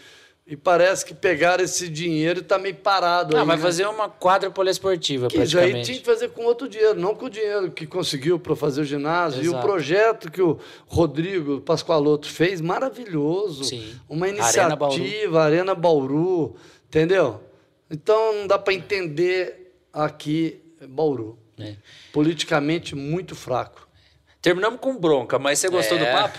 E 0.51 0.57
parece 0.57 1.07
que 1.07 1.15
pegaram 1.15 1.63
esse 1.63 1.89
dinheiro 1.89 2.41
e 2.41 2.43
está 2.43 2.59
meio 2.59 2.75
parado. 2.75 3.37
Ah, 3.37 3.43
aí, 3.43 3.47
vai 3.47 3.57
né? 3.57 3.63
fazer 3.63 3.87
uma 3.87 4.09
quadra 4.09 4.51
poliesportiva, 4.51 5.29
que 5.29 5.37
praticamente. 5.37 5.77
aí 5.77 5.83
tinha 5.85 5.99
que 6.01 6.05
fazer 6.05 6.31
com 6.31 6.45
outro 6.45 6.69
dinheiro, 6.69 6.99
não 6.99 7.15
com 7.15 7.27
o 7.27 7.31
dinheiro 7.31 7.71
que 7.71 7.87
conseguiu 7.87 8.37
para 8.37 8.57
fazer 8.57 8.81
o 8.81 8.85
ginásio. 8.85 9.43
Exato. 9.43 9.57
E 9.57 9.61
o 9.61 9.63
projeto 9.63 10.29
que 10.29 10.43
o 10.43 10.59
Rodrigo 10.89 11.61
Pascoaloto 11.61 12.29
fez, 12.29 12.61
maravilhoso. 12.61 13.63
Sim. 13.63 13.95
Uma 14.09 14.29
iniciativa, 14.29 14.65
Arena 14.65 14.77
Bauru, 14.77 15.39
Arena 15.39 15.75
Bauru 15.77 16.57
entendeu? 16.89 17.41
Então 17.89 18.35
não 18.35 18.47
dá 18.49 18.59
para 18.59 18.75
entender 18.75 19.73
aqui 19.93 20.61
Bauru. 20.89 21.39
É. 21.57 21.77
Politicamente 22.13 22.97
muito 22.97 23.37
fraco. 23.37 23.89
Terminamos 24.43 24.81
com 24.81 24.99
bronca, 24.99 25.39
mas 25.39 25.61
você 25.61 25.69
gostou 25.69 25.97
é. 25.97 26.01
do 26.01 26.07
papo? 26.07 26.39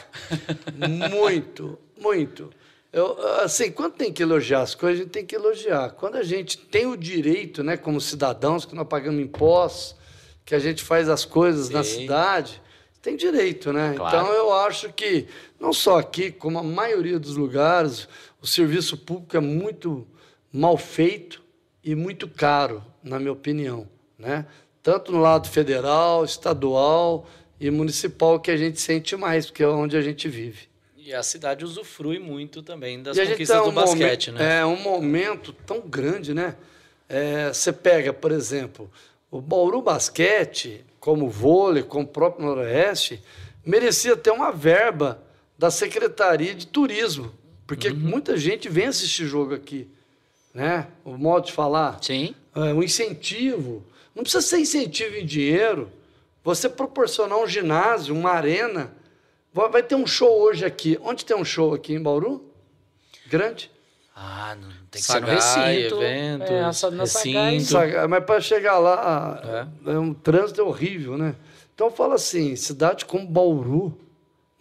muito, 1.15 1.79
muito. 1.97 2.49
Eu, 2.93 3.17
assim, 3.39 3.71
quando 3.71 3.93
tem 3.93 4.11
que 4.11 4.21
elogiar 4.21 4.61
as 4.61 4.75
coisas, 4.75 4.99
a 4.99 5.03
gente 5.03 5.11
tem 5.13 5.25
que 5.25 5.35
elogiar. 5.35 5.91
Quando 5.91 6.17
a 6.17 6.23
gente 6.23 6.57
tem 6.57 6.85
o 6.85 6.97
direito, 6.97 7.63
né, 7.63 7.77
como 7.77 8.01
cidadãos, 8.01 8.65
que 8.65 8.75
nós 8.75 8.87
pagamos 8.87 9.21
impostos, 9.21 9.95
que 10.43 10.53
a 10.53 10.59
gente 10.59 10.83
faz 10.83 11.07
as 11.07 11.23
coisas 11.23 11.67
Sim. 11.67 11.73
na 11.73 11.83
cidade, 11.83 12.61
tem 13.01 13.15
direito, 13.15 13.71
né? 13.71 13.93
Claro. 13.95 14.17
Então 14.17 14.33
eu 14.33 14.53
acho 14.53 14.91
que, 14.91 15.27
não 15.59 15.71
só 15.71 15.99
aqui, 15.99 16.31
como 16.31 16.59
a 16.59 16.63
maioria 16.63 17.17
dos 17.17 17.37
lugares, 17.37 18.07
o 18.41 18.47
serviço 18.47 18.97
público 18.97 19.37
é 19.37 19.39
muito 19.39 20.05
mal 20.51 20.77
feito 20.77 21.41
e 21.83 21.95
muito 21.95 22.27
caro, 22.27 22.83
na 23.01 23.17
minha 23.19 23.31
opinião, 23.31 23.87
né? 24.19 24.45
Tanto 24.83 25.11
no 25.11 25.19
lado 25.19 25.47
federal, 25.47 26.25
estadual 26.25 27.25
e 27.59 27.71
municipal, 27.71 28.39
que 28.39 28.51
a 28.51 28.57
gente 28.57 28.81
sente 28.81 29.15
mais, 29.15 29.45
porque 29.45 29.63
é 29.63 29.67
onde 29.67 29.95
a 29.95 30.01
gente 30.01 30.27
vive. 30.27 30.70
E 31.11 31.13
a 31.13 31.21
cidade 31.21 31.65
usufrui 31.65 32.19
muito 32.19 32.61
também 32.61 33.03
das 33.03 33.17
conquistas 33.17 33.49
tá 33.49 33.63
um 33.63 33.65
do 33.65 33.71
basquete, 33.73 34.31
né? 34.31 34.59
É 34.59 34.65
um 34.65 34.77
momento 34.77 35.51
tão 35.51 35.81
grande, 35.81 36.33
né? 36.33 36.55
É, 37.09 37.49
você 37.49 37.73
pega, 37.73 38.13
por 38.13 38.31
exemplo, 38.31 38.89
o 39.29 39.41
Bauru 39.41 39.81
Basquete, 39.81 40.85
como 41.01 41.29
vôlei, 41.29 41.83
como 41.83 42.05
o 42.05 42.07
próprio 42.07 42.45
Noroeste, 42.45 43.21
merecia 43.65 44.15
ter 44.15 44.31
uma 44.31 44.53
verba 44.53 45.21
da 45.57 45.69
Secretaria 45.69 46.55
de 46.55 46.65
Turismo, 46.65 47.29
porque 47.67 47.89
uhum. 47.89 47.97
muita 47.97 48.37
gente 48.37 48.69
vem 48.69 48.85
assistir 48.85 49.25
jogo 49.25 49.53
aqui, 49.53 49.89
né? 50.53 50.87
O 51.03 51.17
modo 51.17 51.47
de 51.47 51.51
falar. 51.51 52.01
Sim. 52.01 52.33
É, 52.55 52.73
um 52.73 52.81
incentivo. 52.81 53.83
Não 54.15 54.23
precisa 54.23 54.41
ser 54.41 54.59
incentivo 54.59 55.17
em 55.17 55.25
dinheiro. 55.25 55.91
Você 56.41 56.69
proporcionar 56.69 57.37
um 57.37 57.47
ginásio, 57.47 58.15
uma 58.15 58.31
arena 58.31 58.93
Vai 59.53 59.83
ter 59.83 59.95
um 59.95 60.07
show 60.07 60.41
hoje 60.41 60.65
aqui. 60.65 60.97
Onde 61.01 61.25
tem 61.25 61.35
um 61.35 61.43
show 61.43 61.73
aqui 61.73 61.93
em 61.93 62.01
Bauru? 62.01 62.43
Grande? 63.27 63.69
Ah, 64.15 64.55
não 64.59 64.69
tem 64.89 65.01
que 65.01 65.01
Sagai, 65.01 65.41
ser 65.41 65.59
no 65.59 65.65
recinto. 65.65 66.01
Evento, 66.01 66.53
é, 66.53 66.65
recinto. 67.01 67.71
Sagai, 67.71 68.07
mas 68.07 68.23
para 68.23 68.41
chegar 68.41 68.77
lá, 68.77 69.67
é. 69.85 69.91
é. 69.91 69.99
um 69.99 70.13
trânsito 70.13 70.63
horrível, 70.63 71.17
né? 71.17 71.35
Então 71.73 71.89
fala 71.89 72.15
assim, 72.15 72.55
cidade 72.55 73.05
como 73.05 73.25
Bauru, 73.25 73.97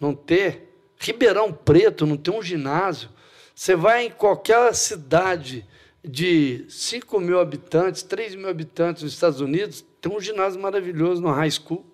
não 0.01 0.15
ter, 0.15 0.73
Ribeirão 0.99 1.53
Preto, 1.53 2.07
não 2.07 2.17
ter 2.17 2.31
um 2.31 2.43
ginásio. 2.43 3.11
Você 3.55 3.77
vai 3.77 4.07
em 4.07 4.11
qualquer 4.11 4.75
cidade 4.75 5.67
de 6.03 6.65
5 6.69 7.21
mil 7.21 7.39
habitantes, 7.39 8.03
3 8.03 8.35
mil 8.35 8.49
habitantes 8.49 9.03
nos 9.03 9.13
Estados 9.13 9.41
Unidos, 9.41 9.85
tem 10.01 10.11
um 10.11 10.21
ginásio 10.21 10.61
maravilhoso 10.61 11.21
no 11.21 11.31
high 11.31 11.51
school. 11.51 11.85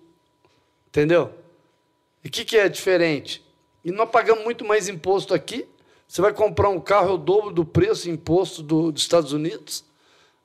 Entendeu? 0.87 1.33
E 2.27 2.29
o 2.29 2.29
que, 2.29 2.43
que 2.43 2.57
é 2.57 2.67
diferente? 2.67 3.41
E 3.85 3.89
nós 3.89 4.09
pagamos 4.09 4.43
muito 4.43 4.65
mais 4.65 4.89
imposto 4.89 5.33
aqui. 5.33 5.65
Você 6.05 6.21
vai 6.21 6.33
comprar 6.33 6.67
um 6.67 6.77
carro, 6.77 7.11
é 7.11 7.13
o 7.13 7.17
dobro 7.17 7.53
do 7.53 7.63
preço 7.63 8.09
imposto 8.09 8.61
do, 8.61 8.91
dos 8.91 9.01
Estados 9.01 9.31
Unidos. 9.31 9.85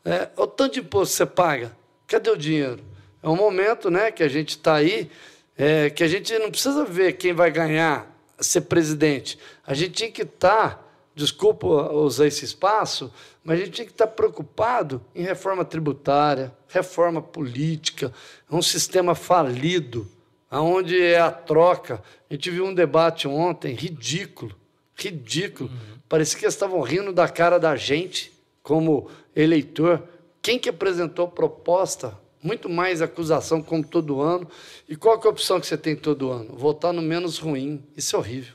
É, 0.04 0.28
o 0.36 0.46
tanto 0.46 0.74
de 0.74 0.78
imposto 0.78 1.10
que 1.10 1.16
você 1.16 1.26
paga. 1.26 1.76
Cadê 2.06 2.30
o 2.30 2.36
dinheiro? 2.36 2.84
É 3.20 3.28
um 3.28 3.34
momento 3.34 3.90
né, 3.90 4.12
que 4.12 4.22
a 4.22 4.28
gente 4.28 4.50
está 4.50 4.76
aí, 4.76 5.10
é, 5.59 5.90
que 5.90 6.04
a 6.04 6.06
gente 6.06 6.32
não 6.38 6.52
precisa 6.52 6.84
ver 6.84 7.14
quem 7.14 7.32
vai 7.32 7.50
ganhar 7.50 8.09
ser 8.38 8.60
presidente. 8.60 9.36
A 9.66 9.74
gente 9.74 9.90
tinha 9.90 10.12
que 10.12 10.22
estar, 10.22 10.76
tá, 10.76 10.84
desculpa 11.16 11.66
usar 11.66 12.28
esse 12.28 12.44
espaço, 12.44 13.12
mas 13.42 13.59
a 13.59 13.64
gente 13.64 13.72
tinha 13.72 13.86
que 13.86 13.92
estar 13.92 14.06
tá 14.06 14.12
preocupado 14.12 15.04
em 15.16 15.24
reforma 15.24 15.64
tributária, 15.64 16.54
reforma 16.68 17.20
política, 17.20 18.14
um 18.48 18.62
sistema 18.62 19.16
falido 19.16 20.09
aonde 20.53 21.01
é 21.01 21.19
a 21.19 21.31
troca. 21.31 22.03
A 22.29 22.35
gente 22.35 22.51
viu 22.51 22.66
um 22.66 22.74
debate 22.74 23.27
ontem 23.27 23.74
ridículo, 23.74 24.55
ridículo. 24.95 25.70
Uhum. 25.70 25.99
Parecia 26.07 26.39
que 26.39 26.45
eles 26.45 26.55
estavam 26.55 26.83
rindo 26.83 27.11
da 27.11 27.27
cara 27.27 27.59
da 27.59 27.74
gente 27.74 28.31
como 28.62 29.11
eleitor. 29.35 30.07
Quem 30.43 30.59
que 30.59 30.69
apresentou 30.69 31.27
proposta? 31.27 32.20
Muito 32.43 32.69
mais 32.69 33.01
acusação 33.01 33.62
como 33.62 33.83
todo 33.83 34.20
ano. 34.20 34.47
E 34.87 34.95
qual 34.95 35.19
que 35.19 35.27
é 35.27 35.31
a 35.31 35.33
opção 35.33 35.59
que 35.59 35.66
você 35.66 35.79
tem 35.79 35.97
todo 35.97 36.31
ano? 36.31 36.55
Votar 36.55 36.93
no 36.93 37.01
menos 37.01 37.39
ruim. 37.39 37.83
Isso 37.97 38.15
é 38.15 38.19
horrível. 38.19 38.55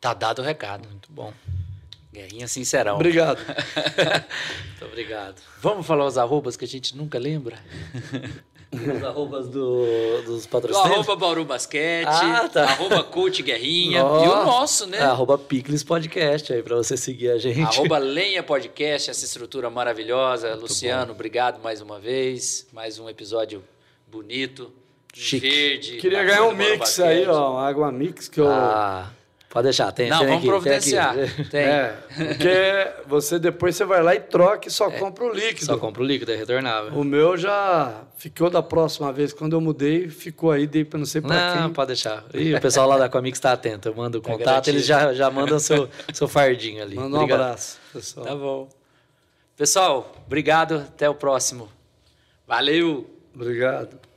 Tá 0.00 0.14
dado 0.14 0.40
o 0.40 0.44
recado. 0.44 0.88
Muito 0.88 1.12
bom. 1.12 1.34
Guerrinha 2.10 2.48
sincerão. 2.48 2.94
Obrigado. 2.94 3.38
Muito 4.66 4.84
obrigado. 4.86 5.42
Vamos 5.60 5.86
falar 5.86 6.06
os 6.06 6.16
arrobas 6.16 6.56
que 6.56 6.64
a 6.64 6.68
gente 6.68 6.96
nunca 6.96 7.18
lembra? 7.18 7.58
Os 8.72 9.02
arrobas 9.04 9.48
do, 9.48 9.84
dos 10.24 10.46
patrocinadores. 10.46 10.98
arroba 10.98 11.16
Bauru 11.16 11.44
Basquete, 11.44 12.06
Ah, 12.06 12.48
tá. 12.48 12.64
arroba 12.64 13.02
Coach 13.02 13.42
Guerrinha 13.42 14.04
Ó. 14.04 14.24
e 14.24 14.28
o 14.28 14.44
nosso, 14.44 14.86
né? 14.86 14.98
É, 14.98 15.02
arroba 15.02 15.36
Picles 15.36 15.82
Podcast 15.82 16.52
aí, 16.52 16.62
pra 16.62 16.76
você 16.76 16.96
seguir 16.96 17.30
a 17.30 17.38
gente. 17.38 17.60
Arroba 17.78 17.98
Lenha 18.02 18.42
Podcast, 18.44 19.10
essa 19.10 19.24
estrutura 19.24 19.68
maravilhosa. 19.70 20.54
Luciano, 20.54 21.12
obrigado 21.12 21.60
mais 21.62 21.80
uma 21.80 21.98
vez. 21.98 22.66
Mais 22.72 22.98
um 22.98 23.08
episódio 23.08 23.62
bonito, 24.10 24.70
Chique. 25.12 25.48
verde. 25.50 25.96
Queria 25.96 26.22
ganhar 26.22 26.44
um 26.44 26.52
mix 26.54 27.00
aí, 27.00 27.26
ó, 27.26 27.58
água 27.58 27.90
mix 27.90 28.28
que 28.28 28.40
eu. 28.40 28.48
Ah, 28.48 29.10
pode 29.50 29.64
deixar, 29.64 29.92
tem, 29.92 30.08
Não, 30.08 30.18
tem 30.20 30.26
vamos 30.28 30.38
aqui, 30.40 30.46
providenciar. 30.48 31.14
Tem 31.14 31.24
aqui. 31.24 31.44
Tem. 31.50 31.60
É, 31.64 31.96
porque 32.16 32.92
você 33.06 33.38
depois 33.38 33.76
você 33.76 33.84
vai 33.84 34.02
lá 34.02 34.14
e 34.14 34.20
troca 34.20 34.68
e 34.68 34.70
só 34.70 34.90
compra 34.90 35.24
o 35.24 35.32
líquido. 35.34 35.66
Só 35.66 35.76
compra 35.76 36.02
o 36.02 36.06
líquido, 36.06 36.32
é 36.32 36.36
retornável. 36.36 36.92
O 36.98 37.04
meu 37.04 37.36
já 37.36 38.04
ficou 38.16 38.48
da 38.48 38.62
próxima 38.62 39.12
vez. 39.12 39.32
Quando 39.32 39.54
eu 39.54 39.60
mudei, 39.60 40.08
ficou 40.08 40.50
aí, 40.52 40.66
dei 40.66 40.84
pra 40.84 40.98
não 40.98 41.04
sei 41.06 41.20
pra 41.20 41.54
Não, 41.56 41.62
quem. 41.64 41.72
pode 41.74 41.88
deixar. 41.88 42.24
E 42.32 42.54
o 42.54 42.60
pessoal 42.60 42.88
lá 42.88 42.96
da 42.96 43.08
Comix 43.08 43.36
está 43.36 43.52
atento. 43.52 43.88
Eu 43.88 43.94
mando 43.94 44.18
o 44.18 44.22
contato, 44.22 44.44
garantido. 44.46 44.76
eles 44.76 44.86
já, 44.86 45.12
já 45.12 45.30
mandam 45.30 45.58
seu, 45.58 45.88
seu 46.14 46.28
fardinho 46.28 46.82
ali. 46.82 46.94
Manda 46.96 47.16
um 47.16 47.20
Obrigado. 47.20 47.40
abraço, 47.42 47.78
pessoal. 47.92 48.26
Tá 48.26 48.34
bom. 48.36 48.68
Pessoal, 49.56 50.14
obrigado. 50.26 50.76
Até 50.76 51.10
o 51.10 51.14
próximo. 51.14 51.68
Valeu! 52.46 53.08
Obrigado. 53.34 54.09